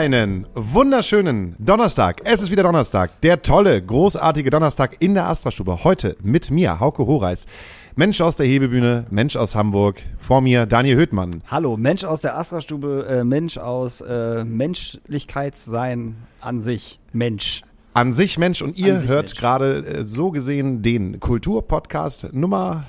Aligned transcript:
Einen 0.00 0.46
wunderschönen 0.54 1.56
Donnerstag. 1.58 2.22
Es 2.24 2.40
ist 2.40 2.50
wieder 2.50 2.62
Donnerstag. 2.62 3.20
Der 3.20 3.42
tolle, 3.42 3.82
großartige 3.82 4.48
Donnerstag 4.48 4.96
in 5.00 5.12
der 5.12 5.26
Astra-Stube. 5.26 5.84
Heute 5.84 6.16
mit 6.22 6.50
mir, 6.50 6.80
Hauke 6.80 7.06
Horeis. 7.06 7.44
Mensch 7.96 8.22
aus 8.22 8.36
der 8.36 8.46
Hebebühne, 8.46 9.04
Mensch 9.10 9.36
aus 9.36 9.54
Hamburg. 9.54 10.00
Vor 10.18 10.40
mir 10.40 10.64
Daniel 10.64 10.96
Höhtmann. 10.96 11.42
Hallo, 11.48 11.76
Mensch 11.76 12.04
aus 12.04 12.22
der 12.22 12.38
Astra-Stube, 12.38 13.08
äh, 13.10 13.24
Mensch 13.24 13.58
aus 13.58 14.00
äh, 14.00 14.42
Menschlichkeitssein 14.42 16.16
an 16.40 16.62
sich, 16.62 16.98
Mensch. 17.12 17.60
An 17.92 18.14
sich 18.14 18.38
Mensch 18.38 18.62
und 18.62 18.78
ihr 18.78 19.02
hört 19.02 19.36
gerade 19.36 19.84
äh, 19.84 20.04
so 20.06 20.30
gesehen 20.30 20.80
den 20.80 21.20
Kulturpodcast 21.20 22.32
Nummer 22.32 22.86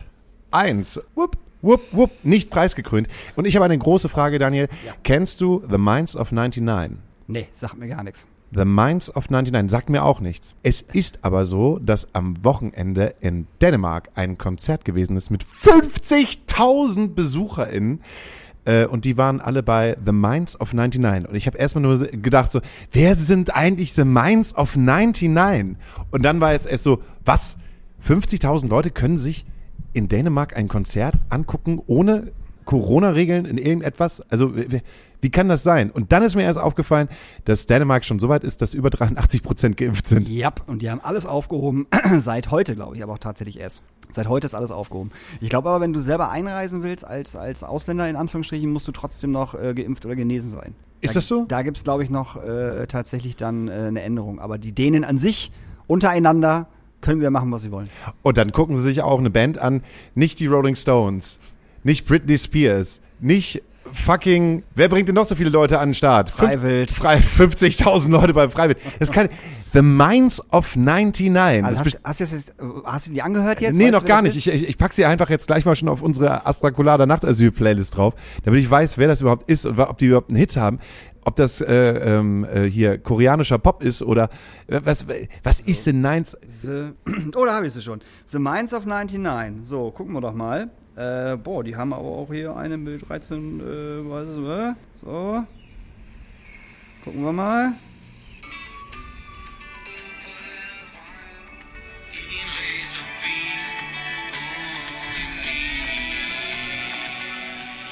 eins. 0.50 1.02
Wupp, 1.16 1.36
wupp, 1.62 1.82
wupp, 1.92 2.12
nicht 2.24 2.50
preisgekrönt. 2.50 3.08
Und 3.36 3.46
ich 3.46 3.56
habe 3.56 3.66
eine 3.66 3.78
große 3.78 4.10
Frage, 4.10 4.40
Daniel. 4.40 4.68
Ja. 4.86 4.94
Kennst 5.04 5.42
du 5.42 5.64
The 5.70 5.78
Minds 5.78 6.16
of 6.16 6.32
99? 6.32 6.98
Nee, 7.28 7.48
sagt 7.54 7.78
mir 7.78 7.88
gar 7.88 8.04
nichts. 8.04 8.28
The 8.54 8.66
Minds 8.66 9.16
of 9.16 9.30
99 9.30 9.72
sagt 9.72 9.90
mir 9.90 10.04
auch 10.04 10.20
nichts. 10.20 10.56
Es 10.62 10.82
ist 10.82 11.20
aber 11.22 11.46
so, 11.46 11.80
dass 11.80 12.14
am 12.14 12.44
Wochenende 12.44 13.16
in 13.22 13.48
Dänemark 13.62 14.10
ein 14.16 14.38
Konzert 14.38 14.84
gewesen 14.84 15.16
ist 15.16 15.30
mit 15.30 15.46
50.000 15.46 17.14
BesucherInnen. 17.14 18.02
Äh, 18.66 18.86
und 18.86 19.06
die 19.06 19.18
waren 19.18 19.40
alle 19.40 19.64
bei 19.64 19.96
The 20.06 20.12
Minds 20.12 20.60
of 20.60 20.74
99. 20.74 21.30
Und 21.30 21.36
ich 21.36 21.48
habe 21.48 21.58
erstmal 21.58 21.82
nur 21.82 22.00
gedacht 22.08 22.52
so, 22.52 22.60
wer 22.92 23.16
sind 23.16 23.56
eigentlich 23.56 23.94
The 23.94 24.04
Minds 24.04 24.54
of 24.54 24.76
99? 24.76 25.78
Und 26.12 26.24
dann 26.24 26.42
war 26.42 26.52
jetzt 26.52 26.68
erst 26.68 26.84
so, 26.84 27.02
was? 27.24 27.58
50.000 28.06 28.68
Leute 28.68 28.92
können 28.92 29.18
sich 29.18 29.46
in 29.94 30.08
Dänemark 30.08 30.56
ein 30.56 30.68
Konzert 30.68 31.16
angucken 31.30 31.82
ohne 31.86 32.32
Corona-Regeln 32.66 33.46
in 33.46 33.58
irgendetwas? 33.58 34.22
Also 34.30 34.54
wie, 34.56 35.30
kann 35.30 35.50
das 35.50 35.64
sein? 35.64 35.92
Und 35.92 36.12
dann 36.12 36.24
ist 36.24 36.36
mir 36.36 36.44
erst 36.44 36.60
aufgefallen, 36.60 37.10
dass 37.46 37.66
Dänemark 37.66 38.06
schon 38.06 38.20
so 38.20 38.30
weit 38.30 38.44
ist, 38.44 38.62
dass 38.62 38.74
über 38.74 38.90
83 38.90 39.44
Prozent 39.44 39.78
geimpft 39.78 40.08
sind. 40.08 40.28
Ja, 40.30 40.52
und 40.68 40.82
die 40.82 40.90
haben 40.90 41.02
alles 41.02 41.26
aufgehoben, 41.26 41.88
seit 42.18 42.52
heute, 42.52 42.76
glaube 42.76 42.96
ich, 42.96 43.04
aber 43.04 43.14
auch 43.14 43.20
tatsächlich 43.20 43.60
erst. 43.60 43.84
Seit 44.12 44.28
heute 44.28 44.46
ist 44.46 44.54
alles 44.54 44.72
aufgehoben. 44.72 45.12
Ich 45.40 45.50
glaube 45.50 45.70
aber, 45.70 45.82
wenn 45.82 45.94
du 45.94 46.00
selber 46.00 46.32
einreisen 46.32 46.84
willst, 46.84 47.06
als, 47.06 47.36
als 47.36 47.64
Ausländer 47.64 48.10
in 48.10 48.16
Anführungsstrichen, 48.16 48.72
musst 48.72 48.88
du 48.88 48.92
trotzdem 48.92 49.32
noch 49.32 49.54
äh, 49.54 49.74
geimpft 49.74 50.06
oder 50.06 50.16
genesen 50.16 50.50
sein. 50.50 50.76
Ist 51.02 51.16
da, 51.16 51.20
das 51.20 51.28
so? 51.28 51.46
Da 51.48 51.62
gibt's 51.62 51.84
glaube 51.84 52.04
ich, 52.04 52.10
noch 52.10 52.42
äh, 52.44 52.88
tatsächlich 52.88 53.36
dann 53.36 53.68
äh, 53.68 53.72
eine 53.72 54.02
Änderung. 54.02 54.40
Aber 54.40 54.58
die 54.58 54.72
Dänen 54.72 55.04
an 55.04 55.18
sich, 55.18 55.52
untereinander, 55.88 56.68
können 57.02 57.22
wir 57.22 57.32
machen, 57.32 57.52
was 57.52 57.64
sie 57.64 57.72
wollen. 57.72 57.90
Und 58.22 58.38
dann 58.38 58.52
gucken 58.52 58.78
sie 58.78 58.84
sich 58.84 59.02
auch 59.02 59.20
eine 59.20 59.30
Band 59.30 59.58
an, 59.58 59.84
nicht 60.16 60.40
die 60.40 60.48
Rolling 60.48 60.76
Stones, 60.76 61.40
nicht 61.84 62.08
Britney 62.08 62.38
Spears, 62.38 63.02
nicht 63.20 63.64
fucking, 63.94 64.64
wer 64.76 64.90
bringt 64.90 65.08
denn 65.08 65.16
noch 65.16 65.26
so 65.26 65.36
viele 65.36 65.50
Leute 65.50 65.80
an 65.80 65.90
den 65.90 65.96
Start? 65.96 66.30
Freiwild. 66.30 66.92
Frei, 66.92 67.18
50.000 67.38 68.10
Leute 68.10 68.34
bei 68.34 68.48
Freiwild. 68.50 68.78
Das 69.00 69.12
kann, 69.12 69.30
The 69.74 69.82
Minds 69.82 70.42
of 70.52 70.76
99. 70.76 71.64
Also 71.64 71.80
hast, 71.80 72.00
hast, 72.04 72.20
jetzt, 72.20 72.54
hast 72.84 73.08
du 73.08 73.14
die 73.14 73.22
angehört 73.22 73.62
jetzt? 73.62 73.78
Nee, 73.78 73.86
Weißt 73.86 73.94
noch 73.94 74.06
gar 74.06 74.22
nicht. 74.22 74.36
ist? 74.36 74.48
Ich, 74.48 74.68
ich, 74.68 74.78
pack 74.78 74.92
sie 74.92 75.06
einfach 75.06 75.30
jetzt 75.30 75.48
gleich 75.48 75.66
mal 75.66 75.76
schon 75.76 75.88
auf 75.88 76.02
unsere 76.02 76.46
Astrakulada 76.46 77.06
Nachtasyl-Playlist 77.06 77.96
drauf, 77.96 78.14
damit 78.44 78.60
ich 78.60 78.70
weiß, 78.70 78.98
wer 78.98 79.08
das 79.08 79.22
überhaupt 79.22 79.50
ist 79.50 79.66
und 79.66 79.80
ob 79.80 79.98
die 79.98 80.08
überhaupt 80.08 80.30
einen 80.30 80.38
Hit 80.38 80.58
haben. 80.58 80.80
Ob 81.24 81.36
das 81.36 81.62
äh, 81.62 81.74
ähm, 81.74 82.46
äh, 82.46 82.64
hier 82.64 82.98
koreanischer 82.98 83.60
Pop 83.60 83.84
ist 83.84 84.02
oder 84.02 84.30
äh, 84.68 84.82
was, 84.84 85.06
was 85.44 85.60
ist 85.60 85.86
denn 85.86 86.02
Nines? 86.02 86.36
The, 86.48 86.94
oh, 87.36 87.46
da 87.46 87.54
habe 87.54 87.68
ich 87.68 87.74
sie 87.74 87.82
schon. 87.82 88.02
The 88.26 88.40
Minds 88.40 88.74
of 88.74 88.86
99. 88.86 89.64
So, 89.64 89.92
gucken 89.92 90.14
wir 90.14 90.22
doch 90.22 90.34
mal. 90.34 90.72
Äh, 90.96 91.38
boah, 91.38 91.64
die 91.64 91.76
haben 91.76 91.94
aber 91.94 92.08
auch 92.08 92.30
hier 92.32 92.56
eine 92.56 92.78
mit 92.78 93.08
13, 93.08 93.60
äh, 93.60 94.10
was 94.10 94.28
ist, 94.28 94.38
äh? 94.38 94.74
So. 94.96 95.44
Gucken 97.04 97.24
wir 97.24 97.34
mal. 97.34 97.74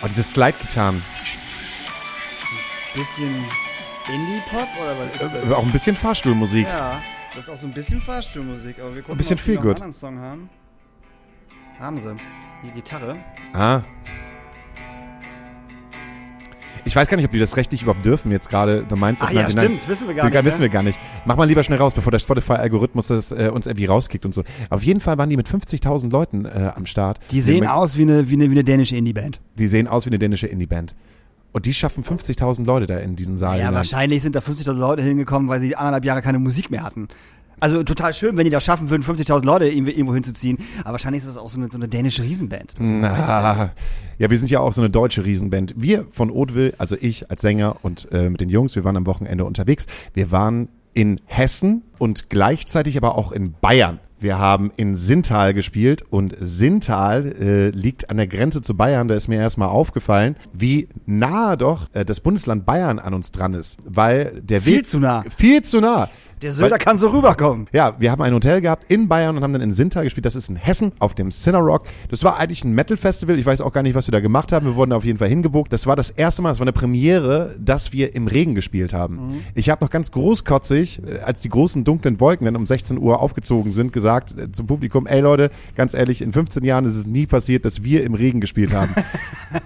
Oh, 0.02 0.08
diese 0.08 0.24
Slide-Gitarren. 0.24 1.04
Bisschen 2.96 3.34
Indie-Pop 4.12 4.68
oder 4.82 4.96
was 5.00 5.22
ist 5.22 5.34
Äh, 5.34 5.42
das? 5.48 5.54
auch 5.54 5.64
ein 5.64 5.72
bisschen 5.72 5.96
Fahrstuhlmusik. 5.96 6.66
Ja, 6.68 7.00
das 7.36 7.44
ist 7.44 7.50
auch 7.50 7.58
so 7.58 7.68
ein 7.68 7.74
bisschen 7.74 8.02
Fahrstuhlmusik, 8.02 8.78
aber 8.80 8.96
wir 8.96 9.02
gucken 9.04 9.16
Ein 9.16 9.18
bisschen 9.18 9.38
mal, 9.38 9.42
ob 9.42 9.46
die 9.46 9.56
noch 9.56 9.64
einen 9.64 9.74
anderen 9.76 9.94
Song 9.94 10.20
haben. 10.20 10.50
Haben 11.80 11.98
sie. 11.98 12.16
Die 12.66 12.72
Gitarre. 12.72 13.16
Ah. 13.54 13.82
Ich 16.86 16.96
weiß 16.96 17.08
gar 17.08 17.18
nicht, 17.18 17.26
ob 17.26 17.32
die 17.32 17.40
das 17.40 17.56
rechtlich 17.56 17.84
überhaupt 17.84 18.04
dürfen, 18.04 18.32
jetzt 18.32 18.50
gerade 18.50 18.84
The 18.90 18.96
Minds 18.96 19.22
of 19.22 19.30
ja, 19.30 19.44
99. 19.44 19.60
stimmt, 19.78 19.88
wissen 19.90 20.08
wir 20.08 20.16
gar 20.16 20.26
Ja, 20.26 20.30
nicht. 20.42 20.46
wissen 20.46 20.58
ne? 20.58 20.62
wir 20.64 20.70
gar 20.70 20.82
nicht. 20.84 20.98
Mach 21.26 21.36
mal 21.36 21.44
lieber 21.48 21.64
schnell 21.64 21.78
raus, 21.78 21.94
bevor 21.94 22.12
der 22.12 22.20
Spotify-Algorithmus 22.20 23.08
das 23.08 23.32
äh, 23.32 23.52
uns 23.54 23.68
irgendwie 23.68 23.86
rauskickt 23.86 24.26
und 24.26 24.34
so. 24.34 24.44
Auf 24.72 24.82
jeden 24.84 25.00
Fall 25.00 25.18
waren 25.20 25.30
die 25.30 25.38
mit 25.38 25.48
50.000 25.48 26.10
Leuten 26.10 26.46
äh, 26.46 26.72
am 26.76 26.86
Start. 26.88 27.20
Die 27.30 27.42
sehen 27.42 27.68
aus 27.68 27.98
wie 27.98 28.04
eine, 28.04 28.30
wie 28.30 28.34
eine, 28.34 28.46
wie 28.48 28.52
eine 28.54 28.64
dänische 28.64 28.96
Indie-Band. 28.96 29.40
Die 29.60 29.68
sehen 29.68 29.88
aus 29.88 30.06
wie 30.06 30.10
eine 30.10 30.18
dänische 30.20 30.48
Indie-Band. 30.48 30.96
Und 31.52 31.66
die 31.66 31.74
schaffen 31.74 32.04
50.000 32.04 32.64
Leute 32.66 32.86
da 32.86 32.98
in 33.00 33.16
diesen 33.16 33.38
Saal. 33.38 33.58
Ja, 33.58 33.66
hinein. 33.66 33.76
wahrscheinlich 33.76 34.22
sind 34.22 34.36
da 34.36 34.40
50.000 34.40 34.74
Leute 34.74 35.02
hingekommen, 35.02 35.50
weil 35.50 35.60
sie 35.60 35.76
anderthalb 35.76 36.06
Jahre 36.06 36.22
keine 36.22 36.40
Musik 36.40 36.70
mehr 36.70 36.84
hatten. 36.84 37.08
Also 37.60 37.84
total 37.84 38.14
schön, 38.14 38.38
wenn 38.38 38.46
die 38.46 38.52
das 38.52 38.64
schaffen 38.64 38.90
würden, 38.90 39.04
50.000 39.04 39.46
Leute 39.46 39.68
irgendwo, 39.68 40.14
hinzuziehen. 40.14 40.58
Aber 40.82 40.94
wahrscheinlich 40.94 41.24
ist 41.24 41.28
das 41.28 41.38
auch 41.38 41.50
so 41.50 41.60
eine, 41.60 41.70
so 41.70 41.78
eine 41.78 41.88
dänische 41.88 42.24
Riesenband. 42.24 42.76
Na, 42.80 43.72
ja, 44.18 44.30
wir 44.30 44.38
sind 44.38 44.50
ja 44.50 44.60
auch 44.60 44.72
so 44.72 44.82
eine 44.82 44.90
deutsche 44.90 45.26
Riesenband. 45.26 45.74
Wir 45.76 46.06
von 46.10 46.32
Oatville, 46.32 46.74
also 46.78 46.96
ich 47.00 47.30
als 47.30 47.42
Sänger 47.42 47.78
und 47.82 48.08
äh, 48.12 48.30
mit 48.30 48.40
den 48.40 48.50
Jungs, 48.50 48.76
wir 48.76 48.84
waren 48.84 48.96
am 48.96 49.06
Wochenende 49.06 49.44
unterwegs. 49.44 49.88
Wir 50.14 50.32
waren 50.32 50.70
in 50.94 51.20
Hessen 51.26 51.84
und 51.98 52.30
gleichzeitig 52.30 52.98
aber 52.98 53.18
auch 53.18 53.32
in 53.32 53.54
Bayern. 53.60 54.00
Wir 54.20 54.38
haben 54.38 54.72
in 54.76 54.96
Sintal 54.98 55.54
gespielt 55.54 56.04
und 56.10 56.36
Sintal 56.42 57.34
äh, 57.40 57.70
liegt 57.70 58.10
an 58.10 58.18
der 58.18 58.28
Grenze 58.28 58.62
zu 58.62 58.76
Bayern. 58.76 59.08
Da 59.08 59.16
ist 59.16 59.28
mir 59.30 59.40
erstmal 59.40 59.70
aufgefallen, 59.70 60.36
wie 60.54 60.90
nahe 61.06 61.56
doch 61.58 61.88
äh, 61.94 62.04
das 62.04 62.20
Bundesland 62.20 62.66
Bayern 62.66 63.00
an 63.00 63.14
uns 63.14 63.32
dran 63.32 63.54
ist, 63.54 63.78
weil 63.86 64.34
der 64.42 64.62
Viel 64.62 64.80
Weg 64.80 64.90
zu 64.90 65.00
nah. 65.00 65.24
viel 65.36 65.62
zu 65.64 65.80
nah. 65.80 66.10
Der 66.42 66.54
Söder 66.54 66.72
Weil- 66.72 66.78
kann 66.78 66.98
so 67.00 67.10
rüberkommen. 67.10 67.68
Ja, 67.74 67.96
wir 68.00 68.12
haben 68.12 68.22
ein 68.22 68.34
Hotel 68.34 68.62
gehabt 68.62 68.86
in 68.90 69.10
Bayern 69.10 69.36
und 69.36 69.44
haben 69.44 69.52
dann 69.52 69.62
in 69.62 69.74
Sintal 69.74 70.06
gespielt. 70.06 70.26
Das 70.26 70.38
ist 70.38 70.50
in 70.50 70.56
Hessen 70.56 70.94
auf 71.00 71.14
dem 71.14 71.32
Cinnarock. 71.32 71.84
Das 72.10 72.24
war 72.24 72.38
eigentlich 72.38 72.64
ein 72.64 72.72
Metal-Festival. 72.72 73.38
Ich 73.38 73.46
weiß 73.46 73.60
auch 73.60 73.74
gar 73.74 73.84
nicht, 73.84 73.94
was 73.94 74.08
wir 74.08 74.14
da 74.14 74.22
gemacht 74.22 74.54
haben. 74.54 74.66
Wir 74.66 74.76
wurden 74.76 74.92
da 74.92 74.96
auf 74.96 75.04
jeden 75.04 75.20
Fall 75.20 75.28
hingebucht. 75.28 75.74
Das 75.74 75.86
war 75.86 75.98
das 75.98 76.12
erste 76.12 76.42
Mal, 76.42 76.50
das 76.50 76.60
war 76.60 76.64
eine 76.64 76.72
Premiere, 76.72 77.56
dass 77.60 77.92
wir 77.92 78.16
im 78.16 78.28
Regen 78.28 78.56
gespielt 78.56 78.94
haben. 78.94 79.42
Ich 79.54 79.70
habe 79.70 79.84
noch 79.84 79.92
ganz 79.92 80.12
großkotzig, 80.12 81.02
äh, 81.06 81.20
als 81.20 81.42
die 81.42 81.50
großen 81.50 81.84
dunklen 81.84 82.22
Wolken 82.22 82.46
dann 82.46 82.56
um 82.56 82.66
16 82.66 82.98
Uhr 82.98 83.20
aufgezogen 83.20 83.74
sind, 83.74 83.92
gesagt 83.92 84.09
äh, 84.18 84.52
zum 84.52 84.68
Publikum, 84.68 85.08
ey 85.08 85.22
Leute, 85.22 85.52
ganz 85.76 85.94
ehrlich, 85.94 86.22
in 86.22 86.34
15 86.34 86.64
Jahren 86.64 86.86
ist 86.86 86.96
es 86.96 87.08
nie 87.08 87.26
passiert, 87.26 87.66
dass 87.66 87.84
wir 87.84 88.04
im 88.04 88.14
Regen 88.14 88.42
gespielt 88.42 88.74
haben. 88.74 88.94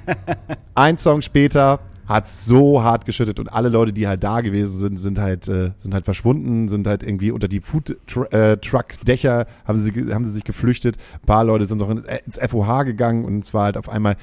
ein 0.75 0.97
Song 0.97 1.21
später 1.21 1.79
hat 2.05 2.27
so 2.27 2.83
hart 2.83 3.05
geschüttet 3.05 3.39
und 3.39 3.47
alle 3.47 3.69
Leute, 3.69 3.93
die 3.93 4.07
halt 4.07 4.23
da 4.23 4.41
gewesen 4.41 4.77
sind, 4.77 4.97
sind 4.99 5.19
halt 5.19 5.47
äh, 5.47 5.71
sind 5.81 5.93
halt 5.93 6.05
verschwunden, 6.05 6.67
sind 6.67 6.85
halt 6.85 7.01
irgendwie 7.01 7.31
unter 7.31 7.47
die 7.47 7.61
Food 7.61 7.95
äh, 8.31 8.57
Truck 8.57 8.99
Dächer 9.05 9.47
haben 9.65 9.79
sie 9.79 9.91
haben 10.13 10.25
sie 10.25 10.31
sich 10.31 10.43
geflüchtet. 10.43 10.97
Ein 11.21 11.25
paar 11.25 11.43
Leute 11.45 11.65
sind 11.65 11.77
noch 11.77 11.89
ins, 11.89 12.05
äh, 12.05 12.19
ins 12.25 12.37
FOH 12.37 12.83
gegangen 12.83 13.23
und 13.23 13.45
es 13.45 13.53
war 13.53 13.65
halt 13.65 13.77
auf 13.77 13.87
einmal 13.87 14.17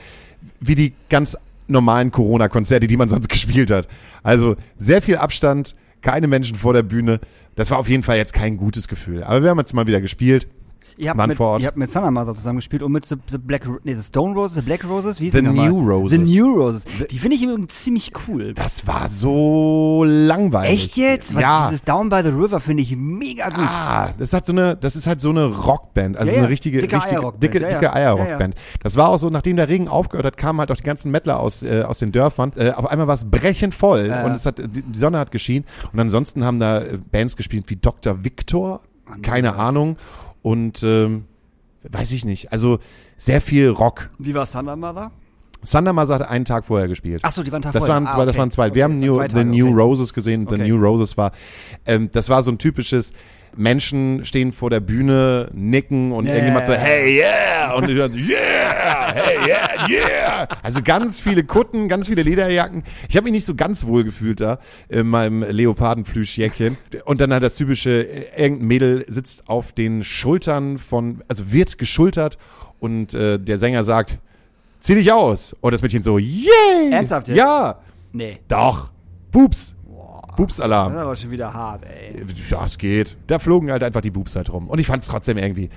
wie 0.60 0.74
die 0.74 0.92
ganz 1.08 1.38
normalen 1.68 2.10
Corona 2.10 2.48
Konzerte, 2.48 2.86
die 2.86 2.96
man 2.96 3.08
sonst 3.08 3.28
gespielt 3.30 3.70
hat. 3.70 3.88
Also 4.22 4.56
sehr 4.76 5.00
viel 5.00 5.16
Abstand, 5.16 5.74
keine 6.02 6.26
Menschen 6.26 6.56
vor 6.56 6.74
der 6.74 6.82
Bühne. 6.82 7.20
Das 7.56 7.70
war 7.70 7.78
auf 7.78 7.88
jeden 7.88 8.02
Fall 8.02 8.16
jetzt 8.16 8.32
kein 8.32 8.56
gutes 8.56 8.88
Gefühl. 8.88 9.22
Aber 9.22 9.42
wir 9.42 9.50
haben 9.50 9.58
jetzt 9.58 9.74
mal 9.74 9.86
wieder 9.86 10.00
gespielt. 10.00 10.48
Ihr 11.00 11.10
habt, 11.10 11.26
mit, 11.26 11.40
ihr 11.40 11.66
habt 11.66 11.76
mit 11.78 11.92
Thunder 11.92 12.10
Mother 12.10 12.34
zusammen 12.34 12.58
gespielt 12.58 12.82
und 12.82 12.92
mit 12.92 13.06
The, 13.06 13.16
the 13.28 13.38
Black, 13.38 13.62
nee, 13.84 13.94
The 13.94 14.02
Stone 14.02 14.34
Roses, 14.34 14.56
The 14.56 14.60
Black 14.60 14.84
Roses, 14.84 15.18
wie 15.18 15.30
hieß 15.30 15.32
The? 15.32 15.42
New 15.42 15.80
Roses. 15.80 16.18
The 16.18 16.18
New 16.18 16.54
Roses. 16.54 16.84
Die 17.10 17.18
finde 17.18 17.36
ich 17.36 17.42
übrigens 17.42 17.82
ziemlich 17.82 18.12
cool. 18.28 18.52
Das 18.52 18.86
war 18.86 19.08
so 19.08 20.04
langweilig. 20.06 20.84
Echt 20.84 20.96
jetzt? 20.96 21.34
Weil 21.34 21.42
Ja. 21.42 21.68
Dieses 21.68 21.84
Down 21.84 22.10
by 22.10 22.20
the 22.22 22.28
River 22.28 22.60
finde 22.60 22.82
ich 22.82 22.94
mega 22.96 23.48
gut. 23.48 23.64
Ah, 23.66 24.10
das 24.18 24.32
hat 24.34 24.44
so 24.44 24.52
eine, 24.52 24.76
das 24.76 24.94
ist 24.94 25.06
halt 25.06 25.20
so 25.22 25.30
eine 25.30 25.46
Rockband, 25.46 26.16
also 26.16 26.30
Ja, 26.30 26.36
ja, 26.36 26.42
eine 26.42 26.50
richtige, 26.50 26.80
dicke 26.80 26.96
richtige 26.96 27.16
Eierrockband, 27.16 27.42
dicke, 27.42 27.60
dicke 27.60 27.92
Eierrockband. 27.92 28.54
Das 28.82 28.96
war 28.96 29.08
auch 29.08 29.18
so, 29.18 29.30
nachdem 29.30 29.56
der 29.56 29.68
Regen 29.68 29.88
aufgehört 29.88 30.26
hat, 30.26 30.36
kamen 30.36 30.58
halt 30.60 30.70
auch 30.70 30.76
die 30.76 30.82
ganzen 30.82 31.10
Mettler 31.10 31.40
aus, 31.40 31.62
äh, 31.62 31.82
aus 31.82 31.98
den 31.98 32.12
Dörfern. 32.12 32.52
Äh, 32.56 32.72
auf 32.72 32.86
einmal 32.86 33.06
war 33.06 33.14
es 33.14 33.24
brechend 33.24 33.74
voll 33.74 34.12
und 34.24 34.32
es 34.32 34.44
hat, 34.44 34.58
die, 34.58 34.84
Sonne 34.92 35.18
hat 35.18 35.30
geschienen. 35.30 35.64
Und 35.92 36.00
ansonsten 36.00 36.44
haben 36.44 36.60
da 36.60 36.80
äh, 36.82 36.98
Bands 37.10 37.36
gespielt 37.36 37.64
wie 37.68 37.76
Dr. 37.76 38.22
Victor, 38.24 38.80
keine 39.22 39.56
Ahnung. 39.56 39.96
Und 40.42 40.82
ähm, 40.82 41.24
weiß 41.90 42.12
ich 42.12 42.24
nicht. 42.24 42.52
Also 42.52 42.78
sehr 43.16 43.40
viel 43.40 43.68
Rock. 43.68 44.10
Wie 44.18 44.34
war 44.34 44.46
Thunder 44.50 44.76
Mother? 44.76 45.10
Thundermother 45.62 46.14
hat 46.14 46.30
einen 46.30 46.46
Tag 46.46 46.64
vorher 46.64 46.88
gespielt. 46.88 47.22
Achso, 47.22 47.42
die 47.42 47.52
waren 47.52 47.60
Tag 47.60 47.72
Das 47.74 47.80
vorher. 47.84 47.96
waren 47.96 48.06
Ah, 48.06 48.14
zwei, 48.14 48.24
das 48.24 48.30
okay. 48.34 48.38
waren 48.38 48.50
zwei. 48.50 48.66
Okay, 48.68 48.74
Wir 48.76 48.84
haben 48.84 49.00
das 49.00 49.10
New, 49.10 49.22
The 49.28 49.44
New 49.44 49.66
okay. 49.66 49.74
Roses 49.76 50.14
gesehen. 50.14 50.46
The 50.48 50.54
Okay. 50.54 50.68
New 50.70 50.76
Roses 50.82 51.18
war, 51.18 51.32
ähm, 51.84 52.08
das 52.12 52.30
war 52.30 52.42
so 52.42 52.50
ein 52.50 52.56
typisches, 52.56 53.12
Menschen 53.60 54.24
stehen 54.24 54.52
vor 54.52 54.70
der 54.70 54.80
Bühne, 54.80 55.50
nicken 55.52 56.12
und 56.12 56.26
Ja, 56.26 56.32
irgendjemand 56.32 56.66
so, 56.66 56.72
hey, 56.72 57.18
yeah! 57.20 57.74
Und 57.74 57.86
die 57.88 57.94
dann 57.94 58.12
so, 58.12 58.18
yeah! 58.18 59.12
Hey, 59.12 59.38
yeah! 59.46 59.88
yeah! 59.88 60.48
Also 60.62 60.80
ganz 60.82 61.20
viele 61.20 61.44
Kutten, 61.44 61.88
ganz 61.88 62.06
viele 62.08 62.22
Lederjacken. 62.22 62.82
Ich 63.08 63.16
habe 63.16 63.24
mich 63.24 63.32
nicht 63.34 63.44
so 63.44 63.54
ganz 63.54 63.86
wohl 63.86 64.02
gefühlt 64.04 64.40
da 64.40 64.58
in 64.88 65.06
meinem 65.06 65.42
Leopardenplüschjäckchen. 65.42 66.78
Und 67.04 67.20
dann 67.20 67.32
hat 67.34 67.42
das 67.42 67.56
typische, 67.56 67.90
äh, 68.08 68.42
irgendein 68.42 68.66
Mädel 68.68 69.04
sitzt 69.08 69.48
auf 69.48 69.72
den 69.72 70.04
Schultern 70.04 70.78
von, 70.78 71.22
also 71.28 71.52
wird 71.52 71.76
geschultert 71.78 72.38
und 72.78 73.14
äh, 73.14 73.38
der 73.38 73.58
Sänger 73.58 73.84
sagt, 73.84 74.18
zieh 74.80 74.94
dich 74.94 75.12
aus. 75.12 75.54
Und 75.60 75.72
das 75.74 75.82
Mädchen 75.82 76.02
so, 76.02 76.18
yay! 76.18 76.90
Ernsthaft 76.90 77.28
jetzt? 77.28 77.36
Ja, 77.36 77.78
Nee. 78.12 78.38
doch. 78.48 78.90
Pups. 79.30 79.76
Das 80.30 80.36
Pupsalarm. 80.36 80.92
ist 80.92 80.98
aber 80.98 81.16
schon 81.16 81.30
wieder 81.30 81.52
hart, 81.52 81.84
ey. 81.84 82.24
Ja, 82.48 82.64
es 82.64 82.78
geht. 82.78 83.16
Da 83.26 83.38
flogen 83.38 83.70
halt 83.70 83.82
einfach 83.82 84.00
die 84.00 84.10
Boobs 84.10 84.36
halt 84.36 84.52
rum. 84.52 84.68
Und 84.68 84.78
ich 84.78 84.86
fand 84.86 85.02
es 85.02 85.08
trotzdem 85.08 85.38
irgendwie. 85.38 85.70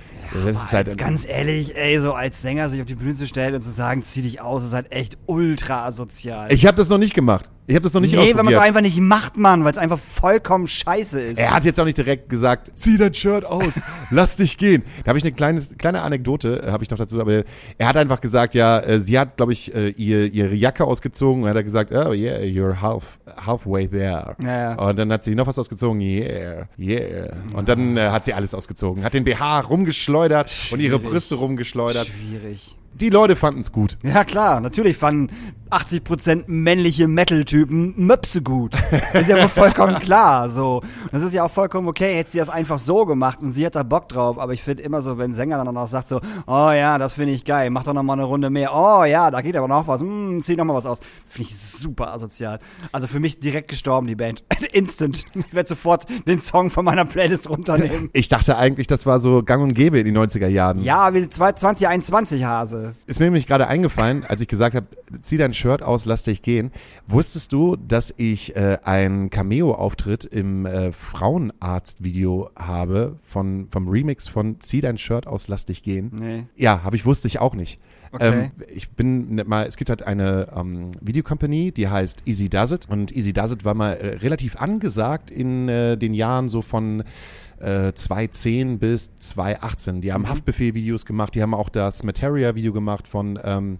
das 0.44 0.56
ist 0.56 0.72
halt 0.72 0.96
ganz 0.98 1.26
ehrlich, 1.26 1.76
ey, 1.76 1.98
so 2.00 2.12
als 2.14 2.40
Sänger 2.42 2.68
sich 2.68 2.80
auf 2.80 2.86
die 2.86 2.94
Bühne 2.94 3.14
zu 3.14 3.26
stellen 3.26 3.54
und 3.54 3.60
zu 3.62 3.70
sagen, 3.70 4.02
zieh 4.02 4.22
dich 4.22 4.40
aus, 4.40 4.64
ist 4.64 4.72
halt 4.72 4.92
echt 4.92 5.18
ultra 5.26 5.84
asozial. 5.86 6.52
ich 6.52 6.66
habe 6.66 6.76
das 6.76 6.88
noch 6.88 6.98
nicht 6.98 7.14
gemacht. 7.14 7.50
Ich 7.66 7.74
habe 7.74 7.82
das 7.82 7.94
noch 7.94 8.02
nicht 8.02 8.14
nee, 8.14 8.36
wenn 8.36 8.44
man 8.44 8.52
es 8.52 8.60
einfach 8.60 8.82
nicht 8.82 9.00
macht, 9.00 9.38
Mann, 9.38 9.64
weil 9.64 9.72
es 9.72 9.78
einfach 9.78 9.98
vollkommen 9.98 10.66
scheiße 10.66 11.18
ist. 11.20 11.38
er 11.38 11.54
hat 11.54 11.64
jetzt 11.64 11.80
auch 11.80 11.86
nicht 11.86 11.96
direkt 11.96 12.28
gesagt, 12.28 12.70
zieh 12.74 12.98
dein 12.98 13.14
Shirt 13.14 13.46
aus, 13.46 13.80
lass 14.10 14.36
dich 14.36 14.58
gehen. 14.58 14.82
Da 15.02 15.08
habe 15.08 15.18
ich 15.18 15.24
eine 15.24 15.32
kleine, 15.32 15.62
kleine 15.78 16.02
Anekdote, 16.02 16.62
äh, 16.62 16.70
habe 16.70 16.84
ich 16.84 16.90
noch 16.90 16.98
dazu, 16.98 17.18
aber 17.22 17.44
er 17.78 17.88
hat 17.88 17.96
einfach 17.96 18.20
gesagt, 18.20 18.54
ja, 18.54 18.80
äh, 18.80 19.00
sie 19.00 19.18
hat, 19.18 19.38
glaube 19.38 19.54
ich, 19.54 19.74
äh, 19.74 19.88
ihr, 19.88 20.30
ihre 20.30 20.54
Jacke 20.54 20.84
ausgezogen 20.84 21.42
und 21.42 21.48
hat 21.48 21.56
er 21.56 21.64
gesagt, 21.64 21.90
oh 21.92 22.12
yeah, 22.12 22.38
you're 22.40 22.82
half, 22.82 23.18
halfway 23.46 23.88
there. 23.88 24.36
Ja, 24.42 24.46
ja. 24.46 24.74
Und 24.74 24.98
dann 24.98 25.10
hat 25.10 25.24
sie 25.24 25.34
noch 25.34 25.46
was 25.46 25.58
ausgezogen, 25.58 26.02
yeah, 26.02 26.68
yeah. 26.78 27.34
Und 27.54 27.70
dann 27.70 27.96
äh, 27.96 28.10
hat 28.10 28.26
sie 28.26 28.34
alles 28.34 28.52
ausgezogen, 28.52 29.02
hat 29.04 29.14
den 29.14 29.24
BH 29.24 29.60
rumgeschleudert 29.60 30.52
und 30.70 30.80
ihre 30.80 30.98
Schwierig. 30.98 31.10
Brüste 31.10 31.34
rumgeschleudert. 31.36 32.08
Schwierig. 32.08 32.76
Die 33.00 33.10
Leute 33.10 33.34
fanden 33.34 33.60
es 33.60 33.72
gut. 33.72 33.98
Ja, 34.02 34.24
klar, 34.24 34.60
natürlich 34.60 34.96
fanden 34.96 35.30
80% 35.70 36.44
männliche 36.46 37.08
Metal-Typen 37.08 37.94
Möpse 37.96 38.42
gut. 38.42 38.76
ist 39.12 39.28
ja 39.28 39.36
wohl 39.36 39.48
vollkommen 39.48 39.96
klar, 39.96 40.48
so. 40.48 40.82
Das 41.10 41.22
ist 41.22 41.32
ja 41.32 41.44
auch 41.44 41.50
vollkommen 41.50 41.88
okay, 41.88 42.14
hätte 42.14 42.30
sie 42.30 42.38
das 42.38 42.48
einfach 42.48 42.78
so 42.78 43.04
gemacht 43.06 43.42
und 43.42 43.50
sie 43.50 43.66
hat 43.66 43.74
da 43.74 43.82
Bock 43.82 44.08
drauf, 44.08 44.38
aber 44.38 44.52
ich 44.52 44.62
finde 44.62 44.84
immer 44.84 45.02
so, 45.02 45.18
wenn 45.18 45.34
Sänger 45.34 45.64
dann 45.64 45.76
auch 45.76 45.88
sagt 45.88 46.06
so, 46.06 46.20
oh 46.46 46.70
ja, 46.70 46.98
das 46.98 47.14
finde 47.14 47.32
ich 47.32 47.44
geil, 47.44 47.70
mach 47.70 47.82
doch 47.82 47.94
noch 47.94 48.04
mal 48.04 48.12
eine 48.12 48.24
Runde 48.24 48.50
mehr, 48.50 48.72
oh 48.72 49.02
ja, 49.04 49.32
da 49.32 49.40
geht 49.40 49.56
aber 49.56 49.66
noch 49.66 49.88
was, 49.88 50.00
hm, 50.00 50.40
zieh 50.42 50.54
noch 50.54 50.64
mal 50.64 50.74
was 50.74 50.86
aus. 50.86 51.00
Finde 51.26 51.50
ich 51.50 51.58
super 51.58 52.12
asozial. 52.12 52.60
Also 52.92 53.08
für 53.08 53.18
mich 53.18 53.40
direkt 53.40 53.68
gestorben, 53.68 54.06
die 54.06 54.14
Band. 54.14 54.44
Instant. 54.72 55.24
Ich 55.34 55.54
werde 55.54 55.68
sofort 55.68 56.06
den 56.26 56.38
Song 56.38 56.70
von 56.70 56.84
meiner 56.84 57.04
Playlist 57.04 57.48
runternehmen. 57.50 58.10
Ich 58.12 58.28
dachte 58.28 58.56
eigentlich, 58.56 58.86
das 58.86 59.06
war 59.06 59.18
so 59.18 59.42
gang 59.42 59.62
und 59.62 59.74
gäbe 59.74 59.98
in 59.98 60.04
den 60.04 60.16
90er 60.16 60.46
Jahren. 60.46 60.80
Ja, 60.80 61.12
wie 61.14 61.28
2021 61.28 62.44
Hase. 62.44 62.83
Ist 63.06 63.20
mir 63.20 63.26
nämlich 63.26 63.46
gerade 63.46 63.66
eingefallen, 63.66 64.24
als 64.24 64.40
ich 64.40 64.48
gesagt 64.48 64.74
habe, 64.74 64.86
zieh 65.22 65.36
dein 65.36 65.54
Shirt 65.54 65.82
aus, 65.82 66.04
lass 66.04 66.24
dich 66.24 66.42
gehen. 66.42 66.70
Wusstest 67.06 67.52
du, 67.52 67.76
dass 67.76 68.12
ich 68.16 68.56
äh, 68.56 68.78
einen 68.84 69.30
Cameo-Auftritt 69.30 70.24
im 70.24 70.66
äh, 70.66 70.92
Frauenarzt-Video 70.92 72.50
habe 72.56 73.18
von, 73.22 73.68
vom 73.70 73.88
Remix 73.88 74.28
von 74.28 74.60
Zieh 74.60 74.80
dein 74.80 74.98
Shirt 74.98 75.26
aus, 75.26 75.48
lass 75.48 75.66
dich 75.66 75.82
gehen? 75.82 76.10
Nee. 76.14 76.44
Ja, 76.56 76.82
habe 76.84 76.96
ich, 76.96 77.06
wusste 77.06 77.28
ich 77.28 77.38
auch 77.38 77.54
nicht. 77.54 77.80
Okay. 78.14 78.44
Ähm, 78.44 78.50
ich 78.68 78.90
bin 78.90 79.42
mal, 79.46 79.66
es 79.66 79.76
gibt 79.76 79.90
halt 79.90 80.06
eine 80.06 80.46
ähm, 80.54 80.92
Videocompany, 81.00 81.72
die 81.72 81.88
heißt 81.88 82.22
Easy 82.26 82.48
Does 82.48 82.70
It 82.70 82.88
und 82.88 83.14
Easy 83.14 83.32
Does 83.32 83.50
It 83.50 83.64
war 83.64 83.74
mal 83.74 83.94
äh, 83.94 84.06
relativ 84.18 84.54
angesagt 84.56 85.32
in 85.32 85.68
äh, 85.68 85.96
den 85.96 86.14
Jahren 86.14 86.48
so 86.48 86.62
von 86.62 87.02
äh, 87.64 87.92
2010 87.94 88.78
bis 88.78 89.10
2018. 89.18 90.00
Die 90.00 90.12
haben 90.12 90.28
Haftbefehl-Videos 90.28 91.04
gemacht, 91.06 91.34
die 91.34 91.42
haben 91.42 91.54
auch 91.54 91.68
das 91.68 92.02
Materia-Video 92.02 92.72
gemacht 92.72 93.08
von, 93.08 93.38
ähm, 93.42 93.78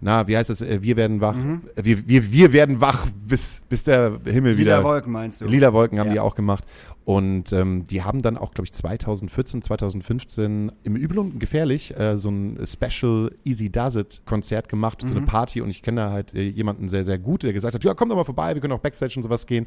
na, 0.00 0.26
wie 0.28 0.36
heißt 0.36 0.50
das, 0.50 0.62
äh, 0.62 0.82
wir 0.82 0.96
werden 0.96 1.20
wach, 1.20 1.36
äh, 1.36 1.84
wir, 1.84 2.08
wir, 2.08 2.32
wir 2.32 2.52
werden 2.52 2.80
wach, 2.80 3.06
bis, 3.26 3.62
bis 3.68 3.84
der 3.84 4.20
Himmel 4.24 4.52
Lila 4.52 4.58
wieder... 4.78 4.84
Wolken 4.84 5.12
meinst 5.12 5.40
du? 5.40 5.46
Lila 5.46 5.72
Wolken 5.72 5.98
haben 5.98 6.08
Ja. 6.08 6.12
die 6.14 6.20
auch 6.20 6.34
gemacht. 6.34 6.64
Und 7.04 7.54
ähm, 7.54 7.86
die 7.86 8.02
haben 8.02 8.20
dann 8.20 8.36
auch, 8.36 8.52
glaube 8.52 8.66
ich, 8.66 8.72
2014, 8.74 9.62
2015 9.62 10.72
im 10.82 10.94
Übel 10.96 11.18
und 11.18 11.40
gefährlich 11.40 11.96
äh, 11.98 12.18
so 12.18 12.28
ein 12.30 12.58
Special 12.66 13.32
Easy 13.44 13.70
Does 13.72 13.96
It 13.96 14.20
Konzert 14.26 14.68
gemacht, 14.68 15.00
so 15.00 15.14
eine 15.16 15.24
Party. 15.24 15.62
Und 15.62 15.70
ich 15.70 15.80
kenne 15.82 16.02
da 16.02 16.10
halt 16.10 16.34
äh, 16.34 16.42
jemanden 16.42 16.90
sehr, 16.90 17.04
sehr 17.04 17.18
gut, 17.18 17.44
der 17.44 17.54
gesagt 17.54 17.74
hat, 17.74 17.82
ja, 17.82 17.94
komm 17.94 18.10
doch 18.10 18.16
mal 18.16 18.24
vorbei, 18.24 18.52
wir 18.52 18.60
können 18.60 18.74
auch 18.74 18.80
Backstage 18.80 19.14
und 19.16 19.22
sowas 19.22 19.46
gehen. 19.46 19.66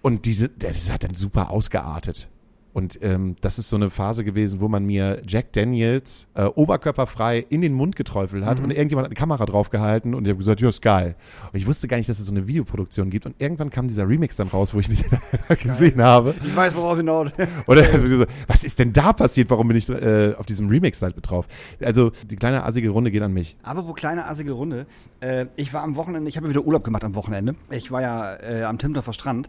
Und 0.00 0.24
diese, 0.24 0.48
das 0.48 0.90
hat 0.90 1.04
dann 1.04 1.12
super 1.14 1.50
ausgeartet. 1.50 2.28
Und 2.74 2.98
ähm, 3.02 3.36
das 3.40 3.60
ist 3.60 3.70
so 3.70 3.76
eine 3.76 3.88
Phase 3.88 4.24
gewesen, 4.24 4.60
wo 4.60 4.66
man 4.66 4.84
mir 4.84 5.22
Jack 5.26 5.52
Daniels 5.52 6.26
äh, 6.34 6.44
oberkörperfrei 6.44 7.38
in 7.38 7.62
den 7.62 7.72
Mund 7.72 7.94
geträufelt 7.94 8.44
hat 8.44 8.58
und 8.58 8.72
irgendjemand 8.72 9.04
hat 9.04 9.12
eine 9.12 9.14
Kamera 9.14 9.46
draufgehalten 9.46 10.12
und 10.12 10.24
ich 10.24 10.30
habe 10.30 10.38
gesagt, 10.38 10.60
ja, 10.60 10.68
ist 10.68 10.82
geil. 10.82 11.14
Und 11.52 11.58
ich 11.58 11.68
wusste 11.68 11.86
gar 11.86 11.98
nicht, 11.98 12.08
dass 12.08 12.18
es 12.18 12.26
so 12.26 12.32
eine 12.32 12.48
Videoproduktion 12.48 13.10
gibt. 13.10 13.26
Und 13.26 13.36
irgendwann 13.38 13.70
kam 13.70 13.86
dieser 13.86 14.08
Remix 14.08 14.34
dann 14.34 14.48
raus, 14.48 14.74
wo 14.74 14.80
ich 14.80 14.88
mich 14.88 15.04
gesehen 15.62 16.02
habe. 16.02 16.34
Ich 16.44 16.56
weiß, 16.56 16.74
worauf 16.74 16.96
hinaus. 16.96 17.30
Oder 17.68 17.88
also 17.92 18.08
so, 18.08 18.24
was 18.48 18.64
ist 18.64 18.76
denn 18.80 18.92
da 18.92 19.12
passiert? 19.12 19.50
Warum 19.50 19.68
bin 19.68 19.76
ich 19.76 19.88
äh, 19.88 20.34
auf 20.36 20.46
diesem 20.46 20.68
Remix 20.68 21.00
halt 21.00 21.14
mit 21.14 21.30
drauf? 21.30 21.46
Also 21.80 22.10
die 22.28 22.34
kleine 22.34 22.64
assige 22.64 22.90
Runde 22.90 23.12
geht 23.12 23.22
an 23.22 23.32
mich. 23.32 23.56
Aber 23.62 23.86
wo 23.86 23.92
kleine 23.92 24.26
assige 24.26 24.50
Runde. 24.50 24.86
Äh, 25.20 25.46
ich 25.54 25.72
war 25.72 25.82
am 25.82 25.94
Wochenende, 25.94 26.28
ich 26.28 26.36
habe 26.36 26.48
wieder 26.48 26.62
Urlaub 26.62 26.82
gemacht 26.82 27.04
am 27.04 27.14
Wochenende. 27.14 27.54
Ich 27.70 27.92
war 27.92 28.02
ja 28.02 28.34
äh, 28.34 28.64
am 28.64 28.78
Timmendorfer 28.78 29.12
Strand 29.12 29.48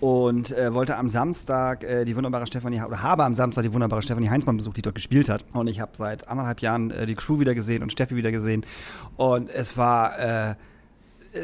und 0.00 0.56
äh, 0.56 0.74
wollte 0.74 0.96
am 0.96 1.08
Samstag 1.08 1.84
äh, 1.84 2.04
die 2.04 2.14
wunderbare 2.16 2.46
Stefanie, 2.66 2.82
oder 2.86 3.02
habe 3.02 3.24
am 3.24 3.34
Samstag 3.34 3.62
die 3.62 3.72
wunderbare 3.72 4.02
Stefanie 4.02 4.28
Heinzmann 4.28 4.56
besucht, 4.56 4.76
die 4.76 4.82
dort 4.82 4.94
gespielt 4.94 5.28
hat. 5.28 5.44
Und 5.52 5.66
ich 5.66 5.80
habe 5.80 5.92
seit 5.96 6.28
anderthalb 6.28 6.60
Jahren 6.60 6.90
äh, 6.90 7.06
die 7.06 7.14
Crew 7.14 7.38
wieder 7.38 7.54
gesehen 7.54 7.82
und 7.82 7.92
Steffi 7.92 8.16
wieder 8.16 8.32
gesehen. 8.32 8.64
Und 9.16 9.50
es 9.50 9.76
war 9.76 10.18
äh, 10.18 10.54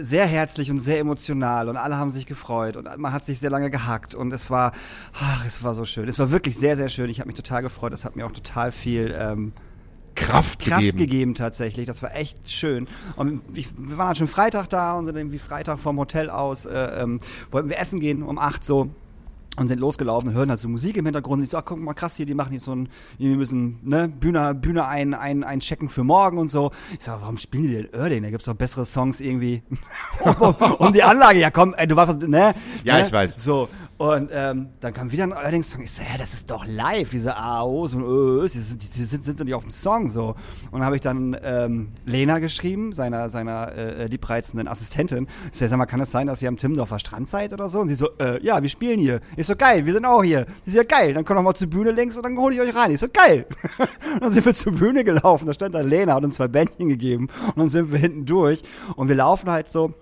sehr 0.00 0.26
herzlich 0.26 0.71
und 0.71 0.79
sehr 0.79 0.99
emotional 0.99 1.69
und 1.69 1.76
alle 1.76 1.97
haben 1.97 2.11
sich 2.11 2.26
gefreut 2.26 2.76
und 2.76 2.88
man 2.97 3.12
hat 3.12 3.26
sich 3.26 3.38
sehr 3.38 3.50
lange 3.50 3.71
gehackt 3.71 4.14
und 4.14 4.33
es 4.33 4.49
war, 4.49 4.73
ach, 5.12 5.45
es 5.47 5.62
war 5.62 5.75
so 5.75 5.85
schön. 5.85 6.09
Es 6.09 6.19
war 6.19 6.31
wirklich 6.31 6.57
sehr, 6.57 6.76
sehr 6.76 6.88
schön. 6.88 7.11
Ich 7.11 7.21
habe 7.21 7.26
mich 7.26 7.37
total 7.37 7.62
gefreut. 7.62 7.93
Es 7.93 8.05
hat 8.05 8.17
mir 8.17 8.25
auch 8.25 8.33
total 8.33 8.73
viel 8.73 9.14
ähm, 9.17 9.52
Kraft, 10.14 10.61
Kraft 10.61 10.81
gegeben. 10.81 10.99
gegeben. 10.99 11.35
tatsächlich. 11.35 11.87
Das 11.87 12.02
war 12.02 12.14
echt 12.14 12.50
schön. 12.50 12.88
Und 13.17 13.43
ich, 13.55 13.69
wir 13.76 13.99
waren 13.99 14.09
dann 14.09 14.17
schon 14.17 14.29
Freitag 14.29 14.69
da 14.69 14.95
und 14.95 15.07
sind 15.07 15.17
irgendwie 15.17 15.38
Freitag 15.38 15.79
vom 15.79 15.99
Hotel 15.99 16.31
aus, 16.31 16.67
äh, 16.67 17.02
ähm, 17.02 17.21
wollten 17.50 17.69
wir 17.69 17.79
essen 17.79 18.00
gehen 18.00 18.23
um 18.23 18.38
acht 18.38 18.64
so. 18.64 18.91
Und 19.59 19.69
sind 19.69 19.81
losgelaufen 19.81 20.31
und 20.31 20.35
hören 20.35 20.49
halt 20.49 20.61
so 20.61 20.69
Musik 20.69 20.97
im 20.97 21.05
Hintergrund. 21.05 21.41
Und 21.41 21.45
ich 21.45 21.51
so, 21.51 21.59
ach, 21.59 21.65
guck 21.67 21.79
mal, 21.79 21.93
krass 21.93 22.17
hier, 22.17 22.25
die 22.25 22.33
machen 22.33 22.55
jetzt 22.55 22.65
so 22.65 22.75
ein, 22.75 22.89
wir 23.19 23.37
müssen, 23.37 23.81
ne, 23.83 24.09
Bühne, 24.09 24.55
Bühne 24.55 24.87
ein, 24.87 25.13
ein, 25.13 25.45
einchecken 25.45 25.91
für 25.91 26.05
morgen 26.05 26.39
und 26.39 26.51
so. 26.51 26.71
Ich 26.99 27.05
sag, 27.05 27.21
warum 27.21 27.37
spielen 27.37 27.65
die 27.65 27.75
denn 27.75 27.89
Erding? 27.93 28.23
Da 28.23 28.31
gibt's 28.31 28.47
doch 28.47 28.55
bessere 28.55 28.87
Songs 28.87 29.21
irgendwie. 29.21 29.63
um, 30.25 30.55
um 30.79 30.93
die 30.95 31.03
Anlage, 31.03 31.39
ja 31.39 31.51
komm, 31.51 31.75
ey, 31.75 31.87
du 31.87 31.97
warst, 31.97 32.19
ne? 32.19 32.55
Ja, 32.83 32.97
ne? 32.97 33.07
ich 33.07 33.13
weiß. 33.13 33.45
So, 33.45 33.69
und 34.03 34.31
ähm, 34.33 34.71
dann 34.81 34.93
kam 34.93 35.13
wieder 35.13 35.23
ein 35.23 35.31
Erding-Song. 35.31 35.81
Ich 35.83 35.93
so, 35.93 36.03
hä, 36.03 36.19
das 36.19 36.33
ist 36.33 36.51
doch 36.51 36.65
live, 36.67 37.11
diese 37.11 37.37
AOs 37.37 37.95
und 37.95 38.03
Ös, 38.03 38.51
die, 38.53 38.59
sind- 38.59 38.83
die 38.83 39.05
sind, 39.05 39.23
sind 39.23 39.39
doch 39.39 39.45
nicht 39.45 39.55
auf 39.55 39.63
dem 39.63 39.71
Song 39.71 40.09
so. 40.09 40.31
Und 40.73 40.81
dann 40.81 40.85
habe 40.85 40.97
ich 40.97 41.03
dann 41.03 41.37
ähm, 41.41 41.91
Lena 42.05 42.41
geschrieben, 42.41 42.93
seiner, 42.93 43.29
seiner 43.29 43.71
äh, 43.77 44.07
liebreizenden 44.09 44.67
Assistentin. 44.67 45.29
Ich 45.53 45.59
so, 45.59 45.69
sag 45.69 45.77
mal, 45.79 45.87
kann 45.87 46.01
es 46.01 46.11
sein, 46.11 46.27
dass 46.27 46.43
ihr 46.43 46.49
am 46.49 46.57
Timmendorfer 46.57 46.99
Strand 46.99 47.29
seid 47.29 47.53
oder 47.53 47.69
so? 47.69 47.79
Und 47.79 47.87
sie 47.89 47.95
so, 47.95 48.09
äh, 48.19 48.43
ja, 48.45 48.61
wir 48.61 48.69
spielen 48.69 48.99
hier. 48.99 49.21
Ich 49.37 49.47
so, 49.47 49.55
geil, 49.55 49.87
wir 49.87 49.93
sind 49.93 50.05
auch 50.05 50.25
hier. 50.25 50.47
Ich 50.67 50.73
so, 50.73 50.79
ja, 50.81 50.85
geil, 50.85 51.15
dann 51.15 51.25
kommt 51.25 51.37
noch 51.37 51.45
mal 51.45 51.55
zur 51.55 51.69
Bühne 51.71 51.93
links 51.93 52.17
und 52.17 52.25
dann 52.25 52.37
hole 52.37 52.55
ich 52.57 52.61
euch 52.61 52.75
rein. 52.75 52.91
Ich 52.91 52.99
so, 52.99 53.07
geil. 53.09 53.47
und 53.79 53.89
dann 54.23 54.31
sind 54.33 54.45
wir 54.45 54.55
zur 54.55 54.73
Bühne 54.73 55.05
gelaufen, 55.05 55.47
da 55.47 55.55
stand 55.55 55.77
da 55.77 55.81
Lena, 55.81 56.15
hat 56.15 56.25
uns 56.25 56.35
zwei 56.35 56.49
Bändchen 56.49 56.89
gegeben 56.89 57.29
und 57.47 57.57
dann 57.59 57.69
sind 57.69 57.93
wir 57.93 58.01
hinten 58.01 58.27
durch 58.27 58.63
und 58.97 59.07
wir 59.07 59.15
laufen 59.15 59.49
halt 59.49 59.69
so 59.69 59.95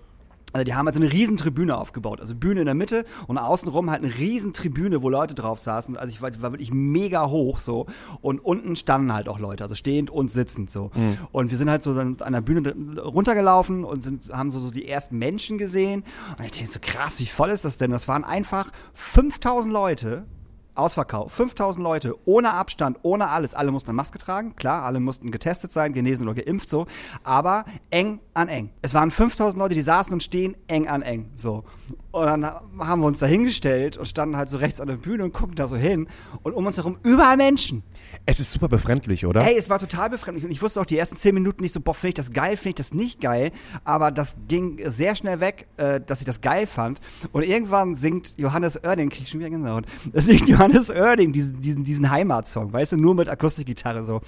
also 0.53 0.63
die 0.63 0.73
haben 0.73 0.85
halt 0.85 0.95
so 0.95 1.01
eine 1.01 1.11
riesen 1.11 1.37
Tribüne 1.37 1.77
aufgebaut. 1.77 2.19
Also 2.19 2.35
Bühne 2.35 2.61
in 2.61 2.65
der 2.65 2.75
Mitte 2.75 3.05
und 3.27 3.37
außenrum 3.37 3.89
halt 3.89 4.03
eine 4.03 4.17
riesen 4.17 4.53
Tribüne, 4.53 5.01
wo 5.01 5.09
Leute 5.09 5.35
drauf 5.35 5.59
saßen. 5.59 5.97
Also 5.97 6.09
ich 6.09 6.21
war, 6.21 6.29
war 6.41 6.51
wirklich 6.51 6.73
mega 6.73 7.29
hoch 7.29 7.59
so. 7.59 7.85
Und 8.21 8.39
unten 8.39 8.75
standen 8.75 9.13
halt 9.13 9.29
auch 9.29 9.39
Leute, 9.39 9.63
also 9.63 9.75
stehend 9.75 10.09
und 10.09 10.31
sitzend 10.31 10.69
so. 10.69 10.91
Und 11.31 11.51
wir 11.51 11.57
sind 11.57 11.69
halt 11.69 11.83
so 11.83 11.93
dann 11.93 12.17
an 12.19 12.33
der 12.33 12.41
Bühne 12.41 12.75
runtergelaufen 13.01 13.83
und 13.83 14.03
sind, 14.03 14.31
haben 14.31 14.51
so, 14.51 14.59
so 14.59 14.71
die 14.71 14.87
ersten 14.87 15.17
Menschen 15.17 15.57
gesehen. 15.57 16.03
Und 16.37 16.45
ich 16.45 16.51
denke 16.51 16.71
so 16.71 16.79
krass, 16.81 17.19
wie 17.19 17.25
voll 17.25 17.49
ist 17.49 17.65
das 17.65 17.77
denn? 17.77 17.91
Das 17.91 18.07
waren 18.07 18.23
einfach 18.23 18.71
5000 18.93 19.73
Leute 19.73 20.25
Ausverkauf. 20.75 21.31
5000 21.33 21.83
Leute, 21.83 22.15
ohne 22.25 22.53
Abstand, 22.53 22.99
ohne 23.01 23.27
alles. 23.27 23.53
Alle 23.53 23.71
mussten 23.71 23.89
eine 23.89 23.97
Maske 23.97 24.17
tragen, 24.17 24.55
klar, 24.55 24.83
alle 24.83 24.99
mussten 24.99 25.31
getestet 25.31 25.71
sein, 25.71 25.93
genesen 25.93 26.27
oder 26.27 26.41
geimpft, 26.41 26.69
so. 26.69 26.85
Aber 27.23 27.65
eng 27.89 28.19
an 28.33 28.47
eng. 28.47 28.69
Es 28.81 28.93
waren 28.93 29.11
5000 29.11 29.59
Leute, 29.59 29.75
die 29.75 29.81
saßen 29.81 30.13
und 30.13 30.23
stehen 30.23 30.55
eng 30.67 30.87
an 30.87 31.01
eng, 31.01 31.29
so. 31.35 31.63
Und 32.11 32.25
dann 32.25 32.45
haben 32.45 33.01
wir 33.01 33.07
uns 33.07 33.19
da 33.19 33.25
hingestellt 33.25 33.97
und 33.97 34.05
standen 34.05 34.37
halt 34.37 34.49
so 34.49 34.57
rechts 34.57 34.81
an 34.81 34.87
der 34.87 34.95
Bühne 34.95 35.23
und 35.23 35.33
guckten 35.33 35.55
da 35.55 35.67
so 35.67 35.75
hin. 35.75 36.07
Und 36.43 36.53
um 36.53 36.65
uns 36.65 36.77
herum 36.77 36.97
überall 37.03 37.37
Menschen. 37.37 37.83
Es 38.25 38.39
ist 38.39 38.51
super 38.51 38.67
befremdlich, 38.67 39.25
oder? 39.25 39.41
Hey, 39.41 39.57
es 39.57 39.69
war 39.69 39.79
total 39.79 40.09
befremdlich 40.09 40.45
und 40.45 40.51
ich 40.51 40.61
wusste 40.61 40.79
auch 40.81 40.85
die 40.85 40.97
ersten 40.97 41.15
zehn 41.15 41.33
Minuten 41.33 41.63
nicht 41.63 41.73
so, 41.73 41.79
boah, 41.79 41.93
finde 41.93 42.09
ich 42.09 42.13
das 42.15 42.31
geil, 42.31 42.57
finde 42.57 42.69
ich 42.69 42.75
das 42.75 42.93
nicht 42.93 43.21
geil, 43.21 43.51
aber 43.83 44.11
das 44.11 44.35
ging 44.47 44.79
sehr 44.85 45.15
schnell 45.15 45.39
weg, 45.39 45.67
äh, 45.77 45.99
dass 45.99 46.19
ich 46.19 46.25
das 46.25 46.41
geil 46.41 46.67
fand 46.67 47.01
und 47.31 47.45
irgendwann 47.45 47.95
singt 47.95 48.37
Johannes 48.37 48.83
Oerding, 48.83 49.09
krieg 49.09 49.23
ich 49.23 49.29
schon 49.29 49.39
wieder 49.39 49.49
Gänsehaut, 49.49 49.85
singt 50.13 50.47
Johannes 50.47 50.60
Johannes 50.61 50.91
Oerding, 50.91 51.31
diesen, 51.31 51.59
diesen, 51.59 51.83
diesen 51.83 52.11
Heimatsong, 52.11 52.71
weißt 52.71 52.91
du, 52.91 52.97
nur 52.97 53.15
mit 53.15 53.27
Akustikgitarre 53.27 54.05
so. 54.05 54.21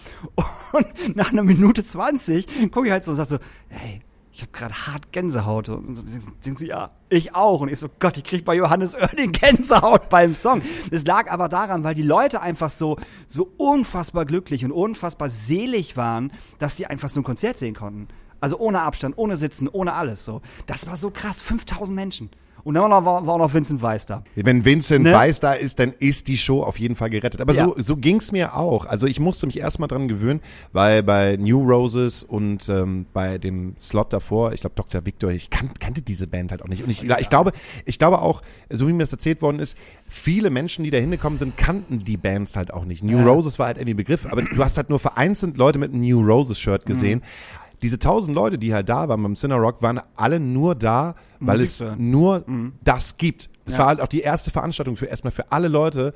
Und 0.72 1.16
nach 1.16 1.32
einer 1.32 1.44
Minute 1.44 1.84
20 1.84 2.72
gucke 2.72 2.88
ich 2.88 2.92
halt 2.92 3.04
so 3.04 3.12
und 3.12 3.18
sag 3.18 3.28
so, 3.28 3.38
hey, 3.70 4.02
ich 4.32 4.42
habe 4.42 4.52
gerade 4.52 4.74
hart 4.74 5.12
Gänsehaut. 5.12 5.70
Und 5.70 5.96
denkst 6.44 6.60
du, 6.60 6.66
ja, 6.66 6.90
ich 7.10 7.36
auch. 7.36 7.62
Und 7.62 7.72
ich 7.72 7.78
so, 7.78 7.88
Gott, 8.00 8.18
ich 8.18 8.24
krieg 8.24 8.46
bei 8.46 8.56
Johannes 8.56 8.96
Oerding 8.96 9.32
Gänsehaut 9.40 10.10
beim 10.10 10.34
Song. 10.34 10.64
Das 10.90 11.06
lag 11.06 11.30
aber 11.30 11.50
daran, 11.50 11.84
weil 11.84 11.94
die 11.94 12.02
Leute 12.02 12.42
einfach 12.42 12.72
so, 12.72 12.98
so 13.28 13.52
unfassbar 13.58 14.26
glücklich 14.26 14.66
und 14.66 14.72
unfassbar 14.72 15.30
selig 15.30 15.98
waren, 15.98 16.32
dass 16.58 16.78
sie 16.78 16.88
einfach 16.88 17.10
so 17.10 17.20
ein 17.20 17.24
Konzert 17.24 17.60
sehen 17.60 17.76
konnten. 17.76 18.08
Also 18.44 18.58
ohne 18.60 18.82
Abstand, 18.82 19.18
ohne 19.18 19.38
Sitzen, 19.38 19.70
ohne 19.70 19.94
alles 19.94 20.26
so. 20.26 20.42
Das 20.68 20.86
war 20.86 20.98
so 20.98 21.12
krass, 21.12 21.42
5000 21.42 21.96
Menschen. 21.96 22.30
Und 22.66 22.76
dann 22.76 22.90
war, 22.92 23.04
war, 23.06 23.28
auch 23.28 23.38
noch 23.38 23.54
Vincent 23.54 23.82
Weiss 23.82 24.06
da. 24.06 24.24
Wenn 24.36 24.64
Vincent 24.64 25.04
Ne? 25.06 25.14
Weiss 25.14 25.40
da 25.42 25.54
ist, 25.54 25.80
dann 25.80 25.94
ist 26.00 26.30
die 26.30 26.38
Show 26.38 26.64
auf 26.64 26.80
jeden 26.80 26.96
Fall 26.96 27.10
gerettet. 27.10 27.42
Aber 27.42 27.54
Ja. 27.54 27.66
so, 27.66 27.76
so 27.78 27.98
ging's 27.98 28.32
mir 28.32 28.56
auch. 28.56 28.86
Also 28.86 29.06
ich 29.08 29.20
musste 29.20 29.46
mich 29.48 29.60
erstmal 29.60 29.88
dran 29.88 30.08
gewöhnen, 30.10 30.40
weil 30.72 31.04
bei 31.04 31.38
New 31.38 31.62
Roses 31.62 32.24
und 32.24 32.68
ähm, 32.70 33.06
bei 33.14 33.38
dem 33.38 33.76
Slot 33.82 34.14
davor, 34.14 34.54
ich 34.54 34.62
glaube 34.62 34.76
Dr. 34.76 35.06
Victor, 35.06 35.32
ich 35.32 35.50
kan 35.50 35.72
kannte 35.80 36.02
diese 36.02 36.28
Band 36.28 36.52
halt 36.52 36.62
auch 36.62 36.68
nicht. 36.70 36.84
Und 36.84 36.90
ich, 36.90 37.04
ich 37.04 37.30
glaube, 37.30 37.52
ich 37.86 38.00
glaube 38.00 38.22
auch, 38.22 38.42
so 38.70 38.88
wie 38.88 38.94
mir 38.94 39.04
das 39.04 39.12
erzählt 39.12 39.42
worden 39.42 39.60
ist, 39.60 39.78
viele 40.08 40.50
Menschen, 40.50 40.86
die 40.86 40.90
da 40.92 40.98
hingekommen 40.98 41.40
sind, 41.40 41.58
kannten 41.58 42.06
die 42.06 42.18
Bands 42.18 42.56
halt 42.56 42.74
auch 42.74 42.86
nicht. 42.86 43.04
New 43.04 43.18
Ja. 43.20 43.26
Roses 43.26 43.60
war 43.60 43.68
halt 43.68 43.78
irgendwie 43.78 43.94
ein 43.94 43.98
Begriff, 43.98 44.26
aber 44.26 44.42
du 44.42 44.64
hast 44.64 44.78
halt 44.78 44.90
nur 44.90 45.00
vereinzelt 45.00 45.58
Leute 45.58 45.80
mit 45.80 45.92
einem 45.92 46.02
New 46.02 46.22
Roses 46.22 46.60
Shirt 46.60 46.86
gesehen. 46.86 47.20
Mhm. 47.20 47.63
Diese 47.84 48.00
tausend 48.00 48.34
Leute, 48.36 48.58
die 48.58 48.74
halt 48.74 48.90
da 48.90 49.08
waren 49.10 49.22
beim 49.22 49.36
Cinema 49.36 49.60
Rock, 49.60 49.82
waren 49.82 50.00
alle 50.16 50.40
nur 50.40 50.74
da, 50.74 51.16
weil 51.40 51.58
Musik 51.58 51.68
es 51.68 51.80
hören. 51.82 52.10
nur 52.12 52.46
das 52.84 53.18
gibt. 53.18 53.50
Das 53.66 53.76
Ja. 53.76 53.80
war 53.82 53.88
halt 53.88 54.02
auch 54.02 54.08
die 54.08 54.22
erste 54.22 54.50
Veranstaltung 54.52 54.96
für 54.96 55.06
erstmal 55.06 55.32
für 55.32 55.52
alle 55.52 55.68
Leute 55.68 56.14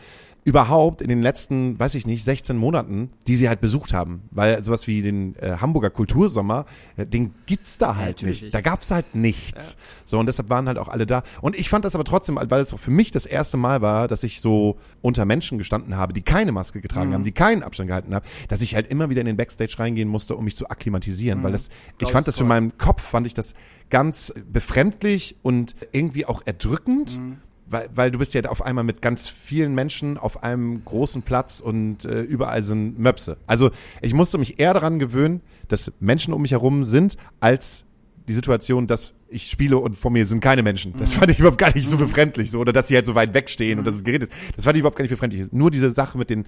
überhaupt 0.47 1.01
in 1.01 1.09
den 1.09 1.21
letzten, 1.21 1.77
weiß 1.77 1.93
ich 1.95 2.07
nicht, 2.07 2.23
16 2.23 2.55
Monaten, 2.55 3.09
die 3.27 3.35
sie 3.35 3.49
halt 3.49 3.59
besucht 3.59 3.91
haben. 3.91 4.21
Weil 4.31 4.63
sowas 4.63 4.87
wie 4.87 5.01
den 5.01 5.35
äh, 5.35 5.57
Hamburger 5.59 5.89
Kultursommer, 5.89 6.65
äh, 6.95 7.05
den 7.05 7.35
gibt's 7.47 7.77
da 7.77 7.97
halt 7.97 8.19
natürlich 8.19 8.43
nicht. 8.43 8.53
Da 8.53 8.61
gab's 8.61 8.89
halt 8.89 9.13
nichts. 9.13 9.75
So, 10.05 10.17
und 10.17 10.25
deshalb 10.25 10.49
waren 10.49 10.69
halt 10.69 10.77
auch 10.77 10.87
alle 10.87 11.05
da. 11.05 11.23
Und 11.41 11.59
ich 11.59 11.67
fand 11.67 11.83
das 11.83 11.95
aber 11.95 12.05
trotzdem, 12.05 12.39
weil 12.41 12.61
es 12.61 12.73
auch 12.73 12.79
für 12.79 12.91
mich 12.91 13.11
das 13.11 13.25
erste 13.25 13.57
Mal 13.57 13.81
war, 13.81 14.07
dass 14.07 14.23
ich 14.23 14.39
so 14.39 14.77
unter 15.01 15.25
Menschen 15.25 15.57
gestanden 15.57 15.97
habe, 15.97 16.13
die 16.13 16.21
keine 16.21 16.53
Maske 16.53 16.79
getragen 16.79 17.13
haben, 17.13 17.23
die 17.23 17.33
keinen 17.33 17.61
Abstand 17.61 17.89
gehalten 17.89 18.15
haben, 18.15 18.25
dass 18.47 18.61
ich 18.61 18.73
halt 18.73 18.87
immer 18.87 19.09
wieder 19.09 19.19
in 19.19 19.27
den 19.27 19.35
Backstage 19.35 19.75
reingehen 19.77 20.07
musste, 20.07 20.37
um 20.37 20.45
mich 20.45 20.55
zu 20.55 20.69
akklimatisieren. 20.69 21.43
Weil 21.43 21.51
das, 21.51 21.67
ich 21.99 22.09
fand 22.09 22.25
das 22.25 22.37
für 22.37 22.45
meinen 22.45 22.77
Kopf, 22.77 23.03
fand 23.03 23.27
ich 23.27 23.33
das 23.33 23.53
ganz 23.89 24.33
befremdlich 24.49 25.35
und 25.41 25.75
irgendwie 25.91 26.25
auch 26.25 26.41
erdrückend. 26.45 27.19
Mhm. 27.19 27.37
Weil, 27.69 27.89
weil 27.93 28.11
du 28.11 28.19
bist 28.19 28.33
ja 28.33 28.43
auf 28.45 28.61
einmal 28.61 28.83
mit 28.85 29.01
ganz 29.01 29.27
vielen 29.27 29.75
Menschen 29.75 30.17
auf 30.17 30.43
einem 30.43 30.85
großen 30.85 31.21
Platz 31.21 31.59
und 31.59 32.05
äh, 32.05 32.21
überall 32.21 32.63
sind 32.63 32.97
Möpse. 32.97 33.37
Also 33.45 33.71
ich 34.01 34.13
musste 34.13 34.37
mich 34.37 34.59
eher 34.59 34.73
daran 34.73 34.99
gewöhnen, 34.99 35.41
dass 35.67 35.91
Menschen 35.99 36.33
um 36.33 36.41
mich 36.41 36.51
herum 36.51 36.83
sind, 36.85 37.17
als 37.41 37.83
die 38.29 38.33
Situation, 38.33 38.87
dass 38.87 39.13
ich 39.29 39.49
spiele 39.49 39.77
und 39.77 39.95
vor 39.97 40.11
mir 40.11 40.25
sind 40.25 40.39
keine 40.39 40.63
Menschen. 40.63 40.93
Das 40.97 41.13
Mhm. 41.15 41.19
fand 41.19 41.31
ich 41.31 41.39
überhaupt 41.39 41.57
gar 41.57 41.73
nicht 41.75 41.89
so 41.89 41.97
befremdlich. 41.97 42.51
So, 42.51 42.59
oder 42.59 42.71
dass 42.71 42.87
sie 42.87 42.95
halt 42.95 43.05
so 43.05 43.15
weit 43.15 43.33
wegstehen 43.33 43.79
und 43.79 43.85
dass 43.85 43.95
es 43.95 44.03
geredet 44.05 44.31
ist. 44.31 44.37
Das 44.55 44.63
fand 44.63 44.77
ich 44.77 44.79
überhaupt 44.79 44.95
gar 44.97 45.03
nicht 45.03 45.11
befremdlich. 45.11 45.51
Nur 45.51 45.69
diese 45.69 45.91
Sache 45.91 46.17
mit 46.17 46.29
den, 46.29 46.45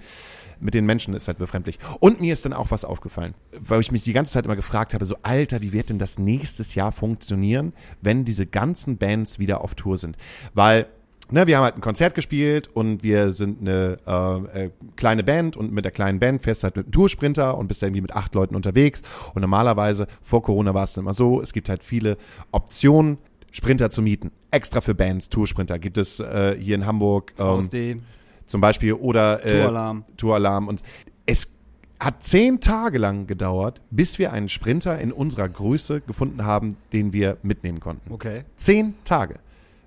mit 0.60 0.72
den 0.72 0.86
Menschen 0.86 1.12
ist 1.12 1.28
halt 1.28 1.36
befremdlich. 1.36 1.78
Und 2.00 2.22
mir 2.22 2.32
ist 2.32 2.46
dann 2.46 2.54
auch 2.54 2.70
was 2.70 2.86
aufgefallen, 2.86 3.34
weil 3.58 3.80
ich 3.80 3.92
mich 3.92 4.02
die 4.04 4.14
ganze 4.14 4.32
Zeit 4.32 4.46
immer 4.46 4.56
gefragt 4.56 4.94
habe, 4.94 5.04
so 5.04 5.16
Alter, 5.22 5.60
wie 5.60 5.72
wird 5.74 5.90
denn 5.90 5.98
das 5.98 6.18
nächstes 6.18 6.74
Jahr 6.74 6.92
funktionieren, 6.92 7.74
wenn 8.00 8.24
diese 8.24 8.46
ganzen 8.46 8.96
Bands 8.96 9.38
wieder 9.38 9.60
auf 9.60 9.74
Tour 9.74 9.98
sind? 9.98 10.16
Weil 10.54 10.86
Ne, 11.32 11.46
wir 11.46 11.56
haben 11.56 11.64
halt 11.64 11.76
ein 11.76 11.80
Konzert 11.80 12.14
gespielt 12.14 12.68
und 12.72 13.02
wir 13.02 13.32
sind 13.32 13.60
eine 13.60 13.98
äh, 14.06 14.64
äh, 14.64 14.70
kleine 14.96 15.22
Band 15.22 15.56
und 15.56 15.72
mit 15.72 15.84
der 15.84 15.92
kleinen 15.92 16.18
Band 16.18 16.42
fährst 16.42 16.62
du 16.62 16.64
halt 16.64 16.76
mit 16.76 16.86
einem 16.86 16.92
Toursprinter 16.92 17.56
und 17.56 17.68
bist 17.68 17.82
da 17.82 17.86
irgendwie 17.86 18.00
mit 18.00 18.14
acht 18.14 18.34
Leuten 18.34 18.56
unterwegs. 18.56 19.02
Und 19.34 19.42
normalerweise, 19.42 20.06
vor 20.22 20.42
Corona 20.42 20.74
war 20.74 20.84
es 20.84 20.96
immer 20.96 21.14
so, 21.14 21.40
es 21.40 21.52
gibt 21.52 21.68
halt 21.68 21.82
viele 21.82 22.16
Optionen, 22.50 23.18
Sprinter 23.52 23.90
zu 23.90 24.02
mieten. 24.02 24.30
Extra 24.50 24.80
für 24.80 24.94
Bands, 24.94 25.28
Toursprinter 25.28 25.78
gibt 25.78 25.98
es 25.98 26.20
äh, 26.20 26.56
hier 26.58 26.74
in 26.74 26.86
Hamburg 26.86 27.32
ähm, 27.38 27.62
VSD, 27.62 27.96
zum 28.46 28.60
Beispiel 28.60 28.94
oder 28.94 29.44
äh, 29.44 29.58
Touralarm. 29.58 30.04
Touralarm. 30.16 30.68
Und 30.68 30.82
es 31.26 31.54
hat 32.00 32.22
zehn 32.22 32.60
Tage 32.60 32.98
lang 32.98 33.26
gedauert, 33.26 33.80
bis 33.90 34.18
wir 34.18 34.32
einen 34.32 34.48
Sprinter 34.48 34.98
in 34.98 35.12
unserer 35.12 35.48
Größe 35.48 36.00
gefunden 36.00 36.44
haben, 36.44 36.76
den 36.92 37.12
wir 37.12 37.36
mitnehmen 37.42 37.78
konnten. 37.78 38.12
Okay. 38.12 38.44
Zehn 38.56 38.94
Tage. 39.04 39.38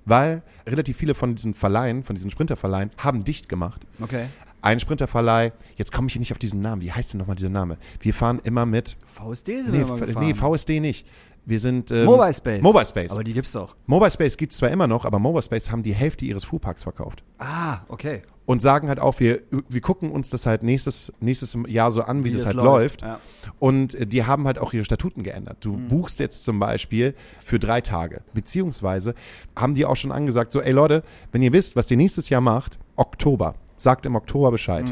Weil 0.05 0.41
relativ 0.67 0.97
viele 0.97 1.15
von 1.15 1.35
diesen 1.35 1.53
Verleihen, 1.53 2.03
von 2.03 2.15
diesen 2.15 2.29
Sprinterverleihen, 2.31 2.91
haben 2.97 3.23
dicht 3.23 3.47
gemacht. 3.49 3.81
Okay. 4.01 4.27
Ein 4.61 4.79
Sprinterverleih, 4.79 5.51
jetzt 5.75 5.91
komme 5.91 6.07
ich 6.07 6.13
hier 6.13 6.19
nicht 6.21 6.31
auf 6.31 6.39
diesen 6.39 6.61
Namen. 6.61 6.81
Wie 6.81 6.91
heißt 6.91 7.13
denn 7.13 7.19
nochmal 7.19 7.35
dieser 7.35 7.49
Name? 7.49 7.77
Wir 7.99 8.13
fahren 8.13 8.39
immer 8.43 8.65
mit. 8.65 8.97
VSD 9.07 9.61
sind 9.63 9.71
Nee, 9.71 9.79
wir 9.87 9.97
gefahren. 10.05 10.25
nee 10.25 10.33
VSD 10.33 10.79
nicht. 10.79 11.05
Wir 11.45 11.59
sind. 11.59 11.91
Ähm, 11.91 12.05
Mobile 12.05 12.33
Space. 12.33 12.61
Mobile 12.61 12.85
Space. 12.85 13.11
Aber 13.11 13.23
die 13.25 13.33
gibt's 13.33 13.51
doch. 13.51 13.75
Mobile 13.85 14.09
Space 14.11 14.37
gibt's 14.37 14.55
zwar 14.57 14.69
immer 14.69 14.87
noch, 14.87 15.03
aber 15.03 15.19
Mobile 15.19 15.43
Space 15.43 15.69
haben 15.69 15.83
die 15.83 15.93
Hälfte 15.93 16.23
ihres 16.23 16.45
Fuhrparks 16.45 16.83
verkauft. 16.83 17.23
Ah, 17.39 17.79
okay. 17.89 18.21
Und 18.45 18.61
sagen 18.61 18.89
halt 18.89 18.99
auch, 18.99 19.21
wir, 19.21 19.41
wir 19.69 19.79
gucken 19.79 20.11
uns 20.11 20.29
das 20.29 20.45
halt 20.45 20.63
nächstes, 20.63 21.13
nächstes 21.21 21.57
Jahr 21.67 21.91
so 21.91 22.01
an, 22.01 22.25
wie, 22.25 22.31
das, 22.31 22.45
halt 22.45 22.57
läuft. 22.57 23.01
Ja. 23.01 23.21
Und 23.59 23.95
äh, 23.95 24.05
die 24.05 24.25
haben 24.25 24.45
halt 24.45 24.59
auch 24.59 24.73
ihre 24.73 24.83
Statuten 24.83 25.23
geändert. 25.23 25.57
Du 25.61 25.77
buchst 25.77 26.19
jetzt 26.19 26.43
zum 26.43 26.59
Beispiel 26.59 27.15
für 27.39 27.57
drei 27.57 27.79
Tage. 27.79 28.21
Beziehungsweise 28.33 29.15
haben 29.55 29.75
die 29.75 29.85
auch 29.85 29.95
schon 29.95 30.11
angesagt, 30.11 30.51
so, 30.51 30.61
ey 30.61 30.71
Leute, 30.71 31.03
wenn 31.31 31.41
ihr 31.41 31.53
wisst, 31.53 31.77
was 31.77 31.89
ihr 31.89 31.95
nächstes 31.95 32.27
Jahr 32.27 32.41
macht, 32.41 32.79
Oktober, 32.97 33.55
sagt 33.77 34.05
im 34.05 34.15
Oktober 34.15 34.51
Bescheid. 34.51 34.91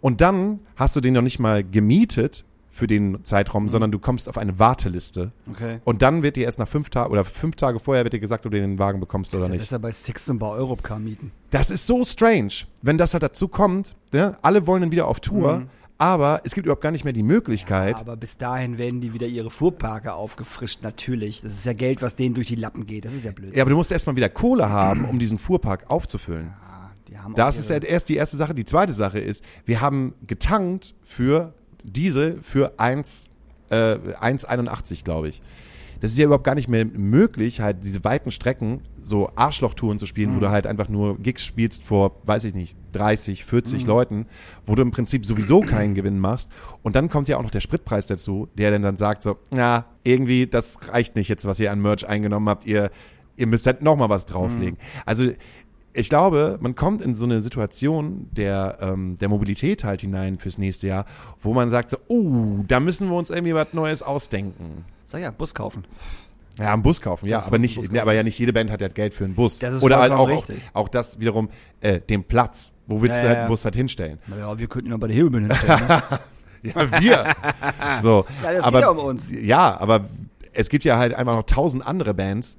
Und 0.00 0.20
dann 0.20 0.60
hast 0.76 0.94
du 0.94 1.00
den 1.00 1.14
noch 1.14 1.22
nicht 1.22 1.40
mal 1.40 1.64
gemietet 1.64 2.44
für 2.74 2.86
den 2.86 3.22
Zeitraum, 3.24 3.68
sondern 3.68 3.92
du 3.92 3.98
kommst 3.98 4.30
auf 4.30 4.38
eine 4.38 4.58
Warteliste. 4.58 5.30
Okay. 5.50 5.80
Und 5.84 6.00
dann 6.00 6.22
wird 6.22 6.36
dir 6.36 6.44
erst 6.44 6.58
nach 6.58 6.66
fünf 6.66 6.88
Tagen 6.88 7.12
oder 7.12 7.22
fünf 7.24 7.54
Tage 7.54 7.78
vorher 7.78 8.02
wird 8.04 8.14
dir 8.14 8.18
gesagt, 8.18 8.46
ob 8.46 8.52
du 8.52 8.58
den 8.58 8.78
Wagen 8.78 8.98
bekommst 8.98 9.34
oder 9.34 9.42
Ist 9.42 9.48
ja 9.48 9.52
nicht. 9.52 9.60
besser 9.60 9.78
bei 9.78 9.90
Six 9.92 10.28
und 10.30 10.38
bei 10.38 10.48
Europcar 10.48 10.98
mieten. 10.98 11.30
Das 11.50 11.70
ist 11.70 11.86
so 11.86 12.02
strange, 12.06 12.52
wenn 12.80 12.96
das 12.96 13.12
halt 13.12 13.22
dazu 13.22 13.46
kommt. 13.46 13.94
Ne? 14.14 14.36
Alle 14.40 14.66
wollen 14.66 14.80
dann 14.80 14.90
wieder 14.90 15.06
auf 15.06 15.20
Tour, 15.20 15.58
Mhm. 15.58 15.68
aber 15.98 16.40
es 16.44 16.54
gibt 16.54 16.64
überhaupt 16.66 16.80
gar 16.80 16.92
nicht 16.92 17.04
mehr 17.04 17.12
die 17.12 17.22
Möglichkeit. 17.22 17.96
Aber 17.96 18.16
bis 18.16 18.38
dahin 18.38 18.78
werden 18.78 19.02
die 19.02 19.12
wieder 19.12 19.26
ihre 19.26 19.50
Fuhrparke 19.50 20.14
aufgefrischt, 20.14 20.82
natürlich. 20.82 21.42
Das 21.42 21.52
ist 21.52 21.66
ja 21.66 21.74
Geld, 21.74 22.00
was 22.00 22.14
denen 22.16 22.34
durch 22.34 22.46
die 22.46 22.54
Lappen 22.56 22.86
geht. 22.86 23.04
Das 23.04 23.12
ist 23.12 23.26
ja 23.26 23.32
blöd. 23.32 23.54
Ja, 23.54 23.64
aber 23.64 23.70
du 23.70 23.76
musst 23.76 23.92
erstmal 23.92 24.16
wieder 24.16 24.30
Kohle 24.30 24.70
haben, 24.70 25.04
um 25.04 25.18
diesen 25.18 25.36
Fuhrpark 25.36 25.90
aufzufüllen. 25.90 26.54
die 27.08 27.18
haben 27.18 27.34
Das 27.34 27.58
ist 27.58 27.68
halt 27.68 27.84
erst 27.84 28.08
die 28.08 28.16
erste 28.16 28.38
Sache. 28.38 28.54
Die 28.54 28.64
zweite 28.64 28.94
Sache 28.94 29.18
ist, 29.18 29.44
wir 29.66 29.82
haben 29.82 30.14
getankt 30.26 30.94
für 31.04 31.52
Diesel 31.84 32.38
für 32.42 32.78
1, 32.78 33.26
äh, 33.70 33.96
1,81, 34.20 35.04
glaube 35.04 35.28
ich. 35.28 35.42
Das 36.02 36.10
ist 36.10 36.18
ja 36.18 36.24
überhaupt 36.24 36.42
gar 36.42 36.56
nicht 36.56 36.68
mehr 36.68 36.84
möglich, 36.84 37.60
halt 37.60 37.84
diese 37.84 38.02
weiten 38.02 38.32
Strecken, 38.32 38.80
so 38.98 39.30
Arschlochtouren 39.36 40.00
zu 40.00 40.06
spielen, 40.06 40.34
wo 40.34 40.40
du 40.40 40.50
halt 40.50 40.66
einfach 40.66 40.88
nur 40.88 41.16
Gigs 41.18 41.46
spielst 41.46 41.84
vor, 41.84 42.16
weiß 42.24 42.42
ich 42.42 42.54
nicht, 42.54 42.74
30, 42.90 43.44
40 43.44 43.86
Leuten, 43.86 44.26
wo 44.66 44.74
du 44.74 44.82
im 44.82 44.90
Prinzip 44.90 45.24
sowieso 45.24 45.60
keinen 45.60 45.94
Gewinn 45.94 46.18
machst. 46.18 46.50
Und 46.82 46.96
dann 46.96 47.08
kommt 47.08 47.28
ja 47.28 47.36
auch 47.36 47.42
noch 47.44 47.52
der 47.52 47.60
Spritpreis 47.60 48.08
dazu, 48.08 48.48
der 48.58 48.72
dann 48.72 48.82
dann 48.82 48.96
sagt 48.96 49.22
so, 49.22 49.38
na, 49.52 49.84
irgendwie, 50.02 50.48
das 50.48 50.80
reicht 50.88 51.14
nicht 51.14 51.28
jetzt, 51.28 51.44
was 51.44 51.60
ihr 51.60 51.70
an 51.70 51.80
Merch 51.80 52.04
eingenommen 52.08 52.48
habt, 52.48 52.66
ihr, 52.66 52.90
ihr 53.36 53.46
müsst 53.46 53.68
halt 53.68 53.80
noch 53.80 53.96
mal 53.96 54.08
was 54.08 54.26
drauflegen. 54.26 54.78
Also 55.06 55.30
ich 55.94 56.08
glaube, 56.08 56.58
man 56.60 56.74
kommt 56.74 57.02
in 57.02 57.14
so 57.14 57.24
eine 57.24 57.42
Situation 57.42 58.28
der, 58.32 58.78
ähm, 58.80 59.16
der 59.20 59.28
Mobilität 59.28 59.84
halt 59.84 60.00
hinein 60.00 60.38
fürs 60.38 60.58
nächste 60.58 60.86
Jahr, 60.86 61.04
wo 61.38 61.52
man 61.52 61.68
sagt 61.68 61.90
so, 61.90 61.98
oh, 62.08 62.64
da 62.66 62.80
müssen 62.80 63.08
wir 63.08 63.16
uns 63.16 63.30
irgendwie 63.30 63.54
was 63.54 63.72
Neues 63.72 64.02
ausdenken. 64.02 64.84
Sag 65.06 65.20
ja, 65.20 65.30
Bus 65.30 65.54
kaufen. 65.54 65.84
Ja, 66.58 66.72
einen 66.74 66.82
Bus 66.82 67.00
kaufen, 67.00 67.26
ja, 67.26 67.38
Das 67.38 67.46
aber 67.46 67.58
nicht, 67.58 67.76
ja, 67.76 67.82
aber 68.02 68.10
kaufen. 68.10 68.16
ja 68.16 68.22
nicht 68.22 68.38
jede 68.38 68.52
Band 68.52 68.70
hat 68.70 68.80
ja 68.82 68.88
Geld 68.88 69.14
für 69.14 69.24
einen 69.24 69.34
Bus. 69.34 69.58
Das 69.58 69.74
ist 69.74 69.82
Oder 69.82 69.98
halt 69.98 70.12
auch, 70.12 70.20
auch, 70.20 70.28
richtig. 70.28 70.62
auch 70.74 70.88
das 70.88 71.18
wiederum, 71.18 71.48
äh, 71.80 72.00
den 72.00 72.24
Platz. 72.24 72.72
Wo 72.86 73.00
willst 73.00 73.16
Ja, 73.16 73.22
du 73.22 73.24
ja, 73.24 73.28
halt 73.28 73.36
ja. 73.36 73.42
einen 73.44 73.50
Bus 73.50 73.64
halt 73.64 73.76
hinstellen? 73.76 74.18
Naja, 74.26 74.58
wir 74.58 74.66
könnten 74.66 74.88
ihn 74.88 74.92
noch 74.92 74.98
bei 74.98 75.06
der 75.06 75.16
Hebelbühne 75.16 75.46
hinstellen. 75.48 75.86
Ne? 75.88 76.02
Ja, 76.64 77.00
wir. 77.00 77.26
so. 78.02 78.24
Ja, 78.40 78.52
das 78.52 78.62
aber, 78.62 78.78
geht 78.78 78.82
ja 78.86 78.90
um 78.90 78.98
uns. 78.98 79.32
Ja, 79.32 79.80
aber 79.80 80.04
es 80.52 80.68
gibt 80.68 80.84
ja 80.84 80.96
halt 80.96 81.12
einfach 81.12 81.34
noch 81.34 81.42
tausend 81.42 81.84
andere 81.84 82.14
Bands, 82.14 82.56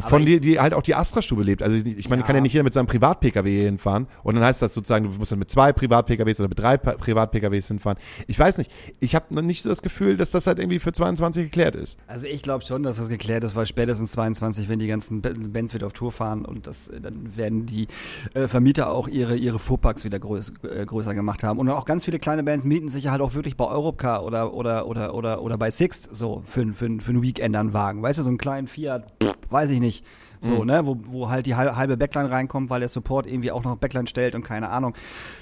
von 0.00 0.26
ich- 0.26 0.40
die, 0.40 0.58
halt 0.60 0.74
auch 0.74 0.82
die 0.82 0.94
Astra-Stube 0.94 1.42
lebt. 1.42 1.62
Also 1.62 1.76
ich 1.76 2.08
meine, 2.08 2.22
Ja. 2.22 2.26
kann 2.26 2.36
ja 2.36 2.42
nicht 2.42 2.52
jeder 2.52 2.64
mit 2.64 2.74
seinem 2.74 2.86
Privat-Pkw 2.86 3.60
hinfahren. 3.60 4.06
Und 4.22 4.34
dann 4.34 4.44
heißt 4.44 4.60
das 4.62 4.74
sozusagen, 4.74 5.04
du 5.04 5.10
musst 5.18 5.32
dann 5.32 5.38
mit 5.38 5.50
zwei 5.50 5.72
Privat-Pkws 5.72 6.40
oder 6.40 6.48
mit 6.48 6.58
drei 6.58 6.76
Privat-Pkws 6.76 7.68
hinfahren. 7.68 7.98
Ich 8.26 8.38
weiß 8.38 8.58
nicht. 8.58 8.70
Ich 9.00 9.14
habe 9.14 9.34
noch 9.34 9.42
nicht 9.42 9.62
so 9.62 9.68
das 9.68 9.82
Gefühl, 9.82 10.16
dass 10.16 10.30
das 10.30 10.46
halt 10.46 10.58
irgendwie 10.58 10.78
für 10.78 10.92
22 10.92 11.44
geklärt 11.44 11.74
ist. 11.76 11.98
Also 12.06 12.26
ich 12.26 12.42
glaube 12.42 12.64
schon, 12.64 12.82
dass 12.82 12.96
das 12.96 13.08
geklärt 13.08 13.44
ist, 13.44 13.54
weil 13.56 13.66
spätestens 13.66 14.12
22, 14.12 14.68
wenn 14.68 14.78
die 14.78 14.86
ganzen 14.88 15.22
Ba- 15.22 15.30
Bands 15.36 15.74
wieder 15.74 15.86
auf 15.86 15.92
Tour 15.92 16.12
fahren 16.12 16.44
und 16.44 16.66
das, 16.66 16.90
dann 17.02 17.36
werden 17.36 17.66
die 17.66 17.88
äh, 18.34 18.48
Vermieter 18.48 18.90
auch 18.90 19.08
ihre, 19.08 19.36
ihre 19.36 19.58
Fuhrparks 19.58 20.04
wieder 20.04 20.18
größ, 20.18 20.52
äh, 20.62 20.84
größer 20.86 21.14
gemacht 21.14 21.42
haben. 21.44 21.58
Und 21.58 21.68
auch 21.70 21.84
ganz 21.84 22.04
viele 22.04 22.18
kleine 22.18 22.42
Bands 22.42 22.64
mieten 22.64 22.88
sich 22.88 23.04
ja 23.04 23.10
halt 23.12 23.20
auch 23.20 23.34
wirklich 23.34 23.56
bei 23.56 23.64
Europcar 23.66 24.24
oder, 24.24 24.52
oder, 24.54 24.86
oder, 24.86 25.14
oder, 25.14 25.42
oder 25.42 25.58
bei 25.58 25.70
Sixt 25.70 26.14
so 26.14 26.42
für, 26.46 26.66
für, 26.72 26.88
für 27.00 27.10
einen 27.10 27.22
Weekender 27.22 27.60
einen 27.60 27.72
Wagen. 27.72 28.02
Weißt 28.02 28.18
du, 28.18 28.22
so 28.22 28.28
einen 28.28 28.38
kleinen 28.38 28.66
Fiat, 28.66 29.06
pff, 29.22 29.34
weiß 29.50 29.70
ich 29.70 29.80
nicht. 29.80 30.04
So, 30.40 30.64
ne, 30.64 30.86
wo, 30.86 30.96
wo 31.04 31.30
halt 31.30 31.46
die 31.46 31.56
hal- 31.56 31.74
halbe 31.76 31.96
Backline 31.96 32.30
reinkommt, 32.30 32.70
weil 32.70 32.78
der 32.80 32.88
Support 32.88 33.26
irgendwie 33.26 33.50
auch 33.50 33.64
noch 33.64 33.76
Backline 33.76 34.06
stellt 34.06 34.34
und 34.36 34.44
keine 34.44 34.68
Ahnung. 34.68 34.94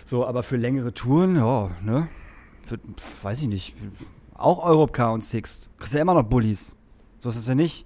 So, 0.07 0.27
aber 0.27 0.43
für 0.43 0.57
längere 0.57 0.95
Touren, 0.95 1.37
ja, 1.37 1.71
ne, 1.85 2.09
für, 2.65 2.79
weiß 3.23 3.43
ich 3.43 3.49
nicht, 3.49 3.75
auch 4.35 4.65
Europcar 4.65 5.13
und 5.13 5.23
Six, 5.23 5.69
kriegst 5.79 5.93
ja 5.95 6.01
immer 6.01 6.15
noch 6.15 6.23
Bullies. 6.23 6.77
So 7.19 7.29
ist 7.29 7.37
es 7.37 7.47
ja 7.47 7.55
nicht. 7.55 7.85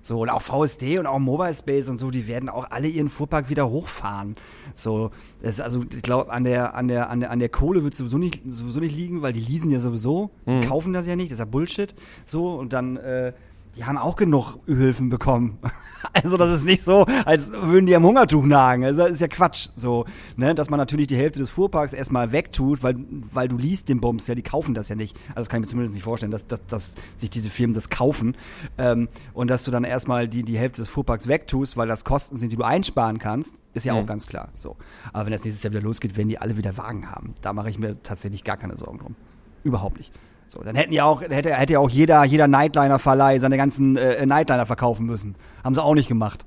So, 0.00 0.20
und 0.22 0.30
auch 0.30 0.40
VSD 0.40 0.98
und 0.98 1.06
auch 1.06 1.18
Mobile 1.18 1.52
Space 1.52 1.88
und 1.88 1.98
so, 1.98 2.10
die 2.10 2.26
werden 2.28 2.48
auch 2.48 2.70
alle 2.70 2.88
ihren 2.88 3.10
Fuhrpark 3.10 3.50
wieder 3.50 3.68
hochfahren. 3.68 4.34
So, 4.74 5.10
das 5.42 5.52
ist 5.56 5.60
also, 5.60 5.82
ich 5.94 6.00
glaube, 6.02 6.32
an 6.32 6.44
der, 6.44 6.74
an 6.74 6.88
der, 6.88 7.10
an 7.10 7.20
der, 7.20 7.30
an 7.30 7.40
der 7.40 7.48
Kohle 7.50 7.82
wird 7.84 7.92
sowieso 7.94 8.16
nicht, 8.16 8.40
sowieso 8.46 8.80
nicht 8.80 8.96
liegen, 8.96 9.20
weil 9.20 9.34
die 9.34 9.40
leasen 9.40 9.68
ja 9.70 9.80
sowieso, 9.80 10.30
die 10.46 10.66
kaufen 10.66 10.94
das 10.94 11.06
ja 11.06 11.14
nicht, 11.14 11.30
das 11.30 11.34
ist 11.34 11.40
ja 11.40 11.44
Bullshit. 11.44 11.94
So, 12.24 12.52
und 12.54 12.72
dann, 12.72 12.96
äh, 12.96 13.34
die 13.78 13.84
haben 13.84 13.96
auch 13.96 14.16
genug 14.16 14.58
Hilfen 14.66 15.08
bekommen. 15.08 15.58
Also 16.12 16.36
das 16.36 16.60
ist 16.60 16.64
nicht 16.64 16.84
so, 16.84 17.06
als 17.24 17.50
würden 17.50 17.86
die 17.86 17.94
am 17.94 18.04
Hungertuch 18.04 18.44
nagen. 18.44 18.84
Also 18.84 19.02
das 19.02 19.10
ist 19.10 19.20
ja 19.20 19.26
Quatsch. 19.26 19.68
So, 19.74 20.06
ne? 20.36 20.54
Dass 20.54 20.70
man 20.70 20.78
natürlich 20.78 21.08
die 21.08 21.16
Hälfte 21.16 21.40
des 21.40 21.50
Fuhrparks 21.50 21.92
erstmal 21.92 22.30
wegtut, 22.30 22.84
weil, 22.84 22.96
weil 23.10 23.48
du 23.48 23.58
liest 23.58 23.88
den 23.88 24.00
Bums 24.00 24.28
ja, 24.28 24.36
die 24.36 24.42
kaufen 24.42 24.74
das 24.74 24.88
ja 24.88 24.94
nicht. 24.94 25.16
Also 25.30 25.40
das 25.40 25.48
kann 25.48 25.60
ich 25.60 25.66
mir 25.66 25.70
zumindest 25.70 25.94
nicht 25.94 26.04
vorstellen, 26.04 26.30
dass, 26.30 26.46
dass, 26.46 26.64
dass 26.66 26.94
sich 27.16 27.30
diese 27.30 27.50
Firmen 27.50 27.74
das 27.74 27.90
kaufen. 27.90 28.36
Ähm, 28.78 29.08
und 29.34 29.50
dass 29.50 29.64
du 29.64 29.72
dann 29.72 29.82
erstmal 29.82 30.28
die, 30.28 30.44
die 30.44 30.56
Hälfte 30.56 30.82
des 30.82 30.88
Fuhrparks 30.88 31.26
wegtust, 31.26 31.76
weil 31.76 31.88
das 31.88 32.04
Kosten 32.04 32.38
sind, 32.38 32.52
die 32.52 32.56
du 32.56 32.62
einsparen 32.62 33.18
kannst, 33.18 33.54
ist 33.74 33.84
ja 33.84 33.94
auch 33.94 34.06
ganz 34.06 34.28
klar. 34.28 34.50
So. 34.54 34.76
Aber 35.12 35.26
wenn 35.26 35.32
das 35.32 35.42
nächstes 35.42 35.64
Jahr 35.64 35.72
wieder 35.72 35.82
losgeht, 35.82 36.16
werden 36.16 36.28
die 36.28 36.38
alle 36.38 36.56
wieder 36.56 36.76
Wagen 36.76 37.10
haben. 37.10 37.34
Da 37.42 37.52
mache 37.52 37.70
ich 37.70 37.78
mir 37.78 38.00
tatsächlich 38.04 38.44
gar 38.44 38.56
keine 38.56 38.76
Sorgen 38.76 38.98
drum. 38.98 39.16
Überhaupt 39.64 39.98
nicht. 39.98 40.12
So, 40.50 40.62
dann 40.62 40.74
hätten 40.76 40.92
ja 40.92 41.04
auch, 41.04 41.20
hätte, 41.20 41.52
hätte 41.54 41.74
ja 41.74 41.78
auch 41.78 41.90
jeder, 41.90 42.24
jeder 42.24 42.48
Nightliner-Verleih 42.48 43.38
seine 43.38 43.56
ganzen 43.56 43.96
äh, 43.96 44.24
Nightliner 44.24 44.64
verkaufen 44.66 45.04
müssen. 45.06 45.34
Haben 45.62 45.74
sie 45.74 45.82
auch 45.82 45.94
nicht 45.94 46.08
gemacht. 46.08 46.46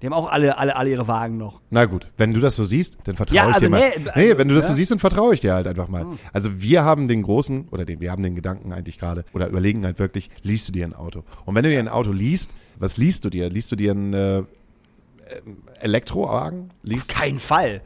Die 0.00 0.06
haben 0.06 0.12
auch 0.12 0.30
alle, 0.30 0.58
alle, 0.58 0.76
alle 0.76 0.90
ihre 0.90 1.08
Wagen 1.08 1.38
noch. 1.38 1.60
Na 1.70 1.86
gut, 1.86 2.08
wenn 2.16 2.34
du 2.34 2.40
das 2.40 2.56
so 2.56 2.64
siehst, 2.64 2.98
dann 3.04 3.16
vertraue 3.16 3.36
Ja, 3.36 3.48
ich 3.48 3.54
also 3.54 3.66
dir 3.66 3.70
mal. 3.70 3.78
nee, 3.78 4.04
Nee, 4.16 4.22
also, 4.26 4.38
wenn 4.38 4.48
du 4.48 4.54
das 4.54 4.64
ja. 4.64 4.68
so 4.70 4.74
siehst, 4.76 4.90
dann 4.90 4.98
vertraue 4.98 5.34
ich 5.34 5.40
dir 5.40 5.54
halt 5.54 5.66
einfach 5.66 5.88
mal. 5.88 6.06
Also 6.32 6.60
wir 6.60 6.84
haben 6.84 7.08
den 7.08 7.22
großen, 7.22 7.68
oder 7.70 7.84
den, 7.84 8.00
wir 8.00 8.10
haben 8.12 8.22
den 8.22 8.34
Gedanken 8.34 8.72
eigentlich 8.72 8.98
gerade, 8.98 9.24
oder 9.32 9.48
überlegen 9.48 9.84
halt 9.84 9.98
wirklich, 9.98 10.30
liest 10.42 10.68
du 10.68 10.72
dir 10.72 10.84
ein 10.84 10.94
Auto? 10.94 11.24
Und 11.46 11.54
wenn 11.54 11.64
du 11.64 11.70
dir 11.70 11.78
ein 11.78 11.88
Auto 11.88 12.12
liest, 12.12 12.50
was 12.78 12.98
liest 12.98 13.24
du 13.24 13.30
dir? 13.30 13.48
Liest 13.48 13.72
du 13.72 13.76
dir 13.76 13.92
einen 13.92 14.12
äh, 14.12 14.42
Elektrowagen? 15.80 16.70
Auf 16.70 16.74
Liest 16.82 17.08
keinen 17.08 17.38
Fall. 17.38 17.80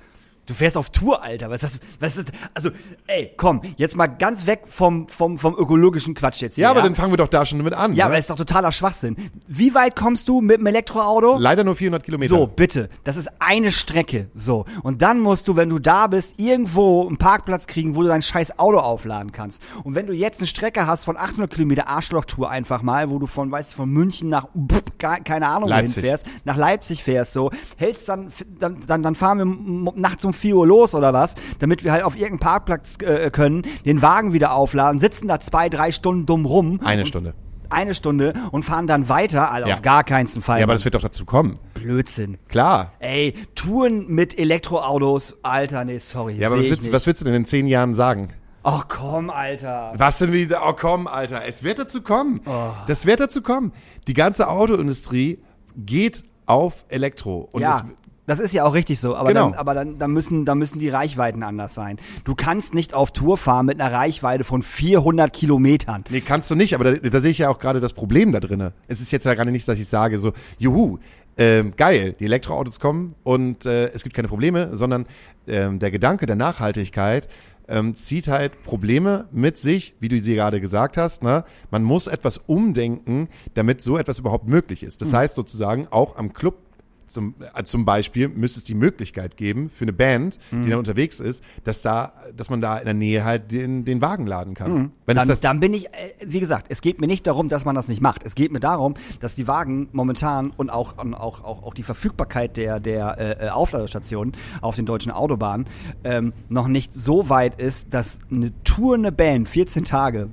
Du 0.48 0.54
fährst 0.54 0.76
auf 0.76 0.90
Tour, 0.90 1.22
Alter. 1.22 1.50
Was 1.50 1.62
ist 1.62 1.74
das? 1.74 1.80
Was 2.00 2.16
ist 2.16 2.32
Also, 2.54 2.70
ey, 3.06 3.32
komm, 3.36 3.60
jetzt 3.76 3.96
mal 3.96 4.06
ganz 4.06 4.46
weg 4.46 4.62
vom, 4.66 5.06
vom, 5.08 5.38
vom 5.38 5.54
ökologischen 5.54 6.14
Quatsch 6.14 6.40
jetzt 6.40 6.54
hier. 6.56 6.62
ja, 6.64 6.70
aber 6.70 6.82
dann 6.82 6.94
fangen 6.94 7.12
wir 7.12 7.18
doch 7.18 7.28
da 7.28 7.44
schon 7.46 7.62
mit 7.62 7.74
an. 7.74 7.94
Ja, 7.94 8.06
aber 8.06 8.12
ne? 8.12 8.16
das 8.18 8.24
ist 8.24 8.30
doch 8.30 8.36
totaler 8.36 8.72
Schwachsinn. 8.72 9.14
Wie 9.46 9.74
weit 9.74 9.94
kommst 9.94 10.26
du 10.28 10.40
mit 10.40 10.58
dem 10.58 10.66
Elektroauto? 10.66 11.36
Leider 11.38 11.64
nur 11.64 11.76
400 11.76 12.02
Kilometer. 12.02 12.30
So, 12.34 12.46
bitte. 12.46 12.88
Das 13.04 13.16
ist 13.16 13.28
eine 13.40 13.72
Strecke. 13.72 14.28
So. 14.34 14.64
Und 14.82 15.02
dann 15.02 15.20
musst 15.20 15.48
du, 15.48 15.56
wenn 15.56 15.68
du 15.68 15.78
da 15.78 16.06
bist, 16.06 16.40
irgendwo 16.40 17.06
einen 17.06 17.18
Parkplatz 17.18 17.66
kriegen, 17.66 17.94
wo 17.94 18.02
du 18.02 18.08
dein 18.08 18.22
scheiß 18.22 18.58
Auto 18.58 18.78
aufladen 18.78 19.32
kannst. 19.32 19.62
Und 19.84 19.94
wenn 19.94 20.06
du 20.06 20.14
jetzt 20.14 20.40
eine 20.40 20.46
Strecke 20.46 20.86
hast 20.86 21.04
von 21.04 21.16
800 21.18 21.52
Kilometer 21.52 21.88
Arschlochtour 21.88 22.48
einfach 22.50 22.80
mal, 22.82 23.10
wo 23.10 23.18
du 23.18 23.26
von, 23.26 23.50
weißt 23.52 23.72
du, 23.72 23.76
von 23.76 23.90
München 23.90 24.30
nach, 24.30 24.46
pff, 24.46 24.82
ke- 24.98 25.22
keine 25.24 25.46
Ahnung, 25.48 25.68
wohin 25.68 25.84
fährst, 26.04 26.26
nach 26.44 26.56
Leipzig 26.56 27.04
fährst, 27.04 27.34
so, 27.34 27.50
hältst 27.76 28.08
dann, 28.08 28.32
dann, 28.58 28.78
dann, 28.86 29.02
dann 29.02 29.14
fahren 29.14 29.38
wir 29.38 29.92
nachts 30.00 30.24
um 30.24 30.32
4 30.38 30.56
Uhr 30.56 30.66
los 30.66 30.94
oder 30.94 31.12
was, 31.12 31.34
damit 31.58 31.84
wir 31.84 31.92
halt 31.92 32.02
auf 32.04 32.14
irgendeinen 32.14 32.38
Parkplatz 32.40 32.96
äh, 33.02 33.30
können, 33.30 33.62
den 33.84 34.00
Wagen 34.02 34.32
wieder 34.32 34.52
aufladen, 34.54 35.00
sitzen 35.00 35.28
da 35.28 35.40
zwei, 35.40 35.68
drei 35.68 35.92
Stunden 35.92 36.24
dumm 36.26 36.46
rum. 36.46 36.80
Eine 36.82 37.02
und, 37.02 37.08
Stunde. 37.08 37.34
Eine 37.70 37.94
Stunde 37.94 38.32
und 38.50 38.64
fahren 38.64 38.86
dann 38.86 39.08
weiter, 39.10 39.50
also 39.52 39.68
Ja. 39.68 39.74
auf 39.74 39.82
gar 39.82 40.02
keinen 40.04 40.26
Fall. 40.28 40.60
Ja, 40.60 40.64
aber 40.64 40.72
das 40.72 40.84
wird 40.84 40.94
doch 40.94 41.02
dazu 41.02 41.26
kommen. 41.26 41.58
Blödsinn. 41.74 42.38
Klar. 42.48 42.92
Ey, 42.98 43.34
Touren 43.54 44.06
mit 44.08 44.38
Elektroautos, 44.38 45.36
Alter, 45.42 45.84
nee, 45.84 45.98
sorry. 45.98 46.36
Ja, 46.36 46.48
aber 46.48 46.58
was 46.60 46.70
willst, 46.70 46.92
was 46.92 47.06
willst 47.06 47.20
du 47.20 47.24
denn 47.26 47.34
in 47.34 47.44
zehn 47.44 47.66
Jahren 47.66 47.94
sagen? 47.94 48.28
Ach 48.62 48.86
komm, 48.88 49.30
Alter. 49.30 49.92
Was 49.96 50.18
denn 50.18 50.32
wie, 50.32 50.48
oh 50.54 50.72
komm, 50.78 51.06
Alter, 51.06 51.42
es 51.46 51.62
wird 51.62 51.78
dazu 51.78 52.02
kommen. 52.02 52.40
Oh. 52.46 52.70
Das 52.86 53.06
wird 53.06 53.20
dazu 53.20 53.42
kommen. 53.42 53.72
Die 54.06 54.14
ganze 54.14 54.48
Autoindustrie 54.48 55.38
geht 55.76 56.24
auf 56.46 56.84
Elektro. 56.88 57.48
Und 57.52 57.62
ja, 57.62 57.78
es, 57.78 57.84
das 58.28 58.38
ist 58.40 58.52
ja 58.52 58.64
auch 58.64 58.74
richtig 58.74 59.00
so, 59.00 59.16
aber, 59.16 59.30
Genau. 59.30 59.50
dann, 59.50 59.58
aber 59.58 59.74
dann, 59.74 59.98
dann, 59.98 60.12
müssen, 60.12 60.44
dann 60.44 60.58
müssen 60.58 60.78
die 60.78 60.90
Reichweiten 60.90 61.42
anders 61.42 61.74
sein. 61.74 61.96
Du 62.24 62.34
kannst 62.34 62.74
nicht 62.74 62.94
auf 62.94 63.10
Tour 63.10 63.38
fahren 63.38 63.66
mit 63.66 63.80
einer 63.80 63.92
Reichweite 63.92 64.44
von 64.44 64.62
400 64.62 65.32
Kilometern. 65.32 66.04
Nee, 66.10 66.20
kannst 66.20 66.50
du 66.50 66.54
nicht, 66.54 66.74
aber 66.74 66.84
da, 66.84 67.08
da 67.08 67.20
sehe 67.20 67.30
ich 67.30 67.38
ja 67.38 67.48
auch 67.48 67.58
gerade 67.58 67.80
das 67.80 67.94
Problem 67.94 68.30
da 68.32 68.40
drinne. 68.40 68.74
Es 68.86 69.00
ist 69.00 69.10
jetzt 69.12 69.24
ja 69.24 69.34
gerade 69.34 69.50
nicht, 69.50 69.66
dass 69.66 69.78
ich 69.78 69.88
sage 69.88 70.18
so, 70.18 70.32
juhu, 70.58 70.98
ähm, 71.38 71.72
geil, 71.76 72.14
die 72.20 72.26
Elektroautos 72.26 72.80
kommen 72.80 73.14
und 73.24 73.64
äh, 73.64 73.86
es 73.92 74.02
gibt 74.02 74.14
keine 74.14 74.28
Probleme, 74.28 74.76
sondern 74.76 75.06
ähm, 75.46 75.78
der 75.78 75.90
Gedanke 75.90 76.26
der 76.26 76.36
Nachhaltigkeit 76.36 77.28
ähm, 77.68 77.94
zieht 77.94 78.28
halt 78.28 78.62
Probleme 78.62 79.26
mit 79.30 79.56
sich, 79.56 79.94
wie 80.00 80.08
du 80.08 80.20
sie 80.20 80.34
gerade 80.34 80.60
gesagt 80.60 80.96
hast. 80.96 81.22
Ne? 81.22 81.44
Man 81.70 81.82
muss 81.82 82.08
etwas 82.08 82.38
umdenken, 82.38 83.28
damit 83.54 83.80
so 83.82 83.96
etwas 83.96 84.18
überhaupt 84.18 84.48
möglich 84.48 84.82
ist. 84.82 85.00
Das 85.00 85.12
heißt 85.12 85.34
sozusagen 85.34 85.86
auch 85.90 86.16
am 86.16 86.32
Club 86.32 86.67
zum, 87.08 87.34
äh, 87.54 87.62
zum 87.64 87.84
Beispiel 87.84 88.28
müsste 88.28 88.58
es 88.58 88.64
die 88.64 88.74
Möglichkeit 88.74 89.36
geben 89.36 89.68
für 89.70 89.84
eine 89.84 89.92
Band, 89.92 90.38
Mhm. 90.50 90.64
die 90.64 90.70
da 90.70 90.76
unterwegs 90.76 91.20
ist, 91.20 91.42
dass 91.64 91.82
da, 91.82 92.12
dass 92.36 92.50
man 92.50 92.60
da 92.60 92.78
in 92.78 92.84
der 92.84 92.94
Nähe 92.94 93.24
halt 93.24 93.50
den, 93.52 93.84
den 93.84 94.00
Wagen 94.00 94.26
laden 94.26 94.54
kann. 94.54 94.92
Wenn 95.06 95.16
es 95.16 95.20
Dann, 95.22 95.28
das 95.28 95.40
dann 95.40 95.60
bin 95.60 95.74
ich, 95.74 95.86
äh, 95.86 95.90
wie 96.24 96.40
gesagt, 96.40 96.66
es 96.68 96.80
geht 96.80 97.00
mir 97.00 97.06
nicht 97.06 97.26
darum, 97.26 97.48
dass 97.48 97.64
man 97.64 97.74
das 97.74 97.88
nicht 97.88 98.00
macht. 98.00 98.24
Es 98.24 98.34
geht 98.34 98.52
mir 98.52 98.60
darum, 98.60 98.94
dass 99.20 99.34
die 99.34 99.48
Wagen 99.48 99.88
momentan 99.92 100.50
und 100.56 100.70
auch, 100.70 100.98
und 100.98 101.14
auch, 101.14 101.42
auch, 101.42 101.62
auch 101.62 101.74
die 101.74 101.82
Verfügbarkeit 101.82 102.56
der, 102.56 102.80
der 102.80 103.18
äh, 103.18 103.46
äh, 103.46 103.48
Aufladestationen 103.50 104.34
auf 104.60 104.76
den 104.76 104.86
deutschen 104.86 105.12
Autobahnen 105.12 105.66
ähm, 106.04 106.32
noch 106.48 106.68
nicht 106.68 106.94
so 106.94 107.28
weit 107.28 107.60
ist, 107.60 107.86
dass 107.92 108.18
eine 108.30 108.52
Tour, 108.64 108.94
eine 108.94 109.12
Band, 109.12 109.48
14 109.48 109.84
Tage, 109.84 110.28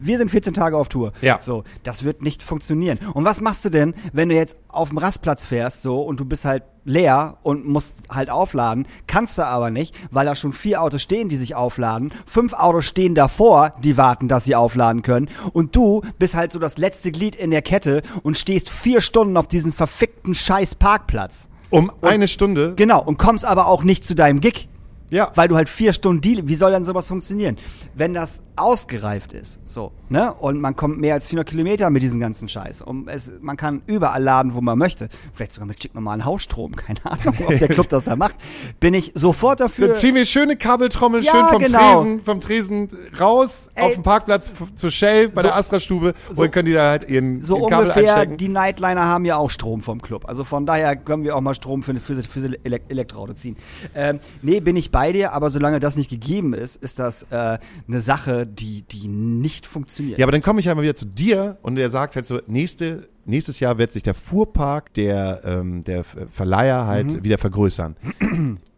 wir 0.00 0.18
sind 0.18 0.30
14 0.30 0.54
Tage 0.54 0.76
auf 0.76 0.88
Tour. 0.88 1.12
Ja. 1.20 1.40
So, 1.40 1.64
das 1.82 2.04
wird 2.04 2.22
nicht 2.22 2.42
funktionieren. 2.42 2.98
Und 3.14 3.24
was 3.24 3.40
machst 3.40 3.64
du 3.64 3.70
denn, 3.70 3.94
wenn 4.12 4.28
du 4.28 4.34
jetzt 4.34 4.56
auf 4.68 4.90
dem 4.90 4.98
Rastplatz 4.98 5.46
fährst, 5.46 5.82
so, 5.82 6.00
und 6.02 6.20
du 6.20 6.24
bist 6.24 6.44
halt 6.44 6.62
leer 6.84 7.38
und 7.42 7.66
musst 7.66 7.96
halt 8.08 8.30
aufladen, 8.30 8.86
kannst 9.06 9.38
du 9.38 9.44
aber 9.44 9.70
nicht, 9.70 9.94
weil 10.10 10.24
da 10.24 10.36
schon 10.36 10.52
vier 10.52 10.82
Autos 10.82 11.02
stehen, 11.02 11.28
die 11.28 11.36
sich 11.36 11.54
aufladen, 11.54 12.12
fünf 12.26 12.52
Autos 12.52 12.84
stehen 12.84 13.14
davor, 13.14 13.74
die 13.82 13.96
warten, 13.96 14.28
dass 14.28 14.44
sie 14.44 14.54
aufladen 14.54 15.02
können, 15.02 15.28
und 15.52 15.74
du 15.74 16.02
bist 16.18 16.36
halt 16.36 16.52
so 16.52 16.58
das 16.58 16.78
letzte 16.78 17.10
Glied 17.10 17.34
in 17.34 17.50
der 17.50 17.62
Kette 17.62 18.02
und 18.22 18.38
stehst 18.38 18.70
vier 18.70 19.00
Stunden 19.00 19.36
auf 19.36 19.48
diesem 19.48 19.72
verfickten 19.72 20.34
scheiß 20.34 20.76
Parkplatz. 20.76 21.48
um 21.70 21.90
eine 22.02 22.28
Stunde. 22.28 22.74
Genau, 22.76 23.02
und 23.02 23.18
kommst 23.18 23.44
aber 23.44 23.66
auch 23.66 23.82
nicht 23.82 24.04
zu 24.04 24.14
deinem 24.14 24.40
Gig. 24.40 24.68
Ja. 25.10 25.30
Weil 25.34 25.48
du 25.48 25.56
halt 25.56 25.68
vier 25.68 25.92
Stunden 25.92 26.20
Deal, 26.20 26.48
wie 26.48 26.54
soll 26.54 26.72
denn 26.72 26.84
sowas 26.84 27.08
funktionieren? 27.08 27.56
Wenn 27.94 28.12
das 28.14 28.42
ausgereift 28.56 29.32
ist, 29.34 29.60
so, 29.64 29.92
ne? 30.08 30.32
Und 30.34 30.60
man 30.60 30.74
kommt 30.76 30.98
mehr 30.98 31.14
als 31.14 31.28
400 31.28 31.48
Kilometer 31.48 31.90
mit 31.90 32.02
diesem 32.02 32.20
ganzen 32.20 32.48
Scheiß. 32.48 32.82
Und 32.82 33.08
es, 33.08 33.32
man 33.40 33.56
kann 33.56 33.82
überall 33.86 34.22
laden, 34.22 34.54
wo 34.54 34.60
man 34.60 34.78
möchte. 34.78 35.08
Vielleicht 35.34 35.52
sogar 35.52 35.66
mit 35.66 35.76
stinknormalen 35.78 36.24
Hausstrom. 36.24 36.72
Keine 36.76 37.04
Ahnung, 37.04 37.34
ob 37.46 37.58
der 37.58 37.68
Club 37.68 37.88
das 37.88 38.04
da 38.04 38.16
macht. 38.16 38.34
Bin 38.80 38.94
ich 38.94 39.12
sofort 39.14 39.60
dafür. 39.60 39.88
Dann 39.88 39.96
ziehen 39.96 40.14
wir 40.14 40.24
schöne 40.24 40.56
Kabeltrommel 40.56 41.22
Ja, 41.22 41.32
schön 41.32 41.44
vom 41.50 41.62
genau. 41.62 42.02
Tresen, 42.02 42.24
vom 42.24 42.40
Tresen 42.40 42.88
raus 43.20 43.70
Ey. 43.74 43.84
auf 43.84 43.94
den 43.94 44.02
Parkplatz 44.02 44.52
zur 44.74 44.90
Shell 44.90 45.28
bei 45.28 45.42
So- 45.42 45.48
der 45.48 45.56
Astra-Stube 45.56 46.14
so- 46.26 46.30
und 46.30 46.38
dann 46.40 46.50
können 46.50 46.66
die 46.66 46.72
da 46.72 46.90
halt 46.90 47.08
ihren, 47.08 47.42
so 47.42 47.56
ihren 47.58 47.70
Kabel 47.70 47.86
ungefähr, 47.90 48.14
einstecken. 48.14 48.36
die 48.38 48.48
Nightliner 48.48 49.04
haben 49.04 49.24
ja 49.24 49.36
auch 49.36 49.50
Strom 49.50 49.80
vom 49.82 50.00
Club. 50.02 50.24
Also 50.28 50.44
von 50.44 50.66
daher 50.66 50.96
können 50.96 51.22
wir 51.22 51.36
auch 51.36 51.40
mal 51.40 51.54
Strom 51.54 51.82
für, 51.82 51.94
für, 52.00 52.20
für 52.22 52.58
Elektroauto 52.64 53.34
ziehen. 53.34 53.56
Ähm, 53.94 54.20
nee, 54.42 54.60
bin 54.60 54.76
ich 54.76 54.90
bei 54.96 55.12
dir, 55.12 55.32
aber 55.34 55.50
solange 55.50 55.78
das 55.78 55.94
nicht 55.96 56.08
gegeben 56.08 56.54
ist, 56.54 56.76
ist 56.82 56.98
das 56.98 57.24
äh, 57.30 57.58
eine 57.86 58.00
Sache, 58.00 58.46
die, 58.46 58.80
die 58.82 59.08
nicht 59.08 59.66
funktioniert. 59.66 60.18
Ja, 60.18 60.24
aber 60.24 60.32
dann 60.32 60.40
komme 60.40 60.60
ich 60.60 60.66
ja 60.66 60.74
mal 60.74 60.80
wieder 60.82 60.94
zu 60.94 61.04
dir 61.04 61.58
und 61.60 61.74
der 61.74 61.90
sagt 61.90 62.16
halt 62.16 62.24
so, 62.24 62.40
nächste, 62.46 63.06
nächstes 63.26 63.60
Jahr 63.60 63.76
wird 63.76 63.92
sich 63.92 64.02
der 64.02 64.14
Fuhrpark 64.14 64.94
der, 64.94 65.42
ähm, 65.44 65.84
der 65.84 66.02
Verleiher 66.04 66.86
halt 66.86 67.12
Mhm. 67.12 67.24
wieder 67.24 67.36
vergrößern. 67.36 67.96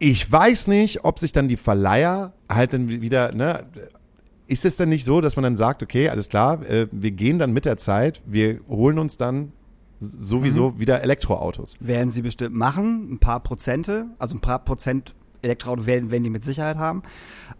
Ich 0.01 0.31
weiß 0.33 0.67
nicht, 0.67 1.05
ob 1.05 1.21
sich 1.21 1.31
dann 1.33 1.47
die 1.47 1.57
Verleiher 1.57 2.33
halt 2.49 2.73
dann 2.73 2.89
wieder, 2.89 3.33
ne, 3.33 3.65
ist 4.49 4.65
es 4.65 4.77
denn 4.77 4.89
nicht 4.89 5.05
so, 5.05 5.21
dass 5.21 5.37
man 5.37 5.45
dann 5.45 5.57
sagt, 5.57 5.83
okay, 5.85 6.09
alles 6.09 6.29
klar, 6.29 6.69
äh, 6.69 6.89
wir 6.91 7.13
gehen 7.13 7.39
dann 7.39 7.53
mit 7.53 7.65
der 7.65 7.77
Zeit, 7.77 8.23
wir 8.27 8.59
holen 8.69 8.99
uns 8.99 9.17
dann 9.19 9.53
sowieso 10.01 10.71
Mhm. 10.71 10.81
wieder 10.81 11.03
Elektroautos. 11.03 11.77
Werden 11.81 12.11
sie 12.11 12.23
bestimmt 12.23 12.55
machen, 12.57 13.13
ein 13.13 13.19
paar 13.19 13.41
Prozente, 13.41 14.07
also 14.19 14.37
ein 14.37 14.41
paar 14.41 14.61
Prozent 14.65 15.15
Elektroauto 15.43 15.87
werden, 15.87 16.11
werden 16.11 16.25
die 16.25 16.31
mit 16.31 16.45
Sicherheit 16.45 16.77
haben. 16.77 17.03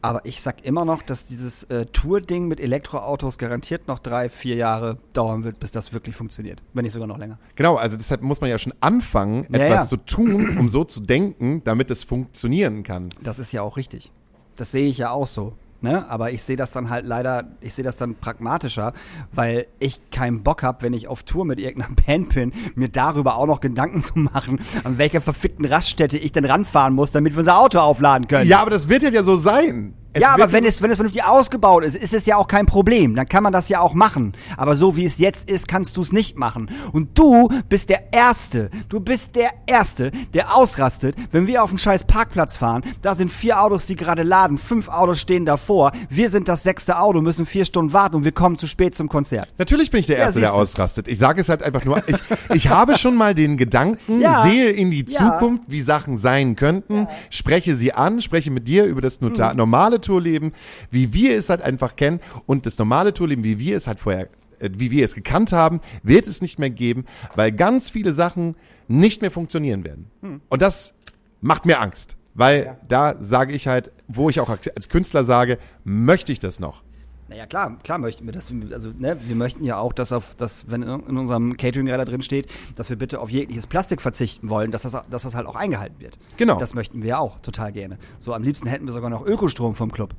Aber 0.03 0.25
ich 0.25 0.41
sag 0.43 0.65
immer 0.65 0.85
noch, 0.85 1.03
dass 1.03 1.25
dieses 1.25 1.65
äh, 1.65 1.87
Tour-Ding 1.87 2.47
mit 2.49 2.61
Elektroautos 2.61 3.39
garantiert 3.39 3.89
noch 3.89 3.99
drei, 3.99 4.29
vier 4.29 4.57
Jahre 4.57 4.99
dauern 5.13 5.45
wird, 5.45 5.59
bis 5.59 5.71
das 5.71 5.93
wirklich 5.93 6.15
funktioniert. 6.17 6.63
Wenn 6.73 6.85
nicht 6.85 6.93
sogar 6.93 7.09
noch 7.09 7.19
länger. 7.19 7.39
Genau, 7.57 7.77
also 7.77 7.97
deshalb 7.97 8.23
muss 8.23 8.41
man 8.41 8.51
ja 8.51 8.59
schon 8.59 8.75
anfangen, 8.81 9.47
Ja, 9.51 9.59
etwas 9.59 9.91
ja. 9.91 9.97
zu 9.97 9.97
tun, 9.97 10.57
um 10.59 10.69
so 10.69 10.85
zu 10.85 11.01
denken, 11.01 11.63
damit 11.65 11.91
es 11.91 12.05
funktionieren 12.05 12.83
kann. 12.83 13.09
Das 13.23 13.39
ist 13.39 13.53
ja 13.53 13.63
auch 13.63 13.77
richtig. 13.77 14.13
Das 14.57 14.71
sehe 14.71 14.87
ich 14.89 14.99
ja 14.99 15.11
auch 15.11 15.27
so. 15.27 15.55
Ne? 15.81 16.09
Aber 16.11 16.33
ich 16.33 16.43
sehe 16.43 16.57
das 16.57 16.73
dann 16.73 16.91
halt 16.91 17.07
leider, 17.07 17.45
ich 17.61 17.75
sehe 17.75 17.85
das 17.85 17.95
dann 17.95 18.17
pragmatischer, 18.17 18.93
weil 19.33 19.67
ich 19.79 20.11
keinen 20.11 20.43
Bock 20.43 20.65
habe, 20.65 20.83
wenn 20.83 20.93
ich 20.93 21.07
auf 21.07 21.23
Tour 21.23 21.45
mit 21.45 21.61
irgendeiner 21.61 21.95
Band 22.07 22.35
bin, 22.35 22.53
mir 22.75 22.89
darüber 22.89 23.37
auch 23.37 23.47
noch 23.47 23.61
Gedanken 23.61 24.01
zu 24.01 24.19
machen, 24.19 24.61
an 24.83 24.99
welcher 24.99 25.21
verfickten 25.21 25.65
Raststätte 25.65 26.19
ich 26.19 26.33
denn 26.33 26.45
ranfahren 26.45 26.95
muss, 26.95 27.13
damit 27.13 27.35
wir 27.35 27.41
unser 27.41 27.59
Auto 27.59 27.79
aufladen 27.79 28.27
können. 28.27 28.49
Ja, 28.49 28.61
aber 28.61 28.71
das 28.71 28.89
wird 28.89 29.03
ja 29.03 29.23
so 29.23 29.37
sein. 29.37 29.95
Es 30.15 30.23
ja, 30.23 30.31
aber 30.33 30.53
wenn 30.53 30.65
es, 30.65 30.81
wenn 30.81 30.91
es 30.91 30.97
vernünftig 30.97 31.23
ausgebaut 31.25 31.85
ist, 31.85 31.95
ist 31.95 32.15
es 32.15 32.25
ja 32.25 32.37
auch 32.37 32.49
kein 32.49 32.65
Problem. 32.67 33.15
Dann 33.15 33.29
kann 33.29 33.43
man 33.43 33.53
das 33.53 33.69
ja 33.69 33.81
auch 33.81 33.93
machen. 33.93 34.33
Aber 34.57 34.75
so 34.75 34.97
wie 34.97 35.05
es 35.05 35.19
jetzt 35.19 35.51
ist, 35.51 35.69
kannst 35.69 35.97
du 35.97 36.03
es 36.03 36.13
nicht 36.13 36.39
machen. 36.39 36.71
Und 36.93 37.17
du 37.19 37.51
bist 37.69 37.91
der 37.91 38.13
Erste. 38.13 38.71
Du 38.89 39.01
bist 39.01 39.37
der 39.37 39.51
Erste, 39.67 40.11
der 40.33 40.57
ausrastet, 40.57 41.15
wenn 41.31 41.47
wir 41.47 41.63
auf 41.63 41.69
einen 41.71 41.79
scheiß 41.79 42.05
Parkplatz 42.05 42.57
fahren. 42.57 42.83
Da 43.03 43.15
sind 43.15 43.31
vier 43.31 43.63
Autos, 43.63 43.87
die 43.87 43.97
gerade 43.97 44.23
laden. 44.23 44.57
Fünf 44.57 44.89
Autos 44.89 45.21
stehen 45.21 45.45
davor. 45.45 45.93
Wir 46.09 46.31
sind 46.31 46.49
das 46.49 46.63
sechste 46.63 46.99
Auto, 46.99 47.21
müssen 47.21 47.45
vier 47.45 47.67
Stunden 47.67 47.93
warten 47.93 48.17
und 48.17 48.25
wir 48.25 48.33
kommen 48.33 48.59
zu 48.59 48.67
spät 48.67 48.95
zum 48.95 49.09
Konzert. 49.11 49.49
Natürlich 49.59 49.91
bin 49.91 50.01
ich 50.01 50.07
der 50.07 50.19
Ja, 50.19 50.25
Erste, 50.25 50.41
der 50.41 50.55
ausrastet. 50.55 51.07
Ich 51.07 51.19
sage 51.19 51.41
es 51.43 51.49
halt 51.51 51.63
einfach 51.63 51.85
nur. 51.85 52.03
Ich, 52.09 52.17
ich 52.55 52.69
habe 52.69 52.97
schon 52.97 53.15
mal 53.15 53.35
den 53.35 53.57
Gedanken, 53.59 54.21
Ja. 54.21 54.43
sehe 54.43 54.71
in 54.71 54.91
die 54.91 55.05
Ja. 55.07 55.19
Zukunft, 55.39 55.65
wie 55.69 55.83
Sachen 55.83 56.17
sein 56.17 56.57
könnten, 56.57 57.07
spreche 57.31 57.77
sie 57.77 57.93
an, 57.93 58.23
spreche 58.23 58.51
mit 58.51 58.67
dir 58.69 58.85
über 58.87 59.03
das 59.03 59.21
Mhm. 59.21 59.35
normale 59.55 59.98
Tourleben, 60.01 60.53
wie 60.91 61.13
wir 61.13 61.37
es 61.37 61.51
halt 61.51 61.63
einfach 61.63 61.97
kennen. 61.97 62.21
Und 62.47 62.67
das 62.67 62.79
normale 62.79 63.15
Tourleben, 63.15 63.45
wie 63.45 63.59
wir 63.59 63.77
es 63.77 63.87
halt 63.87 64.01
vorher, 64.01 64.29
äh, 64.59 64.71
wie 64.75 64.91
wir 64.91 65.05
es 65.05 65.15
gekannt 65.15 65.53
haben, 65.53 65.81
wird 66.03 66.27
es 66.27 66.43
nicht 66.43 66.59
mehr 66.59 66.71
geben, 66.71 67.05
weil 67.35 67.53
ganz 67.53 67.91
viele 67.91 68.13
Sachen 68.13 68.57
nicht 68.89 69.23
mehr 69.23 69.31
funktionieren 69.31 69.85
werden. 69.85 70.11
Hm. 70.23 70.41
Und 70.49 70.63
das 70.63 70.95
macht 71.41 71.67
mir 71.67 71.81
Angst. 71.81 72.17
Weil 72.35 72.79
da 72.87 73.17
sage 73.19 73.53
ich 73.53 73.67
halt, 73.67 73.91
wo 74.07 74.31
ich 74.31 74.39
auch 74.39 74.49
als 74.49 74.89
Künstler 74.89 75.25
sage, 75.25 75.59
möchte 75.83 76.31
ich 76.31 76.39
das 76.39 76.61
noch? 76.61 76.83
Naja, 77.29 77.45
klar, 77.47 77.77
klar 77.83 77.99
möchten 77.99 78.25
wir 78.25 78.33
das. 78.33 78.51
Also, 78.73 78.91
ne, 78.99 79.19
wir 79.23 79.37
möchten 79.37 79.63
ja 79.63 79.77
auch, 79.79 79.93
dass 79.93 80.13
auf 80.13 80.35
das, 80.37 80.65
wenn 80.71 80.83
in 80.83 81.17
unserem 81.19 81.57
Catering-Radar 81.59 82.07
drin 82.07 82.23
steht, 82.23 82.49
dass 82.75 82.89
wir 82.89 82.97
bitte 82.97 83.21
auf 83.21 83.29
jegliches 83.29 83.67
Plastik 83.67 84.01
verzichten 84.01 84.49
wollen, 84.49 84.71
dass 84.71 84.83
das, 84.83 84.93
dass 85.11 85.23
das 85.23 85.35
halt 85.35 85.47
auch 85.47 85.55
eingehalten 85.57 86.01
wird. 86.01 86.19
Genau. 86.39 86.59
Das 86.59 86.73
möchten 86.75 87.03
wir 87.03 87.21
auch 87.21 87.41
total 87.41 87.73
gerne. 87.73 87.99
So, 88.19 88.33
am 88.33 88.43
liebsten 88.43 88.67
hätten 88.67 88.87
wir 88.87 88.93
sogar 88.93 89.11
noch 89.11 89.27
Ökostrom 89.27 89.75
vom 89.75 89.93
Club. 89.93 90.15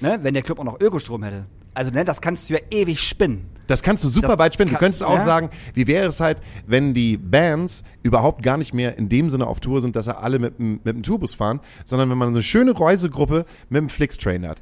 Ne, 0.00 0.18
wenn 0.22 0.34
der 0.34 0.42
Club 0.42 0.58
auch 0.58 0.64
noch 0.64 0.80
Ökostrom 0.80 1.22
hätte. 1.22 1.46
Also, 1.74 1.90
ne, 1.90 2.04
das 2.04 2.20
kannst 2.20 2.50
du 2.50 2.54
ja 2.54 2.60
ewig 2.70 3.00
spinnen. 3.00 3.46
Das 3.66 3.82
kannst 3.82 4.04
du 4.04 4.08
super 4.08 4.28
Das 4.28 4.38
weit 4.38 4.52
spinnen. 4.52 4.74
Du 4.74 4.78
könntest 4.78 5.02
auch 5.02 5.14
ja. 5.14 5.24
sagen, 5.24 5.48
wie 5.72 5.86
wäre 5.86 6.08
es 6.08 6.20
halt, 6.20 6.42
wenn 6.66 6.92
die 6.92 7.16
Bands 7.16 7.82
überhaupt 8.02 8.42
gar 8.42 8.58
nicht 8.58 8.74
mehr 8.74 8.98
in 8.98 9.08
dem 9.08 9.30
Sinne 9.30 9.46
auf 9.46 9.60
Tour 9.60 9.80
sind, 9.80 9.96
dass 9.96 10.04
sie 10.04 10.14
alle 10.18 10.38
mit, 10.38 10.58
dem- 10.58 10.80
mit 10.84 10.96
dem 10.96 11.02
Tourbus 11.02 11.34
fahren, 11.34 11.60
sondern 11.86 12.10
wenn 12.10 12.18
man 12.18 12.28
eine 12.28 12.42
schöne 12.42 12.78
Reisegruppe 12.78 13.46
mit 13.70 13.80
dem 13.80 13.88
Flixtrain 13.88 14.46
hat. 14.46 14.60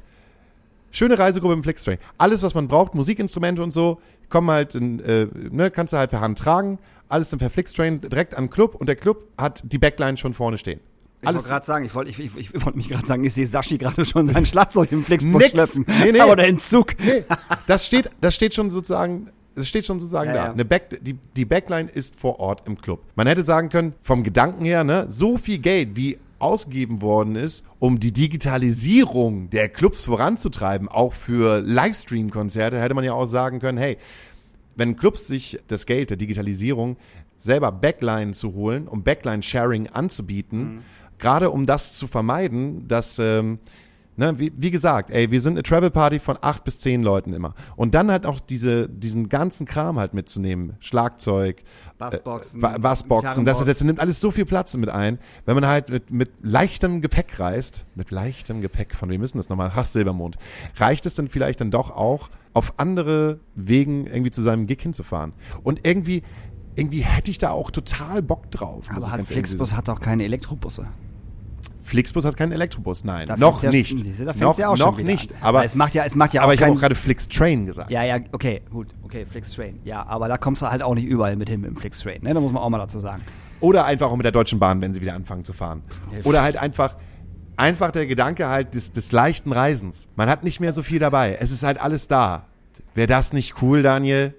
Schöne 0.91 1.17
Reisegruppe 1.17 1.53
dem 1.53 1.63
Flixtrain. 1.63 1.97
Alles, 2.17 2.43
was 2.43 2.53
man 2.53 2.67
braucht, 2.67 2.93
Musikinstrumente 2.95 3.63
und 3.63 3.71
so, 3.71 3.99
kommen 4.29 4.51
halt, 4.51 4.75
in, 4.75 4.99
äh, 4.99 5.27
ne, 5.49 5.71
kannst 5.71 5.93
du 5.93 5.97
halt 5.97 6.09
per 6.11 6.21
Hand 6.21 6.37
tragen. 6.37 6.79
Alles 7.09 7.29
dann 7.29 7.39
per 7.39 7.49
Flixtrain 7.49 8.01
direkt 8.01 8.35
an 8.35 8.45
den 8.45 8.49
Club 8.49 8.75
und 8.75 8.87
der 8.87 8.95
Club 8.95 9.27
hat 9.37 9.63
die 9.65 9.77
Backline 9.77 10.17
schon 10.17 10.33
vorne 10.33 10.57
stehen. 10.57 10.79
Ich 11.23 11.27
wollte 11.27 11.47
gerade 11.47 11.65
sagen, 11.65 11.85
ich 11.85 11.93
wollte 11.93 12.09
ich, 12.09 12.19
ich, 12.19 12.35
ich 12.35 12.65
wollte 12.65 12.77
mich 12.77 12.89
gerade 12.89 13.05
sagen, 13.05 13.23
ich 13.23 13.33
sehe 13.33 13.45
Sashi 13.45 13.77
gerade 13.77 14.05
schon 14.05 14.25
sein 14.27 14.45
Schlagzeug 14.45 14.91
im 14.91 15.03
Flixbus 15.03 15.49
schleppen. 15.49 15.85
Nee, 15.87 16.13
nee. 16.13 16.21
Oder 16.23 16.47
in 16.47 16.57
Zug. 16.57 16.95
Nee, 16.99 17.25
das 17.67 17.85
steht, 17.85 18.09
das 18.21 18.33
steht 18.33 18.55
schon 18.55 18.71
sozusagen, 18.71 19.29
das 19.53 19.67
steht 19.67 19.85
schon 19.85 19.99
sozusagen 19.99 20.29
Ja, 20.31 20.35
da. 20.35 20.45
ja. 20.45 20.51
Eine 20.53 20.65
Back, 20.65 20.97
die, 21.01 21.15
die 21.35 21.45
Backline 21.45 21.89
ist 21.91 22.15
vor 22.15 22.39
Ort 22.39 22.63
im 22.65 22.79
Club. 22.81 23.03
Man 23.15 23.27
hätte 23.27 23.43
sagen 23.43 23.69
können, 23.69 23.93
vom 24.01 24.23
Gedanken 24.23 24.65
her, 24.65 24.83
ne, 24.83 25.05
so 25.09 25.37
viel 25.37 25.59
Geld 25.59 25.95
wie 25.95 26.17
ausgegeben 26.41 27.01
worden 27.01 27.35
ist, 27.35 27.63
um 27.79 27.99
die 27.99 28.11
Digitalisierung 28.11 29.49
der 29.49 29.69
Clubs 29.69 30.05
voranzutreiben, 30.05 30.87
auch 30.87 31.13
für 31.13 31.61
Livestream-Konzerte, 31.61 32.79
hätte 32.79 32.93
man 32.93 33.03
ja 33.03 33.13
auch 33.13 33.27
sagen 33.27 33.59
können, 33.59 33.77
hey, 33.77 33.97
wenn 34.75 34.95
Clubs 34.95 35.27
sich 35.27 35.59
das 35.67 35.85
Geld 35.85 36.09
der 36.09 36.17
Digitalisierung 36.17 36.97
selber 37.37 37.71
Backline 37.71 38.31
zu 38.31 38.53
holen, 38.53 38.87
um 38.87 39.03
Backline-Sharing 39.03 39.87
anzubieten, 39.87 40.83
gerade 41.17 41.51
um 41.51 41.65
das 41.65 41.97
zu 41.97 42.07
vermeiden, 42.07 42.87
dass, 42.87 43.19
ähm, 43.19 43.59
ne, 44.17 44.37
wie, 44.39 44.51
wie 44.55 44.71
gesagt, 44.71 45.09
ey, 45.09 45.31
wir 45.31 45.41
sind 45.41 45.53
eine 45.53 45.63
Travel 45.63 45.89
Party 45.91 46.19
von 46.19 46.37
acht 46.41 46.63
bis 46.63 46.79
zehn 46.79 47.01
Leuten 47.01 47.33
immer. 47.33 47.53
Und 47.75 47.93
dann 47.93 48.11
halt 48.11 48.25
auch 48.25 48.39
diese, 48.39 48.87
diesen 48.89 49.29
ganzen 49.29 49.65
Kram 49.65 49.97
halt 49.99 50.13
mitzunehmen. 50.13 50.73
Schlagzeug, 50.79 51.63
Bassboxen, 51.97 52.59
äh, 52.59 52.61
Ba- 52.61 52.77
Bassboxen, 52.77 53.45
das, 53.45 53.63
das 53.63 53.81
nimmt 53.83 53.99
alles 53.99 54.19
so 54.19 54.31
viel 54.31 54.45
Platz 54.45 54.75
mit 54.75 54.89
ein. 54.89 55.19
Wenn 55.45 55.55
man 55.55 55.65
halt 55.67 55.89
mit, 55.89 56.11
mit 56.11 56.31
leichtem 56.41 57.01
Gepäck 57.01 57.39
reist, 57.39 57.85
mit 57.95 58.11
leichtem 58.11 58.61
Gepäck, 58.61 58.95
von 58.95 59.09
wem 59.09 59.21
ist 59.23 59.33
denn 59.33 59.39
das 59.39 59.49
nochmal? 59.49 59.75
Hass 59.75 59.93
Silbermond. 59.93 60.37
Reicht 60.77 61.05
es 61.05 61.15
dann 61.15 61.27
vielleicht 61.27 61.61
dann 61.61 61.71
doch 61.71 61.91
auch, 61.91 62.29
auf 62.53 62.73
andere 62.77 63.39
Wegen 63.55 64.07
irgendwie 64.07 64.31
zu 64.31 64.41
seinem 64.41 64.67
Gig 64.67 64.81
hinzufahren? 64.81 65.33
Und 65.63 65.85
irgendwie, 65.87 66.23
irgendwie 66.75 67.01
hätte 67.01 67.31
ich 67.31 67.37
da 67.37 67.51
auch 67.51 67.71
total 67.71 68.21
Bock 68.21 68.51
drauf. 68.51 68.85
Aber 68.93 69.11
hat 69.11 69.25
Flixbus 69.27 69.73
hat 69.73 69.87
doch 69.87 69.99
keine 69.99 70.23
Elektrobusse. 70.25 70.87
Flixbus 71.91 72.23
hat 72.23 72.37
keinen 72.37 72.53
Elektrobus, 72.53 73.03
nein. 73.03 73.27
Da 73.27 73.35
noch 73.35 73.61
ja, 73.61 73.69
nicht. 73.69 73.99
Du, 73.99 74.25
Da 74.25 74.33
noch 74.33 74.57
ja 74.57 74.69
auch 74.69 74.77
noch 74.77 74.97
nicht. 74.97 75.33
An. 75.33 75.37
Aber, 75.41 75.65
es 75.65 75.75
macht 75.75 75.93
ja, 75.93 76.05
es 76.05 76.15
macht 76.15 76.33
ja 76.33 76.41
aber 76.41 76.53
ich 76.53 76.63
habe 76.63 76.71
auch 76.71 76.79
gerade 76.79 76.95
Flixtrain 76.95 77.65
gesagt. 77.65 77.91
Ja, 77.91 78.01
ja, 78.01 78.17
okay, 78.31 78.61
gut, 78.71 78.87
okay, 79.03 79.25
Flixtrain. 79.25 79.79
Ja, 79.83 80.05
aber 80.05 80.29
da 80.29 80.37
kommst 80.37 80.61
du 80.61 80.67
halt 80.67 80.81
auch 80.83 80.95
nicht 80.95 81.03
überall 81.03 81.35
mit 81.35 81.49
hin 81.49 81.59
mit 81.59 81.69
dem 81.69 81.75
Flixtrain, 81.75 82.21
ne? 82.21 82.33
Da 82.33 82.39
muss 82.39 82.53
man 82.53 82.63
auch 82.63 82.69
mal 82.69 82.77
dazu 82.77 83.01
sagen. 83.01 83.23
Oder 83.59 83.83
einfach 83.83 84.09
auch 84.09 84.15
mit 84.15 84.23
der 84.23 84.31
Deutschen 84.31 84.57
Bahn, 84.57 84.79
wenn 84.79 84.93
sie 84.93 85.01
wieder 85.01 85.15
anfangen 85.15 85.43
zu 85.43 85.51
fahren. 85.51 85.83
Oder 86.23 86.43
halt 86.43 86.55
einfach, 86.55 86.95
einfach 87.57 87.91
der 87.91 88.05
Gedanke 88.05 88.47
halt 88.47 88.73
des, 88.73 88.93
des 88.93 89.11
leichten 89.11 89.51
Reisens. 89.51 90.07
Man 90.15 90.29
hat 90.29 90.45
nicht 90.45 90.61
mehr 90.61 90.71
so 90.71 90.83
viel 90.83 90.99
dabei. 90.99 91.37
Es 91.41 91.51
ist 91.51 91.63
halt 91.63 91.77
alles 91.77 92.07
da. 92.07 92.45
Wäre 92.95 93.07
das 93.07 93.33
nicht 93.33 93.61
cool, 93.61 93.83
Daniel? 93.83 94.33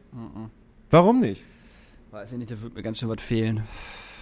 Warum 0.90 1.20
nicht? 1.20 1.44
Weiß 2.12 2.32
ich 2.32 2.38
nicht, 2.38 2.50
da 2.50 2.62
wird 2.62 2.74
mir 2.74 2.82
ganz 2.82 2.98
schön 2.98 3.10
was 3.10 3.20
fehlen. 3.20 3.62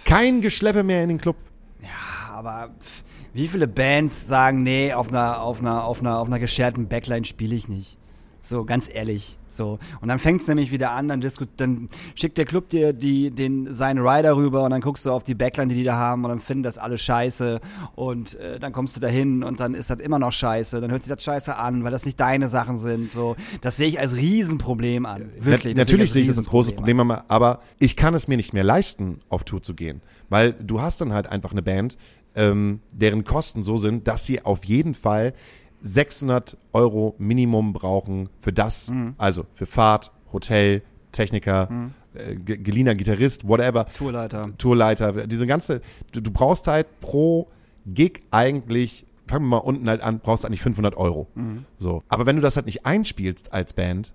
Kein 0.03 0.41
Geschleppe 0.41 0.83
mehr 0.83 1.01
in 1.03 1.07
den 1.07 1.17
Club. 1.17 1.37
Ja, 1.81 2.33
aber 2.33 2.71
pff, 2.79 3.03
wie 3.33 3.47
viele 3.47 3.67
Bands 3.67 4.27
sagen, 4.27 4.63
nee, 4.63 4.93
auf 4.93 5.09
einer, 5.09 5.41
auf 5.41 5.59
einer, 5.59 5.83
auf 5.83 5.99
einer, 6.01 6.19
auf 6.19 6.27
einer 6.27 6.39
gescherten 6.39 6.87
Backline 6.87 7.25
spiele 7.25 7.55
ich 7.55 7.67
nicht. 7.69 7.97
So, 8.43 8.65
ganz 8.65 8.89
ehrlich. 8.91 9.37
So. 9.47 9.77
Und 10.01 10.07
dann 10.07 10.17
fängt 10.17 10.41
es 10.41 10.47
nämlich 10.47 10.71
wieder 10.71 10.91
an, 10.93 11.07
dann, 11.07 11.23
dann 11.57 11.87
schickt 12.15 12.39
der 12.39 12.45
Club 12.45 12.69
dir 12.69 12.91
die, 12.91 13.29
den, 13.29 13.71
seinen 13.71 13.99
Rider 13.99 14.35
rüber 14.35 14.63
und 14.63 14.71
dann 14.71 14.81
guckst 14.81 15.05
du 15.05 15.11
auf 15.11 15.23
die 15.23 15.35
Backline, 15.35 15.67
die 15.67 15.75
die 15.75 15.83
da 15.83 15.95
haben 15.95 16.23
und 16.23 16.29
dann 16.29 16.39
finden 16.39 16.63
das 16.63 16.79
alles 16.79 17.01
scheiße 17.03 17.61
und 17.95 18.33
äh, 18.39 18.57
dann 18.59 18.73
kommst 18.73 18.95
du 18.95 18.99
da 18.99 19.07
hin 19.09 19.43
und 19.43 19.59
dann 19.59 19.75
ist 19.75 19.91
das 19.91 19.99
immer 19.99 20.17
noch 20.17 20.31
scheiße. 20.31 20.81
Dann 20.81 20.89
hört 20.89 21.03
sich 21.03 21.13
das 21.13 21.23
scheiße 21.23 21.55
an, 21.55 21.83
weil 21.83 21.91
das 21.91 22.03
nicht 22.03 22.19
deine 22.19 22.47
Sachen 22.47 22.79
sind. 22.79 23.11
So. 23.11 23.35
Das 23.61 23.77
sehe 23.77 23.87
ich 23.87 23.99
als 23.99 24.15
Riesenproblem 24.15 25.05
an. 25.05 25.29
Wirklich. 25.39 25.75
Na, 25.75 25.83
natürlich 25.83 26.11
sehe 26.11 26.23
ich 26.23 26.27
das 26.27 26.39
als 26.39 26.49
großes 26.49 26.73
Problem, 26.73 26.99
aber- 26.99 27.25
aber 27.27 27.59
ich 27.77 27.95
kann 27.95 28.15
es 28.15 28.27
mir 28.27 28.37
nicht 28.37 28.53
mehr 28.53 28.63
leisten, 28.63 29.19
auf 29.29 29.43
Tour 29.43 29.61
zu 29.61 29.75
gehen. 29.75 30.01
Weil 30.29 30.53
du 30.53 30.81
hast 30.81 30.99
dann 30.99 31.13
halt 31.13 31.27
einfach 31.27 31.51
eine 31.51 31.61
Band, 31.61 31.95
ähm, 32.35 32.79
deren 32.93 33.23
Kosten 33.23 33.63
so 33.63 33.77
sind, 33.77 34.07
dass 34.07 34.25
sie 34.25 34.43
auf 34.43 34.63
jeden 34.65 34.93
Fall 34.93 35.33
600 35.81 36.57
Euro 36.73 37.15
Minimum 37.17 37.73
brauchen 37.73 38.29
für 38.39 38.53
das, 38.53 38.89
Mhm. 38.89 39.15
also 39.17 39.45
für 39.53 39.65
Fahrt, 39.65 40.11
Hotel, 40.31 40.81
Techniker, 41.11 41.69
äh, 42.13 42.35
ge- 42.35 42.57
geliehener 42.57 42.95
Gitarrist, 42.95 43.47
whatever. 43.47 43.87
Tourleiter. 43.97 44.49
Tourleiter, 44.57 45.27
diese 45.27 45.47
ganze, 45.47 45.81
du, 46.11 46.21
du 46.21 46.31
brauchst 46.31 46.67
halt 46.67 46.87
pro 47.01 47.47
Gig 47.85 48.21
eigentlich, 48.31 49.05
fangen 49.27 49.45
wir 49.45 49.57
mal 49.57 49.57
unten 49.57 49.89
halt 49.89 50.01
an, 50.01 50.19
brauchst 50.19 50.45
eigentlich 50.45 50.61
500 50.61 50.95
Euro. 50.95 51.27
So. 51.79 52.03
Aber 52.09 52.25
wenn 52.25 52.35
du 52.35 52.41
das 52.41 52.55
halt 52.55 52.65
nicht 52.67 52.85
einspielst 52.85 53.51
als 53.51 53.73
Band, 53.73 54.13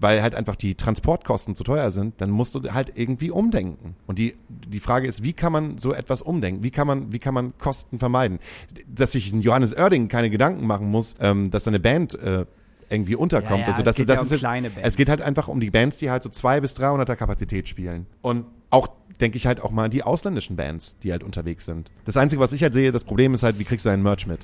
weil 0.00 0.22
halt 0.22 0.34
einfach 0.34 0.54
die 0.56 0.74
Transportkosten 0.74 1.54
zu 1.54 1.64
teuer 1.64 1.90
sind, 1.90 2.20
dann 2.20 2.30
musst 2.30 2.54
du 2.54 2.62
halt 2.72 2.92
irgendwie 2.94 3.30
umdenken. 3.30 3.96
Und 4.06 4.18
die, 4.18 4.36
die 4.48 4.80
Frage 4.80 5.08
ist, 5.08 5.24
wie 5.24 5.32
kann 5.32 5.52
man 5.52 5.78
so 5.78 5.92
etwas 5.92 6.22
umdenken? 6.22 6.62
Wie 6.62 6.70
kann 6.70 6.86
man, 6.86 7.12
wie 7.12 7.18
kann 7.18 7.34
man 7.34 7.56
Kosten 7.58 7.98
vermeiden? 7.98 8.38
Dass 8.86 9.12
sich 9.12 9.32
ein 9.32 9.40
Johannes 9.40 9.74
Oerding 9.76 10.08
keine 10.08 10.30
Gedanken 10.30 10.66
machen 10.66 10.88
muss, 10.90 11.16
ähm, 11.20 11.50
dass 11.50 11.64
seine 11.64 11.80
Band 11.80 12.14
äh, 12.14 12.46
irgendwie 12.90 13.16
unterkommt. 13.16 13.60
Ja, 13.60 13.66
ja, 13.66 13.72
also, 13.72 13.80
es 13.82 13.84
das, 13.84 13.96
geht 13.96 14.08
das 14.08 14.16
ja 14.16 14.22
ist 14.22 14.28
um 14.28 14.32
jetzt- 14.34 14.40
kleine 14.40 14.70
Bands. 14.70 14.88
Es 14.88 14.96
geht 14.96 15.08
halt 15.08 15.20
einfach 15.20 15.48
um 15.48 15.60
die 15.60 15.70
Bands, 15.70 15.96
die 15.98 16.10
halt 16.10 16.22
so 16.22 16.28
200 16.28 16.62
bis 16.62 16.76
300er 16.76 17.16
Kapazität 17.16 17.68
spielen. 17.68 18.06
Und 18.22 18.46
auch, 18.70 18.88
denke 19.20 19.36
ich 19.36 19.46
halt 19.46 19.60
auch 19.60 19.70
mal 19.72 19.84
an 19.86 19.90
die 19.90 20.04
ausländischen 20.04 20.54
Bands, 20.56 20.96
die 21.00 21.10
halt 21.10 21.24
unterwegs 21.24 21.64
sind. 21.66 21.90
Das 22.04 22.16
Einzige, 22.16 22.40
was 22.40 22.52
ich 22.52 22.62
halt 22.62 22.72
sehe, 22.72 22.92
das 22.92 23.04
Problem 23.04 23.34
ist 23.34 23.42
halt, 23.42 23.58
wie 23.58 23.64
kriegst 23.64 23.84
du 23.84 23.90
deinen 23.90 24.02
Merch 24.02 24.26
mit? 24.26 24.40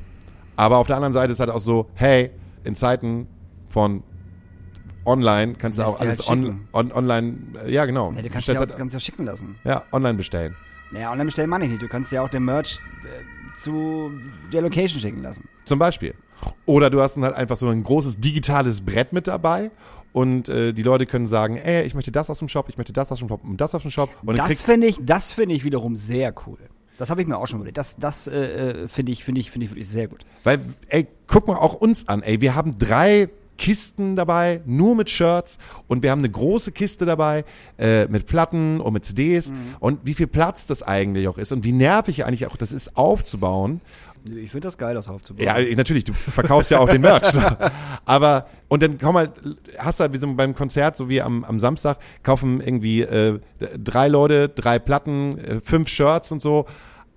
Aber 0.57 0.79
auf 0.79 0.87
der 0.89 0.97
anderen 0.97 1.13
Seite 1.13 1.33
ist 1.33 1.41
halt 1.41 1.51
auch 1.51 1.61
so, 1.61 1.87
hey, 1.95 2.31
in 2.65 2.75
Zeiten 2.75 3.27
von 3.69 4.03
online 5.07 5.55
kannst 5.55 5.79
du 5.79 5.83
auch 5.83 6.01
alles 6.01 6.29
halt 6.29 6.31
on, 6.31 6.67
on, 6.73 6.93
online, 6.93 7.37
äh, 7.65 7.73
ja 7.73 7.85
genau. 7.85 8.13
Ja, 8.13 8.23
du 8.23 8.31
kannst 8.31 8.49
ja, 8.49 8.55
auch, 8.55 8.59
halt, 8.61 8.77
kannst 8.77 8.95
ja 8.95 9.01
schicken 9.01 9.25
lassen. 9.25 9.57
ja, 9.65 9.83
online 9.93 10.15
bestellen. 10.15 10.57
Ja, 10.93 11.11
online 11.11 11.27
bestellen 11.27 11.51
meine 11.51 11.65
ich 11.65 11.71
nicht. 11.71 11.83
Du 11.83 11.89
kannst 11.89 12.13
ja 12.13 12.23
auch 12.23 12.29
den 12.29 12.45
Merch 12.45 12.81
äh, 13.03 13.59
zu 13.59 14.13
der 14.53 14.63
Location 14.63 15.01
schicken 15.01 15.23
lassen. 15.23 15.49
Zum 15.65 15.79
Beispiel. 15.79 16.15
Oder 16.67 16.91
du 16.91 17.01
hast 17.01 17.17
dann 17.17 17.25
halt 17.25 17.35
einfach 17.35 17.57
so 17.57 17.69
ein 17.69 17.83
großes 17.83 18.21
digitales 18.21 18.81
Brett 18.85 19.13
mit 19.13 19.27
dabei 19.27 19.71
und 20.13 20.49
äh, 20.49 20.73
die 20.73 20.83
Leute 20.83 21.07
können 21.07 21.27
sagen, 21.27 21.57
ey, 21.57 21.83
ich 21.85 21.95
möchte 21.95 22.13
das 22.13 22.31
aus 22.31 22.39
dem 22.39 22.49
Shop, 22.49 22.69
ich 22.69 22.77
möchte 22.77 22.93
das 22.93 23.11
aus 23.11 23.19
dem 23.19 23.29
Shop 23.29 23.43
und 23.43 23.61
das 23.61 23.75
aus 23.75 23.83
dem 23.83 23.91
Shop. 23.91 24.11
Und 24.25 24.39
Das 24.39 24.61
finde 24.61 24.87
ich, 24.87 24.99
das 25.01 25.33
finde 25.33 25.55
ich 25.55 25.65
wiederum 25.65 25.97
sehr 25.97 26.35
cool. 26.47 26.59
Das 26.99 27.11
habe 27.11 27.21
ich 27.21 27.27
mir 27.27 27.37
auch 27.37 27.49
schon 27.49 27.59
überlegt. 27.59 27.79
Das, 27.79 27.97
das 27.97 28.29
äh, 28.29 28.87
finde 28.87 29.11
ich, 29.11 29.25
finde 29.25 29.41
ich, 29.41 29.51
finde 29.51 29.65
ich 29.65 29.73
wirklich 29.73 29.89
sehr 29.89 30.07
gut. 30.07 30.25
Weil, 30.45 30.61
ey, 30.89 31.09
guck 31.27 31.49
mal 31.49 31.57
auch 31.57 31.75
uns 31.75 32.07
an, 32.07 32.23
ey. 32.23 32.41
Wir 32.41 32.55
haben 32.55 32.79
drei 32.79 33.31
Kisten 33.57 34.17
dabei, 34.17 34.61
nur 34.67 34.95
mit 34.95 35.11
Shirts 35.11 35.59
und 35.89 36.03
wir 36.03 36.11
haben 36.11 36.19
eine 36.21 36.31
große 36.31 36.73
Kiste 36.73 37.07
dabei 37.07 37.45
äh, 37.79 38.07
mit 38.07 38.27
Platten 38.27 38.81
und 38.81 38.93
mit 38.93 39.05
CDs 39.05 39.51
Mhm. 39.51 39.77
und 39.81 40.01
wie 40.05 40.15
viel 40.15 40.27
Platz 40.27 40.67
das 40.67 40.83
eigentlich 40.83 41.29
auch 41.29 41.39
ist 41.39 41.53
und 41.53 41.65
wie 41.65 41.73
nervig 41.73 42.25
eigentlich 42.25 42.47
auch 42.47 42.57
das 42.57 42.73
ist 42.73 42.97
aufzubauen. 42.97 43.81
Ich 44.27 44.51
finde 44.53 44.67
das 44.69 44.79
geil, 44.79 44.95
das 44.95 45.09
aufzubauen. 45.09 45.45
Ja, 45.45 45.57
natürlich, 45.77 46.05
du 46.05 46.15
verkaufst 46.15 46.71
ja 46.71 46.79
auch 46.79 46.89
den 46.89 47.03
Merch. 47.03 47.27
So. 47.27 47.43
Aber, 48.07 48.47
und 48.69 48.83
dann 48.83 48.97
komm 48.99 49.13
mal, 49.13 49.31
hast 49.77 50.01
du 50.01 50.03
halt 50.05 50.15
wie 50.15 50.17
so 50.19 50.33
beim 50.35 50.55
Konzert, 50.55 50.97
so 50.97 51.11
wie 51.11 51.21
am, 51.21 51.45
am 51.45 51.61
Samstag, 51.61 51.99
kaufen 52.23 52.63
irgendwie 52.63 53.03
äh, 53.03 53.39
drei 53.77 54.09
Leute, 54.09 54.49
drei 54.49 54.79
Platten, 54.79 55.37
äh, 55.39 55.61
fünf 55.61 55.91
Shirts 55.91 56.33
und 56.33 56.41
so. 56.41 56.65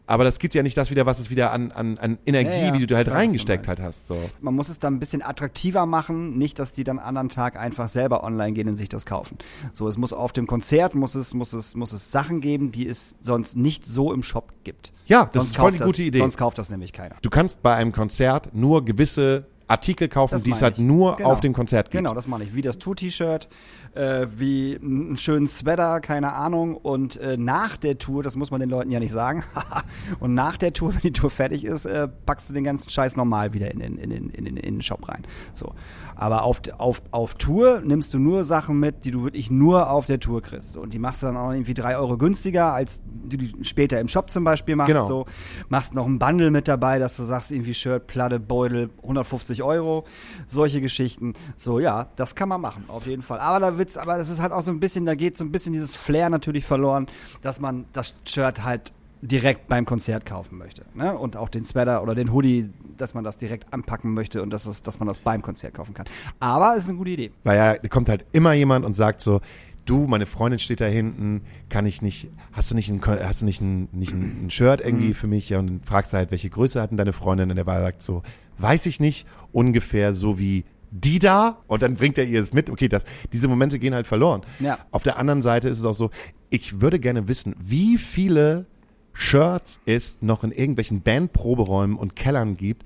Aber 0.08 0.24
das 0.24 0.40
gibt 0.40 0.54
ja 0.54 0.64
nicht 0.64 0.78
das 0.78 0.90
wieder, 0.90 1.06
was 1.06 1.20
es 1.20 1.30
wieder 1.30 1.52
an, 1.52 1.72
an, 1.74 1.98
an 1.98 2.18
Energie, 2.26 2.50
Ja, 2.50 2.66
ja, 2.68 2.74
wie 2.74 2.88
du 2.88 2.96
halt 2.96 3.12
reingesteckt 3.12 3.68
halt 3.68 3.82
hast. 3.82 4.08
So. 4.08 4.18
Man 4.40 4.56
muss 4.56 4.70
es 4.70 4.80
dann 4.80 4.96
ein 4.96 5.00
bisschen 5.00 5.22
attraktiver 5.22 5.86
machen, 5.86 6.38
nicht, 6.38 6.60
dass 6.60 6.72
die 6.72 6.86
dann 6.86 6.98
am 6.98 7.06
anderen 7.06 7.30
Tag 7.30 7.58
einfach 7.58 7.90
selber 7.90 8.24
online 8.24 8.54
gehen 8.54 8.70
und 8.70 8.78
sich 8.78 8.90
das 8.90 9.06
kaufen. 9.06 9.38
So, 9.74 9.88
es 9.88 9.98
muss 9.98 10.14
auf 10.14 10.32
dem 10.32 10.48
Konzert 10.48 10.96
muss 10.96 11.16
es, 11.16 11.34
muss 11.34 11.52
es, 11.54 11.76
muss 11.76 11.92
es 11.92 12.12
Sachen 12.12 12.40
geben, 12.40 12.72
die 12.72 12.88
es 12.88 13.16
sonst 13.22 13.58
nicht 13.58 13.86
so 13.86 14.14
im 14.14 14.24
Shop 14.24 14.54
gibt. 14.64 14.94
Ja, 15.08 15.26
das 15.26 15.34
Sonst 15.34 15.50
ist 15.50 15.58
voll 15.58 15.72
die 15.74 15.80
gute 15.80 16.04
Idee. 16.04 16.20
Sonst 16.20 16.38
kauft 16.38 16.58
das 16.58 16.70
nämlich 16.70 16.94
keiner. 16.94 17.16
Du 17.22 17.30
kannst 17.30 17.62
bei 17.62 17.76
einem 17.76 17.92
Konzert 17.92 18.54
nur 18.54 18.86
gewisse 18.86 19.46
Artikel 19.68 20.08
kaufen, 20.08 20.42
die 20.44 20.52
es 20.52 20.62
halt 20.62 20.80
nur 20.80 21.18
Genau. 21.18 21.30
auf 21.32 21.40
dem 21.42 21.54
Konzert 21.54 21.92
gibt. 21.92 22.04
Genau, 22.04 22.14
das 22.14 22.28
meine 22.28 22.44
ich. 22.44 22.56
Wie 22.56 22.62
das 22.62 22.78
Tour-T-Shirt, 22.78 23.48
äh, 23.96 24.28
wie 24.36 24.78
einen 24.82 25.18
schönen 25.18 25.48
Sweater, 25.48 26.00
keine 26.00 26.34
Ahnung. 26.34 26.76
Und 26.76 27.18
äh, 27.18 27.36
nach 27.38 27.78
der 27.78 27.98
Tour, 27.98 28.24
das 28.24 28.36
muss 28.36 28.52
man 28.52 28.60
den 28.60 28.70
Leuten 28.70 28.92
ja 28.92 29.00
nicht 29.00 29.12
sagen, 29.12 29.44
und 30.20 30.34
nach 30.34 30.58
der 30.58 30.74
Tour, 30.74 30.94
wenn 30.94 31.02
die 31.02 31.12
Tour 31.12 31.30
fertig 31.30 31.66
ist, 31.66 31.86
äh, 31.86 32.08
packst 32.26 32.50
du 32.50 32.54
den 32.54 32.64
ganzen 32.64 32.90
Scheiß 32.90 33.16
normal 33.18 33.54
wieder 33.54 33.72
in 33.72 33.80
den, 33.80 33.98
in 33.98 34.12
in 34.12 34.46
den, 34.46 34.58
in 34.58 34.76
den 34.76 34.82
Shop 34.82 35.08
rein. 35.10 35.24
So. 35.54 35.74
Aber 36.16 36.44
auf, 36.44 36.62
auf, 36.78 37.02
auf 37.12 37.36
Tour 37.36 37.82
nimmst 37.82 38.14
du 38.14 38.20
nur 38.20 38.44
Sachen 38.44 38.80
mit, 38.80 39.06
die 39.06 39.12
du 39.12 39.24
wirklich 39.24 39.52
nur 39.52 39.90
auf 39.90 40.06
der 40.06 40.20
Tour 40.20 40.42
kriegst. 40.42 40.76
Und 40.78 40.94
die 40.94 41.00
machst 41.00 41.22
du 41.22 41.28
dann 41.28 41.38
auch 41.38 41.52
irgendwie 41.52 41.74
drei 41.76 41.98
Euro 41.98 42.18
günstiger, 42.18 42.74
als 42.74 43.02
die 43.28 43.38
du 43.38 43.64
später 43.64 44.00
im 44.00 44.08
Shop 44.08 44.30
zum 44.30 44.44
Beispiel 44.44 44.76
machst. 44.76 44.88
Genau. 44.92 45.08
So. 45.08 45.26
Machst 45.70 45.94
noch 45.94 46.06
ein 46.06 46.20
Bundle 46.20 46.52
mit 46.52 46.68
dabei, 46.68 47.00
dass 47.00 47.18
du 47.18 47.24
sagst, 47.24 47.52
irgendwie 47.52 47.74
Shirt, 47.74 48.08
Platte, 48.08 48.40
Beutel, 48.40 48.90
150 49.02 49.64
Euro. 49.64 50.06
Solche 50.48 50.82
Geschichten. 50.82 51.34
So, 51.56 51.80
ja, 51.80 52.08
das 52.16 52.36
kann 52.36 52.50
man 52.50 52.62
machen, 52.62 52.86
auf 52.88 53.06
jeden 53.06 53.24
Fall. 53.24 53.40
Aber 53.40 53.60
da 53.60 53.78
wird's, 53.78 53.98
aber 53.98 54.18
das 54.18 54.30
ist 54.30 54.42
halt 54.42 54.52
auch 54.52 54.62
so 54.62 54.72
ein 54.72 54.80
bisschen, 54.80 55.06
da 55.06 55.16
geht 55.16 55.38
so 55.38 55.46
ein 55.46 55.52
bisschen 55.52 55.74
dieses 55.74 55.96
Flair 55.96 56.30
natürlich 56.30 56.66
verloren, 56.66 57.08
dass 57.42 57.60
man 57.60 57.86
das 57.94 58.16
Shirt 58.26 58.64
halt 58.64 58.94
direkt 59.22 59.68
beim 59.68 59.86
Konzert 59.86 60.26
kaufen 60.26 60.58
möchte. 60.58 60.86
Ne? 60.94 61.18
Und 61.18 61.36
auch 61.38 61.50
den 61.50 61.66
Sweater 61.66 62.04
oder 62.04 62.16
den 62.16 62.32
Hoodie, 62.32 62.70
dass 62.98 63.14
man 63.14 63.24
das 63.24 63.38
direkt 63.38 63.72
anpacken 63.74 64.14
möchte 64.14 64.42
und 64.42 64.52
dass, 64.52 64.66
es, 64.66 64.84
dass 64.84 65.00
man 65.00 65.08
das 65.08 65.20
beim 65.20 65.42
Konzert 65.42 65.74
kaufen 65.74 65.94
kann. 65.94 66.06
Aber 66.40 66.76
es 66.76 66.84
ist 66.84 66.90
eine 66.90 66.98
gute 66.98 67.12
Idee. 67.12 67.32
Weil 67.44 67.58
ja, 67.58 67.74
da 67.76 67.88
kommt 67.88 68.10
halt 68.10 68.26
immer 68.32 68.54
jemand 68.54 68.86
und 68.86 68.94
sagt 68.94 69.22
so, 69.22 69.42
du, 69.90 70.08
meine 70.08 70.26
Freundin 70.26 70.60
steht 70.60 70.82
da 70.82 70.86
hinten, 70.86 71.42
kann 71.70 71.86
ich 71.86 72.02
nicht, 72.02 72.30
hast 72.52 72.72
du 72.72 72.76
nicht 72.76 72.90
ein, 72.90 73.02
hast 73.06 73.42
du 73.42 73.46
nicht 73.46 73.62
ein, 73.62 73.90
nicht 73.92 74.14
ein, 74.14 74.46
ein 74.46 74.50
Shirt 74.50 74.82
irgendwie 74.82 75.14
für 75.14 75.28
mich? 75.28 75.50
Ja, 75.50 75.60
und 75.60 75.68
dann 75.68 75.82
fragst 75.82 76.14
du 76.14 76.18
halt, 76.18 76.32
welche 76.32 76.50
Größe 76.50 76.82
hat 76.82 76.92
denn 76.92 76.98
deine 76.98 77.14
Freundin? 77.14 77.50
Und 77.50 77.56
der 77.56 77.66
war 77.66 77.82
sagt 77.82 78.02
so, 78.02 78.24
weiß 78.58 78.86
ich 78.86 79.00
nicht, 79.00 79.26
ungefähr 79.52 80.14
so 80.14 80.40
wie 80.40 80.66
die 80.92 81.20
da 81.20 81.58
und 81.68 81.82
dann 81.82 81.96
bringt 81.96 82.18
er 82.18 82.26
ihr 82.26 82.42
es 82.42 82.54
mit. 82.54 82.70
Okay, 82.70 82.88
das, 82.88 83.04
diese 83.34 83.48
Momente 83.48 83.80
gehen 83.80 83.94
halt 83.94 84.08
verloren. 84.08 84.42
Ja. 84.60 84.80
Auf 84.92 85.04
der 85.04 85.18
anderen 85.18 85.42
Seite 85.42 85.70
ist 85.70 85.80
es 85.80 85.86
auch 85.86 85.94
so, 85.94 86.12
ich 86.50 86.82
würde 86.82 87.00
gerne 87.00 87.28
wissen, 87.28 87.56
wie 87.60 87.98
viele 87.98 88.66
Shirts 89.14 89.80
es 89.86 90.20
noch 90.22 90.44
in 90.44 90.52
irgendwelchen 90.52 91.02
Bandproberäumen 91.02 91.98
und 91.98 92.16
Kellern 92.16 92.56
gibt, 92.56 92.86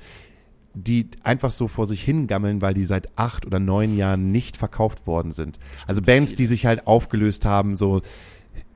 die 0.73 1.09
einfach 1.23 1.51
so 1.51 1.67
vor 1.67 1.87
sich 1.87 2.01
hingammeln, 2.01 2.61
weil 2.61 2.73
die 2.73 2.85
seit 2.85 3.09
acht 3.17 3.45
oder 3.45 3.59
neun 3.59 3.95
Jahren 3.95 4.31
nicht 4.31 4.57
verkauft 4.57 5.05
worden 5.07 5.31
sind. 5.31 5.59
Also 5.87 6.01
Bands, 6.01 6.35
die 6.35 6.45
sich 6.45 6.65
halt 6.65 6.87
aufgelöst 6.87 7.45
haben, 7.45 7.75
so 7.75 8.01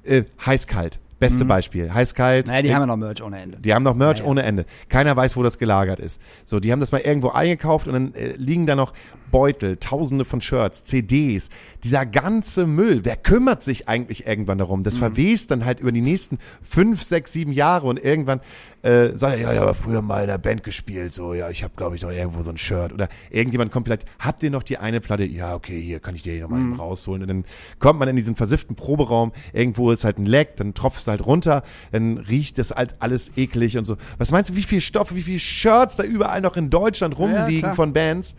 äh, 0.04 0.24
heiß-kalt. 0.46 1.00
Beste 1.18 1.46
Beispiel. 1.46 1.94
Heiß-kalt. 1.94 2.48
Naja, 2.48 2.62
die 2.62 2.68
äh, 2.68 2.74
haben 2.74 2.82
ja 2.82 2.88
noch 2.88 2.98
Merch 2.98 3.24
ohne 3.24 3.40
Ende. 3.40 3.58
die 3.60 3.74
haben 3.74 3.84
noch 3.84 3.96
Merch 3.96 4.18
Ja, 4.20 4.26
ja. 4.26 4.30
ohne 4.32 4.44
Ende. 4.44 4.66
Keiner 4.90 5.16
weiß, 5.16 5.38
wo 5.38 5.44
das 5.44 5.58
gelagert 5.58 6.00
ist. 6.00 6.22
So, 6.46 6.60
die 6.60 6.74
haben 6.74 6.82
das 6.82 6.92
mal 6.92 7.00
irgendwo 7.00 7.30
eingekauft 7.30 7.88
und 7.88 7.94
dann 7.94 8.14
äh, 8.16 8.34
liegen 8.36 8.66
da 8.66 8.76
noch 8.76 8.94
Beutel, 9.32 9.78
tausende 9.78 10.26
von 10.26 10.42
Shirts, 10.42 10.84
CDs. 10.84 11.50
Dieser 11.84 12.06
ganze 12.06 12.68
Müll, 12.68 13.02
wer 13.04 13.16
kümmert 13.16 13.64
sich 13.64 13.88
eigentlich 13.88 14.28
irgendwann 14.28 14.58
darum? 14.58 14.80
Mhm. 14.80 14.84
Das 14.84 14.98
verwest 14.98 15.52
dann 15.52 15.64
halt 15.64 15.80
über 15.80 15.94
die 15.94 16.02
nächsten 16.02 16.38
fünf, 16.62 17.02
sechs, 17.02 17.32
sieben 17.32 17.54
Jahre 17.54 17.88
und 17.88 17.98
irgendwann 18.04 18.42
äh, 18.86 19.18
sagt 19.18 19.36
er, 19.38 19.42
ja, 19.42 19.54
ja, 19.54 19.62
aber 19.64 19.74
früher 19.74 20.02
mal 20.02 20.22
in 20.22 20.28
der 20.28 20.38
Band 20.38 20.64
gespielt, 20.64 21.12
so, 21.12 21.34
ja, 21.34 21.50
ich 21.50 21.64
habe 21.64 21.74
glaube 21.76 21.96
ich 21.96 22.02
noch 22.04 22.12
irgendwo 22.12 22.42
so 22.44 22.52
ein 22.52 22.58
Shirt 22.58 22.94
oder 22.94 23.10
irgendjemand 23.32 23.72
kommt 23.72 23.88
vielleicht, 23.88 24.06
habt 24.20 24.44
ihr 24.44 24.52
noch 24.52 24.62
die 24.64 24.78
eine 24.78 25.02
Platte? 25.02 25.24
Ja, 25.26 25.56
okay, 25.56 25.82
hier 25.82 26.00
kann 26.00 26.14
ich 26.16 26.22
dir 26.22 26.40
noch 26.42 26.50
mal 26.50 26.60
Mhm. 26.60 26.74
rausholen 26.80 27.24
und 27.24 27.28
dann 27.28 27.46
kommt 27.80 28.00
man 28.00 28.08
in 28.08 28.16
diesen 28.16 28.36
versifften 28.36 28.76
Proberaum, 28.76 29.32
irgendwo 29.54 29.92
ist 29.92 30.04
halt 30.06 30.20
ein 30.20 30.26
Leck, 30.28 30.56
dann 30.58 30.74
tropfst 30.76 31.08
du 31.08 31.12
halt 31.12 31.26
runter, 31.26 31.64
dann 31.92 32.18
riecht 32.20 32.58
das 32.60 32.72
halt 32.72 32.96
alles 33.00 33.32
eklig 33.36 33.78
und 33.78 33.86
so. 33.86 33.98
Was 34.18 34.32
meinst 34.32 34.52
du, 34.52 34.56
wie 34.56 34.64
viel 34.64 34.82
Stoffe, 34.82 35.16
wie 35.16 35.24
viele 35.24 35.40
Shirts 35.40 35.96
da 35.96 36.04
überall 36.04 36.42
noch 36.42 36.56
in 36.56 36.70
Deutschland 36.70 37.18
rumliegen 37.18 37.62
klar. 37.62 37.76
von 37.76 37.92
Bands, 37.94 38.36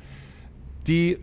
die 0.86 1.18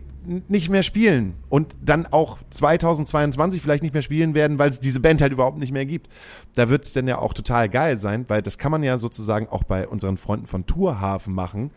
nicht 0.48 0.68
mehr 0.70 0.82
spielen 0.82 1.34
und 1.48 1.74
dann 1.82 2.06
auch 2.06 2.38
2022 2.50 3.60
vielleicht 3.62 3.82
nicht 3.82 3.92
mehr 3.92 4.02
spielen 4.02 4.34
werden, 4.34 4.58
weil 4.58 4.70
es 4.70 4.80
diese 4.80 5.00
Band 5.00 5.20
halt 5.20 5.32
überhaupt 5.32 5.58
nicht 5.58 5.72
mehr 5.72 5.86
gibt. 5.86 6.08
Da 6.54 6.68
wird 6.68 6.84
es 6.84 6.92
dann 6.92 7.06
ja 7.08 7.18
auch 7.18 7.34
total 7.34 7.68
geil 7.68 7.98
sein, 7.98 8.24
weil 8.28 8.42
das 8.42 8.58
kann 8.58 8.70
man 8.72 8.82
ja 8.82 8.98
sozusagen 8.98 9.48
auch 9.48 9.64
bei 9.64 9.86
unseren 9.88 10.16
Freunden 10.16 10.46
von 10.46 10.66
Tourhafen 10.66 11.34
machen, 11.34 11.70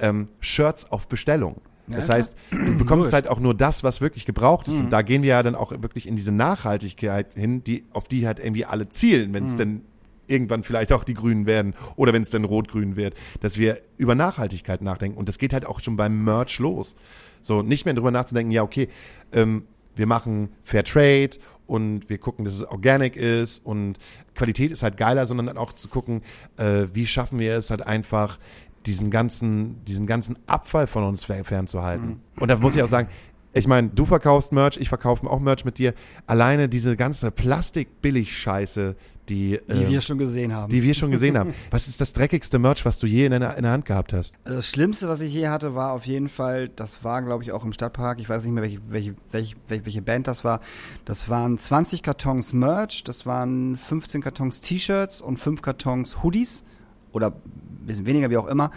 ähm, 0.00 0.28
Shirts 0.40 0.90
auf 0.90 1.06
Bestellung. 1.08 1.60
Ja, 1.86 1.96
das 1.96 2.08
heißt, 2.08 2.34
du 2.50 2.78
bekommst 2.78 3.12
halt 3.12 3.28
auch 3.28 3.38
nur 3.38 3.52
das, 3.54 3.84
was 3.84 4.00
wirklich 4.00 4.24
gebraucht 4.24 4.66
Mhm. 4.68 4.72
ist. 4.72 4.80
Und 4.80 4.90
da 4.90 5.02
gehen 5.02 5.22
wir 5.22 5.30
ja 5.30 5.42
dann 5.42 5.54
auch 5.54 5.70
wirklich 5.70 6.08
in 6.08 6.16
diese 6.16 6.32
Nachhaltigkeit 6.32 7.34
hin, 7.34 7.62
die, 7.62 7.84
auf 7.92 8.08
die 8.08 8.26
halt 8.26 8.38
irgendwie 8.38 8.64
alle 8.64 8.88
zielen, 8.88 9.34
wenn 9.34 9.44
es 9.46 9.52
Mhm. 9.54 9.58
denn 9.58 9.80
irgendwann 10.26 10.62
vielleicht 10.62 10.90
auch 10.92 11.04
die 11.04 11.12
Grünen 11.12 11.44
werden 11.44 11.74
oder 11.96 12.14
wenn 12.14 12.22
es 12.22 12.30
dann 12.30 12.44
rot-grün 12.44 12.96
wird, 12.96 13.12
dass 13.40 13.58
wir 13.58 13.80
über 13.98 14.14
Nachhaltigkeit 14.14 14.80
nachdenken. 14.80 15.18
Und 15.18 15.28
das 15.28 15.36
geht 15.36 15.52
halt 15.52 15.66
auch 15.66 15.80
schon 15.80 15.96
beim 15.98 16.24
Merch 16.24 16.58
los. 16.58 16.96
So, 17.44 17.62
nicht 17.62 17.84
mehr 17.84 17.94
drüber 17.94 18.10
nachzudenken, 18.10 18.50
ja, 18.50 18.62
okay, 18.62 18.88
ähm, 19.32 19.64
wir 19.94 20.06
machen 20.06 20.48
Fair 20.62 20.82
Trade 20.82 21.30
und 21.66 22.08
wir 22.08 22.18
gucken, 22.18 22.44
dass 22.44 22.54
es 22.54 22.64
organic 22.64 23.16
ist 23.16 23.64
und 23.64 23.98
Qualität 24.34 24.72
ist 24.72 24.82
halt 24.82 24.96
geiler, 24.96 25.26
sondern 25.26 25.46
dann 25.46 25.58
auch 25.58 25.72
zu 25.72 25.88
gucken, 25.88 26.22
äh, 26.56 26.86
wie 26.92 27.06
schaffen 27.06 27.38
wir 27.38 27.56
es 27.56 27.70
halt 27.70 27.86
einfach, 27.86 28.38
diesen 28.86 29.10
ganzen, 29.10 29.84
diesen 29.84 30.06
ganzen 30.06 30.36
Abfall 30.46 30.86
von 30.86 31.04
uns 31.04 31.24
fer- 31.24 31.44
fernzuhalten. 31.44 32.20
Und 32.40 32.48
da 32.48 32.56
muss 32.56 32.76
ich 32.76 32.82
auch 32.82 32.88
sagen, 32.88 33.08
ich 33.54 33.66
meine, 33.66 33.88
du 33.88 34.04
verkaufst 34.04 34.52
Merch, 34.52 34.76
ich 34.78 34.88
verkaufe 34.88 35.26
auch 35.30 35.40
Merch 35.40 35.64
mit 35.64 35.78
dir. 35.78 35.94
Alleine 36.26 36.68
diese 36.68 36.96
ganze 36.96 37.30
Plastik-Billig-Scheiße, 37.30 38.96
die, 39.28 39.60
Die 39.68 39.72
ähm, 39.72 39.90
wir 39.90 40.00
schon 40.00 40.18
gesehen 40.18 40.54
haben. 40.54 40.70
die 40.70 40.82
wir 40.82 40.94
schon 40.94 41.10
gesehen 41.10 41.36
haben. 41.36 41.54
Was 41.70 41.88
ist 41.88 42.00
das 42.00 42.12
dreckigste 42.12 42.58
Merch, 42.58 42.84
was 42.84 42.98
du 42.98 43.06
je 43.06 43.26
in 43.26 43.30
der, 43.32 43.56
in 43.56 43.62
der 43.62 43.72
Hand 43.72 43.86
gehabt 43.86 44.12
hast? 44.12 44.34
Also 44.44 44.58
das 44.58 44.68
Schlimmste, 44.68 45.08
was 45.08 45.20
ich 45.20 45.32
je 45.32 45.48
hatte, 45.48 45.74
war 45.74 45.92
auf 45.92 46.06
jeden 46.06 46.28
Fall, 46.28 46.68
das 46.68 47.04
war, 47.04 47.22
glaube 47.22 47.42
ich, 47.42 47.52
auch 47.52 47.64
im 47.64 47.72
Stadtpark. 47.72 48.20
Ich 48.20 48.28
weiß 48.28 48.44
nicht 48.44 48.52
mehr, 48.52 48.62
welche, 48.62 48.80
welche, 48.88 49.14
welche, 49.30 49.56
welche, 49.84 50.02
Band 50.02 50.26
das 50.26 50.44
war. 50.44 50.60
Das 51.04 51.28
waren 51.28 51.58
20 51.58 52.02
Kartons 52.02 52.52
Merch, 52.52 53.04
das 53.04 53.26
waren 53.26 53.76
15 53.76 54.22
Kartons 54.22 54.60
T-Shirts 54.60 55.22
und 55.22 55.38
5 55.38 55.62
Kartons 55.62 56.22
Hoodies. 56.22 56.64
Oder 57.12 57.28
ein 57.28 57.86
bisschen 57.86 58.06
weniger, 58.06 58.30
wie 58.30 58.36
auch 58.36 58.46
immer. 58.46 58.70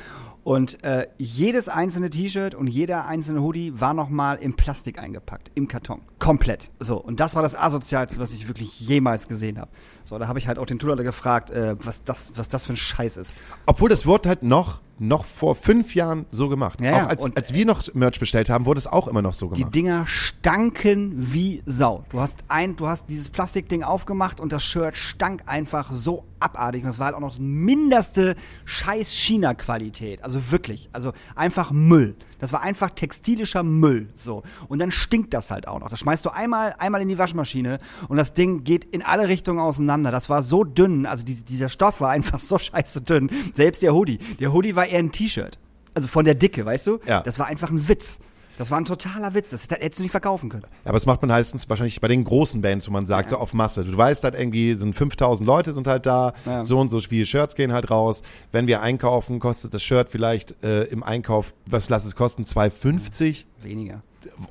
Und 0.47 0.81
äh, 0.85 1.07
jedes 1.17 1.67
einzelne 1.67 2.09
T-Shirt 2.09 2.55
und 2.55 2.67
jeder 2.67 3.05
einzelne 3.05 3.41
Hoodie 3.41 3.73
war 3.81 3.93
nochmal 3.93 4.37
in 4.37 4.55
Plastik 4.55 4.97
eingepackt, 4.97 5.51
im 5.55 5.67
Karton. 5.67 5.99
Komplett. 6.19 6.71
So, 6.79 6.95
und 6.95 7.19
das 7.19 7.35
war 7.35 7.43
das 7.43 7.53
Asozialste, 7.53 8.21
was 8.21 8.33
ich 8.33 8.47
wirklich 8.47 8.79
jemals 8.79 9.27
gesehen 9.27 9.59
habe. 9.59 9.69
So, 10.07 10.17
da 10.17 10.29
habe 10.29 10.39
ich 10.39 10.47
halt 10.47 10.57
auch 10.57 10.65
den 10.65 10.79
Tuller 10.79 11.03
gefragt, 11.03 11.49
äh, 11.49 11.75
was, 11.83 12.01
das, 12.05 12.31
was 12.33 12.47
das 12.47 12.65
für 12.65 12.71
ein 12.71 12.77
Scheiß 12.77 13.17
ist. 13.17 13.35
Obwohl 13.65 13.89
das 13.89 14.05
wurde 14.05 14.29
halt 14.29 14.41
noch, 14.41 14.79
noch 14.99 15.25
vor 15.25 15.53
fünf 15.55 15.95
Jahren 15.95 16.25
so 16.31 16.47
gemacht. 16.47 16.79
Ja, 16.79 17.03
auch 17.05 17.09
als, 17.09 17.23
und- 17.25 17.35
als 17.35 17.53
wir 17.53 17.65
noch 17.65 17.93
Merch 17.93 18.17
bestellt 18.17 18.49
haben, 18.49 18.65
wurde 18.65 18.77
es 18.77 18.87
auch 18.87 19.09
immer 19.09 19.21
noch 19.21 19.33
so 19.33 19.49
Die 19.49 19.55
gemacht. 19.59 19.75
Dinger 19.75 20.07
stanken 20.07 21.11
wie 21.17 21.61
Sau. 21.65 22.05
Du 22.09 22.21
hast 22.21 22.37
ein, 22.47 22.77
du 22.77 22.87
hast 22.87 23.09
dieses 23.09 23.27
Plastikding 23.29 23.83
aufgemacht 23.83 24.39
und 24.39 24.53
das 24.53 24.63
Shirt 24.63 24.95
stank 24.95 25.43
einfach 25.45 25.91
so 25.91 26.23
abartig. 26.39 26.83
Und 26.83 26.87
das 26.87 26.99
war 26.99 27.07
halt 27.07 27.15
auch 27.15 27.19
noch 27.19 27.37
mindeste 27.37 28.35
scheiß 28.63 29.11
China-Qualität. 29.11 30.23
Also 30.23 30.51
wirklich. 30.51 30.87
Also 30.93 31.11
einfach 31.35 31.71
Müll. 31.71 32.15
Das 32.39 32.53
war 32.53 32.61
einfach 32.61 32.91
textilischer 32.91 33.63
Müll. 33.63 34.09
So. 34.15 34.43
Und 34.67 34.79
dann 34.79 34.91
stinkt 34.91 35.33
das 35.33 35.51
halt 35.51 35.67
auch 35.67 35.79
noch. 35.79 35.89
Das 35.89 35.99
schmeißt 35.99 36.25
du 36.25 36.29
einmal, 36.29 36.75
einmal 36.77 37.01
in 37.01 37.07
die 37.07 37.17
Waschmaschine 37.17 37.79
und 38.07 38.17
das 38.17 38.33
Ding 38.33 38.63
geht 38.63 38.85
in 38.85 39.01
alle 39.01 39.27
Richtungen 39.27 39.59
auseinander. 39.59 40.11
Das 40.11 40.29
war 40.29 40.41
so 40.41 40.63
dünn. 40.63 41.05
Also 41.05 41.25
die, 41.25 41.35
dieser 41.35 41.69
Stoff 41.69 42.01
war 42.01 42.09
einfach 42.17 42.39
so 42.39 42.57
scheiße 42.57 43.01
dünn. 43.01 43.29
Selbst 43.53 43.81
der 43.81 43.93
Hoodie. 43.93 44.19
Der 44.39 44.53
Hoodie 44.53 44.75
war 44.75 44.85
eher 44.85 44.99
ein 44.99 45.11
T-Shirt. 45.11 45.57
Also 45.93 46.07
von 46.07 46.25
der 46.25 46.35
Dicke, 46.35 46.65
weißt 46.65 46.87
du? 46.87 46.99
Ja. 47.05 47.21
Das 47.21 47.39
war 47.39 47.47
einfach 47.47 47.71
ein 47.71 47.87
Witz. 47.87 48.19
Das 48.57 48.71
war 48.71 48.79
ein 48.79 48.85
totaler 48.85 49.33
Witz. 49.33 49.51
Das 49.51 49.67
hättest 49.69 49.99
du 49.99 50.03
nicht 50.03 50.11
verkaufen 50.11 50.49
können. 50.49 50.63
Aber 50.83 50.93
das 50.93 51.05
macht 51.05 51.21
man 51.21 51.29
meistens 51.29 51.69
wahrscheinlich 51.69 52.01
bei 52.01 52.07
den 52.07 52.23
großen 52.23 52.59
Bands, 52.61 52.87
wo 52.87 52.91
man 52.91 53.05
sagt, 53.05 53.29
so 53.29 53.37
auf 53.37 53.53
Masse. 53.53 53.83
Du 53.85 53.95
weißt 53.95 54.23
halt 54.23 54.33
irgendwie, 54.33 54.73
sind 54.73 54.95
5000 54.95 55.45
Leute 55.45 55.73
sind 55.73 55.85
halt 55.87 56.05
da, 56.05 56.33
Ja. 56.45 56.63
so 56.63 56.79
und 56.79 56.89
so 56.89 56.99
viele 56.99 57.25
Shirts 57.25 57.55
gehen 57.55 57.71
halt 57.71 57.91
raus. 57.91 58.23
Wenn 58.51 58.65
wir 58.67 58.81
einkaufen, 58.81 59.39
kostet 59.39 59.73
das 59.73 59.83
Shirt 59.83 60.09
vielleicht 60.09 60.55
äh, 60.63 60.83
im 60.85 61.03
Einkauf, 61.03 61.53
was 61.67 61.89
lass 61.89 62.03
es 62.05 62.15
kosten, 62.15 62.43
2,50? 62.45 63.43
Weniger. 63.61 64.01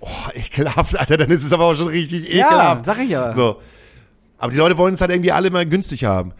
Oh, 0.00 0.08
ekelhaft, 0.34 0.98
Alter, 0.98 1.16
dann 1.16 1.30
ist 1.30 1.44
es 1.44 1.52
aber 1.52 1.64
auch 1.66 1.74
schon 1.74 1.88
richtig 1.88 2.32
Ja, 2.32 2.46
ekelhaft. 2.46 2.84
sag 2.84 2.98
ich 3.02 3.10
ja. 3.10 3.32
So. 3.32 3.56
Aber 4.38 4.52
die 4.52 4.58
Leute 4.58 4.76
wollen 4.76 4.94
es 4.94 5.00
halt 5.00 5.10
irgendwie 5.10 5.32
alle 5.32 5.50
mal 5.50 5.64
günstig 5.66 6.04
haben. 6.04 6.32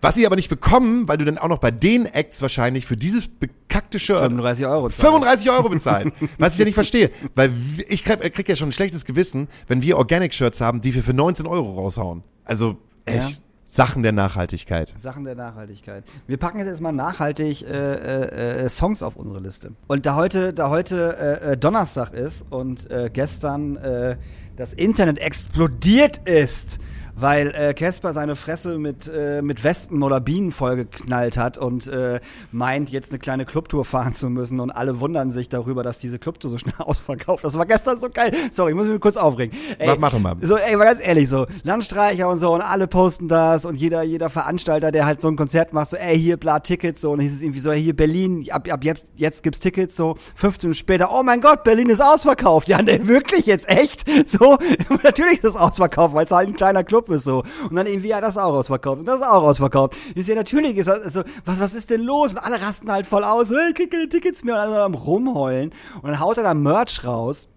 Was 0.00 0.14
sie 0.14 0.26
aber 0.26 0.36
nicht 0.36 0.48
bekommen, 0.48 1.08
weil 1.08 1.18
du 1.18 1.24
dann 1.24 1.38
auch 1.38 1.48
noch 1.48 1.58
bei 1.58 1.70
den 1.72 2.06
Acts 2.06 2.40
wahrscheinlich 2.40 2.86
für 2.86 2.96
dieses 2.96 3.26
bekackte 3.26 3.98
Shirt 3.98 4.18
35 4.18 4.66
Euro. 4.66 4.90
zahlen. 4.90 5.06
35 5.06 5.50
Euro 5.50 5.68
bezahlen. 5.68 6.12
Was 6.38 6.52
ich 6.52 6.58
ja 6.60 6.64
nicht 6.66 6.74
verstehe. 6.74 7.10
Weil 7.34 7.50
ich 7.88 8.04
krieg, 8.04 8.22
äh, 8.24 8.30
krieg 8.30 8.48
ja 8.48 8.54
schon 8.56 8.68
ein 8.68 8.72
schlechtes 8.72 9.04
Gewissen, 9.04 9.48
wenn 9.66 9.82
wir 9.82 9.98
Organic-Shirts 9.98 10.60
haben, 10.60 10.80
die 10.80 10.94
wir 10.94 11.02
für 11.02 11.14
19 11.14 11.46
Euro 11.46 11.74
raushauen. 11.74 12.22
Also 12.44 12.76
echt 13.06 13.30
Ja. 13.32 13.36
Sachen 13.70 14.02
der 14.02 14.12
Nachhaltigkeit. 14.12 14.94
Sachen 14.98 15.24
der 15.24 15.34
Nachhaltigkeit. 15.34 16.04
Wir 16.26 16.38
packen 16.38 16.58
jetzt 16.58 16.68
erstmal 16.68 16.92
nachhaltig 16.92 17.62
äh, 17.62 17.66
äh, 17.74 18.64
äh, 18.64 18.68
Songs 18.70 19.02
auf 19.02 19.16
unsere 19.16 19.40
Liste. 19.40 19.72
Und 19.88 20.06
da 20.06 20.14
heute, 20.14 20.54
da 20.54 20.70
heute 20.70 21.40
äh, 21.44 21.52
äh, 21.52 21.56
Donnerstag 21.58 22.14
ist 22.14 22.46
und 22.50 22.90
äh, 22.90 23.10
gestern 23.12 23.76
äh, 23.76 24.16
das 24.56 24.72
Internet 24.72 25.18
explodiert 25.18 26.18
ist, 26.28 26.78
weil 27.20 27.48
äh, 27.54 27.74
Casper 27.74 28.12
seine 28.12 28.36
Fresse 28.36 28.78
mit, 28.78 29.10
äh, 29.12 29.42
mit 29.42 29.64
Wespen 29.64 30.02
oder 30.02 30.20
Bienen 30.20 30.52
vollgeknallt 30.52 31.36
hat 31.36 31.58
und 31.58 31.86
äh, 31.88 32.20
meint, 32.52 32.90
jetzt 32.90 33.10
eine 33.10 33.18
kleine 33.18 33.44
Clubtour 33.44 33.84
fahren 33.84 34.14
zu 34.14 34.30
müssen 34.30 34.60
und 34.60 34.70
alle 34.70 35.00
wundern 35.00 35.30
sich 35.30 35.48
darüber, 35.48 35.82
dass 35.82 35.98
diese 35.98 36.18
Clubtour 36.18 36.50
so 36.50 36.58
schnell 36.58 36.74
ausverkauft. 36.78 37.44
Das 37.44 37.56
war 37.58 37.66
gestern 37.66 37.98
so 37.98 38.08
geil. 38.10 38.32
Sorry, 38.50 38.70
ich 38.72 38.76
muss 38.76 38.86
mich 38.86 39.00
kurz 39.00 39.16
aufregen. 39.16 39.56
Ey, 39.78 39.96
Mach- 39.98 40.18
mal. 40.18 40.36
So, 40.42 40.56
ey, 40.56 40.76
mal 40.76 40.84
ganz 40.84 41.00
ehrlich, 41.04 41.28
so, 41.28 41.46
Landstreicher 41.62 42.28
und 42.28 42.38
so 42.38 42.54
und 42.54 42.60
alle 42.60 42.86
posten 42.86 43.28
das 43.28 43.64
und 43.64 43.74
jeder, 43.76 44.02
jeder 44.02 44.30
Veranstalter, 44.30 44.90
der 44.92 45.06
halt 45.06 45.20
so 45.20 45.28
ein 45.28 45.36
Konzert 45.36 45.72
macht, 45.72 45.90
so, 45.90 45.96
ey, 45.96 46.18
hier, 46.18 46.36
bla, 46.36 46.60
Tickets, 46.60 47.00
so, 47.00 47.10
und 47.12 47.20
hieß 47.20 47.34
es 47.34 47.42
irgendwie 47.42 47.60
so, 47.60 47.70
ey, 47.70 47.82
hier, 47.82 47.94
Berlin, 47.96 48.46
ab, 48.50 48.68
ab 48.70 48.84
jetzt, 48.84 49.12
jetzt 49.16 49.42
gibt's 49.42 49.60
Tickets, 49.60 49.96
so, 49.96 50.16
15 50.36 50.68
Minuten 50.68 50.78
später, 50.78 51.10
oh 51.12 51.22
mein 51.22 51.40
Gott, 51.40 51.64
Berlin 51.64 51.88
ist 51.90 52.00
ausverkauft. 52.00 52.68
Ja, 52.68 52.82
ne, 52.82 53.06
wirklich 53.06 53.46
jetzt, 53.46 53.68
echt? 53.68 54.04
So, 54.28 54.58
natürlich 55.02 55.38
ist 55.38 55.44
es 55.44 55.56
ausverkauft, 55.56 56.14
weil 56.14 56.24
es 56.26 56.30
halt 56.30 56.48
ein 56.48 56.54
kleiner 56.56 56.84
Club 56.84 57.07
ist, 57.10 57.24
so. 57.24 57.42
Und 57.68 57.76
dann 57.76 57.86
irgendwie, 57.86 58.08
ja, 58.08 58.20
das 58.20 58.30
ist 58.30 58.38
auch 58.38 58.54
ausverkauft 58.54 59.00
und 59.00 59.04
das 59.06 59.16
ist 59.16 59.26
auch 59.26 59.42
ausverkauft. 59.42 59.96
Ist 60.14 60.28
ja, 60.28 60.34
natürlich 60.34 60.76
ist 60.76 60.86
das, 60.86 61.12
so, 61.12 61.22
was, 61.44 61.60
was 61.60 61.74
ist 61.74 61.90
denn 61.90 62.02
los? 62.02 62.32
Und 62.32 62.38
alle 62.38 62.60
rasten 62.60 62.90
halt 62.90 63.06
voll 63.06 63.24
aus, 63.24 63.50
hey, 63.50 63.70
ich 63.70 63.74
krieg 63.74 63.90
keine 63.90 64.08
Tickets 64.08 64.44
mehr, 64.44 64.54
und 64.54 64.60
alle 64.60 64.82
am 64.82 64.94
rumheulen. 64.94 65.72
Und 66.02 66.10
dann 66.10 66.20
haut 66.20 66.38
er 66.38 66.44
da 66.44 66.54
Merch 66.54 67.04
raus. 67.04 67.48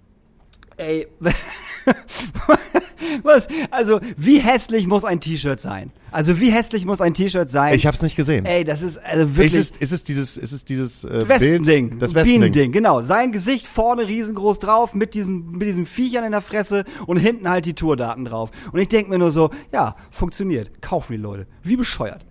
Ey, 0.77 1.07
was? 3.23 3.47
Also, 3.69 3.99
wie 4.17 4.39
hässlich 4.39 4.87
muss 4.87 5.05
ein 5.05 5.19
T-Shirt 5.19 5.59
sein? 5.59 5.91
Also, 6.11 6.39
wie 6.39 6.51
hässlich 6.51 6.85
muss 6.85 7.01
ein 7.01 7.13
T-Shirt 7.13 7.49
sein? 7.49 7.75
Ich 7.75 7.85
hab's 7.85 8.01
nicht 8.01 8.15
gesehen. 8.15 8.45
Ey, 8.45 8.63
das 8.63 8.81
ist 8.81 8.97
also 8.97 9.35
wirklich. 9.35 9.55
ist, 9.55 9.75
es, 9.75 9.81
ist 9.81 9.91
es 9.91 10.03
dieses, 10.03 10.37
ist 10.37 10.51
es 10.51 10.65
dieses 10.65 11.03
äh, 11.03 11.27
Westending, 11.27 11.89
Bild? 11.89 12.01
Das 12.01 12.13
Westending. 12.13 12.71
Genau. 12.71 13.01
Sein 13.01 13.31
Gesicht 13.31 13.67
vorne 13.67 14.07
riesengroß 14.07 14.59
drauf, 14.59 14.93
mit 14.93 15.13
diesen, 15.13 15.51
mit 15.51 15.67
diesen 15.67 15.85
Viechern 15.85 16.23
in 16.23 16.31
der 16.31 16.41
Fresse 16.41 16.85
und 17.07 17.17
hinten 17.17 17.49
halt 17.49 17.65
die 17.65 17.73
Tourdaten 17.73 18.25
drauf. 18.25 18.51
Und 18.71 18.79
ich 18.79 18.87
denk 18.87 19.09
mir 19.09 19.19
nur 19.19 19.31
so, 19.31 19.51
ja, 19.71 19.95
funktioniert. 20.09 20.81
Kaufen 20.81 21.13
die 21.13 21.19
Leute. 21.19 21.47
Wie 21.63 21.75
bescheuert. 21.75 22.25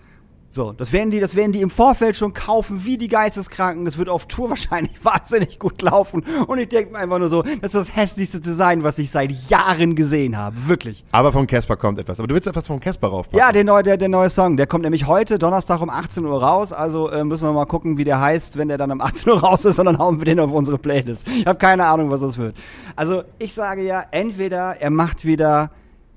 So, 0.52 0.72
das 0.72 0.92
werden 0.92 1.12
die, 1.12 1.20
das 1.20 1.36
werden 1.36 1.52
die 1.52 1.60
im 1.60 1.70
Vorfeld 1.70 2.16
schon 2.16 2.34
kaufen, 2.34 2.84
wie 2.84 2.98
die 2.98 3.06
Geisteskranken. 3.06 3.84
Das 3.84 3.98
wird 3.98 4.08
auf 4.08 4.26
Tour 4.26 4.50
wahrscheinlich 4.50 4.92
wahnsinnig 5.04 5.60
gut 5.60 5.80
laufen. 5.80 6.24
Und 6.48 6.58
ich 6.58 6.68
denke 6.68 6.90
mir 6.90 6.98
einfach 6.98 7.20
nur 7.20 7.28
so, 7.28 7.42
das 7.42 7.72
ist 7.72 7.74
das 7.76 7.96
hässlichste 7.96 8.40
Design, 8.40 8.82
was 8.82 8.98
ich 8.98 9.12
seit 9.12 9.30
Jahren 9.48 9.94
gesehen 9.94 10.36
habe. 10.36 10.56
Wirklich. 10.66 11.04
Aber 11.12 11.32
von 11.32 11.46
Casper 11.46 11.76
kommt 11.76 12.00
etwas. 12.00 12.18
Aber 12.18 12.26
du 12.26 12.34
willst 12.34 12.48
etwas 12.48 12.66
von 12.66 12.80
Casper 12.80 13.06
raufpacken. 13.06 13.38
Ja, 13.38 13.52
der 13.52 13.62
neue, 13.62 13.84
der, 13.84 13.96
der 13.96 14.08
neue 14.08 14.28
Song, 14.28 14.56
der 14.56 14.66
kommt 14.66 14.82
nämlich 14.82 15.06
heute, 15.06 15.38
Donnerstag 15.38 15.80
um 15.82 15.88
18 15.88 16.24
Uhr 16.24 16.42
raus. 16.42 16.72
Also 16.72 17.08
äh, 17.08 17.22
müssen 17.22 17.46
wir 17.46 17.52
mal 17.52 17.66
gucken, 17.66 17.96
wie 17.96 18.04
der 18.04 18.20
heißt, 18.20 18.58
wenn 18.58 18.66
der 18.66 18.76
dann 18.76 18.90
um 18.90 19.00
18 19.00 19.32
Uhr 19.32 19.40
raus 19.40 19.64
ist 19.64 19.78
und 19.78 19.86
dann 19.86 19.98
hauen 19.98 20.18
wir 20.18 20.24
den 20.24 20.40
auf 20.40 20.50
unsere 20.50 20.78
Playlist. 20.78 21.28
Ich 21.28 21.46
habe 21.46 21.60
keine 21.60 21.86
Ahnung, 21.86 22.10
was 22.10 22.22
das 22.22 22.36
wird. 22.38 22.56
Also 22.96 23.22
ich 23.38 23.54
sage 23.54 23.84
ja, 23.84 24.04
entweder 24.10 24.80
er 24.80 24.90
macht 24.90 25.24
wieder 25.24 25.70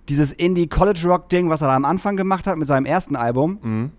dieses 0.10 0.32
Indie-College-Rock-Ding, 0.34 1.52
was 1.52 1.62
er 1.62 1.68
da 1.68 1.76
am 1.76 1.86
Anfang 1.86 2.18
gemacht 2.18 2.48
hat 2.48 2.58
mit 2.58 2.68
seinem 2.68 2.86
ersten 2.88 3.16
Album. 3.16 3.92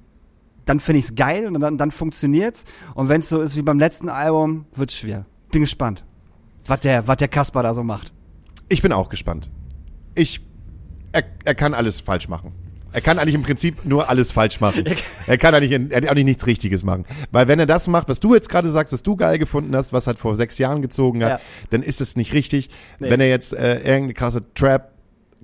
Dann 0.66 0.80
finde 0.80 1.00
ich's 1.00 1.14
geil 1.14 1.46
und 1.46 1.60
dann, 1.60 1.76
dann 1.78 1.90
funktioniert's. 1.90 2.64
Und 2.94 3.08
wenn 3.08 3.20
es 3.20 3.28
so 3.28 3.40
ist 3.40 3.56
wie 3.56 3.62
beim 3.62 3.78
letzten 3.78 4.08
Album, 4.08 4.66
wird's 4.74 4.94
schwer. 4.96 5.26
Bin 5.50 5.60
gespannt, 5.62 6.04
was 6.66 6.80
der, 6.80 7.06
was 7.06 7.16
der 7.18 7.28
Kasper 7.28 7.62
da 7.62 7.74
so 7.74 7.82
macht. 7.82 8.12
Ich 8.68 8.80
bin 8.82 8.92
auch 8.92 9.08
gespannt. 9.10 9.50
Ich, 10.14 10.40
er, 11.12 11.24
er 11.44 11.54
kann 11.54 11.74
alles 11.74 12.00
falsch 12.00 12.28
machen. 12.28 12.52
Er 12.92 13.00
kann 13.00 13.18
eigentlich 13.18 13.34
im 13.34 13.42
Prinzip 13.42 13.84
nur 13.84 14.08
alles 14.08 14.30
falsch 14.30 14.60
machen. 14.60 14.84
Er 15.26 15.38
kann 15.38 15.54
eigentlich, 15.54 15.72
er 15.72 15.96
hat 16.02 16.08
eigentlich 16.10 16.24
nichts 16.26 16.46
Richtiges 16.46 16.82
machen. 16.84 17.06
Weil 17.32 17.48
wenn 17.48 17.58
er 17.58 17.64
das 17.66 17.88
macht, 17.88 18.08
was 18.10 18.20
du 18.20 18.34
jetzt 18.34 18.50
gerade 18.50 18.68
sagst, 18.68 18.92
was 18.92 19.02
du 19.02 19.16
geil 19.16 19.38
gefunden 19.38 19.74
hast, 19.74 19.92
was 19.94 20.06
halt 20.06 20.18
vor 20.18 20.36
sechs 20.36 20.58
Jahren 20.58 20.82
gezogen 20.82 21.24
hat, 21.24 21.30
Ja. 21.30 21.40
dann 21.70 21.82
ist 21.82 22.02
es 22.02 22.14
nicht 22.14 22.34
richtig. 22.34 22.68
Nee. 22.98 23.08
Wenn 23.10 23.20
er 23.20 23.28
jetzt 23.30 23.54
äh, 23.54 23.78
irgendeine 23.78 24.12
krasse 24.14 24.42
Trap 24.54 24.92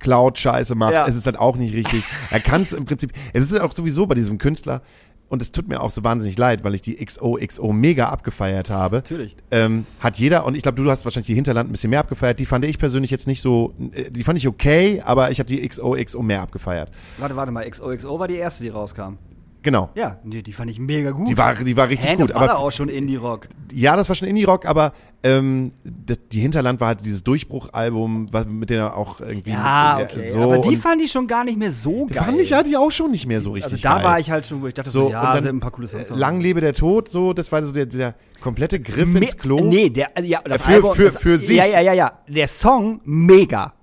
Cloud-Scheiße 0.00 0.74
macht, 0.74 0.92
Ja. 0.92 1.04
ist 1.06 1.14
es 1.16 1.26
halt 1.26 1.38
auch 1.38 1.56
nicht 1.56 1.74
richtig. 1.74 2.04
Er 2.30 2.40
kann 2.40 2.62
es 2.62 2.72
im 2.72 2.84
Prinzip, 2.84 3.12
es 3.32 3.50
ist 3.50 3.58
auch 3.60 3.72
sowieso 3.72 4.06
bei 4.06 4.14
diesem 4.14 4.38
Künstler, 4.38 4.82
und 5.30 5.40
es 5.40 5.52
tut 5.52 5.68
mir 5.68 5.80
auch 5.80 5.92
so 5.92 6.02
wahnsinnig 6.02 6.36
leid, 6.36 6.64
weil 6.64 6.74
ich 6.74 6.82
die 6.82 6.96
XOXO 6.96 7.72
mega 7.72 8.08
abgefeiert 8.08 8.68
habe. 8.68 8.96
Natürlich. 8.96 9.36
Ähm, 9.52 9.86
hat 10.00 10.18
jeder, 10.18 10.44
und 10.44 10.56
ich 10.56 10.62
glaube, 10.62 10.82
du 10.82 10.90
hast 10.90 11.04
wahrscheinlich 11.04 11.28
die 11.28 11.34
Hinterland 11.34 11.70
ein 11.70 11.72
bisschen 11.72 11.90
mehr 11.90 12.00
abgefeiert. 12.00 12.40
Die 12.40 12.46
fand 12.46 12.64
ich 12.64 12.78
persönlich 12.78 13.12
jetzt 13.12 13.28
nicht 13.28 13.40
so, 13.40 13.72
äh, 13.92 14.10
die 14.10 14.24
fand 14.24 14.38
ich 14.38 14.48
okay, 14.48 15.00
aber 15.04 15.30
ich 15.30 15.38
habe 15.38 15.46
die 15.46 15.66
XOXO 15.66 16.20
mehr 16.22 16.42
abgefeiert. 16.42 16.90
Warte, 17.18 17.36
warte 17.36 17.52
mal, 17.52 17.68
XOXO 17.68 18.18
war 18.18 18.26
die 18.26 18.36
erste, 18.36 18.64
die 18.64 18.70
rauskam. 18.70 19.18
Genau. 19.62 19.90
Ja, 19.94 20.18
nee, 20.24 20.40
die 20.42 20.52
fand 20.52 20.70
ich 20.70 20.78
mega 20.78 21.10
gut. 21.10 21.28
Die 21.28 21.36
war, 21.36 21.54
die 21.54 21.76
war 21.76 21.88
richtig 21.88 22.08
Hä, 22.08 22.16
gut. 22.16 22.22
das 22.30 22.34
war 22.34 22.42
aber 22.44 22.46
da 22.52 22.56
auch 22.56 22.72
schon 22.72 22.88
Indie-Rock. 22.88 23.48
ja, 23.74 23.94
das 23.94 24.08
war 24.08 24.16
schon 24.16 24.26
Indie-Rock, 24.28 24.64
aber 24.64 24.94
ähm, 25.22 25.72
das, 25.84 26.18
die 26.32 26.40
Hinterland 26.40 26.80
war 26.80 26.88
halt 26.88 27.04
dieses 27.04 27.22
Durchbruchalbum, 27.24 28.32
was- 28.32 28.46
mit 28.46 28.70
dem 28.70 28.78
er 28.78 28.96
auch 28.96 29.20
irgendwie 29.20 29.50
Ja, 29.50 30.00
äh, 30.00 30.04
okay. 30.04 30.30
so 30.30 30.38
aber 30.40 30.58
die 30.58 30.76
fand 30.76 31.02
ich 31.02 31.12
schon 31.12 31.26
gar 31.26 31.44
nicht 31.44 31.58
mehr 31.58 31.70
so 31.70 32.06
die 32.06 32.14
geil. 32.14 32.24
fand 32.24 32.40
ich, 32.40 32.52
hatte 32.54 32.70
ich 32.70 32.76
auch 32.78 32.90
schon 32.90 33.10
nicht 33.10 33.26
mehr 33.26 33.42
so 33.42 33.50
richtig 33.52 33.72
also 33.72 33.82
da 33.82 33.96
geil. 33.96 34.04
war 34.04 34.18
ich 34.18 34.30
halt 34.30 34.46
schon, 34.46 34.62
wo 34.62 34.66
ich 34.66 34.72
dachte 34.74 34.88
so, 34.88 35.06
so, 35.08 35.10
ja, 35.10 35.34
dann, 35.34 35.42
sind 35.42 35.56
ein 35.56 35.60
paar 35.60 35.72
coole 35.72 35.88
Songs. 35.88 36.08
äh, 36.10 36.14
Lang 36.14 36.40
lebe 36.40 36.62
der 36.62 36.72
Tod, 36.72 37.10
so, 37.10 37.34
das 37.34 37.52
war 37.52 37.62
so 37.64 37.72
der, 37.72 37.84
der 37.86 38.14
komplette 38.40 38.80
Griff 38.80 39.08
Me- 39.10 39.20
ins 39.20 39.36
Klo. 39.36 39.60
Nee, 39.60 39.90
der, 39.90 40.16
also 40.16 40.30
ja, 40.30 40.40
das 40.42 40.62
Für- 40.62 40.68
Album, 40.72 40.94
für- 40.94 41.04
das, 41.04 41.18
für 41.18 41.38
sich. 41.38 41.56
Ja, 41.58 41.66
ja, 41.66 41.80
ja, 41.82 41.92
ja. 41.92 42.12
Der 42.26 42.48
Song, 42.48 43.00
mega. 43.04 43.74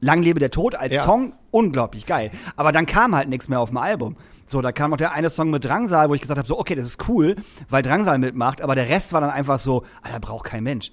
Lang 0.00 0.22
lebe 0.22 0.40
der 0.40 0.50
Tod 0.50 0.74
als 0.74 0.92
Ja. 0.92 1.02
Song, 1.02 1.34
unglaublich 1.52 2.04
geil. 2.04 2.30
Aber 2.56 2.72
dann 2.72 2.84
kam 2.84 3.14
halt 3.14 3.28
nichts 3.28 3.48
mehr 3.48 3.60
auf 3.60 3.70
dem 3.70 3.78
Album. 3.78 4.16
So, 4.46 4.60
da 4.60 4.72
kam 4.72 4.90
noch 4.90 4.98
der 4.98 5.12
eine 5.12 5.30
Song 5.30 5.50
mit 5.50 5.64
Drangsal, 5.64 6.10
wo 6.10 6.14
ich 6.14 6.20
gesagt 6.20 6.38
habe, 6.38 6.46
so, 6.46 6.58
okay, 6.58 6.74
das 6.74 6.86
ist 6.86 7.08
cool, 7.08 7.36
weil 7.70 7.82
Drangsal 7.82 8.18
mitmacht, 8.18 8.60
aber 8.60 8.74
der 8.74 8.88
Rest 8.88 9.12
war 9.12 9.20
dann 9.20 9.30
einfach 9.30 9.58
so, 9.58 9.84
Alter, 10.02 10.20
braucht 10.20 10.44
kein 10.44 10.62
Mensch. 10.62 10.92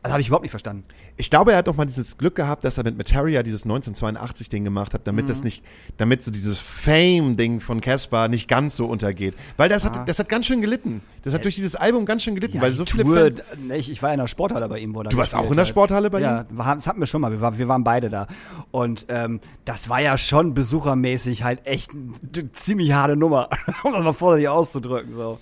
Also 0.00 0.12
habe 0.12 0.20
ich 0.20 0.28
überhaupt 0.28 0.44
nicht 0.44 0.52
verstanden. 0.52 0.84
Ich 1.16 1.28
glaube, 1.28 1.50
er 1.52 1.58
hat 1.58 1.66
noch 1.66 1.76
mal 1.76 1.84
dieses 1.84 2.16
Glück 2.18 2.36
gehabt, 2.36 2.62
dass 2.62 2.78
er 2.78 2.84
mit 2.84 2.96
Materia 2.96 3.42
dieses 3.42 3.66
1982-Ding 3.66 4.62
gemacht 4.62 4.94
hat, 4.94 5.08
damit 5.08 5.24
Mhm. 5.24 5.28
das 5.28 5.42
nicht, 5.42 5.64
damit 5.96 6.22
so 6.22 6.30
dieses 6.30 6.60
Fame-Ding 6.60 7.58
von 7.58 7.80
Caspar 7.80 8.28
nicht 8.28 8.46
ganz 8.48 8.76
so 8.76 8.86
untergeht. 8.86 9.34
Weil 9.56 9.68
das 9.68 9.84
hat, 9.84 10.08
das 10.08 10.20
hat 10.20 10.28
ganz 10.28 10.46
schön 10.46 10.60
gelitten. 10.60 11.02
Das 11.22 11.34
hat 11.34 11.44
durch 11.44 11.56
dieses 11.56 11.74
Album 11.74 12.06
ganz 12.06 12.22
schön 12.22 12.36
gelitten, 12.36 12.60
weil 12.60 12.70
die 12.70 12.76
so 12.76 12.84
viele 12.84 13.02
Tour, 13.02 13.16
Fans. 13.16 13.42
ne, 13.60 13.76
ich, 13.76 13.90
ich 13.90 14.00
war 14.00 14.12
in 14.12 14.20
der 14.20 14.28
Sporthalle 14.28 14.68
bei 14.68 14.78
ihm, 14.78 14.94
wo 14.94 15.00
er 15.00 15.08
Du 15.10 15.16
warst 15.16 15.34
auch 15.34 15.50
in 15.50 15.56
der. 15.56 15.64
Sporthalle 15.64 16.10
bei 16.10 16.20
ja, 16.20 16.42
ihm? 16.48 16.56
Ja, 16.58 16.74
das 16.76 16.86
hatten 16.86 17.00
wir 17.00 17.06
schon 17.08 17.20
mal. 17.20 17.32
Wir, 17.32 17.40
war, 17.40 17.58
wir 17.58 17.66
waren 17.66 17.82
beide 17.82 18.08
da. 18.08 18.28
Und 18.70 19.06
ähm, 19.08 19.40
das 19.64 19.88
war 19.88 20.00
ja 20.00 20.16
schon 20.16 20.54
besuchermäßig 20.54 21.42
halt 21.42 21.66
echt 21.66 21.90
eine 21.92 22.52
ziemlich 22.52 22.92
harte 22.92 23.16
Nummer, 23.16 23.48
um 23.82 23.92
das 23.92 24.04
mal 24.04 24.12
vorsichtig 24.12 24.48
auszudrücken. 24.48 25.12
So. 25.12 25.38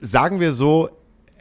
Sagen 0.00 0.40
wir 0.40 0.52
so, 0.52 0.90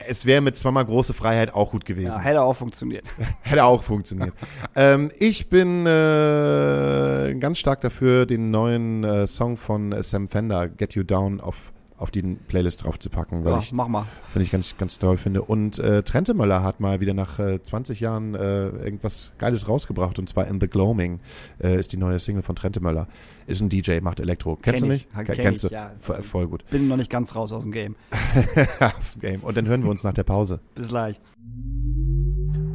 es 0.06 0.26
wäre 0.26 0.42
mit 0.42 0.56
zweimal 0.56 0.86
große 0.86 1.14
Freiheit 1.14 1.54
auch 1.54 1.72
gut 1.72 1.86
gewesen. 1.86 2.18
Ja, 2.18 2.20
hätte 2.20 2.42
auch 2.42 2.56
funktioniert. 2.56 3.06
Hätte 3.42 3.64
auch 3.64 3.84
funktioniert. 3.84 4.34
ähm, 4.76 5.10
ich 5.20 5.50
bin 5.50 5.86
äh, 5.86 7.36
ganz 7.40 7.58
stark 7.58 7.82
dafür, 7.82 8.26
den 8.26 8.52
neuen 8.52 9.04
äh, 9.04 9.28
Song 9.28 9.58
von 9.58 9.92
äh, 9.92 10.04
Sam 10.04 10.30
Fender, 10.30 10.68
Get 10.68 10.96
You 10.96 11.04
Down, 11.04 11.40
auf, 11.40 11.72
auf 11.98 12.12
die 12.12 12.22
Playlist 12.22 12.84
draufzupacken, 12.84 13.44
weil 13.44 13.54
Ja, 13.54 13.60
ich 13.60 13.74
mach 13.74 13.88
mal. 13.88 14.06
Finde 14.30 14.46
ich 14.46 14.52
ganz, 14.52 14.78
ganz 14.78 15.00
toll 15.00 15.18
finde. 15.18 15.42
Und 15.42 15.80
äh, 15.80 16.04
Trente 16.04 16.34
Möller 16.36 16.62
hat 16.62 16.80
mal 16.80 17.00
wieder 17.00 17.16
nach 17.16 17.40
äh, 17.40 17.62
20 17.62 18.00
Jahren 18.00 18.36
äh, 18.36 18.68
irgendwas 18.68 19.34
Geiles 19.40 19.68
rausgebracht. 19.68 20.20
Und 20.20 20.30
zwar 20.30 20.48
In 20.48 20.60
the 20.62 20.68
Gloaming 20.68 21.20
äh, 21.60 21.78
ist 21.80 21.94
die 21.94 21.98
neue 21.98 22.20
Single 22.20 22.44
von 22.44 22.56
Trente 22.56 22.80
Möller. 22.82 23.08
Ist 23.48 23.62
ein 23.62 23.70
DJ, 23.70 24.00
macht 24.02 24.20
Elektro. 24.20 24.58
Kennst 24.58 24.82
Kenn 24.82 24.90
du 24.90 24.96
ich. 24.96 25.08
nicht? 25.08 25.16
Ke- 25.26 25.34
kenn 25.34 25.36
Kennst 25.44 25.64
ich, 25.64 25.70
du? 25.70 25.76
ja. 25.76 25.92
Voll, 25.98 26.22
voll 26.22 26.48
gut. 26.48 26.64
Bin 26.70 26.88
noch 26.88 26.98
nicht 26.98 27.10
ganz 27.10 27.36
raus 27.36 27.52
aus 27.52 27.64
dem 27.64 27.72
Game. 27.72 27.96
Das 28.80 29.18
Game. 29.20 29.42
Und 29.42 29.58
dann 29.58 29.68
hören 29.68 29.82
wir 29.84 29.90
uns 29.90 30.04
nach 30.04 30.14
der 30.14 30.24
Pause. 30.24 30.60
Bis 30.76 30.90
gleich. 30.90 31.20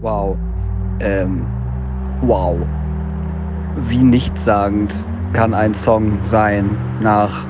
Wow. 0.01 0.37
Ähm, 1.01 1.47
wow. 2.23 2.57
Wie 3.89 4.03
nichtssagend 4.03 4.93
kann 5.33 5.55
ein 5.55 5.75
Song 5.75 6.21
sein 6.21 6.69
nach 7.01 7.47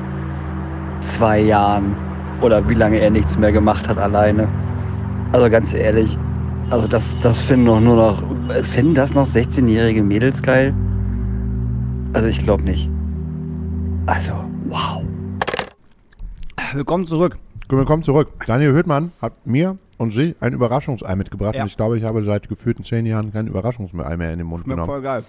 zwei 1.02 1.40
Jahren 1.40 1.96
oder 2.40 2.66
wie 2.68 2.74
lange 2.74 2.98
er 2.98 3.10
nichts 3.10 3.36
mehr 3.38 3.52
gemacht 3.52 3.88
hat 3.88 3.98
alleine. 3.98 4.48
Also 5.32 5.48
ganz 5.50 5.74
ehrlich, 5.74 6.18
Also 6.70 6.88
das, 6.88 7.16
das 7.18 7.38
finden 7.38 7.66
doch 7.66 7.80
nur 7.80 7.96
noch, 7.96 8.22
finden 8.64 8.94
das 8.94 9.12
noch 9.12 9.26
16-jährige 9.26 10.02
Mädels 10.02 10.42
geil? 10.42 10.74
Also 12.14 12.28
ich 12.28 12.38
glaube 12.38 12.62
nicht. 12.62 12.88
Also, 14.06 14.32
wow. 14.68 15.02
Willkommen 16.72 17.06
zurück. 17.06 17.38
Willkommen 17.68 18.02
zurück. 18.02 18.28
Daniel 18.46 18.72
Höhtmann 18.72 19.12
hat 19.20 19.46
mir 19.46 19.76
und 19.98 20.12
Sie 20.12 20.34
ein 20.40 20.52
Überraschungsei 20.52 21.14
mitgebracht. 21.14 21.54
Ja. 21.54 21.62
Und 21.62 21.68
ich 21.68 21.76
glaube, 21.76 21.98
ich 21.98 22.04
habe 22.04 22.22
seit 22.22 22.48
gefühlten 22.48 22.84
zehn 22.84 23.06
Jahren 23.06 23.32
kein 23.32 23.46
Überraschungsei 23.46 24.16
mehr 24.16 24.32
in 24.32 24.38
den 24.38 24.46
Mund 24.46 24.64
Schmeckt 24.64 24.80
genommen. 24.80 24.86
voll 24.86 25.02
geil. 25.02 25.24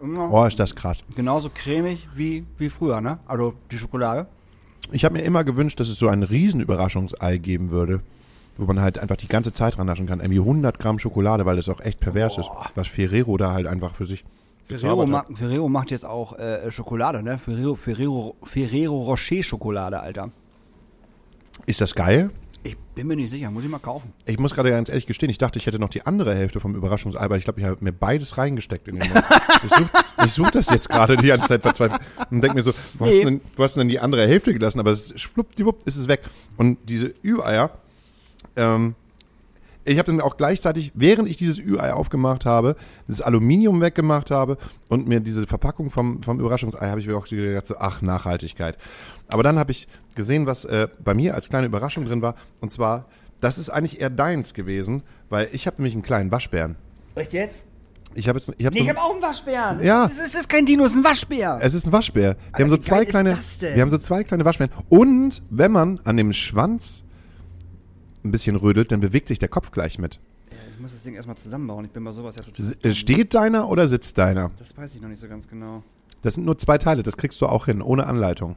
Immer 0.00 0.30
Oh, 0.30 0.44
ist 0.44 0.60
das 0.60 0.74
krass. 0.74 0.98
Genauso 1.16 1.50
cremig 1.52 2.06
wie, 2.14 2.44
wie 2.58 2.68
früher, 2.68 3.00
ne? 3.00 3.18
Also 3.26 3.54
die 3.70 3.78
Schokolade. 3.78 4.26
Ich 4.90 5.04
habe 5.04 5.14
mir 5.14 5.22
immer 5.22 5.44
gewünscht, 5.44 5.80
dass 5.80 5.88
es 5.88 5.98
so 5.98 6.08
ein 6.08 6.22
riesen 6.22 6.60
Überraschungsei 6.60 7.38
geben 7.38 7.70
würde, 7.70 8.00
wo 8.56 8.64
man 8.66 8.80
halt 8.80 8.98
einfach 8.98 9.16
die 9.16 9.28
ganze 9.28 9.52
Zeit 9.52 9.78
rannaschen 9.78 10.06
kann. 10.06 10.20
Irgendwie 10.20 10.40
100 10.40 10.78
Gramm 10.78 10.98
Schokolade, 10.98 11.44
weil 11.46 11.56
das 11.56 11.68
auch 11.68 11.80
echt 11.80 12.00
pervers 12.00 12.38
ist. 12.38 12.50
Was 12.74 12.88
Ferrero 12.88 13.36
da 13.36 13.52
halt 13.52 13.66
einfach 13.66 13.94
für 13.94 14.06
sich 14.06 14.24
Ferrero, 14.66 15.06
gezaubert 15.06 15.08
ma. 15.08 15.36
Ferrero 15.36 15.68
macht 15.68 15.90
jetzt 15.90 16.04
auch 16.04 16.38
äh, 16.38 16.70
Schokolade, 16.70 17.22
ne? 17.22 17.38
Ferrero, 17.38 17.74
Ferrero, 17.74 18.36
Ferrero 18.42 19.00
Rocher 19.02 19.42
Schokolade, 19.42 20.00
Alter. 20.00 20.30
Ist 21.66 21.80
das 21.80 21.94
geil? 21.94 22.30
Ich 22.64 22.76
bin 22.94 23.06
mir 23.06 23.16
nicht 23.16 23.30
sicher, 23.30 23.50
muss 23.50 23.64
ich 23.64 23.70
mal 23.70 23.78
kaufen. 23.78 24.12
Ich 24.26 24.38
muss 24.38 24.54
gerade 24.54 24.70
ganz 24.70 24.88
ehrlich 24.88 25.06
gestehen, 25.06 25.30
ich 25.30 25.38
dachte, 25.38 25.58
ich 25.58 25.66
hätte 25.66 25.78
noch 25.78 25.88
die 25.88 26.04
andere 26.04 26.34
Hälfte 26.34 26.58
vom 26.60 26.74
Überraschungsei, 26.74 27.20
aber 27.20 27.36
ich 27.36 27.44
glaube, 27.44 27.60
ich 27.60 27.66
habe 27.66 27.76
mir 27.80 27.92
beides 27.92 28.36
reingesteckt 28.36 28.88
in 28.88 28.98
den 28.98 29.08
Mund. 29.12 29.24
Ich 29.64 29.70
suche 29.70 30.44
such 30.46 30.50
das 30.50 30.70
jetzt 30.70 30.88
gerade 30.88 31.16
die 31.16 31.26
ganze 31.28 31.48
Zeit 31.48 31.62
verzweifelt 31.62 32.00
und 32.30 32.40
denke 32.42 32.56
mir 32.56 32.62
so, 32.62 32.72
wo 32.98 33.06
hast, 33.06 33.12
Nee. 33.12 33.18
du 33.20 33.24
denn, 33.26 33.40
wo 33.56 33.62
hast 33.64 33.76
du 33.76 33.80
denn 33.80 33.88
die 33.88 33.98
andere 34.00 34.26
Hälfte 34.26 34.52
gelassen? 34.52 34.78
Aber 34.80 34.90
es 34.90 35.12
schwuppdiwupp 35.20 35.86
ist 35.86 35.96
es 35.96 36.06
weg. 36.08 36.22
Und 36.56 36.78
diese 36.88 37.14
Ü-Eier, 37.24 37.70
ähm, 38.56 38.94
ich 39.84 39.98
habe 39.98 40.10
dann 40.12 40.20
auch 40.20 40.36
gleichzeitig, 40.36 40.92
während 40.94 41.28
ich 41.28 41.36
dieses 41.38 41.58
Ü-Ei 41.58 41.92
aufgemacht 41.92 42.44
habe, 42.44 42.76
das 43.06 43.20
Aluminium 43.22 43.80
weggemacht 43.80 44.30
habe 44.30 44.58
und 44.88 45.08
mir 45.08 45.20
diese 45.20 45.46
Verpackung 45.46 45.90
vom, 45.90 46.22
vom 46.22 46.38
Überraschungsei, 46.40 46.88
habe 46.90 47.00
ich 47.00 47.06
mir 47.06 47.16
auch 47.16 47.26
gedacht, 47.26 47.66
so, 47.66 47.76
ach, 47.78 48.02
Nachhaltigkeit. 48.02 48.76
Aber 49.28 49.42
dann 49.42 49.58
habe 49.58 49.70
ich 49.72 49.88
gesehen, 50.14 50.46
was 50.46 50.64
äh, 50.64 50.88
bei 51.02 51.14
mir 51.14 51.34
als 51.34 51.48
kleine 51.48 51.66
Überraschung 51.66 52.04
drin 52.04 52.22
war. 52.22 52.34
Und 52.60 52.72
zwar, 52.72 53.06
das 53.40 53.58
ist 53.58 53.70
eigentlich 53.70 54.00
eher 54.00 54.10
deins 54.10 54.54
gewesen, 54.54 55.02
weil 55.28 55.48
ich 55.52 55.66
habe 55.66 55.76
nämlich 55.76 55.94
einen 55.94 56.02
kleinen 56.02 56.30
Waschbären. 56.30 56.76
Echt 57.14 57.32
jetzt? 57.32 57.66
Ich 58.14 58.26
habe 58.28 58.38
jetzt, 58.38 58.52
ich 58.56 58.66
habe 58.66 58.74
Nee, 58.74 58.80
so, 58.80 58.84
ich 58.84 58.90
habe 58.90 59.00
auch 59.00 59.12
einen 59.12 59.22
Waschbären. 59.22 59.84
Ja. 59.84 60.06
Es 60.06 60.12
ist, 60.12 60.28
es 60.28 60.34
ist 60.34 60.48
kein 60.48 60.64
Dino, 60.64 60.84
es 60.84 60.92
ist 60.92 60.98
ein 60.98 61.04
Waschbär. 61.04 61.58
es 61.60 61.74
ist 61.74 61.86
ein 61.86 61.92
Waschbär. 61.92 62.36
Wir 62.36 62.36
Alter, 62.52 62.64
haben 62.64 62.70
so 62.70 62.76
zwei 62.78 63.04
kleine, 63.04 63.30
das 63.30 63.58
denn? 63.58 63.74
wir 63.76 63.82
haben 63.82 63.90
so 63.90 63.98
zwei 63.98 64.24
kleine 64.24 64.44
Waschbären. 64.44 64.72
Und 64.88 65.42
wenn 65.50 65.72
man 65.72 66.00
an 66.04 66.16
dem 66.16 66.32
Schwanz 66.32 67.04
ein 68.24 68.30
bisschen 68.30 68.56
rödelt, 68.56 68.90
dann 68.92 69.00
bewegt 69.00 69.28
sich 69.28 69.38
der 69.38 69.48
Kopf 69.48 69.70
gleich 69.70 69.98
mit. 69.98 70.18
Ich 70.74 70.80
muss 70.80 70.92
das 70.92 71.02
Ding 71.02 71.14
erstmal 71.14 71.36
zusammenbauen. 71.36 71.84
Ich 71.84 71.90
bin 71.90 72.02
bei 72.04 72.12
sowas 72.12 72.36
ja 72.36 72.42
total. 72.42 72.94
Steht 72.94 73.34
deiner 73.34 73.68
oder 73.68 73.88
sitzt 73.88 74.16
deiner? 74.16 74.52
Das 74.58 74.76
weiß 74.76 74.94
ich 74.94 75.02
noch 75.02 75.08
nicht 75.08 75.20
so 75.20 75.28
ganz 75.28 75.48
genau. 75.48 75.82
Das 76.22 76.34
sind 76.34 76.44
nur 76.44 76.56
zwei 76.58 76.78
Teile, 76.78 77.02
das 77.02 77.16
kriegst 77.16 77.40
du 77.40 77.46
auch 77.46 77.66
hin, 77.66 77.82
ohne 77.82 78.06
Anleitung. 78.06 78.56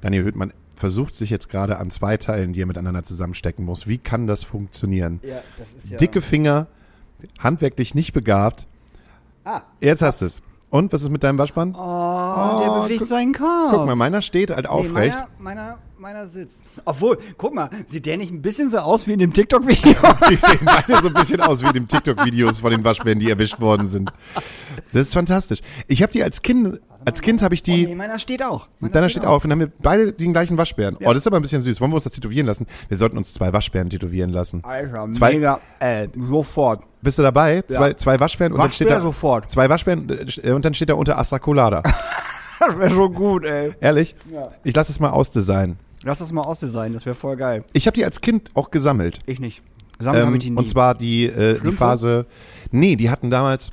Daniel 0.00 0.24
Höhtmann 0.24 0.52
versucht 0.74 1.14
sich 1.14 1.30
jetzt 1.30 1.48
gerade 1.48 1.78
an 1.78 1.90
zwei 1.90 2.16
Teilen, 2.18 2.52
die 2.52 2.60
er 2.62 2.66
miteinander 2.66 3.02
zusammenstecken 3.02 3.64
muss. 3.64 3.86
Wie 3.86 3.98
kann 3.98 4.26
das 4.26 4.44
funktionieren? 4.44 5.20
Ja, 5.22 5.40
das 5.58 5.84
ist 5.84 5.90
ja. 5.92 5.96
Dicke 5.96 6.20
Finger, 6.20 6.66
handwerklich 7.38 7.94
nicht 7.94 8.12
begabt. 8.12 8.66
Ah. 9.44 9.62
Jetzt 9.80 10.02
hast 10.02 10.20
du 10.20 10.26
es. 10.26 10.42
Und 10.68 10.92
was 10.92 11.00
ist 11.02 11.08
mit 11.10 11.22
deinem 11.22 11.38
Waschband? 11.38 11.76
Oh, 11.78 11.80
der 12.60 12.72
Oh, 12.72 12.82
bewegt 12.82 12.98
guck- 12.98 13.08
seinen 13.08 13.32
Kopf. 13.32 13.70
Guck 13.70 13.86
mal, 13.86 13.94
meiner 13.94 14.20
steht 14.20 14.50
halt 14.50 14.64
Nee, 14.64 14.68
aufrecht. 14.68 15.16
meiner, 15.38 15.62
meiner, 15.62 15.78
meiner 15.96 16.26
sitzt. 16.28 16.64
Obwohl, 16.84 17.18
guck 17.38 17.54
mal, 17.54 17.70
sieht 17.86 18.04
der 18.04 18.16
nicht 18.18 18.32
ein 18.32 18.42
bisschen 18.42 18.68
so 18.68 18.78
aus 18.80 19.06
wie 19.06 19.12
in 19.12 19.20
dem 19.20 19.32
TikTok-Video? 19.32 19.94
Die 20.28 20.34
sehen 20.36 20.58
beide 20.64 21.00
so 21.00 21.06
ein 21.08 21.14
bisschen 21.14 21.40
aus 21.40 21.62
wie 21.62 21.68
in 21.68 21.72
den 21.72 21.88
TikTok-Videos 21.88 22.58
von 22.58 22.72
den 22.72 22.84
Waschbären, 22.84 23.20
die 23.20 23.30
erwischt 23.30 23.60
worden 23.60 23.86
sind. 23.86 24.12
Das 24.92 25.02
ist 25.06 25.14
fantastisch. 25.14 25.60
Ich 25.86 26.02
habe 26.02 26.12
die 26.12 26.22
als 26.24 26.42
Kind, 26.42 26.80
als 27.06 27.22
Kind 27.22 27.40
habe 27.42 27.54
ich 27.54 27.62
Oh, 27.66 27.70
nee, 27.70 27.86
die, 27.86 27.94
meiner 27.94 28.18
steht 28.18 28.42
auch. 28.42 28.68
Meiner 28.80 28.92
deiner 28.92 29.08
steht 29.08 29.24
auf 29.24 29.44
und 29.44 29.50
haben 29.52 29.60
wir 29.60 29.70
beide 29.80 30.12
den 30.12 30.32
gleichen 30.32 30.58
Waschbären. 30.58 30.96
Ja. 31.00 31.08
Oh, 31.08 31.12
das 31.14 31.22
ist 31.22 31.26
aber 31.26 31.36
ein 31.36 31.42
bisschen 31.42 31.62
süß. 31.62 31.80
Wollen 31.80 31.90
wir 31.92 31.94
uns 31.96 32.04
das 32.04 32.12
tätowieren 32.12 32.46
lassen? 32.46 32.66
Wir 32.88 32.96
sollten 32.98 33.16
uns 33.16 33.32
zwei 33.32 33.52
Waschbären 33.52 33.88
tätowieren 33.88 34.30
lassen. 34.30 34.62
Alter, 34.64 35.08
Zwei- 35.14 35.34
mega, 35.34 35.60
äh, 35.78 36.08
sofort. 36.18 36.82
Bist 37.00 37.18
du 37.18 37.22
dabei? 37.22 37.62
Zwei, 37.68 37.94
zwei 37.94 38.20
Waschbären 38.20 38.52
und 38.52 38.58
dann 38.58 38.70
steht 38.70 38.88
Waschbär 38.88 38.98
da 38.98 39.02
sofort. 39.02 39.50
zwei 39.50 39.68
Waschbären 39.70 40.08
äh, 40.42 40.50
und 40.50 40.64
dann 40.64 40.74
steht 40.74 40.90
da 40.90 40.94
unter 40.94 41.18
Astra 41.18 41.38
Colada. 41.38 41.82
Das 42.58 42.78
wäre 42.78 42.90
schon 42.90 43.12
gut, 43.12 43.44
ey. 43.44 43.74
Ehrlich? 43.80 44.14
Ja. 44.32 44.48
Ich 44.64 44.74
lasse 44.74 44.90
es 44.90 44.98
mal 44.98 45.10
ausdesignen. 45.10 45.76
Lass 46.02 46.20
das 46.20 46.32
mal 46.32 46.40
ausdesignen, 46.40 46.94
das 46.94 47.04
wäre 47.04 47.14
voll 47.14 47.36
geil. 47.36 47.64
Ich 47.74 47.86
habe 47.86 47.94
die 47.94 48.04
als 48.04 48.22
Kind 48.22 48.50
auch 48.54 48.70
gesammelt. 48.70 49.18
Ich 49.26 49.40
nicht. 49.40 49.60
Sammelt 49.98 50.22
Ähm, 50.22 50.26
habe 50.28 50.36
ich 50.38 50.44
die 50.44 50.50
nie. 50.50 50.56
und 50.56 50.66
zwar 50.66 50.94
die, 50.94 51.26
äh, 51.26 51.60
die? 51.60 51.72
Phase. 51.72 52.24
Nee, 52.70 52.96
die 52.96 53.10
hatten 53.10 53.30
damals, 53.30 53.72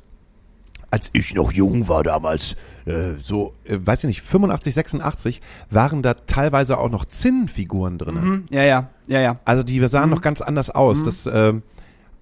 als 0.94 1.10
ich 1.12 1.34
noch 1.34 1.50
jung 1.50 1.88
war 1.88 2.04
damals, 2.04 2.54
äh, 2.86 3.14
so, 3.18 3.52
äh, 3.64 3.78
weiß 3.84 4.04
ich 4.04 4.06
nicht, 4.08 4.22
85, 4.22 4.74
86, 4.74 5.40
waren 5.68 6.02
da 6.02 6.14
teilweise 6.14 6.78
auch 6.78 6.88
noch 6.88 7.04
Zinnfiguren 7.04 7.98
drin. 7.98 8.14
Mhm, 8.14 8.44
ja, 8.50 8.62
ja, 8.62 8.90
ja, 9.08 9.20
ja. 9.20 9.36
Also 9.44 9.64
die 9.64 9.84
sahen 9.88 10.08
noch 10.10 10.20
ganz 10.22 10.40
anders 10.40 10.70
aus. 10.70 11.00
Mhm. 11.00 11.04
Das, 11.04 11.26
ähm, 11.26 11.62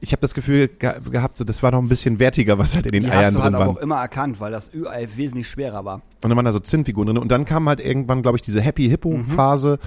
ich 0.01 0.13
habe 0.13 0.23
das 0.23 0.33
Gefühl 0.33 0.69
ge 0.69 0.95
gehabt, 1.11 1.37
so, 1.37 1.45
das 1.45 1.63
war 1.63 1.71
noch 1.71 1.81
ein 1.83 1.89
bisschen 1.91 2.19
wertiger, 2.19 2.57
was 2.57 2.75
halt 2.75 2.87
in 2.87 2.93
den 2.93 3.03
Die 3.05 3.11
Eiern 3.11 3.25
hast 3.27 3.35
du 3.35 3.41
drin 3.41 3.55
halt 3.57 3.67
waren. 3.67 3.77
auch 3.77 3.81
immer 3.81 3.97
erkannt, 3.97 4.41
weil 4.41 4.51
das 4.53 4.73
Ü-Ei 4.73 5.07
wesentlich 5.17 5.49
schwerer 5.49 5.85
war. 5.85 5.97
Und 6.23 6.31
dann 6.31 6.37
waren 6.37 6.47
da 6.47 6.53
so 6.53 6.59
Zinnfiguren 6.59 7.09
drin. 7.09 7.19
Und 7.19 7.29
dann 7.31 7.45
kam 7.45 7.69
halt 7.69 7.79
irgendwann, 7.79 8.23
glaube 8.23 8.39
ich, 8.39 8.43
diese 8.43 8.63
Happy 8.63 8.89
Hippo 8.89 9.21
Phase 9.25 9.81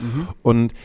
und 0.44 0.76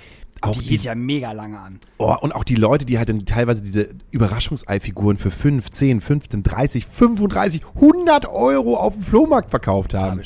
auch 0.42 0.52
Die 0.52 0.60
hielt 0.60 0.84
ja 0.84 0.94
mega 0.94 1.32
lange 1.32 1.58
an. 1.58 1.80
Oh, 1.98 2.14
und 2.20 2.34
auch 2.34 2.44
die 2.44 2.54
Leute, 2.54 2.84
die 2.84 2.98
halt 2.98 3.08
dann 3.08 3.24
teilweise 3.26 3.62
diese 3.62 3.90
Überraschungseifiguren 4.10 5.16
für 5.18 5.30
5, 5.30 5.70
10, 5.70 6.00
15, 6.00 6.42
30, 6.42 6.86
35, 6.86 7.62
100 7.74 8.26
Euro 8.28 8.76
auf 8.76 8.94
dem 8.94 9.02
Flohmarkt 9.02 9.50
verkauft 9.50 9.94
haben. 9.94 10.20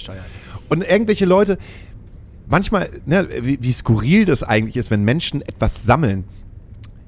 Und 0.68 0.82
irgendwelche 0.82 1.24
Leute, 1.24 1.58
manchmal, 2.46 2.88
ne, 3.06 3.28
wie, 3.42 3.62
wie 3.62 3.72
skurril 3.72 4.24
das 4.24 4.42
eigentlich 4.42 4.76
ist, 4.76 4.90
wenn 4.90 5.02
Menschen 5.04 5.42
etwas 5.42 5.84
sammeln. 5.84 6.24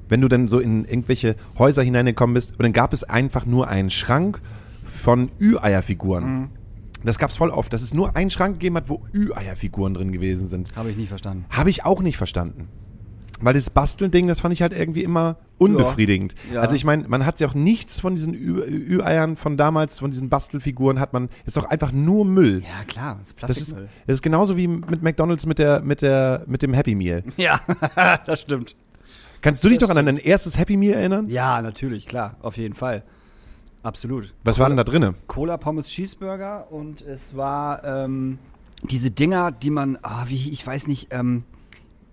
Wenn 0.08 0.20
du 0.20 0.28
dann 0.28 0.46
so 0.46 0.60
in 0.60 0.84
irgendwelche 0.84 1.34
Häuser 1.58 1.82
hineingekommen 1.82 2.34
bist 2.34 2.52
und 2.52 2.62
dann 2.62 2.72
gab 2.72 2.92
es 2.92 3.02
einfach 3.02 3.44
nur 3.44 3.66
einen 3.68 3.90
Schrank 3.90 4.40
von 4.84 5.30
Ü-Eierfiguren. 5.40 6.50
Das 7.04 7.18
gab's 7.18 7.36
voll 7.36 7.50
oft, 7.50 7.72
dass 7.72 7.82
es 7.82 7.94
nur 7.94 8.16
einen 8.16 8.30
Schrank 8.30 8.54
gegeben 8.54 8.76
hat, 8.76 8.88
wo 8.88 9.04
Ü-Eierfiguren 9.14 9.94
drin 9.94 10.12
gewesen 10.12 10.48
sind. 10.48 10.74
Habe 10.74 10.90
ich 10.90 10.96
nie 10.96 11.06
verstanden. 11.06 11.44
Habe 11.50 11.70
ich 11.70 11.84
auch 11.84 12.02
nicht 12.02 12.16
verstanden. 12.16 12.68
Weil 13.40 13.52
das 13.52 13.68
Basteln-Ding, 13.68 14.26
das 14.28 14.40
fand 14.40 14.54
ich 14.54 14.62
halt 14.62 14.72
irgendwie 14.72 15.02
immer 15.02 15.36
unbefriedigend. 15.58 16.34
Ja. 16.52 16.60
Also 16.62 16.74
ich 16.74 16.84
meine, 16.84 17.06
man 17.06 17.26
hat 17.26 17.38
ja 17.38 17.46
auch 17.48 17.54
nichts 17.54 18.00
von 18.00 18.14
diesen 18.14 18.32
Ü- 18.34 18.62
Ü-Eiern 18.96 19.36
von 19.36 19.58
damals, 19.58 19.98
von 19.98 20.10
diesen 20.10 20.30
Bastelfiguren, 20.30 20.98
hat 21.00 21.12
man, 21.12 21.28
ist 21.44 21.56
doch 21.58 21.64
einfach 21.68 21.92
nur 21.92 22.24
Müll. 22.24 22.62
Ja, 22.62 22.84
klar, 22.86 23.18
das 23.20 23.26
ist 23.28 23.36
Das 23.42 23.50
ist, 23.50 23.56
Plastikmüll. 23.66 23.88
das 24.06 24.14
ist 24.14 24.22
genauso 24.22 24.56
wie 24.56 24.66
mit 24.68 25.02
McDonalds 25.02 25.44
mit 25.44 25.58
der, 25.58 25.82
mit 25.82 26.00
der, 26.00 26.44
mit 26.46 26.62
dem 26.62 26.72
Happy 26.72 26.94
Meal. 26.94 27.24
Ja, 27.36 27.60
das 28.24 28.40
stimmt. 28.40 28.74
Kannst 29.42 29.62
du 29.62 29.68
dich 29.68 29.80
noch 29.80 29.90
an 29.90 30.06
dein 30.06 30.16
erstes 30.16 30.56
Happy 30.58 30.76
Meal 30.78 30.94
erinnern? 30.94 31.28
Ja, 31.28 31.60
natürlich, 31.60 32.06
klar, 32.06 32.36
auf 32.40 32.56
jeden 32.56 32.74
Fall. 32.74 33.02
Absolut. 33.82 34.32
Was 34.44 34.58
war 34.58 34.68
denn 34.68 34.76
da 34.78 34.84
drinne? 34.84 35.14
Cola 35.26 35.58
Pommes 35.58 35.88
Cheeseburger 35.88 36.72
und 36.72 37.02
es 37.02 37.36
war 37.36 37.84
ähm, 37.84 38.38
diese 38.82 39.10
Dinger, 39.10 39.52
die 39.52 39.70
man, 39.70 39.98
ah, 40.02 40.24
wie 40.26 40.50
ich 40.50 40.66
weiß 40.66 40.86
nicht, 40.88 41.08
ähm, 41.12 41.44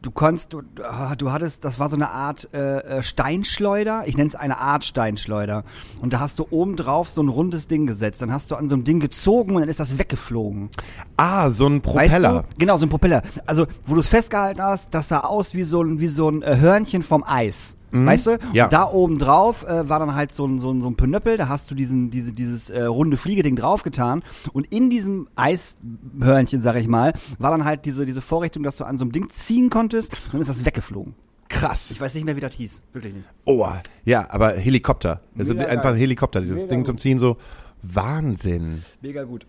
du 0.04 0.12
konntest, 0.12 0.54
du, 0.54 0.62
du 0.62 1.32
hattest, 1.32 1.66
das 1.66 1.80
war 1.80 1.90
so 1.90 1.96
eine 1.96 2.10
Art 2.10 2.50
äh, 2.54 2.80
äh, 2.80 3.04
Steinschleuder. 3.04 4.04
Ich 4.06 4.16
nenne 4.16 4.28
es 4.28 4.36
eine 4.36 4.60
Art 4.60 4.86
Steinschleuder. 4.86 5.64
Und 6.02 6.14
da 6.14 6.20
hast 6.20 6.38
du 6.38 6.46
oben 6.52 6.76
drauf 6.76 7.10
so 7.10 7.24
ein 7.24 7.30
rundes 7.30 7.68
Ding 7.68 7.88
gesetzt. 7.88 8.22
Dann 8.22 8.32
hast 8.32 8.52
du 8.52 8.56
an 8.56 8.70
so 8.70 8.76
einem 8.76 8.84
Ding 8.84 9.00
gezogen 9.00 9.56
und 9.56 9.62
dann 9.62 9.70
ist 9.70 9.80
das 9.80 9.98
weggeflogen. 9.98 10.70
Ah, 11.18 11.50
so 11.50 11.68
ein 11.68 11.82
Propeller. 11.82 12.36
Weißt 12.36 12.46
du? 12.52 12.58
Genau, 12.60 12.78
so 12.78 12.86
ein 12.86 12.90
Propeller. 12.90 13.24
Also, 13.46 13.66
wo 13.86 13.96
du 13.96 14.02
es 14.02 14.08
festgehalten 14.08 14.62
hast, 14.62 14.94
das 14.94 15.08
sah 15.08 15.22
aus 15.22 15.54
wie 15.54 15.64
so 15.64 15.82
ein, 15.82 16.00
wie 16.00 16.08
so 16.08 16.30
ein 16.30 16.44
äh, 16.44 16.58
Hörnchen 16.58 17.02
vom 17.02 17.24
Eis. 17.24 17.78
Weißt 17.94 18.28
du? 18.28 18.40
Ja. 18.54 18.66
Und 18.66 18.74
da 18.74 18.90
oben 18.90 19.20
drauf 19.20 19.64
äh, 19.66 19.88
war 19.88 20.00
dann 20.00 20.16
halt 20.16 20.32
so 20.32 20.46
ein, 20.46 20.60
so 20.60 20.72
ein, 20.72 20.82
so 20.82 20.88
ein 20.88 20.96
Penöppel, 20.96 21.38
da 21.38 21.48
hast 21.48 21.70
du 21.70 21.76
diesen, 21.76 22.10
diese, 22.10 22.34
dieses 22.34 22.70
äh, 22.70 22.84
runde 22.84 23.18
Fliegeding 23.18 23.56
draufgetan 23.56 24.24
und 24.52 24.74
in 24.74 24.90
diesem 24.90 25.28
Eishörnchen, 25.36 26.62
sag 26.62 26.76
ich 26.78 26.88
mal, 26.88 27.14
war 27.38 27.52
dann 27.52 27.66
halt 27.66 27.86
diese, 27.86 28.06
diese 28.06 28.22
Vorrichtung, 28.22 28.64
dass 28.64 28.78
du 28.78 28.84
an 28.84 28.98
so 28.98 29.06
einem 29.06 29.12
Ding 29.12 29.30
ziehen 29.30 29.70
konntest 29.70 30.14
und 30.26 30.34
dann 30.34 30.42
ist 30.42 30.50
das 30.50 30.66
weggeflogen. 30.66 31.14
Krass. 31.50 31.92
Ich 31.92 32.02
weiß 32.02 32.16
nicht 32.16 32.26
mehr, 32.26 32.36
wie 32.36 32.42
das 32.42 32.56
hieß. 32.56 32.82
Wirklich 32.94 33.14
nicht. 33.14 33.26
Oh, 33.46 33.66
ja, 34.06 34.28
aber 34.32 34.54
Helikopter. 34.54 35.22
Also 35.38 35.54
Mega 35.54 35.68
einfach 35.68 35.92
ein 35.92 35.98
Helikopter, 35.98 36.42
dieses 36.42 36.58
Mega 36.58 36.70
Ding 36.70 36.80
gut. 36.80 36.88
zum 36.88 36.98
Ziehen, 36.98 37.20
so 37.20 37.38
Wahnsinn. 37.84 38.82
Mega 39.02 39.24
gut. 39.24 39.46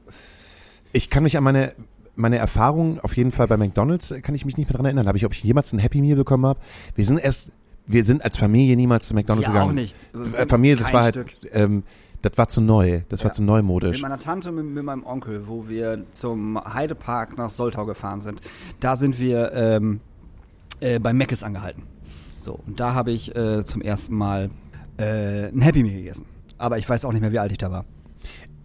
Ich 0.93 1.09
kann 1.09 1.23
mich 1.23 1.39
an 1.39 1.45
meine, 1.45 1.75
meine 2.15 2.37
Erfahrungen 2.37 3.01
auf 3.01 3.17
jeden 3.17 3.33
Fall 3.33 3.47
bei 3.49 3.57
McDonalds, 3.57 4.15
kann 4.23 4.35
ich 4.35 4.45
mich 4.45 4.57
nicht 4.57 4.69
mehr 4.69 4.75
dran 4.75 4.85
erinnern. 4.85 5.09
Habe 5.09 5.17
ich, 5.17 5.25
ob 5.25 5.33
ich 5.33 5.43
jemals 5.43 5.73
ein 5.73 5.79
Happy 5.79 6.01
Meal 6.03 6.17
bekommen 6.17 6.45
habe? 6.45 6.61
Wir 6.95 7.05
sind 7.07 7.19
erst, 7.19 7.53
wir 7.87 8.05
sind 8.05 8.24
als 8.24 8.37
Familie 8.37 8.76
niemals 8.76 9.09
zu 9.09 9.14
McDonalds 9.14 9.47
Ja, 9.49 9.53
gegangen. 9.53 9.70
auch 9.70 9.74
nicht. 9.74 9.97
Äh, 10.37 10.47
Familie, 10.47 10.76
das 10.76 10.87
Kein 10.87 10.95
war 10.95 11.03
halt, 11.03 11.26
ähm, 11.53 11.82
das 12.22 12.39
war 12.39 12.49
zu 12.49 12.61
neu. 12.61 13.03
Das 13.11 13.20
war 13.24 13.30
Ja. 13.30 13.35
zu 13.35 13.43
neumodisch. 13.43 13.97
Mit 13.99 14.03
meiner 14.03 14.18
Tante 14.18 14.49
und 14.51 14.57
mit, 14.57 14.64
mit 14.66 14.85
meinem 14.85 15.05
Onkel, 15.05 15.47
wo 15.47 15.68
wir 15.68 16.05
zum 16.12 16.59
Heidepark 16.64 17.37
nach 17.37 17.51
Soltau 17.51 17.85
gefahren 17.85 18.20
sind, 18.20 18.41
da 18.80 18.97
sind 18.97 19.18
wir 19.18 19.53
ähm, 19.53 20.01
äh, 20.80 20.99
bei 20.99 21.12
Meckes 21.12 21.43
angehalten. 21.43 21.82
So, 22.39 22.59
und 22.66 22.80
da 22.80 22.95
habe 22.95 23.11
ich 23.11 23.35
äh, 23.37 23.64
zum 23.64 23.80
ersten 23.82 24.14
Mal 24.16 24.51
äh, 24.99 25.49
ein 25.49 25.61
Happy 25.61 25.82
Meal 25.82 25.97
gegessen. 25.97 26.24
Aber 26.57 26.78
ich 26.78 26.89
weiß 26.89 27.05
auch 27.05 27.12
nicht 27.12 27.20
mehr, 27.20 27.32
wie 27.32 27.39
alt 27.39 27.53
ich 27.53 27.59
da 27.59 27.70
war. 27.70 27.85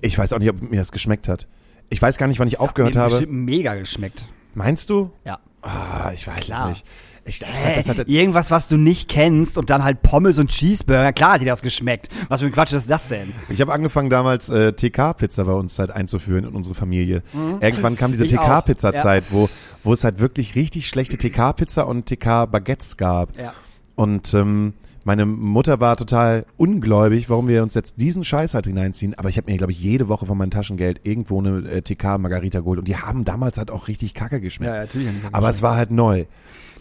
Ich 0.01 0.17
weiß 0.17 0.32
auch 0.34 0.39
nicht, 0.39 0.49
ob 0.49 0.61
mir 0.61 0.78
das 0.78 0.91
geschmeckt 0.91 1.28
hat. 1.28 1.47
Ich 1.89 2.01
weiß 2.01 2.17
gar 2.17 2.28
nicht, 2.28 2.39
wann 2.39 2.47
ich 2.47 2.59
aufgehört 2.59 2.91
Hat 2.93 2.95
mir 2.97 3.01
habe. 3.03 3.11
bestimmt 3.11 3.34
mega 3.34 3.76
geschmeckt. 3.76 4.28
Meinst 4.53 4.89
du? 4.89 5.11
Ja. 5.26 5.39
Ah, 5.61 6.11
ich 6.13 6.26
weiß 6.28 6.41
Klar. 6.41 6.70
es 6.72 6.78
nicht. 6.78 6.86
Ich, 7.30 7.40
das, 7.40 7.50
Hä? 7.50 7.74
das 7.76 7.88
hat, 7.90 8.08
Irgendwas, 8.10 8.52
was 8.52 8.68
du 8.68 8.78
nicht 8.78 9.08
kennst 9.10 9.58
und 9.58 9.70
dann 9.70 9.84
halt 9.84 10.02
Pommes 10.02 10.40
und 10.40 10.50
Cheeseburger. 10.50 11.14
Klar 11.14 11.34
hat 11.34 11.42
dir 11.42 11.46
das 11.46 11.62
geschmeckt. 11.62 12.10
Was 12.28 12.42
für 12.42 12.48
ein 12.48 12.52
Quatsch 12.52 12.74
ist 12.74 12.90
das 12.90 13.08
denn? 13.08 13.34
ich 13.50 13.62
habe 13.62 13.72
angefangen 13.72 14.10
damals 14.10 14.50
äh, 14.50 14.74
TK-Pizza 14.74 15.46
bei 15.46 15.54
uns 15.54 15.78
halt 15.80 15.92
einzuführen 15.92 16.44
in 16.46 16.54
unsere 16.56 16.76
Familie. 16.76 17.24
Irgendwann 17.62 17.96
kam 17.96 18.12
diese 18.12 18.24
Mhm. 18.26 18.30
TK-Pizza-Zeit, 18.30 19.26
wo, 19.30 19.50
wo 19.84 19.94
es 19.94 20.04
halt 20.04 20.20
wirklich 20.20 20.56
richtig 20.56 20.88
schlechte 20.90 21.18
TK-Pizza 21.18 21.88
und 21.88 22.06
TK-Baguettes 22.08 22.98
gab. 22.98 23.38
Ja. 23.40 23.54
Und 23.96 24.34
ähm, 24.34 24.74
meine 25.06 25.26
Mutter 25.26 25.80
war 25.80 25.96
total 25.98 26.46
ungläubig, 26.58 27.30
warum 27.30 27.48
wir 27.48 27.64
uns 27.64 27.74
jetzt 27.74 28.00
diesen 28.00 28.24
Scheiß 28.24 28.54
halt 28.54 28.68
hineinziehen. 28.68 29.14
Aber 29.18 29.30
ich 29.30 29.38
habe 29.38 29.50
mir, 29.52 29.58
glaube 29.58 29.72
ich, 29.72 29.80
jede 29.80 30.08
Woche 30.08 30.26
von 30.26 30.38
meinem 30.38 30.52
Taschengeld 30.52 31.02
irgendwo 31.04 31.40
eine 31.40 31.68
äh, 31.70 31.82
TK-Margarita 31.82 32.60
geholt. 32.60 32.80
Und 32.80 32.88
die 32.88 32.98
haben 32.98 33.26
damals 33.26 33.58
halt 33.58 33.72
auch 33.72 33.88
richtig 33.88 34.14
kacke 34.14 34.40
geschmeckt. 34.42 34.70
Ja, 34.70 34.76
ja, 34.76 34.82
natürlich 34.84 35.10
Aber 35.32 35.50
es 35.50 35.62
war 35.62 35.76
halt 35.76 35.92
neu. 35.92 36.26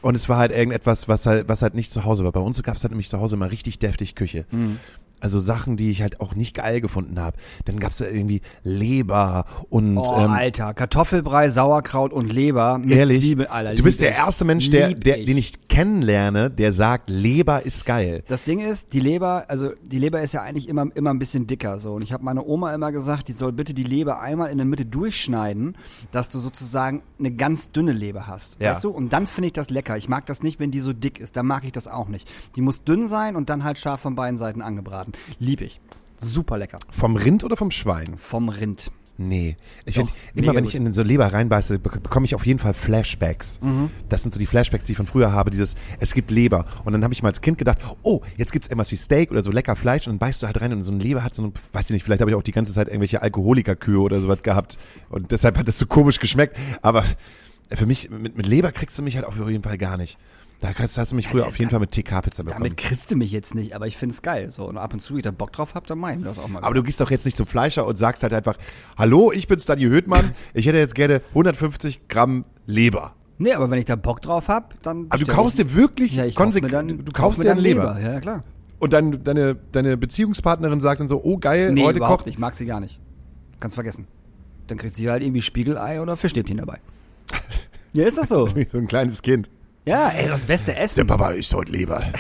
Und 0.03 0.15
es 0.15 0.29
war 0.29 0.39
halt 0.39 0.53
irgendetwas, 0.53 1.09
was 1.09 1.27
halt, 1.27 1.49
was 1.49 1.63
halt 1.63 1.75
nicht 1.75 1.93
zu 1.93 2.05
Hause 2.05 2.25
war. 2.25 2.33
Bei 2.33 2.41
uns 2.41 2.63
gab 2.63 2.77
es 2.77 2.83
halt 2.83 2.93
nämlich 2.93 3.09
zu 3.09 3.19
Hause 3.21 3.37
immer 3.37 3.51
richtig 3.51 3.79
deftig 3.79 4.15
Küche. 4.15 4.45
Mhm. 4.51 4.79
Also 5.21 5.39
Sachen, 5.39 5.77
die 5.77 5.91
ich 5.91 6.03
halt 6.03 6.21
auch 6.21 6.35
nicht 6.35 6.55
geil 6.55 6.81
gefunden 6.81 7.19
habe. 7.21 7.37
Dann 7.65 7.79
gab 7.81 7.93
es 7.93 7.99
da 7.99 8.07
irgendwie 8.07 8.41
Leber 8.63 9.45
und 9.71 9.97
Oh, 9.99 10.17
ähm, 10.17 10.31
Alter. 10.31 10.75
Kartoffelbrei, 10.75 11.49
Sauerkraut 11.51 12.13
und 12.13 12.33
Leber 12.33 12.79
mit 12.79 12.93
ehrlich. 12.93 13.21
Zwiebeln. 13.21 13.49
Alter, 13.51 13.75
du 13.75 13.83
bist 13.83 14.01
der 14.01 14.13
erste 14.15 14.45
Mensch, 14.45 14.71
der, 14.71 14.93
der, 14.95 15.19
ich. 15.19 15.25
den 15.27 15.37
ich 15.37 15.69
kennenlerne, 15.69 16.51
der 16.51 16.73
sagt, 16.73 17.11
Leber 17.11 17.65
ist 17.65 17.85
geil. 17.87 18.23
Das 18.29 18.43
Ding 18.43 18.61
ist, 18.61 18.93
die 18.93 19.01
Leber, 19.01 19.45
also 19.49 19.73
die 19.83 19.99
Leber 19.99 20.23
ist 20.23 20.33
ja 20.33 20.43
eigentlich 20.43 20.69
immer, 20.69 20.87
immer 20.95 21.11
ein 21.11 21.19
bisschen 21.19 21.47
dicker 21.47 21.79
so. 21.81 21.95
Und 21.95 22.03
ich 22.03 22.13
habe 22.13 22.25
meine 22.25 22.45
Oma 22.45 22.75
immer 22.75 22.93
gesagt, 22.93 23.29
die 23.29 23.33
soll 23.33 23.53
bitte 23.53 23.75
die 23.75 23.85
Leber 23.85 24.21
einmal 24.21 24.51
in 24.51 24.59
der 24.59 24.67
Mitte 24.67 24.85
durchschneiden, 24.85 25.77
dass 26.13 26.29
du 26.29 26.39
sozusagen 26.39 27.03
eine 27.19 27.31
ganz 27.33 27.73
dünne 27.73 27.93
Leber 27.93 28.27
hast. 28.27 28.61
Ja. 28.61 28.73
Weißt 28.73 28.85
du? 28.85 28.91
Und 28.91 29.13
dann 29.13 29.27
finde 29.27 29.49
ich 29.49 29.53
das 29.53 29.71
lecker. 29.71 29.97
Ich 29.97 30.09
mag 30.09 30.27
das 30.27 30.43
nicht, 30.43 30.61
wenn 30.61 30.71
die 30.71 30.81
so 30.81 30.93
dick 30.93 31.21
ist. 31.21 31.37
Dann 31.37 31.47
mag 31.47 31.65
ich 31.65 31.73
das 31.73 31.89
auch 31.89 32.09
nicht. 32.09 32.29
Die 32.57 32.61
muss 32.61 32.85
dünn 32.85 33.07
sein 33.07 33.37
und 33.37 33.49
dann 33.51 33.65
halt 33.65 33.79
scharf 33.79 34.01
von 34.01 34.15
beiden 34.15 34.39
Seiten 34.39 34.63
angebraten. 34.63 35.08
Lieb 35.39 35.61
ich. 35.61 35.81
Super 36.21 36.59
lecker. 36.59 36.79
Vom 36.91 37.17
Rind 37.17 37.45
oder 37.45 37.57
vom 37.57 37.71
Schwein? 37.71 38.17
Vom 38.17 38.49
Rind. 38.49 38.91
Nee. 39.21 39.57
Ich 39.85 39.97
Doch, 39.97 40.07
find, 40.09 40.17
immer 40.37 40.55
wenn 40.55 40.65
ich 40.65 40.77
in 40.77 40.93
so 40.93 41.03
Leber 41.03 41.33
reinbeiße, 41.33 41.77
bek- 41.77 41.99
bekomme 42.01 42.25
ich 42.25 42.37
auf 42.37 42.47
jeden 42.47 42.61
Fall 42.61 42.73
Flashbacks. 42.73 43.59
Mhm. 43.61 43.91
Das 44.09 44.23
sind 44.23 44.33
so 44.33 44.39
die 44.39 44.47
Flashbacks, 44.47 44.85
die 44.85 44.93
ich 44.93 44.97
von 44.97 45.07
früher 45.07 45.33
habe. 45.33 45.51
Dieses, 45.51 45.75
es 45.99 46.15
gibt 46.15 46.31
Leber. 46.31 46.67
Und 46.85 46.93
dann 46.93 47.03
habe 47.03 47.13
ich 47.13 47.23
mal 47.25 47.31
als 47.31 47.41
Kind 47.41 47.59
gedacht, 47.59 47.79
oh, 48.03 48.21
jetzt 48.37 48.53
gibt's 48.53 48.69
irgendwas 48.69 48.93
wie 48.93 48.97
Steak 48.97 49.33
oder 49.33 49.43
so 49.43 49.51
lecker 49.51 49.75
Fleisch 49.75 50.07
und 50.07 50.13
dann 50.13 50.19
beißt 50.21 50.43
du 50.43 50.47
halt 50.47 50.61
rein 50.61 50.73
und 50.73 50.85
so 50.85 50.93
eine 50.93 51.03
Leber 51.03 51.25
hat 51.25 51.35
so 51.35 51.43
eine, 51.43 51.53
weiß 51.73 51.91
ich 51.91 51.95
nicht, 51.95 52.05
vielleicht 52.05 52.21
habe 52.21 52.31
ich 52.31 52.37
auch 52.37 52.45
die 52.45 52.53
ganze 52.53 52.73
Zeit 52.73 52.87
irgendwelche 52.87 53.21
Alkoholikerkühe 53.21 53.99
oder 53.99 54.21
sowas 54.21 54.43
gehabt. 54.45 54.79
Und 55.11 55.33
deshalb 55.33 55.59
hat 55.59 55.67
das 55.67 55.79
so 55.81 55.87
komisch 55.87 56.21
geschmeckt. 56.21 56.57
Aber 56.83 57.05
für 57.73 57.87
mich, 57.87 58.11
mit, 58.11 58.37
mit 58.37 58.47
Leber 58.47 58.71
kriegst 58.71 58.97
du 58.99 59.03
mich 59.03 59.17
halt 59.17 59.27
auf 59.27 59.35
jeden 59.37 59.65
Fall 59.65 59.79
gar 59.79 59.97
nicht. 59.97 60.17
Da 60.61 60.75
hast, 60.75 60.99
hast 60.99 61.13
du 61.13 61.17
mich 61.17 61.29
früher 61.29 61.47
auf 61.47 61.57
jeden 61.59 61.71
Fall 61.71 61.79
mit 61.79 61.93
TK-Pizza 61.93 62.43
bekommen. 62.43 62.65
Damit 62.65 62.77
kriegst 62.77 63.11
du 63.11 63.17
mich 63.17 63.31
jetzt 63.31 63.55
nicht, 63.55 63.75
aber 63.75 63.87
ich 63.87 63.97
find's 63.97 64.23
geil. 64.23 64.51
So, 64.51 64.69
und 64.69 64.77
ab 64.77 64.93
und 64.93 65.01
zu, 65.01 65.13
wenn 65.13 65.19
ich 65.19 65.25
da 65.25 65.31
Bock 65.31 65.53
drauf 65.53 65.75
hab, 65.75 65.87
dann 65.87 65.99
mach 65.99 66.11
ich 66.11 66.19
mir 66.19 66.25
das 66.25 66.39
auch 66.39 66.49
mal. 66.49 66.65
Aber 66.65 66.75
du 66.75 66.83
gehst 66.83 67.01
doch 67.01 67.13
jetzt 67.13 67.25
nicht 67.25 67.37
zum 67.37 67.47
Fleischer 67.47 67.87
und 67.87 67.97
sagst 67.97 68.25
halt 68.25 68.33
einfach, 68.33 68.59
hallo, 68.97 69.31
ich 69.33 69.47
bin's 69.47 69.67
Dani 69.67 69.83
Höhtmann, 69.83 70.33
ich 70.55 70.67
hätte 70.67 70.79
jetzt 70.79 70.97
gerne 70.97 71.23
150 71.31 72.09
Gramm 72.09 72.45
Leber. 72.67 73.15
nee, 73.39 73.53
aber 73.53 73.71
wenn 73.71 73.79
ich 73.79 73.85
da 73.85 73.95
Bock 73.95 74.21
drauf 74.21 74.49
hab, 74.49 74.83
dann. 74.83 75.07
Aber 75.11 75.23
du 75.23 75.31
kaufst 75.31 75.59
dir 75.59 75.75
wirklich 75.75 76.17
ja, 76.17 76.25
ich 76.25 76.35
kauf 76.35 76.47
konsequent, 76.47 76.73
dann, 76.73 76.89
du, 76.89 76.97
du 76.97 77.13
kauf 77.13 77.37
kaufst 77.37 77.39
mir 77.39 77.45
dir 77.45 77.49
dann 77.51 77.59
eine 77.59 77.69
Leber. 77.69 78.01
Ja, 78.01 78.21
klar. 78.21 78.43
Und 78.81 78.93
dann 78.93 79.23
deine, 79.23 79.57
deine 79.73 79.97
Beziehungspartnerin 79.97 80.81
sagt 80.81 81.01
dann 81.01 81.09
so, 81.09 81.23
oh 81.23 81.39
geil, 81.39 81.73
Nee, 81.73 81.85
heute 81.85 82.01
kocht. 82.01 82.27
Ich 82.27 82.39
mag 82.39 82.55
sie 82.57 82.67
gar 82.67 82.81
nicht. 82.81 83.01
Kannst 83.61 83.75
vergessen. 83.77 84.07
Dann 84.67 84.77
kriegt 84.77 84.97
sie 84.97 85.09
halt 85.09 85.23
irgendwie 85.23 85.43
Spiegelei 85.43 86.01
oder 86.01 86.17
Fischstäbchen 86.17 86.59
dabei. 86.59 86.79
ja, 87.93 88.07
ist 88.07 88.19
das 88.19 88.29
so. 88.29 88.55
Wie 88.57 88.65
so 88.71 88.79
ein 88.79 88.89
kleines 88.89 89.23
Kind. 89.23 89.49
Ja, 89.89 90.09
ey, 90.11 90.29
das 90.29 90.45
beste 90.45 90.73
Der 90.73 90.83
Essen. 90.83 91.07
Papa 91.07 91.31
isst 91.31 91.55
heute 91.55 91.73
Leber. 91.73 92.05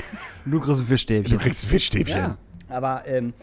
Du 0.44 0.60
kriegst 0.60 0.80
ein 0.80 0.86
Fischstäbchen. 0.86 1.36
Du 1.36 1.42
kriegst 1.42 1.64
ein 1.64 1.68
Fischstäbchen. 1.68 2.16
ja. 2.16 2.36
Aber 2.70 3.02
ähm, 3.06 3.34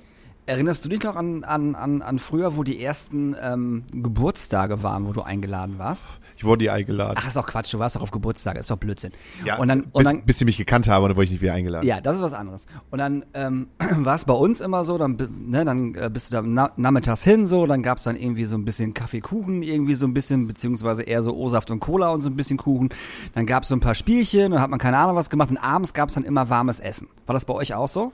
erinnerst 0.47 0.83
du 0.83 0.89
dich 0.89 1.03
noch 1.03 1.15
an, 1.15 1.43
an, 1.43 1.75
an, 1.75 2.01
an 2.01 2.17
früher, 2.17 2.55
wo 2.57 2.63
die 2.63 2.83
ersten 2.83 3.35
ähm, 3.39 3.83
Geburtstage 3.91 4.81
waren, 4.81 5.05
wo 5.05 5.13
du 5.13 5.21
eingeladen 5.21 5.77
warst? 5.77 6.07
Ich 6.37 6.43
wurde 6.43 6.65
dir 6.65 6.73
eingeladen. 6.73 7.15
Ach, 7.17 7.27
ist 7.27 7.37
doch 7.37 7.45
Quatsch, 7.45 7.73
du 7.73 7.79
warst 7.79 7.95
doch 7.95 8.01
auf 8.01 8.11
Geburtstage, 8.11 8.59
ist 8.59 8.69
doch 8.69 8.77
Blödsinn. 8.77 9.11
ja, 9.45 9.57
und 9.57 9.67
dann, 9.67 9.83
bis, 9.83 9.91
und 9.93 10.03
dann 10.05 10.25
bis 10.25 10.39
sie 10.39 10.45
mich 10.45 10.57
gekannt 10.57 10.87
haben, 10.87 11.03
oder 11.03 11.15
wurde 11.15 11.25
ich 11.25 11.31
nicht 11.31 11.41
wieder 11.41 11.53
eingeladen. 11.53 11.87
Ja, 11.87 12.01
das 12.01 12.15
ist 12.15 12.21
was 12.21 12.33
anderes. 12.33 12.65
Und 12.91 12.99
dann 12.99 13.25
ähm, 13.33 13.67
war 13.79 14.15
es 14.15 14.25
bei 14.25 14.33
uns 14.33 14.61
immer 14.61 14.83
so, 14.83 14.97
dann, 14.97 15.17
ne, 15.47 15.63
dann 15.63 15.95
äh, 15.95 16.09
bist 16.11 16.31
du 16.31 16.35
da 16.35 16.41
na 16.41 16.71
nachmittags 16.75 17.23
hin, 17.23 17.45
so, 17.45 17.65
dann 17.65 17.83
gab's 17.83 18.03
dann 18.03 18.15
irgendwie 18.15 18.45
so 18.45 18.57
ein 18.57 18.65
bisschen 18.65 18.93
Kaffeekuchen, 18.93 19.63
irgendwie 19.63 19.95
so 19.95 20.05
ein 20.05 20.13
bisschen, 20.13 20.47
beziehungsweise 20.47 21.03
eher 21.03 21.23
so 21.23 21.35
O-Saft 21.35 21.71
und 21.71 21.79
Cola 21.79 22.09
und 22.09 22.21
so 22.21 22.29
ein 22.29 22.35
bisschen 22.35 22.57
Kuchen. 22.57 22.89
Dann 23.33 23.45
gab's 23.45 23.69
so 23.69 23.75
ein 23.75 23.79
paar 23.79 23.95
Spielchen, 23.95 24.51
dann 24.51 24.61
hat 24.61 24.69
man 24.69 24.79
keine 24.79 24.97
Ahnung 24.97 25.15
was 25.15 25.29
gemacht 25.29 25.49
und 25.49 25.57
abends 25.57 25.93
gab's 25.93 26.15
dann 26.15 26.25
immer 26.25 26.49
warmes 26.49 26.79
Essen. 26.79 27.07
War 27.25 27.33
das 27.33 27.45
bei 27.45 27.53
euch 27.53 27.73
auch 27.73 27.87
so? 27.87 28.11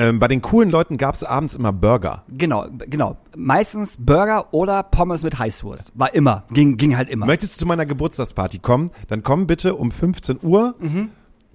Ähm, 0.00 0.18
bei 0.18 0.28
den 0.28 0.40
coolen 0.40 0.70
Leuten 0.70 0.96
gab's 0.96 1.22
abends 1.22 1.54
immer 1.54 1.72
Burger. 1.74 2.24
Genau, 2.30 2.66
genau. 2.86 3.18
Meistens 3.36 3.96
Burger 3.98 4.54
oder 4.54 4.82
Pommes 4.82 5.22
mit 5.22 5.38
Heißwurst. 5.38 5.92
War 5.94 6.14
immer, 6.14 6.44
ging, 6.50 6.78
ging 6.78 6.96
halt 6.96 7.10
immer. 7.10 7.26
Möchtest 7.26 7.56
du 7.56 7.58
zu 7.60 7.66
meiner 7.66 7.84
Geburtstagsparty 7.84 8.60
kommen, 8.60 8.92
dann 9.08 9.22
komm 9.22 9.46
bitte 9.46 9.74
um 9.74 9.90
15 9.90 10.38
Uhr. 10.42 10.74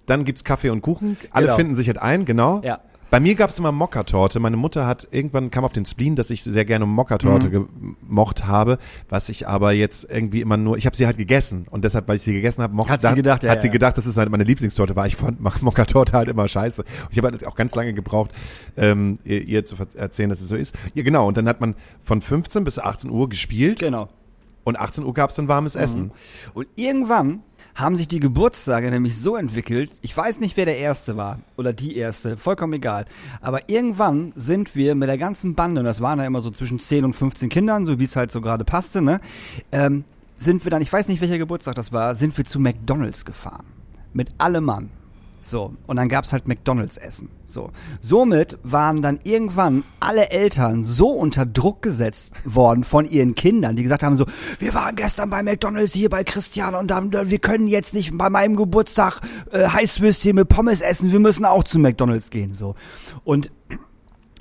Dann 0.06 0.26
gibt's 0.26 0.44
Kaffee 0.44 0.70
und 0.70 0.82
Kuchen. 0.82 1.18
Alle 1.32 1.46
Mhm. 1.46 1.48
Genau. 1.48 1.56
finden 1.58 1.76
sich 1.76 1.88
halt 1.88 1.98
ein, 1.98 2.26
genau. 2.26 2.62
Ja. 2.64 2.82
Bei 3.12 3.20
mir 3.20 3.36
gab's 3.36 3.60
immer 3.60 3.72
Mokkatorte. 3.72 4.40
Meine 4.40 4.58
Mutter 4.58 4.86
hat 4.88 5.08
irgendwann 5.12 5.52
kam 5.52 5.64
auf 5.64 5.72
den 5.74 5.86
Spleen, 5.86 6.16
dass 6.16 6.30
ich 6.32 6.44
sehr 6.44 6.66
gerne 6.66 6.86
Mokkatorte 6.86 7.48
Mhm. 7.50 7.96
gemocht 8.02 8.46
habe, 8.46 8.78
was 9.10 9.30
ich 9.30 9.48
aber 9.48 9.72
jetzt 9.72 10.10
irgendwie 10.10 10.42
immer 10.42 10.58
nur, 10.58 10.78
ich 10.78 10.86
habe 10.86 10.96
sie 10.98 11.06
halt 11.06 11.18
gegessen 11.18 11.68
und 11.70 11.86
deshalb, 11.86 12.08
weil 12.08 12.18
ich 12.18 12.24
sie 12.24 12.34
gegessen 12.34 12.62
habe, 12.64 12.74
mochte 12.76 12.92
Hat 12.92 13.02
sie 13.04 13.14
gedacht, 13.14 13.44
ja, 13.44 13.52
hat 13.52 13.62
sie 13.62 13.68
ja. 13.68 13.74
gedacht, 13.74 13.98
dass 13.98 14.06
es 14.06 14.18
halt 14.18 14.30
meine 14.30 14.44
Lieblingstorte 14.44 14.96
war. 14.96 15.08
Ich 15.08 15.16
fand 15.16 15.40
Mok- 15.40 15.62
Mokkatorte 15.62 16.14
halt 16.14 16.28
immer 16.30 16.48
scheiße. 16.48 16.82
Und 16.82 17.12
ich 17.12 17.18
habe 17.18 17.30
halt 17.32 17.46
auch 17.46 17.56
ganz 17.56 17.74
lange 17.76 17.94
gebraucht, 17.94 18.32
ähm, 18.76 19.20
ihr, 19.24 19.48
ihr 19.48 19.66
zu 19.66 19.76
erzählen, 19.96 20.30
dass 20.30 20.42
es 20.42 20.50
so 20.50 20.56
ist. 20.56 20.76
Ja, 20.94 21.04
genau. 21.04 21.28
Und 21.28 21.38
dann 21.38 21.48
hat 21.48 21.62
man 21.62 21.76
von 22.04 22.22
15 22.22 22.64
bis 22.66 22.80
18 22.80 23.10
Uhr 23.12 23.30
gespielt 23.30 23.80
Genau. 23.80 24.10
und 24.66 24.78
18 24.80 25.06
Uhr 25.06 25.14
gab's 25.14 25.36
dann 25.36 25.48
warmes 25.48 25.76
Essen. 25.76 26.12
Und 26.54 26.68
irgendwann 26.76 27.44
haben 27.76 27.98
sich 27.98 28.08
die 28.08 28.22
Geburtstage 28.22 28.90
nämlich 28.90 29.18
so 29.18 29.36
entwickelt, 29.36 29.92
ich 30.02 30.16
weiß 30.16 30.40
nicht, 30.40 30.56
wer 30.56 30.66
der 30.66 30.78
Erste 30.78 31.18
war 31.18 31.40
oder 31.58 31.74
die 31.74 31.98
Erste, 31.98 32.38
vollkommen 32.38 32.74
egal. 32.74 33.06
Aber 33.42 33.70
irgendwann 33.70 34.32
sind 34.36 34.76
wir 34.76 34.96
mit 34.96 35.10
der 35.10 35.18
ganzen 35.18 35.56
Bande, 35.56 35.82
und 35.82 35.86
das 35.86 36.02
waren 36.02 36.20
ja 36.20 36.26
immer 36.26 36.42
so 36.42 36.52
zwischen 36.52 36.80
10 36.80 37.06
und 37.06 37.16
15 37.16 37.50
Kindern, 37.50 37.86
so 37.86 38.00
wie 38.00 38.06
es 38.06 38.16
halt 38.16 38.32
so 38.32 38.40
gerade 38.40 38.64
passte, 38.64 39.02
ne, 39.02 39.20
ähm, 39.74 40.06
sind 40.40 40.66
wir 40.66 40.72
dann, 40.72 40.82
ich 40.82 40.92
weiß 40.92 41.08
nicht, 41.10 41.22
welcher 41.22 41.38
Geburtstag 41.38 41.76
das 41.76 41.92
war, 41.92 42.16
sind 42.16 42.38
wir 42.38 42.46
zu 42.46 42.60
McDonalds 42.60 43.26
gefahren. 43.26 43.66
Mit 44.14 44.30
allem 44.38 44.64
Mann. 44.64 44.90
So, 45.46 45.74
und 45.86 45.98
dann 45.98 46.10
gab's 46.10 46.34
halt 46.34 46.48
McDonalds-Essen. 46.48 47.30
So. 47.46 47.70
Somit 48.02 48.58
waren 48.64 49.02
dann 49.04 49.20
irgendwann 49.24 49.84
alle 50.00 50.32
Eltern 50.32 50.84
so 50.84 51.10
unter 51.10 51.46
Druck 51.46 51.84
gesetzt 51.84 52.32
worden 52.44 52.84
von 52.84 53.06
ihren 53.06 53.36
Kindern, 53.36 53.76
die 53.76 53.84
gesagt 53.84 54.02
haben 54.02 54.16
so, 54.16 54.26
wir 54.58 54.74
waren 54.74 54.96
gestern 54.96 55.30
bei 55.30 55.44
McDonalds 55.44 55.94
hier 55.94 56.10
bei 56.10 56.24
Christian 56.24 56.74
und 56.74 56.90
dann, 56.90 57.12
wir 57.12 57.40
können 57.40 57.68
jetzt 57.68 57.94
nicht 57.94 58.18
bei 58.18 58.30
meinem 58.30 58.56
Geburtstag 58.56 59.22
äh, 59.52 59.68
Heißwürstchen 59.68 60.36
mit 60.36 60.50
Pommes 60.50 60.82
essen, 60.82 61.12
wir 61.12 61.20
müssen 61.20 61.46
auch 61.46 61.64
zu 61.64 61.78
McDonalds 61.78 62.32
gehen. 62.32 62.56
So. 62.56 62.74
Und 63.24 63.52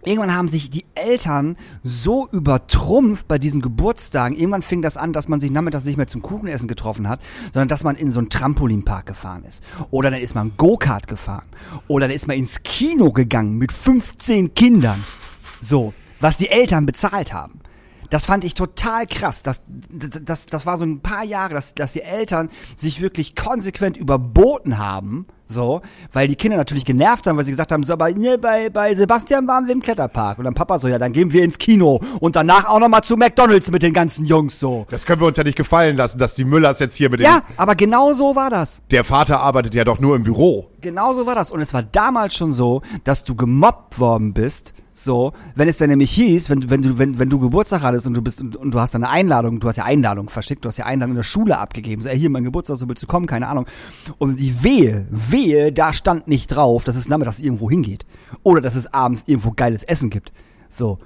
Irgendwann 0.05 0.35
haben 0.35 0.49
sich 0.49 0.71
die 0.71 0.85
Eltern 0.95 1.57
so 1.83 2.29
übertrumpft 2.31 3.27
bei 3.27 3.39
diesen 3.39 3.63
Geburtstagen. 3.63 4.37
Irgendwann 4.37 4.63
fing 4.63 4.83
das 4.83 4.97
an, 4.97 5.13
dass 5.13 5.29
man 5.29 5.41
sich 5.41 5.51
nachmittags 5.51 5.85
nicht 5.85 5.97
mehr 5.97 6.07
zum 6.07 6.23
Kuchenessen 6.23 6.69
getroffen 6.69 7.09
hat, 7.09 7.21
sondern 7.53 7.69
dass 7.69 7.85
man 7.85 7.97
in 7.97 8.11
so 8.11 8.19
einen 8.19 8.29
Trampolinpark 8.29 9.07
gefahren 9.07 9.45
ist. 9.45 9.63
Oder 9.91 10.11
dann 10.11 10.21
ist 10.21 10.35
man 10.35 10.53
Go-Kart 10.57 11.09
gefahren. 11.09 11.47
Oder 11.89 12.09
dann 12.09 12.17
ist 12.17 12.29
man 12.29 12.37
ins 12.37 12.63
Kino 12.63 13.13
gegangen 13.13 13.57
mit 13.57 13.73
15 13.73 14.55
Kindern. 14.55 15.03
So, 15.61 15.95
was 16.21 16.37
die 16.37 16.51
Eltern 16.51 16.87
bezahlt 16.87 17.33
haben. 17.33 17.61
Das 18.11 18.27
fand 18.27 18.45
ich 18.45 18.55
total 18.55 19.07
krass. 19.07 19.43
Das, 19.43 19.63
das, 19.69 20.47
das 20.47 20.67
war 20.67 20.79
so 20.79 20.85
ein 20.85 21.01
paar 21.01 21.25
Jahre, 21.25 21.55
dass, 21.55 21.75
dass 21.75 21.93
die 21.93 22.03
Eltern 22.03 22.51
sich 22.77 23.01
wirklich 23.01 23.35
konsequent 23.35 23.97
überboten 23.97 24.79
haben, 24.79 25.27
so, 25.47 25.83
weil 26.13 26.27
die 26.29 26.37
Kinder 26.37 26.57
natürlich 26.57 26.85
genervt 26.85 27.27
haben, 27.27 27.37
weil 27.37 27.45
sie 27.45 27.51
gesagt 27.51 27.71
haben, 27.73 27.83
so, 27.83 27.93
aber 27.93 28.11
ne, 28.11 28.39
bei, 28.39 28.71
bei 28.71 28.95
Sebastian 28.95 29.47
waren 29.47 29.67
wir 29.67 29.73
im 29.75 29.83
Kletterpark. 29.83 30.39
Und 30.39 30.45
dann 30.45 30.55
Papa 30.55 30.79
so, 30.79 30.89
ja, 30.89 30.99
dann 30.99 31.13
gehen 31.13 31.33
wir 31.33 31.45
ins 31.45 31.59
Kino 31.59 32.01
und 32.21 32.35
danach 32.37 32.67
auch 32.67 32.79
nochmal 32.79 33.03
zu 33.03 33.17
McDonalds 33.17 33.71
mit 33.71 33.83
den 33.83 33.93
ganzen 33.93 34.25
Jungs, 34.25 34.59
so. 34.59 34.87
Das 34.91 35.05
können 35.05 35.21
wir 35.21 35.27
uns 35.27 35.37
ja 35.37 35.45
nicht 35.45 35.57
gefallen 35.57 35.97
lassen, 35.97 36.19
dass 36.19 36.35
die 36.35 36.45
Müllers 36.45 36.79
jetzt 36.79 36.97
hier 36.97 37.11
mit 37.11 37.21
Ja, 37.21 37.41
den, 37.41 37.59
aber 37.59 37.75
genau 37.75 38.13
so 38.15 38.35
war 38.35 38.49
das. 38.51 38.83
der 38.91 39.05
Vater 39.05 39.41
arbeitet 39.41 39.75
ja 39.75 39.85
doch 39.85 39.99
nur 40.01 40.17
im 40.17 40.23
Büro. 40.23 40.71
Genau 40.81 41.15
so 41.15 41.27
war 41.27 41.35
das. 41.35 41.51
Und 41.51 41.61
es 41.61 41.75
war 41.75 41.83
damals 41.83 42.35
schon 42.35 42.53
so, 42.53 42.83
dass 43.05 43.25
du 43.25 43.35
gemobbt 43.35 43.99
worden 43.99 44.33
bist, 44.33 44.73
So, 44.97 45.33
wenn 45.57 45.69
es 45.69 45.77
dann 45.79 45.91
nämlich 45.91 46.13
hieß, 46.13 46.49
wenn, 46.49 46.71
wenn, 46.71 46.81
du, 46.81 46.99
wenn, 46.99 47.19
wenn 47.19 47.29
du 47.29 47.41
Geburtstag 47.41 47.83
hattest 47.83 48.07
und 48.07 48.15
du 48.15 48.23
bist 48.23 48.41
und, 48.41 48.55
und 48.55 48.71
du 48.71 48.79
hast 48.79 48.95
eine 48.95 49.11
Einladung, 49.11 49.59
du 49.59 49.67
hast 49.67 49.75
ja 49.75 49.85
Einladung 49.85 50.29
verschickt, 50.29 50.65
du 50.65 50.69
hast 50.69 50.77
ja 50.77 50.87
Einladung 50.87 51.13
in 51.13 51.17
der 51.17 51.25
Schule 51.25 51.59
abgegeben, 51.59 52.05
so, 52.05 52.09
ey, 52.09 52.17
hier 52.17 52.31
mein 52.31 52.45
Geburtstag, 52.45 52.77
so 52.77 52.89
willst 52.89 53.03
du 53.03 53.09
kommen, 53.09 53.27
keine 53.27 53.49
Ahnung. 53.49 53.67
Und 54.19 54.39
die 54.39 54.63
Wehe, 54.63 55.09
Wehe, 55.11 55.73
da 55.73 55.93
stand 55.93 56.29
nicht 56.29 56.47
drauf, 56.47 56.85
dass 56.85 56.95
es 56.95 57.09
nachmittags 57.09 57.41
irgendwo 57.41 57.69
hingeht. 57.69 58.07
Oder 58.45 58.61
dass 58.61 58.77
es 58.77 58.87
abends 58.95 59.25
irgendwo 59.27 59.51
geiles 59.51 59.83
Essen 59.83 60.11
gibt. 60.11 60.33
So. 60.69 60.99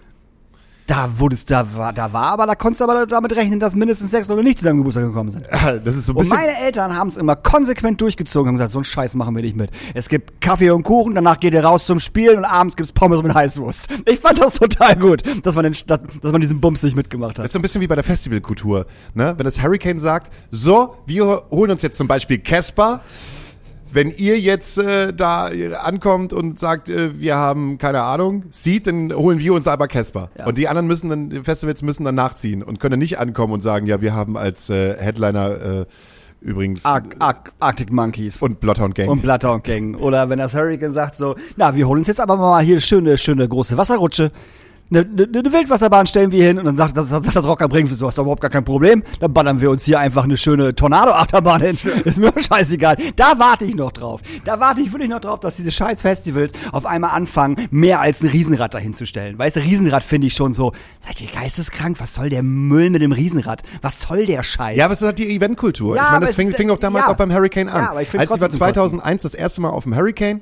Da 0.89 1.18
wurde 1.18 1.34
es, 1.34 1.45
da 1.45 1.66
war, 1.76 1.93
da 1.93 2.14
war, 2.14 2.32
aber 2.32 2.47
da 2.47 2.55
konntest 2.55 2.80
du 2.80 2.84
aber 2.84 3.07
damit 3.07 3.36
rechnen, 3.36 3.61
dass 3.61 3.76
mindestens 3.76 4.11
sechs 4.11 4.26
Leute 4.26 4.43
nicht 4.43 4.59
zu 4.59 4.64
deinem 4.64 4.78
Geburtstag 4.78 5.05
gekommen 5.05 5.28
sind. 5.28 5.45
Das 5.84 5.95
ist 5.95 6.07
so 6.07 6.12
ein 6.12 6.16
Und 6.16 6.22
bisschen. 6.22 6.36
meine 6.39 6.59
Eltern 6.59 6.97
haben 6.97 7.09
es 7.09 7.18
immer 7.18 7.36
konsequent 7.36 8.01
durchgezogen, 8.01 8.49
haben 8.49 8.55
gesagt, 8.57 8.72
so 8.72 8.78
einen 8.78 8.84
Scheiß 8.86 9.14
machen 9.14 9.36
wir 9.36 9.43
nicht 9.43 9.55
mit. 9.55 9.70
Es 9.93 10.09
gibt 10.09 10.41
Kaffee 10.41 10.70
und 10.70 10.84
Kuchen, 10.84 11.14
danach 11.14 11.41
geht 11.41 11.53
ihr 11.53 11.62
raus 11.62 11.84
zum 11.84 12.01
Spielen 12.01 12.39
und 12.39 12.47
abends 12.47 12.74
gibt's 12.74 12.91
Pommes 12.93 13.22
mit 13.22 13.34
Heißwurst. 13.34 13.86
Ich 14.07 14.18
fand 14.18 14.41
das 14.41 14.55
total 14.55 14.97
gut, 14.97 15.22
dass 15.45 15.55
man, 15.55 15.64
den, 15.64 15.74
dass, 15.86 16.01
dass 16.22 16.32
man 16.32 16.41
diesen 16.41 16.59
Bums 16.59 16.82
nicht 16.82 16.97
mitgemacht 16.97 17.36
Das 17.36 17.43
hat. 17.43 17.45
ist 17.47 17.53
so 17.53 17.59
ein 17.59 17.62
bisschen 17.62 17.82
wie 17.82 17.86
bei 17.86 17.95
der 17.95 18.05
Festivalkultur. 18.05 18.86
Ne? 19.12 19.34
Wenn 19.36 19.45
das 19.45 19.61
Hurricane 19.62 19.99
sagt, 19.99 20.32
so, 20.51 20.95
wir 21.05 21.43
holen 21.51 21.70
uns 21.70 21.82
jetzt 21.82 21.99
zum 21.99 22.09
Beispiel 22.09 22.39
Casper. 22.39 23.01
Wenn 23.91 24.11
ihr 24.11 24.39
jetzt 24.39 24.78
äh, 24.78 25.12
da 25.12 25.51
ankommt 25.82 26.32
und 26.32 26.59
sagt, 26.59 26.89
äh, 26.89 27.18
wir 27.18 27.36
haben 27.36 27.78
keine 27.78 28.03
Ahnung, 28.03 28.45
sieht, 28.51 28.86
dann 28.86 29.12
holen 29.12 29.39
wir 29.39 29.55
uns 29.55 29.66
aber 29.66 29.89
Casper. 29.89 30.30
Ja. 30.39 30.47
Und 30.47 30.59
die 30.59 30.68
anderen 30.68 30.86
müssen 30.86 31.09
dann, 31.09 31.30
die 31.30 31.43
Festivals 31.43 31.82
müssen 31.82 32.05
dann 32.05 32.14
nachziehen 32.14 32.62
und 32.62 32.80
können 32.80 32.99
nicht 32.99 33.18
ankommen 33.18 33.55
und 33.55 33.61
sagen, 33.62 33.86
ja, 33.86 34.01
wir 34.01 34.14
haben 34.14 34.36
als 34.36 34.68
äh, 34.68 34.97
Headliner 34.97 35.80
äh, 35.80 35.86
übrigens 36.41 36.84
Ar 36.84 37.03
Ar 37.18 37.45
Arctic 37.59 37.93
Monkeys. 37.93 38.43
und 38.43 38.61
Bloodhound 38.61 38.95
Gang. 38.95 39.09
und 39.09 39.22
Bloodhound 39.22 39.64
Gang. 39.64 39.97
Oder 39.97 40.28
wenn 40.28 40.39
das 40.39 40.55
Hurricane 40.55 40.93
sagt 40.93 41.16
so, 41.16 41.36
na, 41.57 41.74
wir 41.74 41.89
holen 41.89 42.01
uns 42.01 42.09
jetzt 42.09 42.20
aber 42.20 42.36
mal 42.36 42.62
hier 42.62 42.80
schöne, 42.80 43.18
schöne 43.18 43.49
große 43.49 43.76
Wasserrutsche. 43.76 44.30
Eine, 44.91 45.01
eine, 45.01 45.53
Wildwasserbahn 45.53 46.07
stellen 46.07 46.32
wir 46.32 46.43
hin 46.43 46.59
und 46.59 46.64
dann 46.64 46.78
sagt 46.78 46.97
das, 46.97 47.11
sagt 47.11 47.36
das 47.36 47.45
Rocker 47.45 47.68
bringen, 47.68 47.95
so 47.95 48.07
hast 48.07 48.16
überhaupt 48.16 48.41
gar 48.41 48.51
kein 48.51 48.64
Problem. 48.64 49.03
Dann 49.20 49.34
ballern 49.34 49.61
wir 49.61 49.70
uns 49.70 49.84
hier 49.84 50.01
einfach 50.01 50.24
eine 50.24 50.39
schöne 50.39 50.74
Tornado-Achterbahn 50.74 51.61
hin. 51.61 51.78
Ist 52.05 52.18
mir 52.18 52.32
scheißegal. 52.39 52.97
Da 53.14 53.39
warte 53.39 53.66
ich 53.66 53.74
noch 53.74 53.93
drauf. 53.93 54.22
Da 54.47 54.61
warte 54.61 54.80
ich 54.80 54.91
wirklich 54.91 55.11
noch 55.11 55.20
drauf, 55.20 55.41
dass 55.41 55.57
diese 55.57 55.72
scheiß 55.72 56.01
Festivals 56.01 56.53
auf 56.72 56.86
einmal 56.86 57.11
anfangen, 57.11 57.68
mehr 57.70 58.01
als 58.01 58.22
ein 58.22 58.30
Riesenrad 58.30 58.72
dahinzustellen. 58.72 59.39
Weißt 59.39 59.57
du, 59.57 59.61
Riesenrad 59.61 60.03
finde 60.03 60.28
ich 60.28 60.34
schon 60.34 60.55
so, 60.55 60.72
seid 61.01 61.20
ihr 61.20 61.28
geisteskrank? 61.28 62.01
Was 62.01 62.14
soll 62.14 62.30
der 62.30 62.43
Müll 62.43 62.89
mit 62.89 63.03
dem 63.03 63.12
Riesenrad? 63.12 63.62
Was 63.82 64.01
soll 64.01 64.24
der 64.24 64.43
Scheiß? 64.43 64.78
Ja, 64.78 64.86
aber 64.86 64.95
es 64.95 65.03
ist 65.03 65.07
halt 65.07 65.18
die 65.18 65.28
Eventkultur. 65.28 65.97
Ja, 65.97 66.05
ich 66.05 66.11
meine, 66.12 66.26
das 66.26 66.34
fing, 66.34 66.53
fing 66.53 66.70
auch 66.70 66.78
damals 66.78 67.07
ja. 67.07 67.12
auch 67.12 67.16
beim 67.16 67.30
Hurricane 67.32 67.68
an. 67.68 67.82
Ja, 67.82 67.91
aber 67.91 68.01
ich 68.01 68.09
Als 68.09 68.24
ich 68.24 68.30
war 68.30 68.39
trotzdem 68.39 68.51
zum 68.51 68.59
Kotzen. 68.61 68.74
2001 68.74 69.22
das 69.22 69.34
erste 69.34 69.61
Mal 69.61 69.68
auf 69.68 69.84
dem 69.84 69.95
Hurricane 69.95 70.41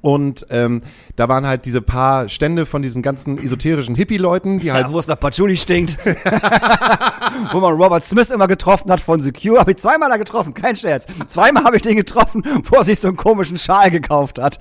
und 0.00 0.46
ähm, 0.50 0.82
da 1.16 1.28
waren 1.28 1.46
halt 1.46 1.64
diese 1.64 1.82
paar 1.82 2.28
Stände 2.28 2.66
von 2.66 2.82
diesen 2.82 3.02
ganzen 3.02 3.42
esoterischen 3.42 3.94
Hippie-Leuten, 3.94 4.60
die 4.60 4.70
halt 4.70 4.86
Ja, 4.86 4.92
wo 4.92 4.98
es 4.98 5.08
nach 5.08 5.18
Patchouli 5.18 5.56
stinkt. 5.56 5.96
wo 7.52 7.60
man 7.60 7.74
Robert 7.74 8.04
Smith 8.04 8.30
immer 8.30 8.46
getroffen 8.46 8.90
hat 8.92 9.00
von 9.00 9.20
Secure. 9.20 9.58
Habe 9.58 9.72
ich 9.72 9.78
zweimal 9.78 10.08
da 10.08 10.16
getroffen, 10.16 10.54
kein 10.54 10.76
Scherz. 10.76 11.06
Zweimal 11.26 11.64
habe 11.64 11.76
ich 11.76 11.82
den 11.82 11.96
getroffen, 11.96 12.44
wo 12.64 12.76
er 12.76 12.84
sich 12.84 13.00
so 13.00 13.08
einen 13.08 13.16
komischen 13.16 13.58
Schal 13.58 13.90
gekauft 13.90 14.38
hat. 14.38 14.58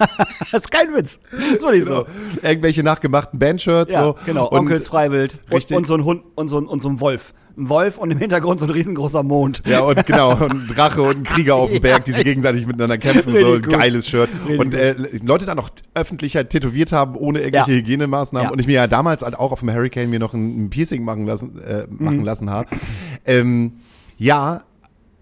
das 0.52 0.62
ist 0.62 0.70
kein 0.70 0.92
Witz. 0.94 1.20
Das 1.30 1.40
ist 1.40 1.62
wirklich 1.62 1.84
so, 1.84 1.94
so. 1.94 2.06
irgendwelche 2.42 2.82
nachgemachten 2.82 3.38
Bandshirts. 3.38 3.92
Ja, 3.92 4.04
so. 4.04 4.16
genau. 4.26 4.48
Und, 4.48 4.58
Onkels 4.58 4.88
Freiwild. 4.88 5.34
Und, 5.34 5.56
Richtig. 5.56 5.76
und 5.76 5.86
so 5.86 5.94
ein 5.94 6.04
Hund 6.04 6.22
und 6.34 6.48
so 6.48 6.58
ein, 6.58 6.66
und 6.66 6.82
so 6.82 6.88
ein 6.88 7.00
Wolf. 7.00 7.32
Ein 7.56 7.68
Wolf 7.68 7.98
und 7.98 8.10
im 8.10 8.18
Hintergrund 8.18 8.60
so 8.60 8.66
ein 8.66 8.70
riesengroßer 8.70 9.22
Mond. 9.22 9.62
Ja, 9.66 9.80
und 9.80 10.06
genau, 10.06 10.32
und 10.32 10.50
ein 10.52 10.66
Drache 10.68 11.02
und 11.02 11.16
ein 11.18 11.22
Krieger 11.24 11.56
auf 11.56 11.70
dem 11.70 11.80
Berg, 11.82 12.04
die 12.04 12.12
sich 12.12 12.24
gegenseitig 12.24 12.66
miteinander 12.66 12.98
kämpfen. 12.98 13.32
So 13.32 13.52
ein 13.54 13.62
gut. 13.62 13.70
geiles 13.70 14.08
Shirt. 14.08 14.28
Richtig 14.44 14.60
und 14.60 14.74
äh, 14.74 14.94
Leute 15.24 15.46
dann 15.46 15.56
noch 15.56 15.70
öffentlich 15.94 16.36
halt 16.36 16.50
tätowiert 16.50 16.92
haben, 16.92 17.16
ohne 17.16 17.40
irgendwelche 17.40 17.72
Ja. 17.72 17.76
Hygienemaßnahmen. 17.78 18.46
Ja. 18.48 18.52
Und 18.52 18.58
ich 18.60 18.66
mir 18.66 18.74
ja 18.74 18.86
damals 18.86 19.22
halt 19.22 19.34
auch 19.38 19.52
auf 19.52 19.60
dem 19.60 19.70
Hurricane 19.72 20.08
mir 20.08 20.18
noch 20.18 20.34
ein, 20.34 20.64
ein 20.66 20.70
Piercing 20.70 21.04
machen 21.04 21.26
lassen, 21.26 21.58
äh, 21.62 21.86
Mhm. 21.88 22.04
machen 22.04 22.24
lassen 22.24 22.50
habe. 22.50 22.68
Ähm, 23.26 23.72
ja, 24.16 24.62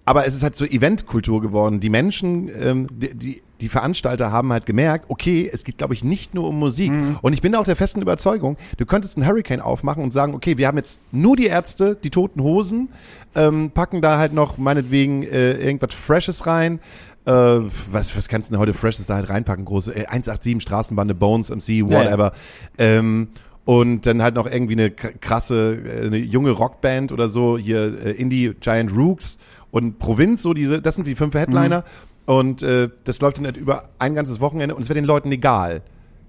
aber 0.05 0.27
es 0.27 0.35
ist 0.35 0.43
halt 0.43 0.57
so 0.57 0.65
Eventkultur 0.65 1.41
geworden. 1.41 1.81
Die 1.81 1.91
Menschen, 1.91 2.49
ähm, 2.59 2.87
die, 2.91 3.15
die, 3.15 3.43
die 3.61 3.69
Veranstalter 3.69 4.31
haben 4.31 4.53
halt 4.53 4.67
gemerkt, 4.67 5.07
okay, 5.09 5.49
es 5.53 5.65
geht, 5.65 5.79
glaube 5.79 5.95
ich, 5.95 6.05
nicht 6.05 6.35
nur 6.35 6.49
um 6.49 6.59
Musik. 6.59 6.91
Mhm. 6.91 7.19
Und 7.23 7.33
ich 7.33 7.43
bin 7.43 7.55
auch 7.55 7.65
der 7.65 7.77
festen 7.77 8.01
Überzeugung, 8.01 8.57
du 8.77 8.87
könntest 8.87 9.17
einen 9.17 9.27
Hurricane 9.27 9.61
aufmachen 9.61 10.03
und 10.03 10.13
sagen, 10.13 10.35
okay, 10.35 10.57
wir 10.59 10.67
haben 10.67 10.77
jetzt 10.77 11.03
nur 11.13 11.37
die 11.37 11.47
Ärzte, 11.47 11.97
die 12.03 12.11
toten 12.11 12.43
Hosen, 12.43 12.89
ähm, 13.35 13.71
packen 13.71 14.01
da 14.01 14.19
halt 14.19 14.33
noch 14.33 14.59
meinetwegen 14.59 15.23
äh, 15.23 15.53
irgendwas 15.53 15.95
Freshes 15.95 16.47
rein. 16.47 16.81
Äh, 17.25 17.33
was, 17.33 18.17
was 18.17 18.29
kannst 18.29 18.49
du 18.49 18.53
denn 18.53 18.61
heute 18.61 18.75
Freshes 18.75 19.07
da 19.07 19.17
halt 19.17 19.29
reinpacken? 19.29 19.65
Große 19.65 19.95
äh, 19.95 20.07
187 20.07 20.63
Straßenbande, 20.63 21.15
Bones, 21.15 21.51
MC, 21.51 21.69
ja. 21.69 21.89
whatever. 21.89 22.33
Ähm, 22.79 23.29
und 23.65 24.07
dann 24.07 24.23
halt 24.23 24.35
noch 24.35 24.51
irgendwie 24.51 24.73
eine 24.73 24.91
krasse, 24.91 25.75
äh, 25.75 26.07
eine 26.07 26.17
junge 26.17 26.53
Rockband 26.53 27.13
oder 27.13 27.29
so, 27.29 27.59
hier 27.59 28.03
äh, 28.03 28.13
Indie 28.13 28.55
Giant 28.61 28.97
Rooks 28.97 29.37
und 29.71 29.99
Provinz, 29.99 30.43
so 30.43 30.55
diese, 30.55 30.81
das 30.81 30.95
sind 30.95 31.07
die 31.07 31.15
fünf 31.15 31.35
Headliner. 31.35 31.85
Und 32.29 32.63
äh, 32.63 32.91
das 33.05 33.23
läuft 33.23 33.39
dann 33.39 33.47
halt 33.47 33.57
über 33.57 33.85
ein 33.99 34.15
ganzes 34.15 34.39
Wochenende 34.39 34.75
und 34.75 34.83
es 34.83 34.91
wird 34.91 34.99
den 34.99 35.07
Leuten 35.07 35.33
egal. 35.33 35.81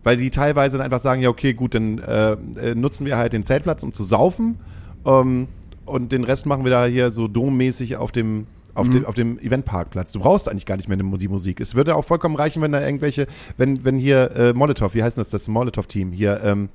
Weil 0.02 0.16
die 0.16 0.30
teilweise 0.30 0.78
dann 0.78 0.86
einfach 0.86 1.02
sagen, 1.02 1.22
ja, 1.22 1.28
okay, 1.28 1.54
gut, 1.54 1.76
dann 1.76 1.97
äh, 1.97 2.32
äh, 2.32 2.74
nutzen 2.74 3.06
wir 3.06 3.18
halt 3.18 3.34
den 3.34 3.43
Zeltplatz, 3.43 3.84
um 3.84 3.91
zu 3.91 4.06
saufen. 4.06 4.60
Ähm, 5.06 5.50
und 5.86 6.14
den 6.14 6.24
Rest 6.24 6.45
machen 6.45 6.64
wir 6.64 6.72
da 6.72 6.86
hier 6.86 7.12
so 7.12 7.28
dommäßig 7.28 7.97
auf 7.97 8.14
dem, 8.14 8.47
auf, 8.76 8.88
dem, 8.89 9.06
auf 9.06 9.14
dem 9.14 9.39
Eventparkplatz. 9.39 10.14
Du 10.14 10.22
brauchst 10.22 10.47
eigentlich 10.47 10.66
gar 10.66 10.78
nicht 10.78 10.88
mehr 10.88 10.97
die 10.97 11.28
Musik. 11.28 11.60
Es 11.60 11.76
würde 11.76 11.97
auch 11.97 12.06
vollkommen 12.06 12.38
reichen, 12.38 12.62
wenn 12.62 12.72
da 12.72 12.80
irgendwelche, 12.80 13.28
wenn, 13.58 13.84
wenn 13.84 13.97
hier 13.97 14.32
äh, 14.38 14.54
Molotov, 14.54 14.95
wie 14.95 15.04
heißt 15.04 15.18
das, 15.18 15.28
das 15.28 15.50
Molotov-Team 15.50 16.14
hier, 16.14 16.39
ähm, 16.45 16.70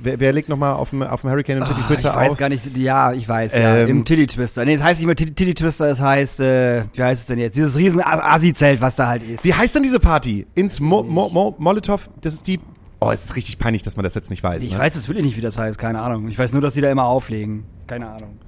wer, 0.00 0.20
wer 0.20 0.32
legt 0.32 0.48
nochmal 0.48 0.74
auf 0.74 0.90
dem, 0.90 1.02
auf 1.02 1.20
dem 1.22 1.30
Hurricane 1.30 1.58
im 1.58 1.66
City 1.66 1.78
Ah, 1.78 1.82
ich 1.82 1.86
Twister 1.86 2.14
weiß 2.14 2.32
auf? 2.32 2.38
gar 2.38 2.48
nicht, 2.48 2.76
ja, 2.76 3.12
ich 3.12 3.28
weiß, 3.28 3.54
ja, 3.54 3.76
Ähm, 3.78 3.88
im 3.88 4.04
Tilly 4.04 4.26
Twister. 4.26 4.64
Nee, 4.64 4.74
es 4.74 4.82
heißt 4.82 5.00
nicht 5.00 5.06
mehr 5.06 5.16
Tilly, 5.16 5.32
Tilly 5.34 5.54
Twister, 5.54 5.86
es 5.90 6.00
heißt, 6.00 6.40
äh, 6.40 6.84
wie 6.94 7.02
heißt 7.02 7.22
es 7.22 7.26
denn 7.26 7.38
jetzt? 7.38 7.56
Dieses 7.56 7.76
riesen 7.76 8.00
Asi-Zelt, 8.02 8.80
was 8.80 8.96
da 8.96 9.08
halt 9.08 9.22
ist. 9.22 9.44
Wie 9.44 9.54
heißt 9.54 9.74
denn 9.74 9.82
diese 9.82 10.00
Party? 10.00 10.46
Ins 10.54 10.80
Mo, 10.80 11.02
Mo, 11.02 11.28
Mo, 11.28 11.54
Molotov, 11.58 12.08
das 12.20 12.34
ist 12.34 12.46
die, 12.46 12.60
oh, 13.00 13.10
es 13.10 13.24
ist 13.24 13.36
richtig 13.36 13.58
peinlich, 13.58 13.82
dass 13.82 13.96
man 13.96 14.04
das 14.04 14.14
jetzt 14.14 14.30
nicht 14.30 14.42
weiß. 14.42 14.62
Ich 14.62 14.72
ne? 14.72 14.78
weiß 14.78 14.94
es 14.96 15.08
wirklich 15.08 15.24
nicht, 15.24 15.36
wie 15.36 15.40
das 15.42 15.58
heißt, 15.58 15.78
keine 15.78 16.00
Ahnung. 16.00 16.28
Ich 16.28 16.38
weiß 16.38 16.52
nur, 16.52 16.62
dass 16.62 16.74
die 16.74 16.80
da 16.80 16.90
immer 16.90 17.04
auflegen. 17.04 17.64
Keine 17.86 18.08
Ahnung. 18.08 18.38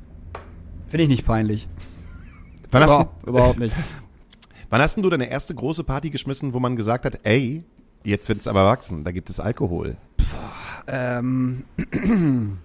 Finde 0.89 1.05
ich 1.05 1.09
nicht 1.09 1.27
peinlich. 1.27 1.69
Wann 2.71 2.83
hast, 2.83 2.91
Überhaupt, 2.91 3.29
überhaupt 3.29 3.59
nicht. 3.59 3.75
wann 4.71 4.81
hast 4.81 4.95
denn 4.97 5.03
du 5.03 5.11
deine 5.11 5.31
erste 5.31 5.55
große 5.55 5.85
Party 5.85 6.11
geschmissen, 6.11 6.55
wo 6.55 6.61
man 6.61 6.77
gesagt 6.77 7.05
hat, 7.05 7.21
ey, 7.25 7.65
jetzt 8.05 8.29
wird's 8.29 8.47
aber 8.47 8.65
wachsen, 8.65 9.05
da 9.05 9.11
gibt 9.11 9.31
es 9.31 9.41
Alkohol? 9.41 9.97
Ähm, 10.87 11.65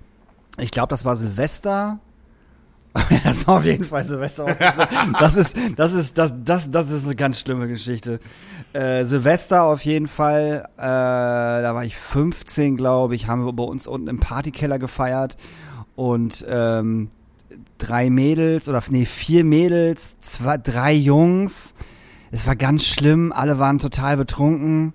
ich 0.57 0.71
glaube, 0.71 0.89
das 0.89 1.05
war 1.05 1.15
Silvester. 1.15 1.99
das 3.23 3.45
war 3.47 3.57
auf 3.57 3.65
jeden 3.65 3.85
Fall 3.85 4.03
Silvester. 4.03 4.45
Das 5.19 5.35
ist, 5.35 5.55
das 5.75 5.93
ist, 5.93 6.17
das, 6.17 6.33
das, 6.43 6.71
das 6.71 6.89
ist 6.89 7.05
eine 7.05 7.15
ganz 7.15 7.39
schlimme 7.39 7.67
Geschichte. 7.67 8.19
Äh, 8.73 9.05
Silvester 9.05 9.63
auf 9.63 9.83
jeden 9.85 10.07
Fall. 10.07 10.67
Äh, 10.77 10.81
da 10.81 11.71
war 11.73 11.85
ich 11.85 11.97
15, 11.97 12.77
glaube 12.77 13.15
ich. 13.15 13.27
Haben 13.27 13.45
wir 13.45 13.53
bei 13.53 13.63
uns 13.63 13.87
unten 13.87 14.07
im 14.07 14.19
Partykeller 14.19 14.79
gefeiert 14.79 15.37
und 15.95 16.45
ähm, 16.47 17.09
drei 17.77 18.09
Mädels 18.09 18.69
oder 18.69 18.83
nee 18.89 19.05
vier 19.05 19.43
Mädels, 19.43 20.19
zwei, 20.19 20.57
drei 20.57 20.93
Jungs. 20.93 21.73
Es 22.31 22.45
war 22.45 22.55
ganz 22.55 22.85
schlimm. 22.85 23.31
Alle 23.31 23.59
waren 23.59 23.79
total 23.79 24.17
betrunken. 24.17 24.93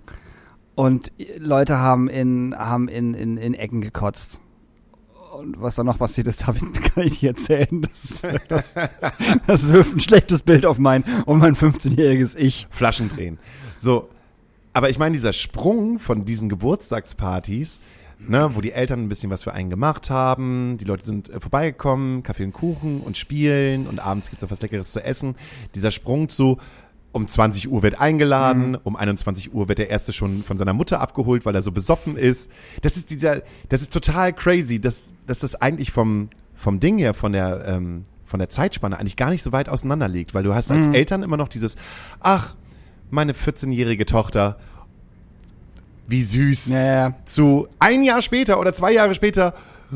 Und 0.75 1.11
Leute 1.37 1.79
haben 1.79 2.09
in, 2.09 2.53
haben 2.57 2.87
in, 2.89 3.13
in, 3.13 3.37
in 3.37 3.53
Ecken 3.53 3.81
gekotzt. 3.81 4.41
Und 5.33 5.61
was 5.61 5.75
da 5.75 5.83
noch 5.83 5.97
passiert 5.97 6.27
ist, 6.27 6.41
darf 6.47 6.59
kann 6.59 7.03
ich 7.03 7.11
nicht 7.11 7.23
erzählen. 7.23 7.81
Das, 7.81 8.21
das, 8.47 8.73
das 9.47 9.73
wirft 9.73 9.95
ein 9.95 9.99
schlechtes 9.99 10.41
Bild 10.41 10.65
auf 10.65 10.77
mein, 10.77 11.03
auf 11.25 11.37
mein 11.37 11.55
15-jähriges 11.55 12.37
Ich. 12.37 12.67
Flaschen 12.69 13.09
drehen. 13.09 13.39
So, 13.77 14.09
aber 14.73 14.89
ich 14.89 14.99
meine, 14.99 15.13
dieser 15.13 15.33
Sprung 15.33 15.99
von 15.99 16.25
diesen 16.25 16.49
Geburtstagspartys, 16.49 17.79
ne, 18.19 18.51
wo 18.53 18.61
die 18.61 18.71
Eltern 18.71 19.03
ein 19.03 19.09
bisschen 19.09 19.29
was 19.29 19.43
für 19.43 19.53
einen 19.53 19.69
gemacht 19.69 20.09
haben, 20.09 20.77
die 20.77 20.85
Leute 20.85 21.05
sind 21.05 21.29
äh, 21.29 21.39
vorbeigekommen, 21.39 22.23
Kaffee 22.23 22.43
und 22.43 22.53
Kuchen 22.53 23.01
und 23.01 23.17
spielen 23.17 23.87
und 23.87 23.99
abends 23.99 24.29
gibt's 24.29 24.41
noch 24.41 24.51
was 24.51 24.61
Leckeres 24.61 24.91
zu 24.91 25.03
essen. 25.03 25.35
Dieser 25.75 25.91
Sprung 25.91 26.29
zu 26.29 26.57
um 27.15 27.29
20 27.29 27.71
Uhr 27.71 27.81
wird 27.81 28.01
eingeladen, 28.01 28.75
um 28.83 28.97
21 28.97 29.53
Uhr 29.53 29.69
wird 29.69 29.79
der 29.79 29.89
erste 29.89 30.11
schon 30.11 30.43
von 30.43 30.57
seiner 30.57 30.73
Mutter 30.73 30.99
abgeholt, 30.99 31.45
weil 31.45 31.55
er 31.55 31.61
so 31.61 31.71
besoffen 31.71 32.17
ist. 32.17 32.51
Das 32.81 32.97
ist 32.97 33.09
dieser, 33.09 33.41
das 33.69 33.81
ist 33.81 33.93
total 33.93 34.33
crazy, 34.33 34.81
dass, 34.81 35.03
dass 35.25 35.39
das 35.39 35.55
eigentlich 35.55 35.91
vom, 35.91 36.29
vom 36.55 36.81
Ding 36.81 36.97
her, 36.97 37.13
von 37.13 37.31
der, 37.31 37.63
ähm, 37.67 38.03
von 38.25 38.39
der 38.39 38.49
Zeitspanne 38.49 38.99
eigentlich 38.99 39.15
gar 39.15 39.29
nicht 39.29 39.43
so 39.43 39.53
weit 39.53 39.69
auseinander 39.69 40.09
liegt, 40.09 40.33
weil 40.33 40.43
du 40.43 40.53
hast 40.53 40.69
als 40.71 40.87
Eltern 40.87 41.23
immer 41.23 41.37
noch 41.37 41.47
dieses, 41.47 41.77
ach, 42.19 42.53
meine 43.11 43.31
14-jährige 43.31 44.05
Tochter, 44.05 44.57
wie 46.07 46.21
süß, 46.21 46.67
Ja, 46.67 47.13
zu 47.23 47.69
ein 47.79 48.03
Jahr 48.03 48.21
später 48.21 48.59
oder 48.59 48.73
zwei 48.73 48.91
Jahre 48.91 49.15
später, 49.15 49.53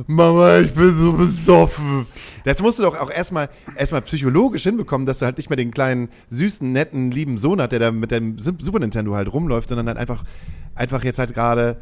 Mama, 0.08 0.60
ich 0.60 0.74
bin 0.74 0.94
so 0.94 1.14
besoffen. 1.14 2.06
Das 2.44 2.62
musst 2.62 2.80
du 2.80 2.84
doch 2.84 3.00
auch 3.00 3.12
erstmal 3.12 3.50
erstmal 3.76 4.02
psychologisch 4.02 4.64
hinbekommen, 4.64 5.06
dass 5.06 5.20
du 5.20 5.26
halt 5.26 5.38
nicht 5.38 5.50
mehr 5.50 5.58
den 5.58 5.72
kleinen, 5.72 6.10
süßen, 6.30 6.72
netten, 6.72 7.12
lieben 7.12 7.38
Sohn 7.38 7.62
hat, 7.62 7.72
der 7.72 7.80
da 7.80 7.92
mit 7.92 8.12
dem 8.12 8.38
Super 8.40 8.80
Nintendo 8.80 9.16
halt 9.16 9.32
rumläuft, 9.32 9.70
sondern 9.70 9.88
halt 9.88 9.98
einfach, 9.98 10.24
einfach 10.76 11.04
jetzt 11.04 11.20
halt 11.20 11.34
gerade 11.34 11.78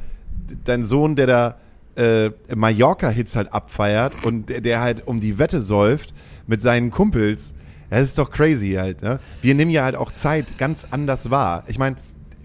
dein 0.63 0.83
Sohn, 0.83 1.15
der 1.15 1.27
da 1.27 1.57
äh, 1.95 2.31
Mallorca-Hits 2.55 3.35
halt 3.35 3.53
abfeiert 3.53 4.13
und 4.23 4.49
der, 4.49 4.61
der 4.61 4.81
halt 4.81 5.07
um 5.07 5.19
die 5.19 5.39
Wette 5.39 5.61
säuft 5.61 6.13
mit 6.45 6.61
seinen 6.61 6.91
Kumpels. 6.91 7.53
Das 7.89 8.01
ist 8.01 8.19
doch 8.19 8.31
crazy 8.31 8.73
halt, 8.73 9.01
ne? 9.01 9.19
Wir 9.41 9.55
nehmen 9.55 9.71
ja 9.71 9.83
halt 9.83 9.95
auch 9.95 10.11
Zeit 10.11 10.57
ganz 10.57 10.87
anders 10.91 11.31
wahr. 11.31 11.63
Ich 11.67 11.79
meine, 11.79 11.95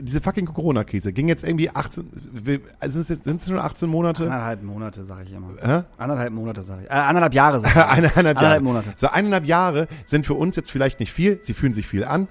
diese 0.03 0.21
fucking 0.21 0.47
Corona-Krise 0.47 1.13
ging 1.13 1.29
jetzt 1.29 1.45
irgendwie 1.45 1.71
18, 1.71 2.11
wir- 2.33 2.61
also 2.81 3.03
sind 3.03 3.27
es 3.27 3.47
schon 3.49 3.59
18 3.59 3.89
Monate? 3.89 4.25
Anderthalb 4.25 4.63
Monate, 4.63 5.05
sag 5.05 5.25
ich 5.25 5.33
immer. 5.33 5.49
Hä? 5.63 5.83
Anderthalb 5.97 6.33
Monate, 6.33 6.63
sag 6.63 6.81
ich. 6.83 6.87
Äh, 6.91 6.95
anderthalb 6.95 7.35
Jahre, 7.35 7.61
sag 7.61 7.71
ich. 7.71 7.77
eineinhalb 7.83 8.15
Jahre. 8.15 8.29
Anderthalb 8.29 8.63
Monate. 8.63 8.93
So 8.97 9.09
eineinhalb 9.09 9.45
Jahre 9.47 9.89
sind 10.05 10.27
für 10.27 10.35
uns 10.35 10.57
jetzt 10.57 10.71
vielleicht 10.71 11.01
nicht 11.01 11.13
viel, 11.13 11.39
sie 11.43 11.55
fühlen 11.55 11.75
sich 11.75 11.87
viel 11.87 12.05
an, 12.05 12.29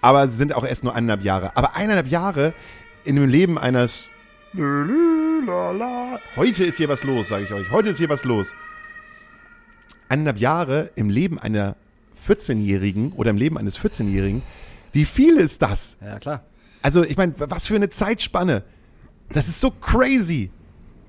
aber 0.00 0.28
sie 0.28 0.36
sind 0.36 0.54
auch 0.54 0.64
erst 0.64 0.82
nur 0.84 0.94
eineinhalb 0.94 1.22
Jahre. 1.22 1.56
Aber 1.56 1.76
eineinhalb 1.76 2.06
Jahre 2.08 2.54
in 3.04 3.16
dem 3.16 3.28
Leben 3.28 3.58
eines 3.58 4.08
Heute 6.36 6.64
ist 6.64 6.76
hier 6.76 6.88
was 6.88 7.04
los, 7.04 7.28
sage 7.28 7.44
ich 7.44 7.52
euch. 7.52 7.70
Heute 7.70 7.90
ist 7.90 7.98
hier 7.98 8.08
was 8.08 8.24
los. 8.24 8.52
Eineinhalb 10.08 10.38
Jahre 10.38 10.90
im 10.96 11.08
Leben 11.08 11.38
einer 11.38 11.76
14-Jährigen 12.26 13.12
oder 13.12 13.30
im 13.30 13.36
Leben 13.36 13.56
eines 13.56 13.78
14-Jährigen, 13.78 14.42
wie 14.92 15.04
viel 15.04 15.36
ist 15.36 15.62
das? 15.62 15.96
Ja, 16.00 16.18
klar. 16.18 16.42
Also, 16.82 17.04
ich 17.04 17.16
meine, 17.16 17.34
was 17.38 17.66
für 17.66 17.76
eine 17.76 17.90
Zeitspanne. 17.90 18.62
Das 19.30 19.48
ist 19.48 19.60
so 19.60 19.70
crazy. 19.70 20.50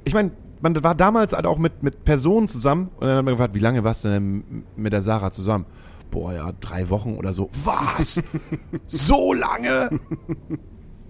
Ich 0.03 0.13
meine, 0.13 0.31
man 0.61 0.83
war 0.83 0.95
damals 0.95 1.33
halt 1.33 1.45
auch 1.45 1.57
mit, 1.57 1.83
mit 1.83 2.05
Personen 2.05 2.47
zusammen 2.47 2.89
und 2.97 3.07
dann 3.07 3.17
hat 3.17 3.25
man 3.25 3.33
gefragt, 3.33 3.55
wie 3.55 3.59
lange 3.59 3.83
warst 3.83 4.05
du 4.05 4.09
denn 4.09 4.63
mit 4.75 4.93
der 4.93 5.01
Sarah 5.01 5.31
zusammen? 5.31 5.65
Boah, 6.11 6.33
ja, 6.33 6.51
drei 6.59 6.89
Wochen 6.89 7.15
oder 7.15 7.33
so. 7.33 7.49
Was? 7.63 8.21
so 8.85 9.33
lange? 9.33 9.89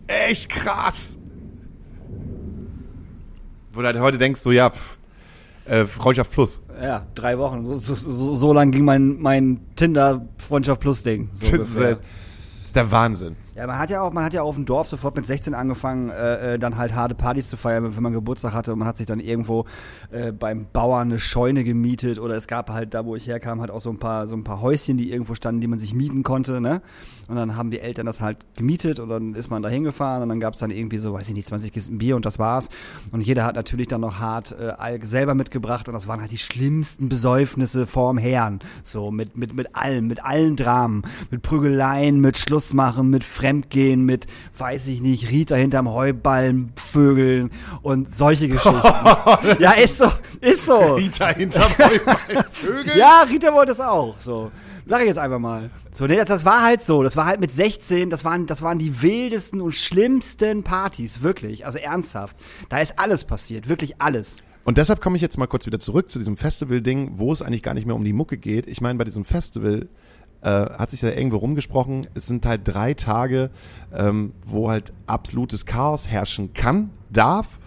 Echt 0.07 0.49
krass. 0.49 1.17
Wo 3.73 3.81
du 3.81 3.87
halt 3.87 3.99
heute 3.99 4.17
denkst, 4.17 4.41
so, 4.41 4.51
ja, 4.51 4.69
pff, 4.69 4.97
äh, 5.65 5.85
Freundschaft 5.85 6.31
plus. 6.31 6.61
Ja, 6.81 7.05
drei 7.15 7.37
Wochen. 7.37 7.65
So, 7.65 7.79
so, 7.79 7.95
so, 7.95 8.35
so 8.35 8.53
lang 8.53 8.71
ging 8.71 8.85
mein, 8.85 9.19
mein 9.19 9.61
Tinder-Freundschaft 9.75 10.81
Plus-Ding. 10.81 11.29
So 11.33 11.39
Das 11.39 11.47
ist, 11.47 11.75
ungefähr. 11.75 11.91
das 11.91 12.01
ist 12.65 12.75
der 12.75 12.91
Wahnsinn. 12.91 13.35
Ja, 13.53 13.67
man 13.67 13.77
hat 13.77 13.89
ja 13.89 14.01
auch, 14.01 14.13
man 14.13 14.23
hat 14.23 14.31
ja 14.31 14.43
auf 14.43 14.55
dem 14.55 14.65
Dorf 14.65 14.87
sofort 14.87 15.13
mit 15.17 15.25
16 15.25 15.53
angefangen, 15.53 16.09
äh, 16.09 16.53
äh, 16.53 16.59
dann 16.59 16.77
halt 16.77 16.95
harte 16.95 17.15
Partys 17.15 17.49
zu 17.49 17.57
feiern, 17.57 17.95
wenn 17.95 18.03
man 18.03 18.13
Geburtstag 18.13 18.53
hatte 18.53 18.71
und 18.71 18.79
man 18.79 18.87
hat 18.87 18.95
sich 18.95 19.07
dann 19.07 19.19
irgendwo 19.19 19.65
äh, 20.11 20.31
beim 20.31 20.67
Bauern 20.71 21.09
eine 21.09 21.19
Scheune 21.19 21.65
gemietet 21.65 22.17
oder 22.17 22.35
es 22.35 22.47
gab 22.47 22.69
halt 22.69 22.93
da, 22.93 23.05
wo 23.05 23.15
ich 23.17 23.27
herkam, 23.27 23.59
halt 23.59 23.69
auch 23.69 23.81
so 23.81 23.89
ein 23.89 23.99
paar, 23.99 24.29
so 24.29 24.37
ein 24.37 24.45
paar 24.45 24.61
Häuschen, 24.61 24.95
die 24.95 25.11
irgendwo 25.11 25.35
standen, 25.35 25.59
die 25.59 25.67
man 25.67 25.79
sich 25.79 25.93
mieten 25.93 26.23
konnte, 26.23 26.61
ne? 26.61 26.81
Und 27.27 27.35
dann 27.37 27.55
haben 27.55 27.71
die 27.71 27.79
Eltern 27.79 28.05
das 28.05 28.19
halt 28.19 28.37
gemietet 28.57 28.99
und 28.99 29.07
dann 29.07 29.35
ist 29.35 29.49
man 29.49 29.61
da 29.61 29.69
hingefahren 29.69 30.23
und 30.23 30.29
dann 30.29 30.39
gab 30.39 30.53
es 30.53 30.59
dann 30.59 30.69
irgendwie 30.69 30.97
so, 30.97 31.13
weiß 31.13 31.27
ich 31.29 31.33
nicht, 31.33 31.47
20 31.47 31.71
Kisten 31.71 31.97
Bier 31.97 32.15
und 32.15 32.25
das 32.25 32.39
war's. 32.39 32.69
Und 33.11 33.21
jeder 33.21 33.45
hat 33.45 33.55
natürlich 33.55 33.87
dann 33.87 34.01
noch 34.01 34.19
hart 34.19 34.51
äh, 34.51 34.99
selber 35.01 35.33
mitgebracht 35.33 35.87
und 35.87 35.93
das 35.93 36.07
waren 36.07 36.19
halt 36.19 36.31
die 36.31 36.37
schlimmsten 36.37 37.09
Besäufnisse 37.09 37.87
vorm 37.87 38.17
Herrn. 38.17 38.59
So, 38.83 39.11
mit, 39.11 39.37
mit, 39.37 39.53
mit 39.53 39.75
allem, 39.75 40.07
mit 40.07 40.23
allen 40.23 40.57
Dramen, 40.57 41.03
mit 41.29 41.41
Prügeleien, 41.41 42.19
mit 42.19 42.37
Schlussmachen, 42.37 43.09
mit 43.09 43.23
Fremdgehen, 43.41 44.05
mit, 44.05 44.27
weiß 44.57 44.87
ich 44.87 45.01
nicht, 45.01 45.31
Rita 45.31 45.55
hinterm 45.55 45.89
Heuballen, 45.89 46.73
Vögeln 46.75 47.49
und 47.81 48.15
solche 48.15 48.47
Geschichten. 48.47 48.81
ja, 49.59 49.71
ist 49.71 49.97
so, 49.97 50.11
ist 50.41 50.65
so. 50.65 50.77
Rita 50.95 51.29
hinterm 51.29 51.71
Heuballen 51.71 52.45
Vögel? 52.51 52.95
Ja, 52.95 53.23
Rita 53.27 53.51
wollte 53.51 53.71
es 53.71 53.79
auch. 53.79 54.19
So. 54.19 54.51
Sag 54.85 55.01
ich 55.01 55.07
jetzt 55.07 55.17
einfach 55.17 55.39
mal. 55.39 55.71
So, 55.91 56.05
nee, 56.05 56.15
das, 56.15 56.25
das 56.25 56.45
war 56.45 56.61
halt 56.61 56.83
so. 56.83 57.01
Das 57.01 57.15
war 57.15 57.25
halt 57.25 57.39
mit 57.39 57.51
16, 57.51 58.11
das 58.11 58.23
waren, 58.23 58.45
das 58.45 58.61
waren 58.61 58.77
die 58.77 59.01
wildesten 59.01 59.59
und 59.59 59.73
schlimmsten 59.73 60.63
Partys, 60.63 61.21
wirklich. 61.21 61.65
Also 61.65 61.79
ernsthaft. 61.79 62.37
Da 62.69 62.79
ist 62.79 62.99
alles 62.99 63.23
passiert, 63.23 63.67
wirklich 63.67 64.01
alles. 64.01 64.43
Und 64.63 64.77
deshalb 64.77 65.01
komme 65.01 65.15
ich 65.15 65.21
jetzt 65.23 65.37
mal 65.39 65.47
kurz 65.47 65.65
wieder 65.65 65.79
zurück 65.79 66.11
zu 66.11 66.19
diesem 66.19 66.37
Festival-Ding, 66.37 67.13
wo 67.15 67.33
es 67.33 67.41
eigentlich 67.41 67.63
gar 67.63 67.73
nicht 67.73 67.87
mehr 67.87 67.95
um 67.95 68.03
die 68.03 68.13
Mucke 68.13 68.37
geht. 68.37 68.67
Ich 68.67 68.79
meine, 68.79 68.97
bei 68.99 69.05
diesem 69.05 69.25
Festival 69.25 69.87
äh, 70.41 70.49
hat 70.49 70.91
sich 70.91 71.01
ja 71.01 71.09
irgendwo 71.09 71.37
rumgesprochen, 71.37 72.07
es 72.13 72.27
sind 72.27 72.45
halt 72.45 72.61
drei 72.65 72.93
Tage, 72.93 73.51
ähm, 73.93 74.33
wo 74.45 74.69
halt 74.69 74.93
absolutes 75.07 75.65
Chaos 75.65 76.07
herrschen 76.07 76.53
kann, 76.53 76.91
darf 77.09 77.59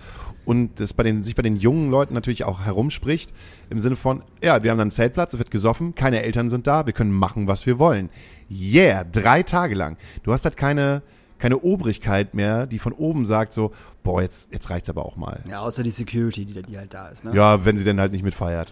und 0.44 0.80
das 0.80 0.92
bei 0.92 1.02
den, 1.02 1.22
sich 1.22 1.34
bei 1.34 1.42
den 1.42 1.56
jungen 1.56 1.90
Leuten 1.90 2.14
natürlich 2.14 2.44
auch 2.44 2.64
herumspricht, 2.64 3.32
im 3.70 3.80
Sinne 3.80 3.96
von, 3.96 4.22
ja, 4.42 4.62
wir 4.62 4.70
haben 4.70 4.78
dann 4.78 4.86
einen 4.86 4.90
Zeltplatz, 4.90 5.32
es 5.32 5.38
wird 5.38 5.50
gesoffen, 5.50 5.94
keine 5.94 6.22
Eltern 6.22 6.50
sind 6.50 6.66
da, 6.66 6.86
wir 6.86 6.92
können 6.92 7.12
machen, 7.12 7.46
was 7.46 7.66
wir 7.66 7.78
wollen. 7.78 8.10
Yeah, 8.50 9.04
drei 9.04 9.42
Tage 9.42 9.74
lang. 9.74 9.96
Du 10.22 10.32
hast 10.32 10.44
halt 10.44 10.56
keine, 10.56 11.02
keine 11.38 11.58
Obrigkeit 11.58 12.34
mehr, 12.34 12.66
die 12.66 12.78
von 12.78 12.92
oben 12.92 13.24
sagt 13.26 13.52
so, 13.52 13.72
boah, 14.02 14.20
jetzt, 14.20 14.52
jetzt 14.52 14.68
reicht's 14.70 14.90
aber 14.90 15.06
auch 15.06 15.16
mal. 15.16 15.42
Ja, 15.48 15.60
außer 15.60 15.82
die 15.82 15.90
Security, 15.90 16.44
die, 16.44 16.62
die 16.62 16.78
halt 16.78 16.92
da 16.92 17.08
ist. 17.08 17.24
Ne? 17.24 17.34
Ja, 17.34 17.64
wenn 17.64 17.78
sie 17.78 17.84
denn 17.84 17.98
halt 17.98 18.12
nicht 18.12 18.22
mitfeiert. 18.22 18.70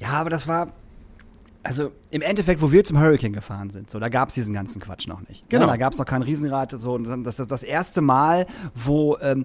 Ja, 0.00 0.08
aber 0.10 0.30
das 0.30 0.48
war. 0.48 0.72
Also 1.64 1.92
im 2.10 2.22
Endeffekt, 2.22 2.60
wo 2.62 2.70
wir 2.72 2.84
zum 2.84 2.98
Hurricane 3.00 3.32
gefahren 3.32 3.70
sind, 3.70 3.90
so 3.90 3.98
da 3.98 4.08
gab 4.10 4.28
es 4.28 4.34
diesen 4.34 4.54
ganzen 4.54 4.80
Quatsch 4.80 5.08
noch 5.08 5.26
nicht. 5.28 5.48
Genau. 5.48 5.64
Ja, 5.64 5.70
da 5.72 5.76
gab 5.78 5.92
es 5.94 5.98
noch 5.98 6.04
kein 6.06 6.22
Riesenrad. 6.22 6.70
So, 6.72 6.98
das 6.98 7.38
ist 7.40 7.50
das 7.50 7.62
erste 7.62 8.00
Mal, 8.02 8.46
wo. 8.74 9.16
Ähm, 9.20 9.44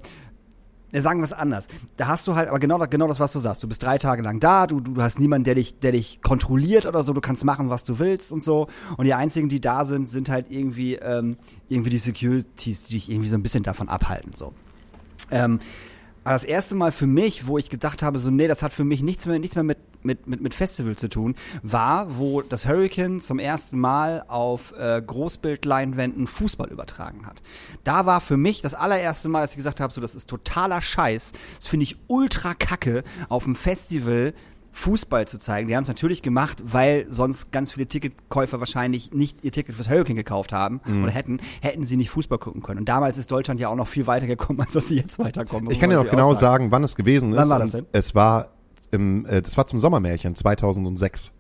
sagen 0.92 1.20
wir 1.20 1.26
es 1.26 1.34
anders. 1.34 1.68
Da 1.98 2.08
hast 2.08 2.26
du 2.28 2.34
halt, 2.36 2.50
aber 2.50 2.58
genau, 2.58 2.78
das- 2.80 2.90
genau 2.90 3.08
das, 3.08 3.20
was 3.20 3.32
du 3.32 3.38
sagst. 3.40 3.62
Du 3.64 3.68
bist 3.68 3.84
drei 3.84 4.00
Tage 4.00 4.24
lang 4.24 4.40
da, 4.40 4.66
du, 4.66 4.80
du 4.82 5.02
hast 5.02 5.20
niemanden, 5.20 5.44
der 5.46 5.54
dich, 5.56 5.78
der 5.80 5.92
dich 5.92 6.20
kontrolliert 6.24 6.88
oder 6.88 7.04
so, 7.04 7.14
du 7.14 7.22
kannst 7.22 7.46
machen, 7.46 7.70
was 7.70 7.84
du 7.84 8.00
willst 8.00 8.32
und 8.34 8.42
so. 8.44 8.68
Und 8.98 9.06
die 9.06 9.14
einzigen, 9.14 9.50
die 9.50 9.62
da 9.62 9.86
sind, 9.86 10.10
sind 10.10 10.30
halt 10.30 10.50
irgendwie, 10.50 10.96
ähm, 10.96 11.38
irgendwie 11.68 11.92
die 11.92 12.00
Securities, 12.00 12.86
die 12.88 12.94
dich 12.96 13.10
irgendwie 13.12 13.30
so 13.30 13.36
ein 13.36 13.44
bisschen 13.44 13.62
davon 13.64 13.88
abhalten. 13.88 14.34
So. 14.34 14.54
Ähm, 15.30 15.60
aber 16.30 16.36
das 16.36 16.44
erste 16.44 16.76
Mal 16.76 16.92
für 16.92 17.08
mich, 17.08 17.48
wo 17.48 17.58
ich 17.58 17.72
gedacht 17.72 18.04
habe, 18.04 18.20
so, 18.20 18.30
nee, 18.30 18.48
das 18.48 18.62
hat 18.62 18.72
für 18.72 18.84
mich 18.84 19.02
nichts 19.02 19.26
mehr, 19.26 19.40
nichts 19.40 19.56
mehr 19.56 19.64
mit, 19.64 19.80
mit, 20.04 20.28
mit, 20.28 20.42
mit 20.42 20.54
Festival 20.54 20.96
zu 20.96 21.10
tun, 21.10 21.34
war, 21.64 22.20
wo 22.20 22.44
das 22.44 22.68
Hurricane 22.68 23.20
zum 23.20 23.40
ersten 23.40 23.80
Mal 23.80 24.24
auf 24.28 24.72
äh, 24.78 25.02
Großbildleinwänden 25.02 26.28
Fußball 26.28 26.70
übertragen 26.70 27.26
hat. 27.26 27.42
Da 27.84 28.06
war 28.06 28.22
für 28.22 28.38
mich 28.38 28.62
das 28.62 28.76
allererste 28.76 29.28
Mal, 29.28 29.42
dass 29.42 29.54
ich 29.54 29.58
gesagt 29.58 29.80
habe, 29.80 29.92
so, 29.92 30.02
das 30.02 30.14
ist 30.14 30.30
totaler 30.30 30.84
Scheiß. 30.84 31.32
Das 31.58 31.66
finde 31.66 31.86
ich 31.86 31.98
ultra 32.06 32.54
kacke, 32.54 33.04
auf 33.28 33.46
dem 33.46 33.56
Festival 33.56 34.36
Fußball 34.80 35.28
zu 35.28 35.40
zeigen. 35.40 35.68
Die 35.68 35.76
haben 35.76 35.84
es 35.84 35.88
natürlich 35.90 36.22
gemacht, 36.22 36.64
weil 36.66 37.06
sonst 37.10 37.52
ganz 37.52 37.74
viele 37.74 37.88
Ticketkäufer 37.88 38.60
wahrscheinlich 38.60 39.12
nicht 39.14 39.44
ihr 39.44 39.52
Ticket 39.52 39.76
fürs 39.76 39.90
Hurricane 39.90 40.16
gekauft 40.16 40.54
haben 40.54 40.80
Mhm. 40.86 41.04
oder 41.04 41.12
hätten, 41.12 41.40
hätten 41.62 41.84
sie 41.84 41.98
nicht 41.98 42.10
Fußball 42.10 42.38
gucken 42.38 42.64
können. 42.64 42.80
Und 42.80 42.90
damals 42.90 43.18
ist 43.18 43.30
Deutschland 43.30 43.60
ja 43.60 43.68
auch 43.68 43.76
noch 43.76 43.88
viel 43.88 44.08
weiter 44.08 44.26
gekommen, 44.28 44.62
als 44.62 44.74
dass 44.74 44.88
sie 44.88 44.98
jetzt 44.98 45.20
weiterkommen. 45.20 45.70
Ich 45.70 45.80
kann 45.80 45.90
dir 45.90 45.98
noch 45.98 46.04
natürlich 46.06 46.18
genau 46.22 46.32
auch 46.34 46.40
sagen, 46.40 46.72
wann 46.72 46.84
es 46.84 46.96
gewesen 46.96 47.34
ist. 47.34 47.38
Wann 47.38 47.50
war 47.50 47.60
das 47.60 47.72
denn? 47.72 47.86
Es 47.92 48.16
war 48.16 48.50
im, 48.92 49.26
äh, 49.26 49.42
das 49.42 49.58
war 49.58 49.68
zum 49.68 49.80
Sommermärchen 49.80 50.36
2006. 50.36 51.34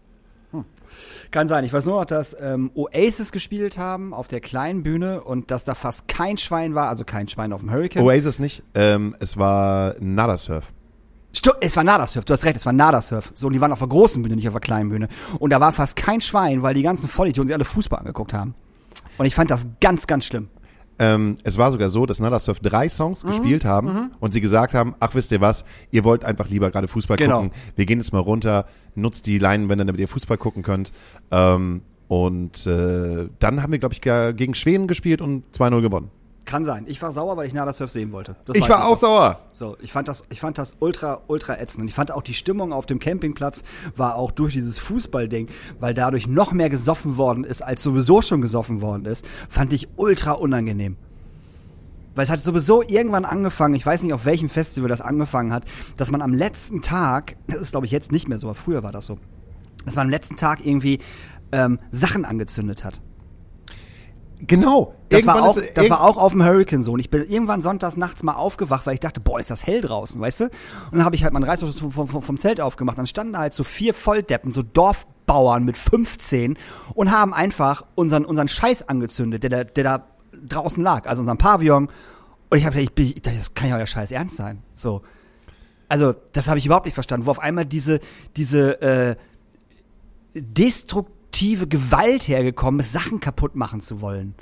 Kann 1.32 1.48
sein. 1.48 1.64
Ich 1.64 1.72
weiß 1.72 1.86
nur 1.86 2.00
noch, 2.00 2.06
dass 2.06 2.36
ähm, 2.42 2.72
Oasis 2.74 3.32
gespielt 3.32 3.78
haben 3.78 4.14
auf 4.16 4.28
der 4.28 4.40
kleinen 4.42 4.82
Bühne 4.82 5.22
und 5.22 5.52
dass 5.52 5.64
da 5.64 5.76
fast 5.76 6.08
kein 6.08 6.38
Schwein 6.40 6.74
war, 6.74 6.90
also 6.90 7.06
kein 7.06 7.28
Schwein 7.28 7.54
auf 7.54 7.62
dem 7.62 7.70
Hurricane. 7.72 8.04
Oasis 8.04 8.40
nicht, 8.40 8.64
ähm, 8.74 9.16
es 9.20 9.38
war 9.38 9.94
Nada 10.00 10.38
Surf. 10.40 10.74
Stu 11.36 11.52
es 11.62 11.76
war 11.76 11.84
Nadasurf, 11.84 12.26
du 12.26 12.34
hast 12.34 12.44
recht, 12.46 12.56
es 12.58 12.66
war 12.66 12.74
Nadasurf. 12.74 13.32
So, 13.36 13.48
und 13.48 13.54
die 13.54 13.62
waren 13.62 13.72
auf 13.72 13.80
der 13.80 13.88
großen 13.88 14.22
Bühne, 14.24 14.36
nicht 14.36 14.48
auf 14.48 14.54
der 14.54 14.62
kleinen 14.62 14.90
Bühne. 14.90 15.08
Und 15.40 15.52
da 15.52 15.60
war 15.60 15.72
fast 15.72 15.96
kein 15.96 16.22
Schwein, 16.22 16.64
weil 16.64 16.74
die 16.74 16.82
ganzen 16.82 17.08
Vollidioten 17.08 17.48
sich 17.48 17.56
alle 17.56 17.66
Fußball 17.66 18.00
angeguckt 18.00 18.34
haben. 18.34 18.56
Und 19.18 19.26
ich 19.26 19.36
fand 19.36 19.52
das 19.52 19.68
ganz, 19.80 20.08
ganz 20.08 20.26
schlimm. 20.26 20.48
Ähm, 21.02 21.36
es 21.44 21.58
war 21.58 21.72
sogar 21.72 21.90
so, 21.90 22.06
dass 22.06 22.20
Nada 22.20 22.40
Surf 22.40 22.60
drei 22.60 22.90
Songs 22.90 23.24
Mhm. 23.24 23.30
gespielt 23.30 23.64
haben 23.66 24.12
und 24.20 24.34
sie 24.34 24.42
gesagt 24.42 24.74
haben, 24.74 24.96
ach 25.00 25.14
wisst 25.16 25.32
ihr 25.32 25.40
was, 25.40 25.64
ihr 25.92 26.04
wollt 26.04 26.26
einfach 26.26 26.50
lieber 26.50 26.72
gerade 26.72 26.88
Fußball 26.90 27.16
Genau. 27.18 27.44
gucken. 27.44 27.52
Wir 27.76 27.86
gehen 27.86 28.00
jetzt 28.00 28.12
mal 28.12 28.20
runter, 28.20 28.66
nutzt 28.96 29.26
die 29.28 29.38
Leinwände, 29.40 29.86
damit 29.86 30.02
ihr 30.02 30.08
Fußball 30.10 30.38
gucken 30.38 30.62
könnt. 30.64 30.92
Ähm, 31.32 31.84
und 32.10 32.66
äh, 32.66 33.30
dann 33.40 33.62
haben 33.62 33.72
wir, 33.72 33.80
glaube 33.80 33.94
ich, 33.94 34.02
ge- 34.02 34.34
gegen 34.34 34.56
Schweden 34.56 34.88
gespielt 34.88 35.22
und 35.22 35.44
2-0 35.56 35.82
gewonnen. 35.82 36.10
Kann 36.50 36.66
sein. 36.66 36.86
Ich 36.88 37.00
war 37.04 37.12
sauer, 37.12 37.38
weil 37.38 37.46
ich 37.46 37.54
Nadasurf 37.54 37.92
sehen 37.92 38.12
wollte. 38.12 38.36
Das 38.46 38.56
ich 38.56 38.68
war 38.68 38.86
auch 38.86 38.94
noch. 38.94 38.98
sauer. 38.98 39.40
So, 39.52 39.78
ich 39.82 39.92
fand 39.92 40.08
das, 40.08 40.24
ich 40.32 40.40
fand 40.40 40.58
das 40.58 40.74
ultra, 40.80 41.22
ultra 41.28 41.60
ätzend. 41.60 41.84
Und 41.84 41.90
ich 41.90 41.94
fand 41.94 42.12
auch 42.12 42.24
die 42.24 42.34
Stimmung 42.34 42.74
auf 42.74 42.88
dem 42.88 42.98
Campingplatz 42.98 43.62
war 43.96 44.16
auch 44.16 44.32
durch 44.32 44.54
dieses 44.54 44.80
Fußballding, 44.80 45.48
weil 45.80 45.94
dadurch 45.94 46.26
noch 46.26 46.52
mehr 46.52 46.72
gesoffen 46.72 47.18
worden 47.18 47.44
ist, 47.44 47.62
als 47.62 47.84
sowieso 47.84 48.24
schon 48.24 48.42
gesoffen 48.42 48.82
worden 48.82 49.06
ist, 49.06 49.30
fand 49.48 49.74
ich 49.74 49.90
ultra 49.96 50.32
unangenehm. 50.32 50.98
Weil 52.16 52.24
es 52.24 52.32
hat 52.32 52.40
sowieso 52.40 52.82
irgendwann 52.82 53.26
angefangen, 53.26 53.76
ich 53.76 53.86
weiß 53.86 54.02
nicht, 54.02 54.14
auf 54.14 54.26
welchem 54.26 54.50
Festival 54.50 54.90
das 54.90 55.02
angefangen 55.02 55.54
hat, 55.54 55.66
dass 55.98 56.10
man 56.10 56.24
am 56.24 56.34
letzten 56.34 56.82
Tag, 56.82 57.36
das 57.46 57.62
ist 57.62 57.72
glaube 57.74 57.86
ich 57.86 57.92
jetzt 57.92 58.12
nicht 58.12 58.28
mehr 58.28 58.40
so, 58.40 58.48
aber 58.48 58.56
früher 58.56 58.82
war 58.82 58.92
das 58.92 59.06
so, 59.06 59.20
dass 59.86 59.94
man 59.94 60.08
am 60.08 60.10
letzten 60.10 60.36
Tag 60.36 60.66
irgendwie 60.66 60.98
ähm, 61.52 61.78
Sachen 61.92 62.26
angezündet 62.26 62.84
hat. 62.84 63.02
Genau. 64.42 64.96
Das, 65.10 65.26
war 65.26 65.36
Irgendwann 65.36 65.50
auch, 65.52 65.58
ist- 65.58 65.78
das 65.78 65.90
war 65.90 66.02
auch 66.02 66.18
auf 66.18 66.32
dem 66.32 66.44
Hurricane 66.44 66.82
so. 66.82 66.94
Und 66.94 67.00
ich 67.00 67.10
bin 67.10 67.24
irgendwann 67.30 67.62
sonntags 67.62 67.98
nachts 67.98 68.24
mal 68.24 68.36
aufgewacht, 68.36 68.86
weil 68.86 68.94
ich 68.94 69.00
dachte, 69.02 69.20
boah, 69.20 69.40
ist 69.40 69.52
das 69.52 69.66
hell 69.66 69.82
draußen, 69.82 70.20
weißt 70.22 70.40
du? 70.42 70.44
Und 70.46 70.52
dann 70.94 71.04
habe 71.04 71.16
ich 71.16 71.24
halt 71.24 71.34
meinen 71.34 71.44
Reißverschluss 71.44 71.80
vom, 71.94 72.08
vom, 72.08 72.22
vom 72.22 72.38
Zelt 72.38 72.62
aufgemacht. 72.62 72.98
Dann 72.98 73.06
standen 73.06 73.34
da 73.34 73.40
halt 73.40 73.54
so 73.54 73.64
vier 73.64 73.94
Volldeppen, 73.94 74.52
so 74.52 74.64
Dorfbauern 74.64 75.64
mit 75.66 75.78
15 75.78 76.58
und 76.94 77.12
haben 77.12 77.34
einfach 77.34 77.84
unseren, 77.96 78.24
unseren 78.24 78.48
Scheiß 78.48 78.88
angezündet, 78.88 79.44
der, 79.44 79.50
da- 79.50 79.64
der 79.66 79.84
da 79.84 80.08
draußen 80.48 80.82
lag. 80.82 81.06
Also 81.08 81.22
unseren 81.22 81.38
Pavillon 81.38 81.90
Und 82.50 82.58
ich 82.58 82.66
habe 82.66 82.80
ich, 82.80 82.94
bin- 82.94 83.08
ich 83.08 83.22
dachte, 83.22 83.38
das 83.38 83.54
kann 83.54 83.68
ja 83.70 83.76
euer 83.78 83.88
Scheiß 83.88 84.12
ernst 84.12 84.38
sein. 84.38 84.64
So. 84.74 85.02
Also, 85.90 86.14
das 86.34 86.48
habe 86.48 86.60
ich 86.60 86.66
überhaupt 86.66 86.86
nicht 86.86 86.94
verstanden, 86.94 87.26
wo 87.26 87.32
auf 87.32 87.40
einmal 87.40 87.66
diese, 87.66 88.00
diese 88.38 88.80
äh, 88.82 89.16
destruktive 90.36 91.18
Gewalt 91.68 92.28
hergekommen 92.28 92.80
ist, 92.80 92.92
Sachen 92.92 93.20
kaputt 93.20 93.56
machen 93.56 93.82
zu 93.82 94.02
wollen. 94.02 94.36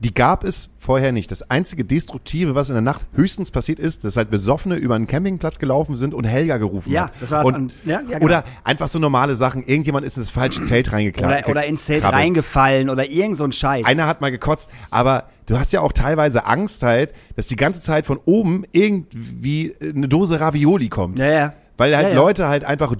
Die 0.00 0.12
gab 0.12 0.44
es 0.44 0.68
vorher 0.76 1.10
nicht. 1.10 1.30
Das 1.30 1.50
einzige 1.50 1.82
Destruktive, 1.82 2.54
was 2.54 2.68
in 2.68 2.74
der 2.74 2.82
Nacht 2.82 3.06
höchstens 3.14 3.50
passiert 3.50 3.78
ist, 3.78 4.04
dass 4.04 4.18
halt 4.18 4.28
Besoffene 4.30 4.74
über 4.76 4.94
einen 4.94 5.06
Campingplatz 5.06 5.58
gelaufen 5.58 5.96
sind 5.96 6.12
und 6.12 6.24
Helga 6.24 6.58
gerufen 6.58 6.92
Ja, 6.92 7.04
hat. 7.06 7.12
das 7.18 7.30
war 7.30 7.38
das 7.38 7.46
und, 7.46 7.54
an- 7.54 7.72
ja, 7.86 8.02
ja, 8.02 8.18
genau. 8.18 8.24
Oder 8.26 8.44
einfach 8.62 8.88
so 8.88 8.98
normale 8.98 9.36
Sachen. 9.36 9.62
Irgendjemand 9.66 10.04
ist 10.04 10.18
in 10.18 10.22
das 10.22 10.28
falsche 10.28 10.62
Zelt 10.64 10.92
reingeklatscht. 10.92 11.44
Oder, 11.44 11.50
oder 11.50 11.64
ins 11.64 11.86
Zelt 11.86 12.02
krabbelt. 12.02 12.22
reingefallen 12.22 12.90
oder 12.90 13.08
irgend 13.10 13.38
so 13.38 13.44
ein 13.44 13.52
Scheiß. 13.52 13.86
Einer 13.86 14.06
hat 14.06 14.20
mal 14.20 14.30
gekotzt, 14.30 14.68
aber 14.90 15.30
du 15.46 15.58
hast 15.58 15.72
ja 15.72 15.80
auch 15.80 15.92
teilweise 15.92 16.44
Angst 16.44 16.82
halt, 16.82 17.14
dass 17.36 17.46
die 17.46 17.56
ganze 17.56 17.80
Zeit 17.80 18.04
von 18.04 18.18
oben 18.26 18.64
irgendwie 18.72 19.74
eine 19.80 20.08
Dose 20.08 20.40
Ravioli 20.40 20.90
kommt. 20.90 21.18
ja, 21.18 21.26
ja. 21.30 21.52
Weil 21.78 21.96
halt 21.96 22.08
Ja, 22.08 22.12
ja. 22.14 22.18
Leute 22.20 22.48
halt 22.48 22.64
einfach 22.64 22.94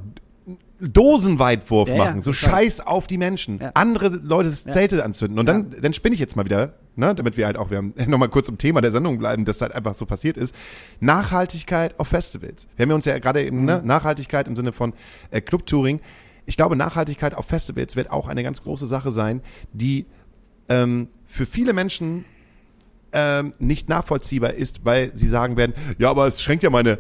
Dosenweitwurf 0.81 1.89
Ja, 1.89 1.95
ja, 1.97 2.05
machen, 2.05 2.21
so 2.21 2.31
ich 2.33 2.43
weiß. 2.43 2.51
Scheiß 2.51 2.81
auf 2.87 3.07
die 3.07 3.19
Menschen, 3.19 3.59
Ja. 3.61 3.71
andere 3.75 4.09
Leute 4.09 4.51
das 4.51 4.65
Zelte 4.65 5.03
anzünden 5.05 5.39
und 5.39 5.47
dann, 5.47 5.75
dann 5.81 5.95
spinne 5.95 6.15
ich 6.15 6.21
jetzt 6.21 6.37
mal 6.37 6.45
wieder, 6.45 6.75
ne, 6.97 7.15
damit 7.15 7.37
wir 7.37 7.47
halt 7.47 7.57
auch, 7.57 7.71
wir 7.71 7.79
haben 7.79 7.95
nochmal 8.07 8.29
kurz 8.29 8.49
im 8.49 8.59
Thema 8.59 8.81
der 8.83 8.93
Sendung 8.93 9.19
bleiben, 9.19 9.45
dass 9.45 9.61
halt 9.61 9.75
einfach 9.75 9.95
so 9.95 10.05
passiert 10.07 10.37
ist. 10.37 10.55
Nachhaltigkeit 11.01 11.99
auf 11.99 12.09
Festivals. 12.09 12.69
Wir 12.77 12.83
haben 12.85 12.91
ja 12.91 12.95
uns 12.97 13.05
ja 13.05 13.19
gerade 13.19 13.45
eben, 13.45 13.61
Mhm. 13.61 13.65
ne, 13.65 13.83
Nachhaltigkeit 13.85 14.49
im 14.49 14.57
Sinne 14.57 14.73
von 14.73 14.93
äh, 15.31 15.41
Clubtouring. 15.41 16.01
Ich 16.45 16.57
glaube, 16.57 16.77
Nachhaltigkeit 16.77 17.35
auf 17.35 17.47
Festivals 17.47 17.97
wird 17.97 18.11
auch 18.11 18.29
eine 18.29 18.43
ganz 18.43 18.63
große 18.63 18.87
Sache 18.87 19.13
sein, 19.13 19.41
die 19.73 20.07
ähm, 20.69 21.09
für 21.27 21.47
viele 21.47 21.73
Menschen 21.73 22.25
ähm, 23.13 23.53
nicht 23.59 23.89
nachvollziehbar 23.89 24.55
ist, 24.55 24.85
weil 24.85 25.11
sie 25.15 25.29
sagen 25.29 25.57
werden, 25.57 25.73
ja, 25.99 26.11
aber 26.11 26.27
es 26.27 26.43
schränkt 26.43 26.63
ja 26.63 26.71
meine, 26.71 26.99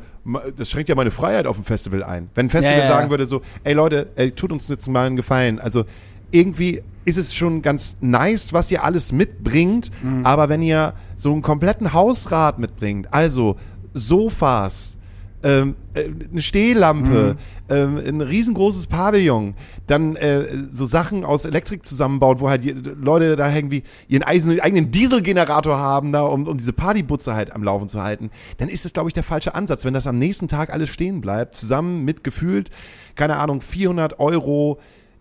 das 0.56 0.70
schränkt 0.70 0.88
ja 0.88 0.94
meine 0.94 1.10
Freiheit 1.10 1.46
auf 1.46 1.56
dem 1.56 1.64
Festival 1.64 2.02
ein. 2.02 2.30
Wenn 2.34 2.46
ein 2.46 2.50
Festival 2.50 2.78
Ja, 2.78 2.84
ja, 2.84 2.90
sagen 2.90 3.10
würde 3.10 3.26
so, 3.26 3.42
ey 3.64 3.74
Leute, 3.74 4.08
ey, 4.16 4.30
tut 4.32 4.52
uns 4.52 4.68
jetzt 4.68 4.88
mal 4.88 5.06
einen 5.06 5.16
Gefallen. 5.16 5.58
Also 5.58 5.84
irgendwie 6.30 6.82
ist 7.04 7.18
es 7.18 7.34
schon 7.34 7.62
ganz 7.62 7.96
nice, 8.00 8.52
was 8.52 8.70
ihr 8.70 8.82
alles 8.82 9.12
mitbringt, 9.12 9.90
Mhm. 10.02 10.24
aber 10.26 10.48
wenn 10.48 10.62
ihr 10.62 10.94
so 11.16 11.32
einen 11.32 11.42
kompletten 11.42 11.92
Hausrat 11.92 12.58
mitbringt, 12.58 13.08
also 13.12 13.56
Sofas, 13.94 14.96
ähm, 15.42 15.76
äh, 15.94 16.04
eine 16.30 16.42
Stehlampe, 16.42 17.36
ähm, 17.68 17.96
ein 17.98 18.20
riesengroßes 18.20 18.86
Pavillon, 18.86 19.54
dann 19.86 20.16
äh, 20.16 20.46
so 20.72 20.84
Sachen 20.84 21.24
aus 21.24 21.44
Elektrik 21.44 21.84
zusammenbaut, 21.84 22.40
wo 22.40 22.48
halt 22.48 22.64
die 22.64 22.70
Leute 22.70 23.36
da 23.36 23.52
irgendwie 23.54 23.82
ihren 24.08 24.22
eisen, 24.22 24.60
eigenen 24.60 24.90
Dieselgenerator 24.90 25.78
haben, 25.78 26.12
da, 26.12 26.22
um, 26.22 26.46
um 26.46 26.56
diese 26.56 26.72
Partybutze 26.72 27.34
halt 27.34 27.54
am 27.54 27.62
Laufen 27.62 27.88
zu 27.88 28.02
halten, 28.02 28.30
dann 28.58 28.68
ist 28.68 28.84
das, 28.84 28.92
glaube 28.92 29.08
ich, 29.08 29.14
der 29.14 29.22
falsche 29.22 29.54
Ansatz. 29.54 29.84
Wenn 29.84 29.94
das 29.94 30.06
am 30.06 30.18
nächsten 30.18 30.48
Tag 30.48 30.72
alles 30.72 30.90
stehen 30.90 31.20
bleibt, 31.20 31.54
zusammen 31.54 32.04
mit 32.04 32.24
gefühlt, 32.24 32.70
keine 33.14 33.36
Ahnung, 33.36 33.60
400 33.60 34.18
Euro 34.18 34.78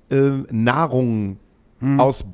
äh, 0.09 0.31
Nahrung 0.51 1.37
aus 1.97 2.25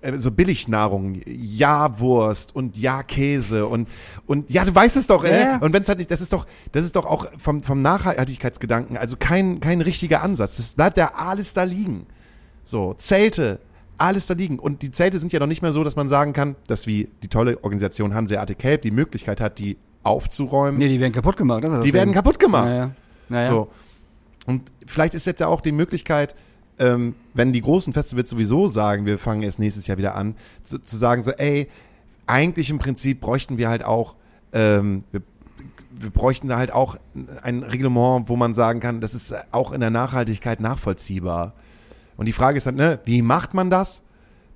äh, 0.00 0.18
so 0.18 0.30
Billignahrung, 0.30 1.20
ja 1.26 1.98
Wurst 1.98 2.54
und 2.54 2.76
ja 2.76 3.02
Käse 3.02 3.66
und 3.66 3.88
und 4.26 4.50
ja, 4.50 4.64
du 4.64 4.74
weißt 4.74 4.96
es 4.96 5.06
doch, 5.06 5.24
äh? 5.24 5.40
Ja. 5.40 5.56
Und 5.58 5.72
wenn 5.72 5.82
es 5.82 5.88
halt 5.88 5.98
nicht, 5.98 6.10
das 6.10 6.20
ist 6.20 6.32
doch, 6.32 6.46
das 6.72 6.84
ist 6.84 6.96
doch 6.96 7.06
auch 7.06 7.26
vom 7.36 7.62
vom 7.62 7.82
Nachhaltigkeitsgedanken, 7.82 8.96
also 8.96 9.16
kein 9.18 9.60
kein 9.60 9.80
richtiger 9.80 10.22
Ansatz. 10.22 10.56
Das 10.56 10.74
bleibt 10.74 10.96
ja 10.96 11.12
alles 11.14 11.54
da 11.54 11.64
liegen. 11.64 12.06
So 12.64 12.94
Zelte, 12.98 13.60
alles 13.98 14.26
da 14.26 14.34
liegen 14.34 14.58
und 14.58 14.82
die 14.82 14.90
Zelte 14.90 15.18
sind 15.20 15.32
ja 15.32 15.40
noch 15.40 15.46
nicht 15.46 15.62
mehr 15.62 15.72
so, 15.72 15.84
dass 15.84 15.96
man 15.96 16.08
sagen 16.08 16.32
kann, 16.32 16.56
dass 16.66 16.86
wie 16.86 17.08
die 17.22 17.28
tolle 17.28 17.62
Organisation 17.62 18.14
Hanseatic 18.14 18.62
Help 18.62 18.82
die 18.82 18.90
Möglichkeit 18.90 19.40
hat, 19.40 19.58
die 19.58 19.76
aufzuräumen. 20.02 20.78
Nee, 20.78 20.88
die 20.88 21.00
werden 21.00 21.12
kaputt 21.12 21.36
gemacht. 21.36 21.64
Das 21.64 21.70
ist 21.72 21.76
das 21.78 21.84
die 21.84 21.92
werden 21.92 22.10
Ding. 22.10 22.14
kaputt 22.14 22.38
gemacht. 22.38 22.64
Naja. 22.64 22.90
Naja. 23.28 23.50
So. 23.50 23.68
Und 24.46 24.62
vielleicht 24.86 25.14
ist 25.14 25.26
jetzt 25.26 25.40
ja 25.40 25.46
auch 25.46 25.60
die 25.60 25.72
Möglichkeit, 25.72 26.34
ähm, 26.80 27.14
wenn 27.34 27.52
die 27.52 27.60
großen 27.60 27.92
Festivals 27.92 28.30
sowieso 28.30 28.66
sagen, 28.66 29.04
wir 29.06 29.18
fangen 29.18 29.42
erst 29.42 29.58
nächstes 29.58 29.86
Jahr 29.86 29.98
wieder 29.98 30.16
an, 30.16 30.34
zu, 30.64 30.78
zu 30.80 30.96
sagen 30.96 31.22
so, 31.22 31.30
ey, 31.32 31.68
eigentlich 32.26 32.70
im 32.70 32.78
Prinzip 32.78 33.20
bräuchten 33.20 33.58
wir 33.58 33.68
halt 33.68 33.84
auch, 33.84 34.14
ähm, 34.52 35.04
wir, 35.12 35.20
wir 35.90 36.10
bräuchten 36.10 36.48
da 36.48 36.56
halt 36.56 36.72
auch 36.72 36.96
ein 37.42 37.62
Reglement, 37.62 38.28
wo 38.28 38.36
man 38.36 38.54
sagen 38.54 38.80
kann, 38.80 39.00
das 39.02 39.14
ist 39.14 39.34
auch 39.52 39.72
in 39.72 39.80
der 39.80 39.90
Nachhaltigkeit 39.90 40.60
nachvollziehbar. 40.60 41.52
Und 42.16 42.26
die 42.26 42.32
Frage 42.32 42.56
ist 42.56 42.66
dann, 42.66 42.76
ne, 42.76 42.98
wie 43.04 43.20
macht 43.20 43.52
man 43.52 43.68
das? 43.68 44.02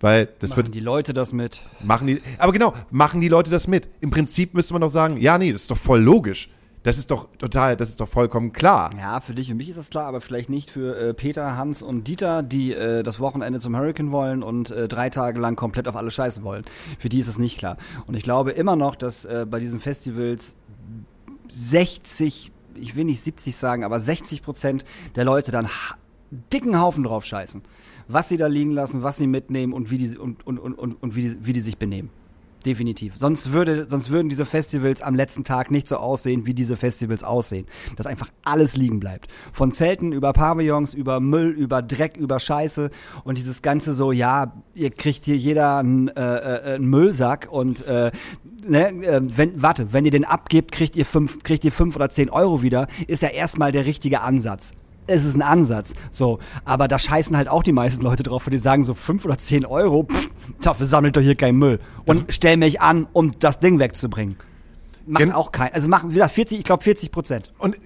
Weil 0.00 0.28
das 0.38 0.50
Machen 0.50 0.64
wird 0.64 0.74
die 0.74 0.80
Leute 0.80 1.12
das 1.12 1.32
mit? 1.32 1.60
Machen 1.82 2.06
die, 2.06 2.22
aber 2.38 2.52
genau, 2.52 2.74
machen 2.90 3.20
die 3.20 3.28
Leute 3.28 3.50
das 3.50 3.68
mit? 3.68 3.88
Im 4.00 4.10
Prinzip 4.10 4.54
müsste 4.54 4.72
man 4.72 4.80
doch 4.80 4.90
sagen, 4.90 5.18
ja, 5.18 5.36
nee, 5.36 5.52
das 5.52 5.62
ist 5.62 5.70
doch 5.70 5.78
voll 5.78 6.00
logisch. 6.00 6.48
Das 6.84 6.98
ist 6.98 7.10
doch 7.10 7.28
total, 7.38 7.76
das 7.76 7.88
ist 7.88 8.00
doch 8.02 8.08
vollkommen 8.10 8.52
klar. 8.52 8.90
Ja, 8.98 9.20
für 9.20 9.34
dich 9.34 9.50
und 9.50 9.56
mich 9.56 9.70
ist 9.70 9.78
das 9.78 9.88
klar, 9.88 10.04
aber 10.04 10.20
vielleicht 10.20 10.50
nicht 10.50 10.70
für 10.70 10.94
äh, 10.98 11.14
Peter, 11.14 11.56
Hans 11.56 11.82
und 11.82 12.06
Dieter, 12.06 12.42
die 12.42 12.74
äh, 12.74 13.02
das 13.02 13.20
Wochenende 13.20 13.58
zum 13.58 13.74
Hurricane 13.74 14.12
wollen 14.12 14.42
und 14.42 14.70
äh, 14.70 14.86
drei 14.86 15.08
Tage 15.08 15.40
lang 15.40 15.56
komplett 15.56 15.88
auf 15.88 15.96
alles 15.96 16.12
scheißen 16.12 16.44
wollen. 16.44 16.62
Für 16.98 17.08
die 17.08 17.20
ist 17.20 17.28
es 17.28 17.38
nicht 17.38 17.56
klar. 17.56 17.78
Und 18.06 18.18
ich 18.18 18.22
glaube 18.22 18.50
immer 18.50 18.76
noch, 18.76 18.96
dass 18.96 19.24
äh, 19.24 19.46
bei 19.48 19.60
diesen 19.60 19.80
Festivals 19.80 20.56
60, 21.48 22.52
ich 22.74 22.96
will 22.96 23.04
nicht 23.04 23.24
70 23.24 23.56
sagen, 23.56 23.82
aber 23.82 23.98
60 23.98 24.42
Prozent 24.42 24.84
der 25.16 25.24
Leute 25.24 25.52
dann 25.52 25.70
dicken 26.52 26.78
Haufen 26.78 27.02
drauf 27.02 27.24
scheißen. 27.24 27.62
Was 28.08 28.28
sie 28.28 28.36
da 28.36 28.46
liegen 28.46 28.72
lassen, 28.72 29.02
was 29.02 29.16
sie 29.16 29.26
mitnehmen 29.26 29.72
und 29.72 29.90
wie 29.90 29.96
die, 29.96 30.18
und, 30.18 30.46
und, 30.46 30.58
und, 30.58 30.74
und, 30.74 31.02
und 31.02 31.16
wie, 31.16 31.30
die, 31.30 31.46
wie 31.46 31.54
die 31.54 31.60
sich 31.60 31.78
benehmen. 31.78 32.10
Definitiv. 32.64 33.14
Sonst, 33.16 33.52
würde, 33.52 33.86
sonst 33.88 34.08
würden 34.10 34.28
diese 34.28 34.46
Festivals 34.46 35.02
am 35.02 35.14
letzten 35.14 35.44
Tag 35.44 35.70
nicht 35.70 35.86
so 35.86 35.96
aussehen, 35.96 36.46
wie 36.46 36.54
diese 36.54 36.76
Festivals 36.76 37.22
aussehen. 37.22 37.66
Dass 37.96 38.06
einfach 38.06 38.30
alles 38.42 38.76
liegen 38.76 39.00
bleibt. 39.00 39.30
Von 39.52 39.70
Zelten 39.70 40.12
über 40.12 40.32
Pavillons, 40.32 40.94
über 40.94 41.20
Müll, 41.20 41.50
über 41.50 41.82
Dreck, 41.82 42.16
über 42.16 42.40
Scheiße 42.40 42.90
und 43.24 43.36
dieses 43.36 43.60
Ganze 43.60 43.92
so, 43.92 44.12
ja, 44.12 44.54
ihr 44.74 44.90
kriegt 44.90 45.26
hier 45.26 45.36
jeder 45.36 45.78
einen, 45.78 46.08
äh, 46.08 46.12
äh, 46.12 46.74
einen 46.76 46.88
Müllsack 46.88 47.48
und 47.50 47.86
äh, 47.86 48.10
ne, 48.66 48.88
äh, 48.88 49.20
wenn, 49.22 49.60
warte, 49.60 49.92
wenn 49.92 50.06
ihr 50.06 50.10
den 50.10 50.24
abgebt, 50.24 50.72
kriegt 50.72 50.96
ihr 50.96 51.04
fünf, 51.04 51.42
kriegt 51.42 51.64
ihr 51.64 51.72
fünf 51.72 51.96
oder 51.96 52.08
zehn 52.08 52.30
Euro 52.30 52.62
wieder, 52.62 52.86
ist 53.06 53.22
ja 53.22 53.28
erstmal 53.28 53.72
der 53.72 53.84
richtige 53.84 54.22
Ansatz 54.22 54.72
es 55.06 55.24
ist 55.24 55.34
ein 55.34 55.42
Ansatz. 55.42 55.94
So, 56.10 56.38
aber 56.64 56.88
da 56.88 56.98
scheißen 56.98 57.36
halt 57.36 57.48
auch 57.48 57.62
die 57.62 57.72
meisten 57.72 58.02
Leute 58.02 58.22
drauf, 58.22 58.46
weil 58.46 58.52
die 58.52 58.58
sagen 58.58 58.84
so 58.84 58.94
fünf 58.94 59.24
oder 59.24 59.38
zehn 59.38 59.64
Euro, 59.66 60.04
pff, 60.04 60.30
dafür 60.60 60.86
sammelt 60.86 61.16
doch 61.16 61.20
hier 61.22 61.34
keinen 61.34 61.58
Müll. 61.58 61.78
Und 62.06 62.24
stell 62.28 62.56
mich 62.56 62.80
an, 62.80 63.06
um 63.12 63.32
das 63.38 63.60
Ding 63.60 63.78
wegzubringen. 63.78 64.36
Macht 65.06 65.22
Gen- 65.22 65.32
auch 65.32 65.52
kein, 65.52 65.72
also 65.72 65.88
machen 65.88 66.14
wieder 66.14 66.28
40, 66.28 66.58
ich 66.58 66.64
glaube 66.64 66.82
40 66.82 67.10
Prozent. 67.10 67.52
Und 67.58 67.76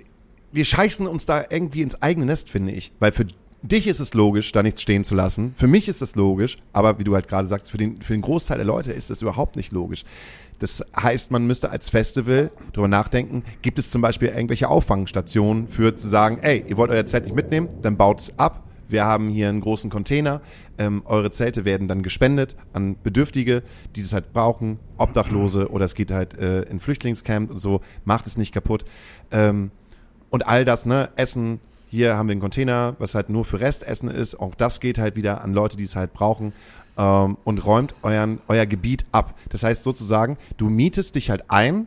wir 0.52 0.64
scheißen 0.64 1.06
uns 1.06 1.26
da 1.26 1.44
irgendwie 1.50 1.82
ins 1.82 2.00
eigene 2.00 2.26
Nest, 2.26 2.48
finde 2.48 2.72
ich. 2.72 2.92
Weil 3.00 3.12
für 3.12 3.26
dich 3.62 3.88
ist 3.88 3.98
es 3.98 4.14
logisch, 4.14 4.52
da 4.52 4.62
nichts 4.62 4.82
stehen 4.82 5.02
zu 5.02 5.14
lassen. 5.16 5.52
Für 5.56 5.66
mich 5.66 5.88
ist 5.88 6.00
das 6.00 6.14
logisch, 6.14 6.58
aber 6.72 6.98
wie 7.00 7.04
du 7.04 7.14
halt 7.14 7.26
gerade 7.28 7.48
sagst, 7.48 7.70
für 7.72 7.76
den, 7.78 8.00
für 8.02 8.12
den 8.12 8.22
Großteil 8.22 8.56
der 8.58 8.66
Leute 8.66 8.92
ist 8.92 9.10
das 9.10 9.20
überhaupt 9.20 9.56
nicht 9.56 9.72
logisch. 9.72 10.04
Das 10.58 10.84
heißt, 10.96 11.30
man 11.30 11.46
müsste 11.46 11.70
als 11.70 11.88
Festival 11.88 12.50
drüber 12.72 12.88
nachdenken, 12.88 13.44
gibt 13.62 13.78
es 13.78 13.90
zum 13.90 14.02
Beispiel 14.02 14.28
irgendwelche 14.28 14.68
Auffangstationen 14.68 15.68
für 15.68 15.94
zu 15.94 16.08
sagen, 16.08 16.38
ey, 16.42 16.64
ihr 16.66 16.76
wollt 16.76 16.90
euer 16.90 17.06
Zelt 17.06 17.24
nicht 17.24 17.36
mitnehmen, 17.36 17.68
dann 17.82 17.96
baut 17.96 18.20
es 18.20 18.38
ab. 18.38 18.64
Wir 18.88 19.04
haben 19.04 19.28
hier 19.28 19.50
einen 19.50 19.60
großen 19.60 19.90
Container. 19.90 20.40
Ähm, 20.78 21.02
eure 21.04 21.30
Zelte 21.30 21.64
werden 21.64 21.88
dann 21.88 22.02
gespendet 22.02 22.56
an 22.72 22.96
Bedürftige, 23.02 23.62
die 23.94 24.02
das 24.02 24.12
halt 24.12 24.32
brauchen, 24.32 24.78
Obdachlose 24.96 25.70
oder 25.70 25.84
es 25.84 25.94
geht 25.94 26.10
halt 26.10 26.38
äh, 26.38 26.62
in 26.62 26.80
Flüchtlingscamp 26.80 27.50
und 27.50 27.58
so. 27.58 27.82
Macht 28.04 28.26
es 28.26 28.38
nicht 28.38 28.52
kaputt. 28.52 28.84
Ähm, 29.30 29.70
und 30.30 30.46
all 30.46 30.64
das, 30.64 30.86
ne, 30.86 31.10
Essen, 31.16 31.60
hier 31.90 32.16
haben 32.16 32.28
wir 32.28 32.32
einen 32.32 32.40
Container, 32.40 32.96
was 32.98 33.14
halt 33.14 33.28
nur 33.28 33.44
für 33.44 33.60
Restessen 33.60 34.10
ist. 34.10 34.38
Auch 34.38 34.54
das 34.54 34.80
geht 34.80 34.98
halt 34.98 35.16
wieder 35.16 35.42
an 35.42 35.52
Leute, 35.52 35.76
die 35.76 35.84
es 35.84 35.96
halt 35.96 36.12
brauchen. 36.12 36.52
Ähm, 36.98 37.36
und 37.44 37.64
räumt 37.64 37.94
euren, 38.02 38.40
euer 38.48 38.66
Gebiet 38.66 39.06
ab. 39.12 39.34
Das 39.50 39.62
heißt 39.62 39.84
sozusagen, 39.84 40.36
du 40.56 40.68
mietest 40.68 41.14
dich 41.14 41.30
halt 41.30 41.44
ein 41.48 41.86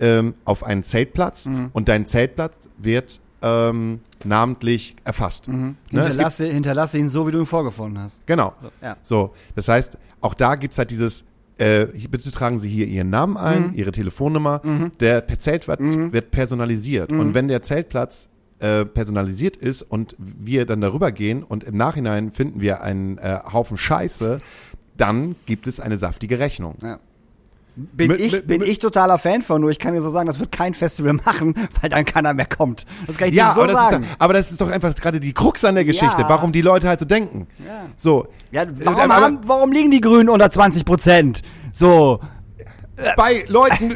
ähm, 0.00 0.34
auf 0.44 0.64
einen 0.64 0.82
Zeltplatz 0.82 1.48
und 1.72 1.88
dein 1.88 2.04
Zeltplatz 2.06 2.68
wird 2.78 3.20
ähm, 3.42 4.00
namentlich 4.24 4.96
erfasst. 5.04 5.46
Ne, 5.48 5.74
es 5.84 5.90
gibt- 5.90 6.02
Hinterlasse, 6.04 6.44
hinterlasse 6.46 6.98
ihn 6.98 7.08
so, 7.08 7.26
wie 7.26 7.30
du 7.32 7.38
ihn 7.38 7.46
vorgefunden 7.46 8.02
hast. 8.02 8.26
Genau. 8.26 8.52
So, 8.60 8.70
ja. 8.82 8.96
So, 9.02 9.32
das 9.54 9.68
heißt, 9.68 9.96
auch 10.20 10.34
da 10.34 10.56
gibt's 10.56 10.78
halt 10.78 10.90
dieses, 10.90 11.24
äh, 11.58 11.86
bitte 12.10 12.30
tragen 12.30 12.58
Sie 12.58 12.68
hier 12.68 12.86
Ihren 12.86 13.10
Namen 13.10 13.36
ein, 13.36 13.68
Mhm. 13.68 13.74
Ihre 13.74 13.92
Telefonnummer. 13.92 14.60
Der 15.00 15.20
per 15.20 15.38
Zeltplatz 15.38 15.80
wird 15.80 16.30
personalisiert. 16.32 17.10
Mhm. 17.10 17.20
Und 17.20 17.34
wenn 17.34 17.48
der 17.48 17.62
Zeltplatz 17.62 18.28
äh, 18.60 18.84
personalisiert 18.84 19.56
ist 19.56 19.82
und 19.82 20.14
wir 20.18 20.66
dann 20.66 20.80
darüber 20.80 21.12
gehen 21.12 21.42
und 21.42 21.64
im 21.64 21.76
Nachhinein 21.76 22.30
finden 22.32 22.60
wir 22.60 22.82
einen 22.82 23.18
äh, 23.18 23.38
Haufen 23.52 23.76
Scheiße, 23.78 24.38
dann 24.96 25.34
gibt 25.46 25.66
es 25.66 25.80
eine 25.80 25.96
saftige 25.96 26.38
Rechnung. 26.38 26.76
Ja. 26.82 26.98
Bin, 27.76 28.08
Mit- 28.08 28.20
ich, 28.20 28.32
mit- 28.32 28.46
bin 28.46 28.58
mit- 28.60 28.68
ich 28.68 28.78
totaler 28.80 29.18
Fan 29.18 29.40
von, 29.42 29.60
nur 29.62 29.70
ich 29.70 29.78
kann 29.78 29.94
dir 29.94 30.02
so 30.02 30.10
sagen, 30.10 30.26
das 30.26 30.38
wird 30.40 30.52
kein 30.52 30.74
Festival 30.74 31.12
machen, 31.24 31.54
weil 31.80 31.88
dann 31.88 32.04
keiner 32.04 32.34
mehr 32.34 32.44
kommt. 32.46 32.84
Das 33.06 33.16
kann 33.16 33.28
ich 33.28 33.34
Ja, 33.34 33.50
dir 33.50 33.54
so 33.54 33.62
aber, 33.62 33.72
das 33.72 33.82
sagen. 33.90 34.02
ist, 34.02 34.10
doch- 34.12 34.16
aber 34.20 34.32
das 34.34 34.50
ist 34.50 34.60
doch 34.60 34.68
einfach 34.68 34.94
gerade 34.94 35.20
die 35.20 35.32
Krux 35.32 35.64
an 35.64 35.76
der 35.76 35.84
Geschichte, 35.84 36.20
Ja. 36.22 36.28
warum 36.28 36.52
die 36.52 36.60
Leute 36.62 36.88
halt 36.88 37.00
so 37.00 37.06
denken. 37.06 37.46
Ja. 37.64 37.86
So. 37.96 38.26
Ja, 38.50 38.64
Äh, 38.64 38.68
warum, 38.84 39.00
aber- 39.00 39.14
haben, 39.16 39.38
warum 39.46 39.72
liegen 39.72 39.90
die 39.90 40.00
Grünen 40.02 40.28
unter 40.28 40.50
20 40.50 40.84
Prozent? 40.84 41.42
So. 41.72 42.20
bei 43.16 43.44
Leuten, 43.48 43.94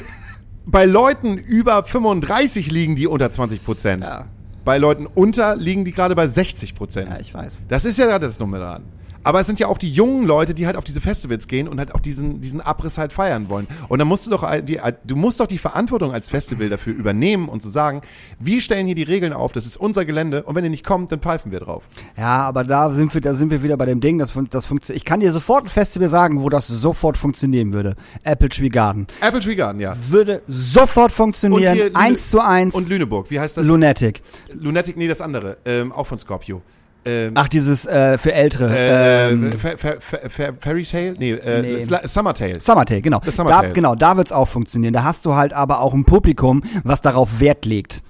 bei 0.65 0.87
Leuten 0.87 1.37
über 1.37 1.85
35 1.85 2.71
liegen 2.71 2.97
die 2.97 3.07
unter 3.07 3.31
20 3.31 3.63
Prozent. 3.65 4.03
Ja. 4.05 4.27
Bei 4.65 4.79
Leuten 4.79 5.07
unter 5.07 5.57
liegen 5.57 5.85
die 5.85 5.93
gerade 5.93 6.15
bei 6.15 6.27
60 6.27 6.75
Prozent. 6.75 7.11
Ja, 7.11 7.19
ich 7.21 7.33
weiß. 7.35 7.63
Das 7.69 7.85
ist 7.85 7.99
ja 7.99 8.07
gerade 8.07 8.27
das 8.27 8.39
Nummer 8.39 8.59
dran. 8.59 8.85
Aber 9.25 9.41
es 9.41 9.47
sind 9.47 9.59
ja 9.59 9.67
auch 9.67 9.79
die 9.79 9.91
jungen 9.91 10.25
Leute, 10.25 10.55
die 10.55 10.67
halt 10.67 10.77
auf 10.77 10.85
diese 10.85 11.01
Festivals 11.01 11.49
gehen 11.49 11.67
und 11.67 11.79
halt 11.79 11.95
auch 11.95 12.01
diesen, 12.01 12.41
diesen 12.41 12.61
Abriss 12.61 12.99
halt 12.99 13.13
feiern 13.13 13.49
wollen. 13.49 13.67
Und 13.89 13.99
dann 13.99 14.07
musst 14.07 14.27
du 14.27 14.31
doch, 14.31 14.49
die, 14.61 14.81
du 15.05 15.17
musst 15.17 15.41
doch 15.41 15.47
die 15.47 15.59
Verantwortung 15.59 16.13
als 16.13 16.31
Festival 16.31 16.69
dafür 16.69 16.95
übernehmen 16.95 17.49
und 17.49 17.63
zu 17.63 17.71
sagen, 17.71 18.03
wir 18.39 18.61
stellen 18.61 18.87
hier 18.87 18.95
die 18.95 19.03
Regeln 19.03 19.33
auf, 19.33 19.53
das 19.53 19.67
ist 19.67 19.77
unser 19.77 20.05
Gelände 20.05 20.43
und 20.45 20.55
wenn 20.55 20.65
ihr 20.65 20.71
nicht 20.71 20.85
kommt, 20.85 21.11
dann 21.11 21.21
pfeifen 21.21 21.51
wir 21.51 21.61
drauf. 21.61 21.85
Ja, 22.17 22.43
aber 22.45 22.65
da 22.65 22.93
sind 22.93 23.15
wir, 23.15 23.21
da 23.21 23.35
sind 23.35 23.51
wir 23.51 23.63
wieder 23.63 23.77
bei 23.77 23.87
dem 23.87 24.01
Ding, 24.01 24.19
das, 24.19 24.33
das 24.51 24.67
funktioniert. 24.67 24.99
Ich 25.01 25.05
kann 25.05 25.21
dir 25.21 25.33
sofort 25.33 25.65
ein 25.65 25.69
Festival 25.69 26.09
sagen, 26.09 26.43
wo 26.43 26.49
das 26.49 26.67
sofort 26.67 27.17
funktionieren 27.17 27.73
würde. 27.73 27.97
Apple 28.23 28.51
Tree 28.51 28.69
Garden. 28.69 29.07
Apple 29.21 29.41
Tree 29.41 29.55
Garden, 29.55 29.81
ja. 29.81 29.93
Es 29.93 30.11
würde 30.11 30.43
sofort 30.47 31.13
funktionieren. 31.13 31.95
Eins 31.95 32.31
zu 32.31 32.41
eins. 32.41 32.75
Und 32.75 32.89
Lüneburg, 32.89 33.31
wie 33.31 33.41
heißt 33.41 33.57
das? 33.57 33.67
Lunatic. 33.67 34.23
Lunatic, 34.53 34.97
nee, 34.97 35.09
das 35.09 35.21
andere, 35.21 35.57
ähm, 35.65 35.93
auch 35.93 36.07
von 36.07 36.19
Scorpio. 36.19 36.63
Ähm, 37.07 37.33
Ach, 37.35 37.49
dieses 37.49 37.85
äh, 37.87 38.17
für 38.19 38.33
Ältere. 38.33 38.75
äh, 38.77 39.31
ähm, 39.33 39.53
Fa- 39.59 39.77
Fa- 39.77 39.95
Fa- 39.99 40.29
Fa- 40.29 40.53
Fairy 40.59 40.85
Tale? 40.85 41.15
Nee, 41.19 41.33
äh, 41.33 41.63
Nee. 41.63 41.81
Summer 42.07 42.33
Tale. 42.35 42.59
Summertale, 42.61 43.03
genau. 43.03 43.21
Das 43.25 43.37
Summertale. 43.37 43.69
Da, 43.69 43.75
genau, 43.75 43.95
da 43.95 44.17
wird's 44.17 44.33
auch 44.33 44.47
funktionieren. 44.49 44.93
Da 44.95 45.05
hast 45.05 45.27
du 45.27 45.35
halt 45.35 45.53
aber 45.53 45.81
auch 45.81 45.93
ein 45.95 46.05
Publikum, 46.05 46.63
was 46.83 47.01
darauf 47.01 47.41
Wert 47.41 47.65
legt. 47.67 48.03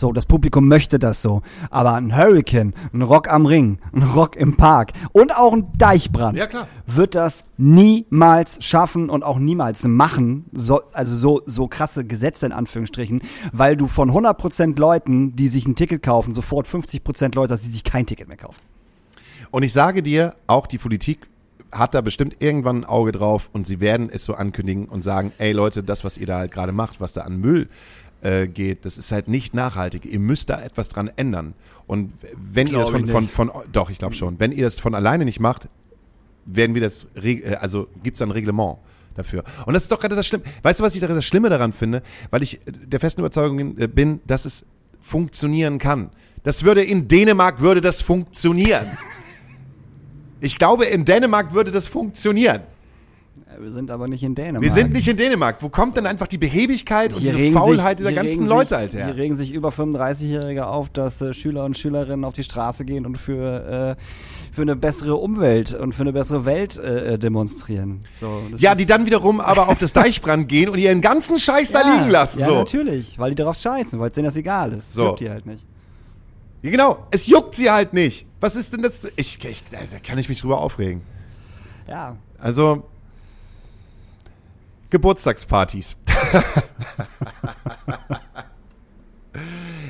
So, 0.00 0.14
das 0.14 0.24
Publikum 0.24 0.66
möchte 0.66 0.98
das 0.98 1.20
so. 1.20 1.42
Aber 1.68 1.92
ein 1.92 2.16
Hurricane, 2.16 2.72
ein 2.94 3.02
Rock 3.02 3.30
am 3.30 3.44
Ring, 3.44 3.78
ein 3.94 4.02
Rock 4.02 4.34
im 4.34 4.56
Park 4.56 4.92
und 5.12 5.36
auch 5.36 5.52
ein 5.52 5.66
Deichbrand 5.76 6.38
Ja, 6.38 6.46
wird 6.86 7.14
das 7.14 7.44
niemals 7.58 8.64
schaffen 8.64 9.10
und 9.10 9.22
auch 9.22 9.38
niemals 9.38 9.84
machen. 9.84 10.46
So, 10.54 10.80
also 10.94 11.18
so, 11.18 11.42
so 11.44 11.68
krasse 11.68 12.06
Gesetze 12.06 12.46
in 12.46 12.52
Anführungsstrichen, 12.52 13.20
weil 13.52 13.76
du 13.76 13.88
von 13.88 14.10
100% 14.10 14.78
Leuten, 14.78 15.36
die 15.36 15.50
sich 15.50 15.66
ein 15.68 15.76
Ticket 15.76 16.02
kaufen, 16.02 16.34
sofort 16.34 16.66
50% 16.66 17.34
Leute 17.34 17.52
hast, 17.52 17.66
die 17.66 17.70
sich 17.70 17.84
kein 17.84 18.06
Ticket 18.06 18.26
mehr 18.26 18.38
kaufen. 18.38 18.58
Und 19.50 19.64
ich 19.64 19.74
sage 19.74 20.02
dir, 20.02 20.34
auch 20.46 20.66
die 20.66 20.78
Politik 20.78 21.26
hat 21.72 21.94
da 21.94 22.00
bestimmt 22.00 22.36
irgendwann 22.38 22.78
ein 22.78 22.84
Auge 22.86 23.12
drauf 23.12 23.50
und 23.52 23.66
sie 23.66 23.80
werden 23.80 24.08
es 24.10 24.24
so 24.24 24.34
ankündigen 24.34 24.86
und 24.86 25.02
sagen, 25.02 25.32
ey 25.36 25.52
Leute, 25.52 25.82
das, 25.82 26.04
was 26.04 26.16
ihr 26.16 26.26
da 26.26 26.38
halt 26.38 26.52
gerade 26.52 26.72
macht, 26.72 27.02
was 27.02 27.12
da 27.12 27.20
an 27.20 27.36
Müll 27.36 27.68
äh, 28.22 28.46
geht, 28.46 28.84
das 28.84 28.98
ist 28.98 29.12
halt 29.12 29.28
nicht 29.28 29.54
nachhaltig. 29.54 30.04
Ihr 30.04 30.18
müsst 30.18 30.50
da 30.50 30.60
etwas 30.60 30.88
dran 30.88 31.10
ändern. 31.16 31.54
Und 31.86 32.12
wenn 32.36 32.66
ihr 32.66 32.78
das 32.78 32.90
von, 32.90 33.06
von, 33.06 33.28
von, 33.28 33.50
doch, 33.72 33.90
ich 33.90 33.98
glaube 33.98 34.14
schon, 34.14 34.38
wenn 34.38 34.52
ihr 34.52 34.64
das 34.64 34.78
von 34.78 34.94
alleine 34.94 35.24
nicht 35.24 35.40
macht, 35.40 35.68
werden 36.44 36.74
wir 36.74 36.82
das, 36.82 37.08
äh, 37.16 37.54
also 37.56 37.88
gibt's 38.02 38.18
da 38.18 38.26
ein 38.26 38.30
Reglement 38.30 38.78
dafür. 39.14 39.44
Und 39.66 39.74
das 39.74 39.84
ist 39.84 39.92
doch 39.92 40.00
gerade 40.00 40.16
das 40.16 40.26
Schlimme. 40.26 40.44
Weißt 40.62 40.80
du, 40.80 40.84
was 40.84 40.94
ich 40.94 41.00
da 41.00 41.06
das 41.08 41.24
Schlimme 41.24 41.48
daran 41.48 41.72
finde? 41.72 42.02
Weil 42.30 42.42
ich 42.42 42.56
äh, 42.66 42.72
der 42.72 43.00
festen 43.00 43.20
Überzeugung 43.20 43.78
äh, 43.78 43.88
bin, 43.88 44.20
dass 44.26 44.44
es 44.44 44.64
funktionieren 45.00 45.78
kann. 45.78 46.10
Das 46.42 46.64
würde 46.64 46.82
in 46.82 47.08
Dänemark 47.08 47.60
würde 47.60 47.80
das 47.80 48.02
funktionieren. 48.02 48.96
Ich 50.40 50.56
glaube, 50.56 50.86
in 50.86 51.04
Dänemark 51.04 51.52
würde 51.52 51.70
das 51.70 51.86
funktionieren. 51.86 52.62
Wir 53.62 53.72
sind 53.72 53.90
aber 53.90 54.08
nicht 54.08 54.22
in 54.22 54.34
Dänemark. 54.34 54.62
Wir 54.62 54.72
sind 54.72 54.92
nicht 54.92 55.06
in 55.08 55.16
Dänemark. 55.16 55.62
Wo 55.62 55.68
kommt 55.68 55.96
denn 55.96 56.06
einfach 56.06 56.26
die 56.26 56.38
Behebigkeit 56.38 57.12
und 57.12 57.20
Hier 57.20 57.32
diese 57.34 57.52
Faulheit 57.52 57.98
sich, 57.98 58.06
dieser 58.06 58.22
ganzen 58.22 58.46
Leute 58.46 58.78
sich, 58.80 58.94
her? 58.94 59.06
Hier 59.06 59.16
regen 59.16 59.36
sich 59.36 59.52
über 59.52 59.70
35-Jährige 59.70 60.66
auf, 60.66 60.88
dass 60.90 61.20
äh, 61.20 61.32
Schüler 61.34 61.64
und 61.64 61.76
Schülerinnen 61.78 62.24
auf 62.24 62.34
die 62.34 62.44
Straße 62.44 62.84
gehen 62.84 63.06
und 63.06 63.18
für, 63.18 63.96
äh, 63.98 64.02
für 64.54 64.62
eine 64.62 64.76
bessere 64.76 65.16
Umwelt 65.16 65.74
und 65.74 65.94
für 65.94 66.02
eine 66.02 66.12
bessere 66.12 66.44
Welt 66.44 66.78
äh, 66.78 67.14
äh, 67.14 67.18
demonstrieren. 67.18 68.04
So, 68.20 68.42
Ja, 68.56 68.74
die 68.74 68.86
dann 68.86 69.06
wiederum 69.06 69.40
aber 69.40 69.68
auf 69.68 69.78
das 69.78 69.92
Deichbrand 69.92 70.48
gehen 70.48 70.68
und 70.68 70.78
ihren 70.78 71.00
ganzen 71.00 71.38
Scheiß 71.38 71.72
da 71.72 71.80
Ja, 71.82 71.94
liegen 71.94 72.10
lassen. 72.10 72.40
Ja, 72.40 72.46
so. 72.46 72.54
natürlich, 72.54 73.18
weil 73.18 73.30
die 73.30 73.36
darauf 73.36 73.56
scheißen, 73.56 73.98
weil 73.98 74.08
es 74.08 74.14
denen 74.14 74.26
das 74.26 74.36
egal 74.36 74.72
ist. 74.72 74.94
So. 74.94 75.06
juckt 75.08 75.20
die 75.20 75.30
halt 75.30 75.46
nicht. 75.46 75.66
Ja, 76.62 76.70
genau. 76.70 77.06
Es 77.10 77.26
juckt 77.26 77.54
sie 77.54 77.70
halt 77.70 77.92
nicht. 77.94 78.26
Was 78.40 78.56
ist 78.56 78.72
denn 78.72 78.82
das? 78.82 79.00
Ich, 79.16 79.42
ich, 79.44 79.64
da 79.70 79.78
kann 80.06 80.18
ich 80.18 80.28
mich 80.28 80.40
drüber 80.40 80.60
aufregen. 80.60 81.02
Ja, 81.88 82.16
Also, 82.38 82.84
Geburtstagspartys. 84.90 85.96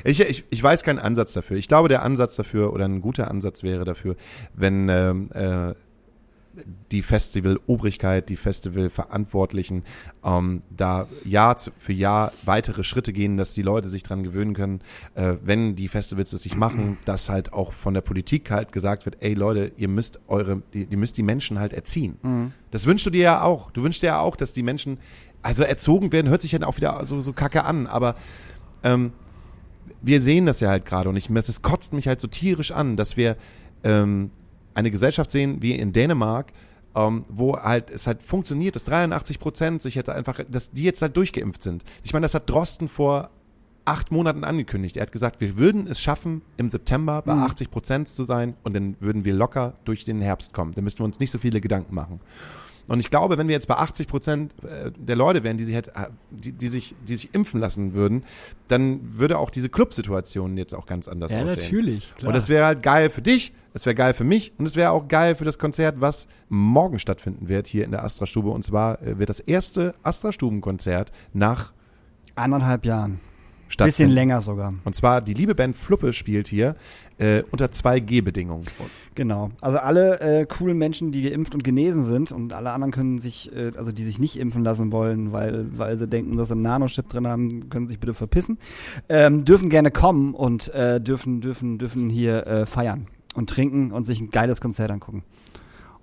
ich, 0.04 0.20
ich, 0.20 0.44
ich 0.50 0.62
weiß 0.62 0.84
keinen 0.84 0.98
Ansatz 0.98 1.32
dafür. 1.32 1.56
Ich 1.56 1.68
glaube, 1.68 1.88
der 1.88 2.02
Ansatz 2.02 2.36
dafür 2.36 2.72
oder 2.72 2.84
ein 2.84 3.00
guter 3.00 3.30
Ansatz 3.30 3.62
wäre 3.62 3.84
dafür, 3.84 4.16
wenn 4.54 4.88
ähm, 4.88 5.30
äh, 5.32 5.74
die 6.90 7.02
Festival-Obrigkeit, 7.02 8.28
die 8.28 8.36
Festival-Verantwortlichen 8.36 9.84
ähm, 10.24 10.62
da 10.70 11.06
Jahr 11.24 11.56
für 11.78 11.92
Jahr 11.92 12.32
weitere 12.44 12.84
Schritte 12.84 13.12
gehen, 13.12 13.36
dass 13.36 13.54
die 13.54 13.62
Leute 13.62 13.88
sich 13.88 14.02
dran 14.02 14.22
gewöhnen 14.22 14.54
können, 14.54 14.80
äh, 15.14 15.36
wenn 15.42 15.76
die 15.76 15.88
Festivals 15.88 16.30
das 16.30 16.44
nicht 16.44 16.56
machen, 16.56 16.98
dass 17.04 17.28
halt 17.28 17.52
auch 17.52 17.72
von 17.72 17.94
der 17.94 18.00
Politik 18.00 18.50
halt 18.50 18.72
gesagt 18.72 19.04
wird, 19.04 19.16
ey 19.20 19.34
Leute, 19.34 19.72
ihr 19.76 19.88
müsst 19.88 20.20
eure, 20.28 20.62
die, 20.72 20.86
ihr 20.90 20.98
müsst 20.98 21.16
die 21.16 21.22
Menschen 21.22 21.58
halt 21.58 21.72
erziehen. 21.72 22.16
Das 22.70 22.86
wünschst 22.86 23.06
du 23.06 23.10
dir 23.10 23.22
ja 23.22 23.42
auch. 23.42 23.70
Du 23.70 23.82
wünschst 23.82 24.02
dir 24.02 24.08
ja 24.08 24.20
auch, 24.20 24.36
dass 24.36 24.52
die 24.52 24.62
Menschen, 24.62 24.98
also 25.42 25.62
erzogen 25.62 26.12
werden, 26.12 26.28
hört 26.28 26.42
sich 26.42 26.50
dann 26.52 26.64
auch 26.64 26.76
wieder 26.76 27.04
so, 27.04 27.20
so 27.20 27.32
kacke 27.32 27.64
an, 27.64 27.86
aber 27.86 28.16
ähm, 28.82 29.12
wir 30.02 30.20
sehen 30.20 30.46
das 30.46 30.60
ja 30.60 30.68
halt 30.68 30.86
gerade 30.86 31.08
und 31.08 31.16
ich, 31.16 31.28
das 31.28 31.62
kotzt 31.62 31.92
mich 31.92 32.08
halt 32.08 32.20
so 32.20 32.28
tierisch 32.28 32.72
an, 32.72 32.96
dass 32.96 33.16
wir 33.16 33.36
ähm, 33.82 34.30
eine 34.74 34.90
Gesellschaft 34.90 35.30
sehen 35.30 35.62
wie 35.62 35.72
in 35.72 35.92
Dänemark, 35.92 36.52
ähm, 36.94 37.24
wo 37.28 37.56
halt 37.56 37.90
es 37.90 38.06
halt 38.06 38.22
funktioniert, 38.22 38.74
dass 38.76 38.84
83 38.84 39.38
Prozent 39.38 39.82
sich 39.82 39.94
jetzt 39.94 40.10
einfach, 40.10 40.40
dass 40.48 40.70
die 40.70 40.82
jetzt 40.82 41.02
halt 41.02 41.16
durchgeimpft 41.16 41.62
sind. 41.62 41.84
Ich 42.02 42.12
meine, 42.12 42.24
das 42.24 42.34
hat 42.34 42.48
Drosten 42.50 42.88
vor 42.88 43.30
acht 43.84 44.12
Monaten 44.12 44.44
angekündigt. 44.44 44.96
Er 44.96 45.02
hat 45.02 45.12
gesagt, 45.12 45.40
wir 45.40 45.56
würden 45.56 45.86
es 45.86 46.00
schaffen, 46.00 46.42
im 46.56 46.70
September 46.70 47.22
bei 47.22 47.32
80 47.32 47.70
Prozent 47.70 48.08
zu 48.08 48.24
sein 48.24 48.54
und 48.62 48.74
dann 48.74 48.96
würden 49.00 49.24
wir 49.24 49.34
locker 49.34 49.74
durch 49.84 50.04
den 50.04 50.20
Herbst 50.20 50.52
kommen. 50.52 50.74
Dann 50.74 50.84
müssten 50.84 51.00
wir 51.00 51.06
uns 51.06 51.18
nicht 51.18 51.30
so 51.30 51.38
viele 51.38 51.60
Gedanken 51.60 51.94
machen. 51.94 52.20
Und 52.86 52.98
ich 52.98 53.10
glaube, 53.10 53.38
wenn 53.38 53.46
wir 53.46 53.52
jetzt 53.54 53.68
bei 53.68 53.76
80 53.76 54.08
Prozent 54.08 54.52
äh, 54.64 54.90
der 54.96 55.14
Leute 55.14 55.44
wären, 55.44 55.56
die 55.56 55.64
sich, 55.64 55.76
hätte, 55.76 55.94
äh, 55.94 56.06
die, 56.30 56.52
die, 56.52 56.68
sich, 56.68 56.94
die 57.06 57.16
sich 57.16 57.32
impfen 57.34 57.60
lassen 57.60 57.94
würden, 57.94 58.24
dann 58.66 59.00
würde 59.16 59.38
auch 59.38 59.50
diese 59.50 59.68
Clubsituation 59.68 60.56
jetzt 60.56 60.74
auch 60.74 60.86
ganz 60.86 61.06
anders 61.06 61.32
aussehen. 61.44 61.70
Und 62.28 62.34
das 62.34 62.48
wäre 62.48 62.66
halt 62.66 62.82
geil 62.82 63.08
für 63.08 63.22
dich, 63.22 63.52
das 63.72 63.86
wäre 63.86 63.94
geil 63.94 64.14
für 64.14 64.24
mich 64.24 64.52
und 64.58 64.66
es 64.66 64.76
wäre 64.76 64.90
auch 64.90 65.08
geil 65.08 65.34
für 65.34 65.44
das 65.44 65.58
Konzert, 65.58 66.00
was 66.00 66.26
morgen 66.48 66.98
stattfinden 66.98 67.48
wird 67.48 67.66
hier 67.66 67.84
in 67.84 67.92
der 67.92 68.04
Astra-Stube. 68.04 68.50
Und 68.50 68.64
zwar 68.64 69.02
äh, 69.02 69.18
wird 69.18 69.28
das 69.28 69.40
erste 69.40 69.94
Astra-Stuben-Konzert 70.02 71.12
nach 71.32 71.72
anderthalb 72.34 72.84
Jahren. 72.84 73.20
Bisschen 73.78 74.10
länger 74.10 74.40
sogar. 74.40 74.74
Und 74.84 74.96
zwar 74.96 75.20
die 75.20 75.32
liebe 75.32 75.54
Band 75.54 75.76
Fluppe 75.76 76.12
spielt 76.12 76.48
hier 76.48 76.74
äh, 77.18 77.44
unter 77.52 77.66
2G-Bedingungen. 77.66 78.66
Genau. 79.14 79.52
Also 79.60 79.78
alle 79.78 80.18
äh, 80.20 80.44
coolen 80.46 80.76
Menschen, 80.76 81.12
die 81.12 81.22
geimpft 81.22 81.54
und 81.54 81.62
genesen 81.62 82.02
sind 82.02 82.32
und 82.32 82.52
alle 82.52 82.72
anderen 82.72 82.90
können 82.90 83.18
sich, 83.18 83.54
äh, 83.54 83.70
also 83.76 83.92
die 83.92 84.04
sich 84.04 84.18
nicht 84.18 84.38
impfen 84.40 84.64
lassen 84.64 84.90
wollen, 84.90 85.30
weil, 85.30 85.66
weil 85.78 85.96
sie 85.96 86.08
denken, 86.08 86.36
dass 86.36 86.48
sie 86.48 86.54
einen 86.54 86.62
Nanochip 86.62 87.08
drin 87.08 87.28
haben, 87.28 87.70
können 87.70 87.86
sich 87.86 88.00
bitte 88.00 88.12
verpissen, 88.12 88.58
ähm, 89.08 89.44
dürfen 89.44 89.68
gerne 89.68 89.92
kommen 89.92 90.34
und 90.34 90.68
äh, 90.74 91.00
dürfen, 91.00 91.40
dürfen, 91.40 91.78
dürfen 91.78 92.10
hier 92.10 92.46
äh, 92.48 92.66
feiern 92.66 93.06
und 93.34 93.50
trinken 93.50 93.92
und 93.92 94.04
sich 94.04 94.20
ein 94.20 94.30
geiles 94.30 94.60
Konzert 94.60 94.90
angucken. 94.90 95.22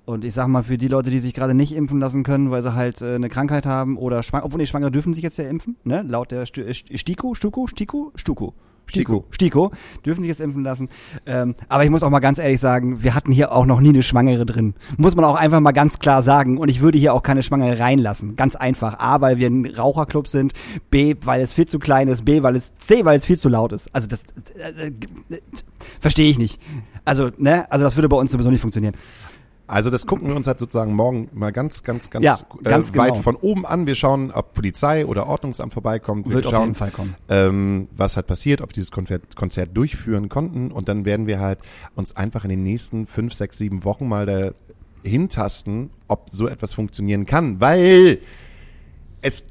Und 0.05 0.23
ich 0.23 0.33
sag 0.33 0.47
mal, 0.47 0.63
für 0.63 0.77
die 0.77 0.87
Leute, 0.87 1.09
die 1.09 1.19
sich 1.19 1.33
gerade 1.33 1.53
nicht 1.53 1.75
impfen 1.75 1.99
lassen 1.99 2.23
können, 2.23 2.49
weil 2.49 2.61
sie 2.61 2.73
halt 2.73 3.01
äh, 3.01 3.15
eine 3.15 3.27
Krankheit 3.27 3.65
haben 3.65 3.97
oder 3.97 4.23
schwanger, 4.23 4.45
obwohl 4.45 4.61
die 4.61 4.67
Schwangere 4.67 4.89
dürfen 4.89 5.13
sich 5.13 5.23
jetzt 5.23 5.37
ja 5.37 5.49
impfen, 5.49 5.75
ne? 5.83 6.01
Laut 6.01 6.31
der 6.31 6.43
äh, 6.43 6.73
Stiko, 6.73 7.35
Stuko, 7.35 7.67
Stiko, 7.67 8.13
Stuko. 8.15 8.53
Stiko, 8.89 9.25
Stiko, 9.31 9.71
dürfen 10.05 10.21
sich 10.21 10.29
jetzt 10.29 10.41
impfen 10.41 10.63
lassen. 10.63 10.89
Ähm, 11.25 11.55
aber 11.67 11.83
ich 11.83 11.89
muss 11.89 12.03
auch 12.03 12.09
mal 12.09 12.19
ganz 12.19 12.39
ehrlich 12.39 12.59
sagen, 12.59 13.03
wir 13.03 13.13
hatten 13.15 13.31
hier 13.31 13.51
auch 13.51 13.65
noch 13.65 13.81
nie 13.81 13.89
eine 13.89 14.03
Schwangere 14.03 14.45
drin. 14.45 14.75
Muss 14.97 15.15
man 15.15 15.25
auch 15.25 15.35
einfach 15.35 15.59
mal 15.59 15.73
ganz 15.73 15.99
klar 15.99 16.21
sagen. 16.21 16.57
Und 16.57 16.69
ich 16.69 16.81
würde 16.81 16.97
hier 16.97 17.13
auch 17.13 17.23
keine 17.23 17.43
Schwangere 17.43 17.79
reinlassen. 17.79 18.35
Ganz 18.35 18.55
einfach. 18.55 18.99
A, 18.99 19.21
weil 19.21 19.37
wir 19.37 19.49
ein 19.49 19.65
Raucherclub 19.65 20.27
sind. 20.27 20.53
B, 20.89 21.15
weil 21.23 21.41
es 21.41 21.53
viel 21.53 21.67
zu 21.67 21.79
klein 21.79 22.07
ist. 22.07 22.25
B, 22.25 22.43
weil 22.43 22.55
es, 22.55 22.75
C, 22.77 23.03
weil 23.05 23.17
es 23.17 23.25
viel 23.25 23.37
zu 23.37 23.49
laut 23.49 23.73
ist. 23.73 23.93
Also 23.93 24.07
das, 24.07 24.23
äh, 24.55 24.87
äh, 24.87 24.91
verstehe 25.99 26.29
ich 26.29 26.37
nicht. 26.37 26.61
Also, 27.03 27.29
ne, 27.37 27.69
also 27.71 27.83
das 27.83 27.95
würde 27.95 28.09
bei 28.09 28.17
uns 28.17 28.31
sowieso 28.31 28.49
nicht 28.49 28.61
funktionieren. 28.61 28.95
Also 29.67 29.89
das 29.89 30.07
gucken 30.07 30.29
wir 30.29 30.35
uns 30.35 30.47
halt 30.47 30.59
sozusagen 30.59 30.93
morgen 30.93 31.29
mal 31.33 31.51
ganz, 31.51 31.83
ganz, 31.83 32.09
ganz, 32.09 32.23
Ja, 32.23 32.39
ganz 32.63 32.91
äh, 32.91 32.95
weit 32.95 33.11
genau. 33.13 33.21
von 33.23 33.35
oben 33.35 33.65
an. 33.65 33.85
Wir 33.85 33.95
schauen, 33.95 34.31
ob 34.31 34.53
Polizei 34.53 35.05
oder 35.05 35.27
Ordnungsamt 35.27 35.73
vorbeikommt. 35.73 36.25
Wir 36.27 36.35
Wird 36.35 36.45
auf 36.45 36.53
schauen, 36.53 36.61
jeden 36.63 36.75
Fall 36.75 36.91
kommen. 36.91 37.15
ähm, 37.27 37.87
was 37.95 38.15
halt 38.15 38.27
passiert, 38.27 38.61
ob 38.61 38.69
wir 38.69 38.75
dieses 38.75 38.91
Konzert, 38.91 39.35
Konzert 39.35 39.75
durchführen 39.75 40.29
konnten. 40.29 40.71
Und 40.71 40.87
dann 40.87 41.03
werden 41.03 41.27
wir 41.27 41.39
halt 41.39 41.59
uns 41.95 42.15
einfach 42.15 42.45
in 42.45 42.49
den 42.49 42.63
nächsten 42.63 43.07
fünf, 43.07 43.33
sechs, 43.33 43.57
sieben 43.57 43.83
Wochen 43.83 44.07
mal 44.07 44.25
da 44.25 44.51
hintasten, 45.03 45.89
ob 46.07 46.29
so 46.29 46.47
etwas 46.47 46.73
funktionieren 46.73 47.25
kann. 47.25 47.59
Weil 47.59 48.19
es, 49.21 49.43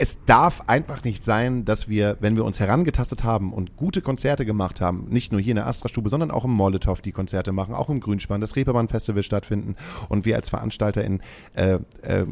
es 0.00 0.24
darf 0.24 0.62
einfach 0.68 1.02
nicht 1.02 1.24
sein, 1.24 1.64
dass 1.64 1.88
wir, 1.88 2.16
wenn 2.20 2.36
wir 2.36 2.44
uns 2.44 2.60
herangetastet 2.60 3.24
haben 3.24 3.52
und 3.52 3.76
gute 3.76 4.00
Konzerte 4.00 4.46
gemacht 4.46 4.80
haben, 4.80 5.08
nicht 5.08 5.32
nur 5.32 5.40
hier 5.40 5.50
in 5.50 5.56
der 5.56 5.66
Astra-Stube, 5.66 6.08
sondern 6.08 6.30
auch 6.30 6.44
im 6.44 6.52
Molotow 6.52 7.00
die 7.00 7.10
Konzerte 7.10 7.50
machen, 7.50 7.74
auch 7.74 7.90
im 7.90 7.98
Grünspan, 7.98 8.40
das 8.40 8.54
Reeperbahn-Festival 8.54 9.24
stattfinden 9.24 9.74
und 10.08 10.24
wir 10.24 10.36
als 10.36 10.50
VeranstalterInnen 10.50 11.20
äh, 11.54 11.80
äh, 12.02 12.26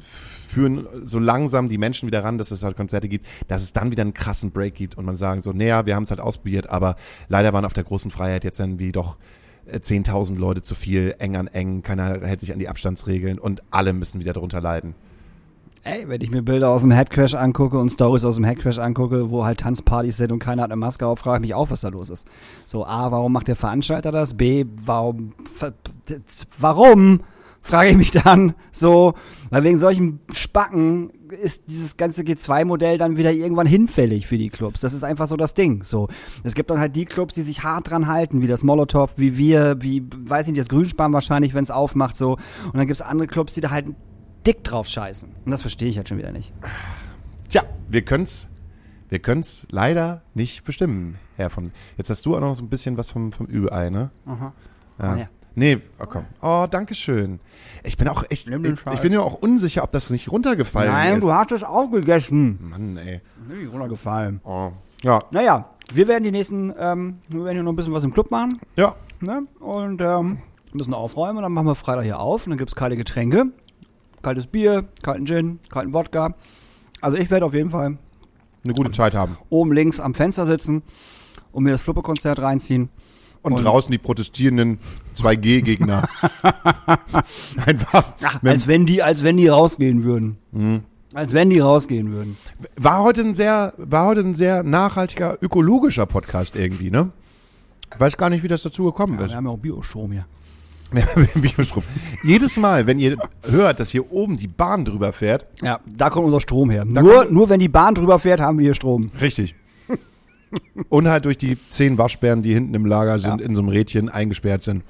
führen 0.00 0.88
so 1.04 1.18
langsam 1.18 1.68
die 1.68 1.76
Menschen 1.76 2.06
wieder 2.06 2.24
ran, 2.24 2.38
dass 2.38 2.52
es 2.52 2.62
halt 2.62 2.74
Konzerte 2.74 3.08
gibt, 3.08 3.26
dass 3.48 3.62
es 3.62 3.74
dann 3.74 3.90
wieder 3.90 4.02
einen 4.02 4.14
krassen 4.14 4.50
Break 4.50 4.74
gibt 4.74 4.96
und 4.96 5.04
man 5.04 5.16
sagen 5.16 5.42
so, 5.42 5.52
naja, 5.52 5.84
wir 5.84 5.96
haben 5.96 6.04
es 6.04 6.10
halt 6.10 6.20
ausprobiert, 6.20 6.70
aber 6.70 6.96
leider 7.28 7.52
waren 7.52 7.66
auf 7.66 7.74
der 7.74 7.84
großen 7.84 8.10
Freiheit 8.10 8.44
jetzt 8.44 8.60
dann 8.60 8.78
wie 8.78 8.92
doch 8.92 9.18
äh, 9.66 9.76
10.000 9.76 10.38
Leute 10.38 10.62
zu 10.62 10.74
viel, 10.74 11.14
eng 11.18 11.36
an 11.36 11.48
eng, 11.48 11.82
keiner 11.82 12.26
hält 12.26 12.40
sich 12.40 12.54
an 12.54 12.58
die 12.58 12.68
Abstandsregeln 12.70 13.38
und 13.38 13.62
alle 13.70 13.92
müssen 13.92 14.20
wieder 14.20 14.32
darunter 14.32 14.62
leiden. 14.62 14.94
Ey, 15.82 16.06
wenn 16.08 16.20
ich 16.20 16.30
mir 16.30 16.42
Bilder 16.42 16.68
aus 16.68 16.82
dem 16.82 16.90
Headcrash 16.90 17.34
angucke 17.34 17.78
und 17.78 17.88
Stories 17.88 18.26
aus 18.26 18.34
dem 18.34 18.44
Headcrash 18.44 18.76
angucke, 18.76 19.30
wo 19.30 19.46
halt 19.46 19.60
Tanzpartys 19.60 20.18
sind 20.18 20.30
und 20.30 20.38
keiner 20.38 20.62
hat 20.62 20.70
eine 20.70 20.78
Maske 20.78 21.06
auf, 21.06 21.20
frage 21.20 21.38
ich 21.38 21.48
mich 21.48 21.54
auch, 21.54 21.70
was 21.70 21.80
da 21.80 21.88
los 21.88 22.10
ist. 22.10 22.26
So, 22.66 22.84
A, 22.84 23.10
warum 23.10 23.32
macht 23.32 23.48
der 23.48 23.56
Veranstalter 23.56 24.12
das? 24.12 24.34
B, 24.34 24.66
warum, 24.84 25.32
warum? 26.58 27.22
Frage 27.62 27.90
ich 27.90 27.96
mich 27.96 28.10
dann 28.10 28.54
so, 28.72 29.14
weil 29.50 29.64
wegen 29.64 29.78
solchen 29.78 30.20
Spacken 30.32 31.10
ist 31.42 31.64
dieses 31.68 31.96
ganze 31.96 32.22
G2-Modell 32.22 32.96
dann 32.96 33.16
wieder 33.16 33.32
irgendwann 33.32 33.66
hinfällig 33.66 34.26
für 34.26 34.38
die 34.38 34.48
Clubs. 34.48 34.80
Das 34.80 34.94
ist 34.94 35.02
einfach 35.02 35.28
so 35.28 35.36
das 35.36 35.52
Ding. 35.54 35.82
So, 35.82 36.08
es 36.42 36.54
gibt 36.54 36.70
dann 36.70 36.80
halt 36.80 36.96
die 36.96 37.04
Clubs, 37.04 37.34
die 37.34 37.42
sich 37.42 37.62
hart 37.62 37.90
dran 37.90 38.06
halten, 38.06 38.40
wie 38.42 38.46
das 38.46 38.64
Molotow, 38.64 39.10
wie 39.16 39.36
wir, 39.36 39.76
wie, 39.80 40.02
weiß 40.10 40.46
ich 40.46 40.52
nicht, 40.52 40.60
das 40.60 40.68
Grünspan 40.68 41.12
wahrscheinlich, 41.12 41.52
wenn 41.52 41.62
es 41.62 41.70
aufmacht, 41.70 42.16
so. 42.16 42.32
Und 42.64 42.76
dann 42.76 42.86
gibt's 42.86 43.02
andere 43.02 43.28
Clubs, 43.28 43.54
die 43.54 43.60
da 43.60 43.70
halt 43.70 43.86
dick 44.46 44.64
drauf 44.64 44.86
scheißen. 44.86 45.28
Und 45.44 45.50
das 45.50 45.62
verstehe 45.62 45.88
ich 45.88 45.96
halt 45.96 46.08
schon 46.08 46.18
wieder 46.18 46.32
nicht. 46.32 46.52
Tja, 47.48 47.62
wir 47.88 48.02
können's, 48.02 48.48
wir 49.08 49.18
können's 49.18 49.66
leider 49.70 50.22
nicht 50.34 50.64
bestimmen, 50.64 51.18
Herr 51.36 51.50
von. 51.50 51.72
Jetzt 51.96 52.10
hast 52.10 52.24
du 52.26 52.36
auch 52.36 52.40
noch 52.40 52.54
so 52.54 52.62
ein 52.62 52.68
bisschen 52.68 52.96
was 52.96 53.10
vom, 53.10 53.32
vom 53.32 53.48
Ü-Ei, 53.50 53.90
ne? 53.90 54.10
Aha. 54.26 54.52
Ja. 54.98 55.12
Oh, 55.14 55.16
ja. 55.18 55.28
Nee, 55.56 55.78
oh, 55.98 56.06
komm. 56.08 56.24
Oh, 56.40 56.66
danke 56.70 56.94
schön. 56.94 57.40
Ich 57.82 57.96
bin 57.96 58.06
auch 58.08 58.22
echt, 58.30 58.48
ich, 58.48 58.86
ich 58.92 59.00
bin 59.00 59.12
ja 59.12 59.20
auch 59.20 59.34
unsicher, 59.34 59.82
ob 59.82 59.90
das 59.90 60.08
nicht 60.10 60.30
runtergefallen 60.30 60.92
Nein, 60.92 61.14
ist. 61.14 61.22
du 61.22 61.32
hast 61.32 61.50
es 61.50 61.64
aufgegessen. 61.64 62.58
Mann, 62.70 62.96
ey. 62.96 63.20
Nicht 63.48 63.72
runtergefallen. 63.72 64.40
Oh. 64.44 64.70
Ja, 65.02 65.24
Naja, 65.32 65.68
wir 65.92 66.06
werden 66.06 66.22
die 66.22 66.30
nächsten, 66.30 66.72
ähm, 66.78 67.18
wir 67.28 67.44
werden 67.44 67.54
hier 67.56 67.62
noch 67.64 67.72
ein 67.72 67.76
bisschen 67.76 67.92
was 67.92 68.04
im 68.04 68.12
Club 68.12 68.30
machen. 68.30 68.60
ja. 68.76 68.94
Ne? 69.22 69.42
Und 69.58 70.00
ähm, 70.00 70.38
müssen 70.72 70.94
aufräumen 70.94 71.38
und 71.38 71.42
dann 71.42 71.52
machen 71.52 71.66
wir 71.66 71.74
Freitag 71.74 72.04
hier 72.04 72.20
auf 72.20 72.46
und 72.46 72.50
dann 72.52 72.58
gibt's 72.58 72.74
kalte 72.74 72.96
Getränke. 72.96 73.46
Kaltes 74.22 74.46
Bier, 74.46 74.84
kalten 75.02 75.26
Gin, 75.26 75.58
kalten 75.70 75.94
Wodka. 75.94 76.34
Also 77.00 77.16
ich 77.16 77.30
werde 77.30 77.46
auf 77.46 77.54
jeden 77.54 77.70
Fall 77.70 77.96
Eine 78.64 78.74
gute 78.74 78.90
Zeit 78.92 79.14
haben. 79.14 79.38
oben 79.48 79.72
links 79.72 80.00
am 80.00 80.14
Fenster 80.14 80.44
sitzen 80.46 80.82
und 81.52 81.64
mir 81.64 81.72
das 81.72 81.80
Fluppe-Konzert 81.82 82.38
reinziehen. 82.40 82.90
Und, 83.42 83.54
Und- 83.54 83.64
draußen 83.64 83.90
die 83.90 83.96
protestierenden 83.98 84.78
2G-Gegner. 85.16 86.06
Einfach. 87.66 88.12
Mensch, 88.42 88.52
Als 88.62 88.66
wenn 88.66 88.86
die, 88.86 89.02
als 89.02 89.22
wenn 89.22 89.36
die 89.38 89.48
rausgehen 89.48 90.04
würden. 90.04 90.36
Mhm. 90.52 90.82
Als 91.14 91.32
wenn 91.32 91.50
die 91.50 91.58
rausgehen 91.58 92.12
würden. 92.12 92.36
war 92.76 93.02
heute 93.02 93.22
ein 93.22 93.34
sehr, 93.34 93.72
war 93.78 94.06
heute 94.06 94.20
ein 94.20 94.34
sehr 94.34 94.62
nachhaltiger, 94.62 95.38
ökologischer 95.42 96.06
Podcast 96.06 96.54
irgendwie, 96.54 96.90
ne? 96.90 97.10
Weiß 97.98 98.16
gar 98.16 98.30
nicht, 98.30 98.44
wie 98.44 98.48
das 98.48 98.62
dazu 98.62 98.84
gekommen 98.84 99.18
Ja, 99.18 99.24
ist. 99.24 99.30
wir 99.32 99.36
haben 99.38 99.46
ja 99.46 99.50
auch 99.52 99.58
Biostrom 99.58 100.12
hier. 100.12 100.26
Ja, 100.94 101.06
Biostrom. 101.40 101.82
Jedes 102.24 102.56
Mal, 102.56 102.86
wenn 102.86 102.98
ihr 102.98 103.16
hört, 103.44 103.78
dass 103.80 103.90
hier 103.90 104.10
oben 104.12 104.36
die 104.36 104.48
Bahn 104.48 104.84
drüber 104.84 105.12
fährt, 105.12 105.46
Ja, 105.62 105.78
da 105.86 106.10
kommt 106.10 106.26
unser 106.26 106.40
Strom 106.40 106.70
her. 106.70 106.84
Da 106.86 107.00
Nur, 107.02 107.14
kommt- 107.20 107.32
nur 107.32 107.48
wenn 107.48 107.60
die 107.60 107.68
Bahn 107.68 107.94
drüber 107.94 108.18
fährt, 108.18 108.40
haben 108.40 108.58
wir 108.58 108.64
hier 108.64 108.74
Strom. 108.74 109.10
richtig. 109.20 109.54
Und 110.88 111.06
halt 111.08 111.24
durch 111.26 111.38
die 111.38 111.58
zehn 111.68 111.96
Waschbären, 111.96 112.42
die 112.42 112.52
hinten 112.54 112.74
im 112.74 112.84
Lager 112.84 113.18
sind, 113.20 113.40
Ja. 113.40 113.46
in 113.46 113.54
so 113.54 113.60
einem 113.62 113.68
Rädchen 113.68 114.08
eingesperrt 114.08 114.62
sind 114.64 114.82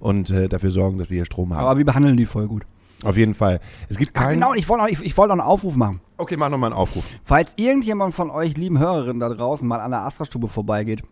und 0.00 0.30
äh, 0.30 0.48
dafür 0.48 0.70
sorgen, 0.70 0.98
dass 0.98 1.08
wir 1.08 1.16
hier 1.18 1.24
Strom 1.24 1.54
haben. 1.54 1.60
Aber 1.64 1.78
wir 1.78 1.84
behandeln 1.84 2.16
die 2.16 2.26
voll 2.26 2.48
gut. 2.48 2.64
Auf 3.04 3.16
jeden 3.16 3.34
Fall. 3.34 3.60
Es 3.88 3.96
gibt 3.98 4.12
keinen. 4.14 4.34
genau, 4.34 4.54
ich 4.54 4.68
wollte 4.68 4.84
noch, 4.84 4.90
ich, 4.90 5.00
ich 5.02 5.16
wollte 5.16 5.28
noch 5.36 5.42
einen 5.44 5.48
Aufruf 5.48 5.76
machen. 5.76 6.00
Okay, 6.16 6.36
mach 6.36 6.48
nochmal 6.48 6.70
einen 6.72 6.78
Aufruf. 6.80 7.04
Falls 7.22 7.52
irgendjemand 7.56 8.14
von 8.14 8.30
euch 8.30 8.56
lieben 8.56 8.78
Hörerinnen 8.78 9.20
da 9.20 9.28
draußen 9.28 9.68
mal 9.68 9.80
an 9.80 9.90
der 9.92 10.00
Astra-Stube 10.00 10.48
vorbeigeht 10.48 11.02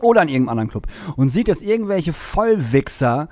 oder 0.00 0.22
an 0.22 0.28
irgendeinem 0.28 0.48
anderen 0.58 0.70
Club 0.70 0.86
und 1.16 1.28
sieht, 1.28 1.48
dass 1.48 1.62
irgendwelche 1.62 2.12
Vollwichser 2.12 3.28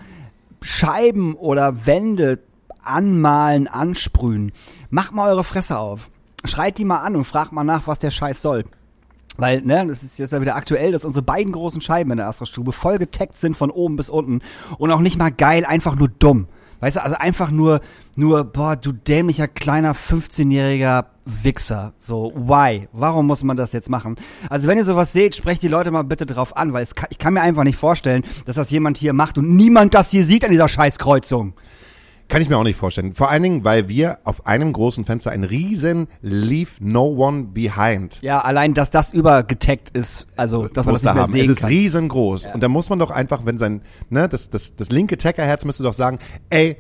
Scheiben 0.61 1.35
oder 1.35 1.87
Wände 1.87 2.41
anmalen, 2.83 3.69
ansprühen, 3.69 4.53
macht 4.91 5.13
mal 5.13 5.31
eure 5.31 5.45
Fresse 5.45 5.79
auf. 5.79 6.11
Schreit 6.45 6.79
die 6.79 6.85
mal 6.85 7.01
an 7.01 7.17
und 7.17 7.25
fragt 7.25 7.53
mal 7.53 7.65
nach, 7.65 7.87
was 7.87 7.99
der 7.99 8.11
Scheiß 8.11 8.41
soll. 8.41 8.65
Weil, 9.37 9.63
ne, 9.63 9.87
das 9.87 10.03
ist 10.03 10.19
jetzt 10.19 10.33
ja 10.33 10.41
wieder 10.41 10.57
aktuell, 10.57 10.91
dass 10.91 11.05
unsere 11.05 11.23
beiden 11.23 11.53
großen 11.53 11.81
Scheiben 11.81 12.11
in 12.11 12.17
der 12.17 12.27
Astra-Stube 12.27 12.73
voll 12.73 12.99
getaggt 12.99 13.37
sind 13.37 13.57
von 13.57 13.71
oben 13.71 13.97
bis 13.97 14.09
unten 14.09 14.41
und 14.79 14.91
auch 14.91 15.01
nicht 15.01 15.17
mal 15.17 15.31
geil, 15.31 15.65
einfach 15.65 15.95
nur 15.95 16.09
dumm. 16.09 16.49
Weißt 16.81 16.97
du, 16.97 17.03
also 17.03 17.16
einfach 17.16 17.51
nur, 17.51 17.81
nur, 18.16 18.45
boah, 18.45 18.76
du 18.76 18.93
dämlicher 18.93 19.49
kleiner 19.49 19.95
15-jähriger 19.95 21.07
Wichser. 21.24 21.93
So, 21.99 22.33
why? 22.35 22.89
Warum 22.93 23.26
muss 23.26 23.43
man 23.43 23.57
das 23.57 23.72
jetzt 23.72 23.91
machen? 23.91 24.16
Also 24.49 24.66
wenn 24.66 24.79
ihr 24.79 24.85
sowas 24.85 25.12
seht, 25.12 25.37
sprecht 25.37 25.62
die 25.62 25.68
Leute 25.68 25.91
mal 25.91 26.03
bitte 26.03 26.24
drauf 26.24 26.57
an, 26.57 26.72
weil 26.72 26.87
kann, 26.87 27.09
ich 27.11 27.18
kann 27.18 27.35
mir 27.35 27.43
einfach 27.43 27.64
nicht 27.64 27.76
vorstellen, 27.76 28.24
dass 28.47 28.57
das 28.57 28.70
jemand 28.70 28.97
hier 28.97 29.12
macht 29.12 29.39
und 29.39 29.55
niemand 29.55 29.95
das 29.95 30.11
hier 30.11 30.24
sieht 30.24 30.45
an 30.45 30.53
dieser 30.53 30.68
Scheißkreuzung. 30.68 31.55
Kann 32.29 32.43
ich 32.43 32.51
mir 32.51 32.59
auch 32.59 32.64
nicht 32.64 32.76
vorstellen. 32.79 33.14
Vor 33.14 33.31
allen 33.31 33.43
Dingen, 33.43 33.64
weil 33.64 33.89
wir 33.89 34.18
auf 34.24 34.47
einem 34.47 34.72
großen 34.74 35.07
Fenster 35.07 35.31
ein 35.31 35.45
riesen 35.45 36.09
Leave 36.20 36.72
No 36.79 37.07
One 37.07 37.45
Behind 37.55 38.20
Ja, 38.20 38.41
allein, 38.41 38.74
dass 38.74 38.91
das 38.91 39.14
übergetaggt 39.14 39.97
ist, 39.97 40.26
also, 40.37 40.68
dass 40.68 40.85
man 40.85 40.95
das 40.95 41.03
nicht 41.03 41.14
mehr 41.14 41.22
haben. 41.22 41.33
sehen 41.33 41.45
Es 41.47 41.51
ist 41.53 41.61
kann. 41.61 41.70
riesengroß. 41.70 42.49
Und 42.53 42.62
da 42.62 42.68
muss 42.68 42.91
man 42.91 42.99
doch 42.99 43.11
einfach, 43.11 43.47
wenn 43.47 43.57
sein, 43.57 43.81
ne, 44.11 44.29
das, 44.29 44.51
das, 44.51 44.76
das 44.76 44.91
linke 44.91 45.16
Tackerherz 45.16 45.64
müsste 45.64 45.83
doch 45.85 45.95
sagen, 45.95 46.18
ey, 46.51 46.76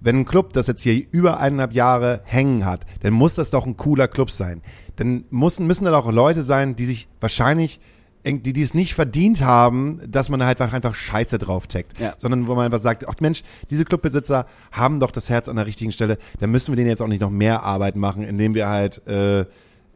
wenn 0.00 0.16
ein 0.16 0.24
Club 0.24 0.52
das 0.52 0.66
jetzt 0.66 0.82
hier 0.82 1.00
über 1.12 1.38
eineinhalb 1.40 1.72
Jahre 1.72 2.20
hängen 2.24 2.64
hat, 2.64 2.84
dann 3.00 3.12
muss 3.12 3.36
das 3.36 3.50
doch 3.50 3.66
ein 3.66 3.76
cooler 3.76 4.08
Club 4.08 4.30
sein. 4.32 4.62
Dann 4.96 5.24
müssen, 5.30 5.66
müssen 5.66 5.84
da 5.84 5.92
doch 5.92 6.10
Leute 6.10 6.42
sein, 6.42 6.74
die 6.74 6.84
sich 6.84 7.08
wahrscheinlich 7.20 7.80
die, 8.28 8.52
die 8.52 8.62
es 8.62 8.74
nicht 8.74 8.94
verdient 8.94 9.42
haben, 9.42 10.00
dass 10.06 10.28
man 10.28 10.40
da 10.40 10.46
halt 10.46 10.60
einfach 10.60 10.94
Scheiße 10.94 11.38
drauf 11.38 11.66
taggt. 11.66 11.98
Ja. 11.98 12.14
Sondern 12.18 12.46
wo 12.46 12.54
man 12.54 12.66
einfach 12.66 12.80
sagt, 12.80 13.08
ach 13.08 13.14
Mensch, 13.20 13.42
diese 13.70 13.84
Clubbesitzer 13.84 14.46
haben 14.72 15.00
doch 15.00 15.10
das 15.10 15.28
Herz 15.28 15.48
an 15.48 15.56
der 15.56 15.66
richtigen 15.66 15.92
Stelle, 15.92 16.18
da 16.40 16.46
müssen 16.46 16.72
wir 16.72 16.76
denen 16.76 16.88
jetzt 16.88 17.02
auch 17.02 17.08
nicht 17.08 17.20
noch 17.20 17.30
mehr 17.30 17.62
Arbeit 17.62 17.96
machen, 17.96 18.22
indem 18.22 18.54
wir 18.54 18.68
halt 18.68 19.06
äh, 19.06 19.46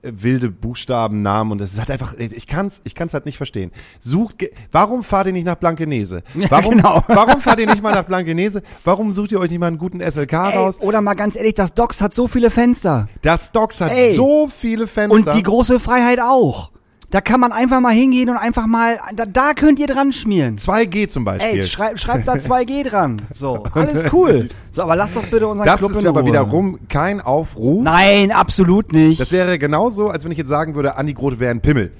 wilde 0.02 0.50
Buchstaben, 0.50 1.22
Namen 1.22 1.52
und 1.52 1.60
das 1.60 1.72
ist 1.72 1.78
halt 1.78 1.90
einfach, 1.90 2.14
ich 2.18 2.46
kann's, 2.46 2.80
ich 2.84 2.94
kann's 2.94 3.14
halt 3.14 3.24
nicht 3.24 3.36
verstehen. 3.36 3.70
Sucht, 4.00 4.44
warum 4.70 5.04
fahrt 5.04 5.28
ihr 5.28 5.32
nicht 5.32 5.46
nach 5.46 5.54
Blankenese? 5.54 6.22
Warum, 6.48 6.76
genau. 6.76 7.02
warum 7.08 7.40
fahrt 7.40 7.60
ihr 7.60 7.66
nicht 7.66 7.82
mal 7.82 7.94
nach 7.94 8.04
Blankenese? 8.04 8.62
Warum 8.84 9.12
sucht 9.12 9.32
ihr 9.32 9.40
euch 9.40 9.50
nicht 9.50 9.60
mal 9.60 9.68
einen 9.68 9.78
guten 9.78 10.00
SLK 10.00 10.32
Ey, 10.32 10.56
raus? 10.56 10.80
oder 10.80 11.00
mal 11.00 11.14
ganz 11.14 11.36
ehrlich, 11.36 11.54
das 11.54 11.74
Docks 11.74 12.00
hat 12.00 12.14
so 12.14 12.26
viele 12.26 12.50
Fenster. 12.50 13.08
Das 13.22 13.52
Docks 13.52 13.80
hat 13.80 13.92
Ey. 13.92 14.14
so 14.14 14.48
viele 14.48 14.86
Fenster. 14.86 15.14
Und 15.14 15.34
die 15.34 15.42
große 15.42 15.78
Freiheit 15.78 16.20
auch. 16.20 16.72
Da 17.12 17.20
kann 17.20 17.40
man 17.40 17.52
einfach 17.52 17.80
mal 17.80 17.92
hingehen 17.92 18.30
und 18.30 18.38
einfach 18.38 18.66
mal, 18.66 18.98
da, 19.14 19.26
da 19.26 19.52
könnt 19.52 19.78
ihr 19.78 19.86
dran 19.86 20.12
schmieren. 20.12 20.56
2G 20.56 21.08
zum 21.08 21.26
Beispiel. 21.26 21.58
Ey, 21.58 21.62
schreib, 21.62 21.98
schreibt 21.98 22.26
da 22.26 22.32
2G 22.32 22.88
dran. 22.88 23.20
So, 23.30 23.64
alles 23.74 24.10
cool. 24.14 24.48
So, 24.70 24.80
aber 24.80 24.96
lasst 24.96 25.16
doch 25.16 25.26
bitte 25.26 25.46
unseren 25.46 25.66
das 25.66 25.78
Club 25.78 25.90
ist 25.90 26.00
in 26.00 26.06
aber 26.06 26.20
Ruhe. 26.20 26.28
wiederum 26.30 26.78
kein 26.88 27.20
Aufruf. 27.20 27.84
Nein, 27.84 28.32
absolut 28.32 28.94
nicht. 28.94 29.20
Das 29.20 29.30
wäre 29.30 29.58
genauso, 29.58 30.08
als 30.08 30.24
wenn 30.24 30.32
ich 30.32 30.38
jetzt 30.38 30.48
sagen 30.48 30.74
würde, 30.74 30.96
Andi 30.96 31.12
Groth 31.12 31.38
wäre 31.38 31.50
ein 31.50 31.60
Pimmel. 31.60 31.92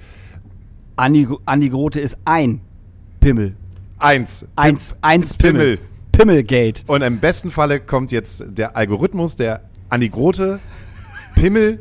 Andi, 0.97 1.29
Andi 1.45 1.69
Grote 1.69 2.01
ist 2.01 2.17
ein 2.25 2.63
Pimmel. 3.21 3.55
Eins. 3.99 4.47
Eins, 4.57 4.95
eins 5.03 5.35
Pimmel. 5.35 5.77
Pimmel. 5.77 5.89
Pimmelgate. 6.13 6.85
Und 6.87 7.03
im 7.03 7.19
besten 7.19 7.51
Falle 7.51 7.81
kommt 7.81 8.13
jetzt 8.13 8.45
der 8.47 8.79
Algorithmus, 8.79 9.37
der 9.37 9.61
Andi 9.91 10.09
Grote, 10.09 10.59
Pimmel 11.35 11.81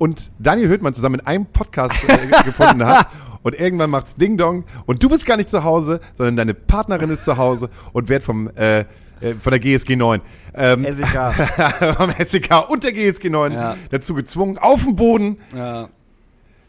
und 0.00 0.32
Daniel 0.38 0.68
Höhtmann 0.68 0.94
zusammen 0.94 1.20
in 1.20 1.26
einem 1.26 1.46
Podcast 1.46 1.94
äh, 2.08 2.42
gefunden 2.42 2.84
hat. 2.84 3.06
Und 3.42 3.58
irgendwann 3.58 3.88
macht's 3.88 4.16
Ding 4.16 4.36
Dong 4.36 4.64
und 4.84 5.02
du 5.02 5.08
bist 5.08 5.24
gar 5.24 5.38
nicht 5.38 5.48
zu 5.48 5.64
Hause, 5.64 6.00
sondern 6.18 6.36
deine 6.36 6.52
Partnerin 6.52 7.08
ist 7.08 7.24
zu 7.24 7.38
Hause 7.38 7.70
und 7.94 8.10
wird 8.10 8.22
vom 8.22 8.50
äh, 8.54 8.80
äh, 8.80 8.84
von 9.40 9.50
der 9.50 9.58
GSG 9.58 9.96
9 9.96 10.20
ähm, 10.52 10.84
SEK. 10.84 11.94
vom 11.96 12.10
SEK 12.22 12.68
und 12.68 12.84
der 12.84 12.92
GSG 12.92 13.30
9 13.30 13.52
Ja. 13.54 13.76
dazu 13.90 14.12
gezwungen 14.12 14.58
auf 14.58 14.82
dem 14.84 14.94
Boden. 14.94 15.38
Ja. 15.56 15.88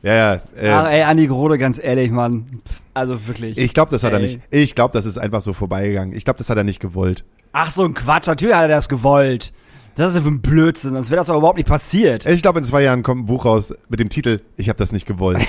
Ja, 0.01 0.13
ja. 0.15 0.33
Äh, 0.57 0.69
Ach, 0.71 0.89
ey, 0.89 1.01
Andi 1.03 1.27
Grote, 1.27 1.57
ganz 1.57 1.77
ehrlich, 1.77 2.09
Mann. 2.09 2.61
Also 2.93 3.27
wirklich. 3.27 3.57
ich 3.57 3.73
glaube, 3.73 3.91
das 3.91 4.05
hat 4.05 4.13
er 4.13 4.19
Ey. 4.19 4.23
nicht. 4.23 4.39
Ich 4.49 4.73
glaube, 4.73 4.93
das 4.93 5.05
ist 5.05 5.17
einfach 5.17 5.41
so 5.41 5.51
vorbeigegangen. 5.51 6.15
Ich 6.15 6.23
glaube, 6.23 6.37
das 6.37 6.49
hat 6.49 6.55
er 6.55 6.63
nicht 6.63 6.79
gewollt. 6.79 7.25
Ach, 7.51 7.69
so 7.69 7.83
ein 7.83 7.93
Quatsch. 7.93 8.27
Natürlich 8.27 8.55
hat 8.55 8.61
er 8.63 8.67
das 8.69 8.87
gewollt. 8.87 9.51
Das 9.95 10.09
ist 10.11 10.15
ja 10.15 10.21
für 10.21 10.29
ein 10.29 10.41
Blödsinn, 10.41 10.93
sonst 10.93 11.09
wäre 11.09 11.17
das 11.19 11.27
doch 11.27 11.37
überhaupt 11.37 11.57
nicht 11.57 11.67
passiert. 11.67 12.25
Ich 12.25 12.41
glaube, 12.41 12.59
in 12.59 12.63
zwei 12.63 12.81
Jahren 12.81 13.03
kommt 13.03 13.23
ein 13.23 13.25
Buch 13.25 13.45
raus 13.45 13.73
mit 13.89 13.99
dem 13.99 14.09
Titel 14.09 14.39
Ich 14.57 14.69
habe 14.69 14.77
das 14.77 14.91
nicht 14.91 15.05
gewollt. 15.05 15.39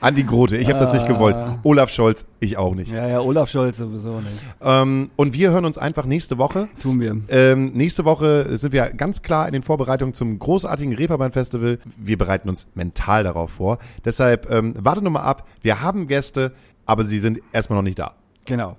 Andi 0.00 0.24
Grote, 0.24 0.56
ich 0.56 0.68
habe 0.68 0.80
das 0.80 0.92
nicht 0.92 1.04
Ah. 1.04 1.08
gewollt. 1.08 1.36
Olaf 1.62 1.88
Scholz, 1.90 2.26
ich 2.40 2.56
auch 2.58 2.74
nicht. 2.74 2.90
Ja, 2.90 3.06
ja, 3.06 3.20
Olaf 3.20 3.48
Scholz 3.48 3.76
sowieso 3.76 4.18
nicht. 4.20 4.34
Ähm, 4.60 5.10
und 5.14 5.32
wir 5.32 5.52
hören 5.52 5.64
uns 5.64 5.78
einfach 5.78 6.06
nächste 6.06 6.38
Woche. 6.38 6.68
Tun 6.82 6.98
wir. 7.00 7.16
Ähm, 7.28 7.70
nächste 7.74 8.04
Woche 8.04 8.56
sind 8.58 8.72
wir 8.72 8.90
ganz 8.90 9.22
klar 9.22 9.46
in 9.46 9.52
den 9.52 9.62
Vorbereitungen 9.62 10.12
zum 10.12 10.40
großartigen 10.40 10.94
Reeperbahn-Festival. 10.96 11.78
Wir 11.96 12.18
bereiten 12.18 12.48
uns 12.48 12.66
mental 12.74 13.22
darauf 13.22 13.52
vor. 13.52 13.78
Deshalb 14.04 14.50
ähm, 14.50 14.74
wartet 14.76 15.04
nur 15.04 15.12
mal 15.12 15.22
ab. 15.22 15.46
Wir 15.60 15.82
haben 15.82 16.08
Gäste, 16.08 16.52
aber 16.84 17.04
sie 17.04 17.18
sind 17.18 17.38
erstmal 17.52 17.76
noch 17.78 17.84
nicht 17.84 18.00
da. 18.00 18.14
Genau. 18.44 18.76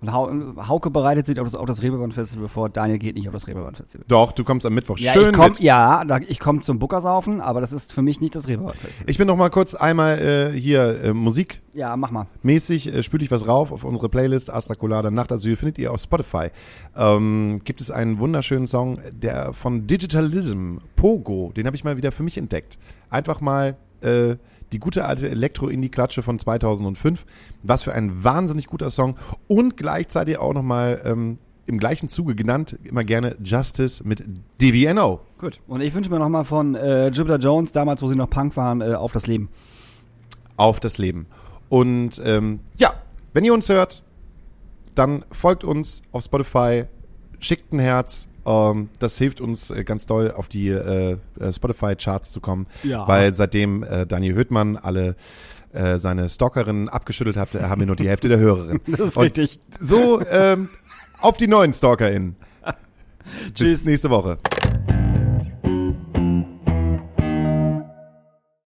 Und 0.00 0.12
Hau 0.12 0.30
Hauke 0.68 0.90
bereitet 0.90 1.26
sich 1.26 1.40
auf 1.40 1.46
das, 1.46 1.56
auf 1.56 1.66
das 1.66 1.82
Reeperbahn-Festival 1.82 2.46
vor. 2.48 2.68
Daniel 2.68 2.98
geht 2.98 3.16
nicht 3.16 3.26
auf 3.26 3.32
das 3.34 3.48
Reeperbahn-Festival. 3.48 4.04
Doch, 4.06 4.30
du 4.30 4.44
kommst 4.44 4.64
am 4.64 4.74
Mittwoch 4.74 4.96
Ja, 4.98 5.12
schön 5.12 5.30
ich 5.30 5.32
komm, 5.32 5.50
mit. 5.50 5.60
ja, 5.60 6.04
ich 6.28 6.38
komme 6.38 6.60
zum 6.60 6.78
Buckersaufen, 6.78 7.40
aber 7.40 7.60
das 7.60 7.72
ist 7.72 7.92
für 7.92 8.02
mich 8.02 8.20
nicht 8.20 8.36
das 8.36 8.46
Reeperbahn-Festival. 8.46 9.10
Ich 9.10 9.18
bin 9.18 9.26
noch 9.26 9.36
mal 9.36 9.50
kurz 9.50 9.74
einmal 9.74 10.18
äh, 10.18 10.52
hier 10.58 11.02
äh, 11.02 11.12
musikmäßig 11.12 11.62
Ja, 11.74 11.96
mach 11.96 12.12
mal. 12.12 12.26
äh, 12.44 13.02
spüle 13.02 13.24
ich 13.24 13.30
was 13.32 13.48
rauf 13.48 13.72
auf 13.72 13.82
unsere 13.82 14.08
Playlist 14.08 14.52
Astra 14.52 14.76
Colada 14.76 15.10
Nachtasyl 15.10 15.56
findet 15.56 15.78
ihr 15.78 15.92
auf 15.92 16.00
Spotify. 16.00 16.50
Ähm, 16.96 17.60
gibt 17.64 17.80
es 17.80 17.90
einen 17.90 18.20
wunderschönen 18.20 18.68
Song, 18.68 18.98
der 19.12 19.52
von 19.52 19.88
Digitalism 19.88 20.76
Pogo, 20.94 21.52
den 21.56 21.66
habe 21.66 21.74
ich 21.76 21.82
mal 21.82 21.96
wieder 21.96 22.12
für 22.12 22.22
mich 22.22 22.38
entdeckt. 22.38 22.78
Einfach 23.10 23.40
mal 23.40 23.76
äh, 24.00 24.36
die 24.72 24.78
gute 24.78 25.04
alte 25.04 25.28
Elektro-Indie-Klatsche 25.30 26.22
von 26.22 26.38
2005. 26.38 27.24
Was 27.62 27.82
für 27.82 27.92
ein 27.92 28.22
wahnsinnig 28.24 28.66
guter 28.66 28.90
Song 28.90 29.16
und 29.46 29.76
gleichzeitig 29.76 30.38
auch 30.38 30.52
noch 30.52 30.62
mal 30.62 31.00
ähm, 31.04 31.38
im 31.66 31.78
gleichen 31.78 32.08
Zuge 32.08 32.34
genannt, 32.34 32.78
immer 32.84 33.04
gerne 33.04 33.36
Justice 33.44 34.02
mit 34.02 34.24
DVNO. 34.60 35.20
Gut. 35.38 35.60
Und 35.66 35.82
ich 35.82 35.94
wünsche 35.94 36.10
mir 36.10 36.18
nochmal 36.18 36.44
von 36.44 36.74
äh, 36.74 37.08
Jupiter 37.08 37.38
Jones, 37.38 37.72
damals, 37.72 38.02
wo 38.02 38.08
sie 38.08 38.16
noch 38.16 38.30
Punk 38.30 38.56
waren, 38.56 38.80
äh, 38.80 38.94
auf 38.94 39.12
das 39.12 39.26
Leben. 39.26 39.50
auf 40.56 40.80
das 40.80 40.98
Leben. 40.98 41.26
Und 41.68 42.20
ähm, 42.24 42.60
ja, 42.76 42.94
wenn 43.34 43.44
ihr 43.44 43.52
uns 43.52 43.68
hört, 43.68 44.02
dann 44.94 45.24
folgt 45.30 45.62
uns 45.62 46.02
auf 46.10 46.24
Spotify, 46.24 46.84
schickt 47.38 47.72
ein 47.72 47.78
Herz. 47.78 48.27
Ähm, 48.48 48.88
das 48.98 49.18
hilft 49.18 49.40
uns 49.40 49.70
äh, 49.70 49.84
ganz 49.84 50.06
doll, 50.06 50.32
auf 50.32 50.48
die 50.48 50.68
äh, 50.68 51.18
äh, 51.38 51.52
Spotify-Charts 51.52 52.32
zu 52.32 52.40
kommen. 52.40 52.66
Ja. 52.82 53.06
Weil 53.06 53.34
seitdem 53.34 53.82
äh, 53.82 54.06
Daniel 54.06 54.34
Höhtmann 54.34 54.76
alle 54.76 55.16
äh, 55.72 55.98
seine 55.98 56.28
Stalkerinnen 56.30 56.88
abgeschüttelt 56.88 57.36
hat, 57.36 57.52
haben 57.54 57.80
wir 57.80 57.86
nur 57.86 57.96
die 57.96 58.08
Hälfte 58.08 58.28
der 58.28 58.38
Hörerinnen. 58.38 58.80
Das 58.86 59.08
ist 59.08 59.16
Und 59.16 59.24
richtig. 59.24 59.60
So, 59.80 60.22
ähm, 60.30 60.70
auf 61.20 61.36
die 61.36 61.46
neuen 61.46 61.72
StalkerInnen. 61.74 62.36
Bis 63.44 63.54
Tschüss. 63.54 63.84
nächste 63.84 64.08
Woche. 64.08 64.38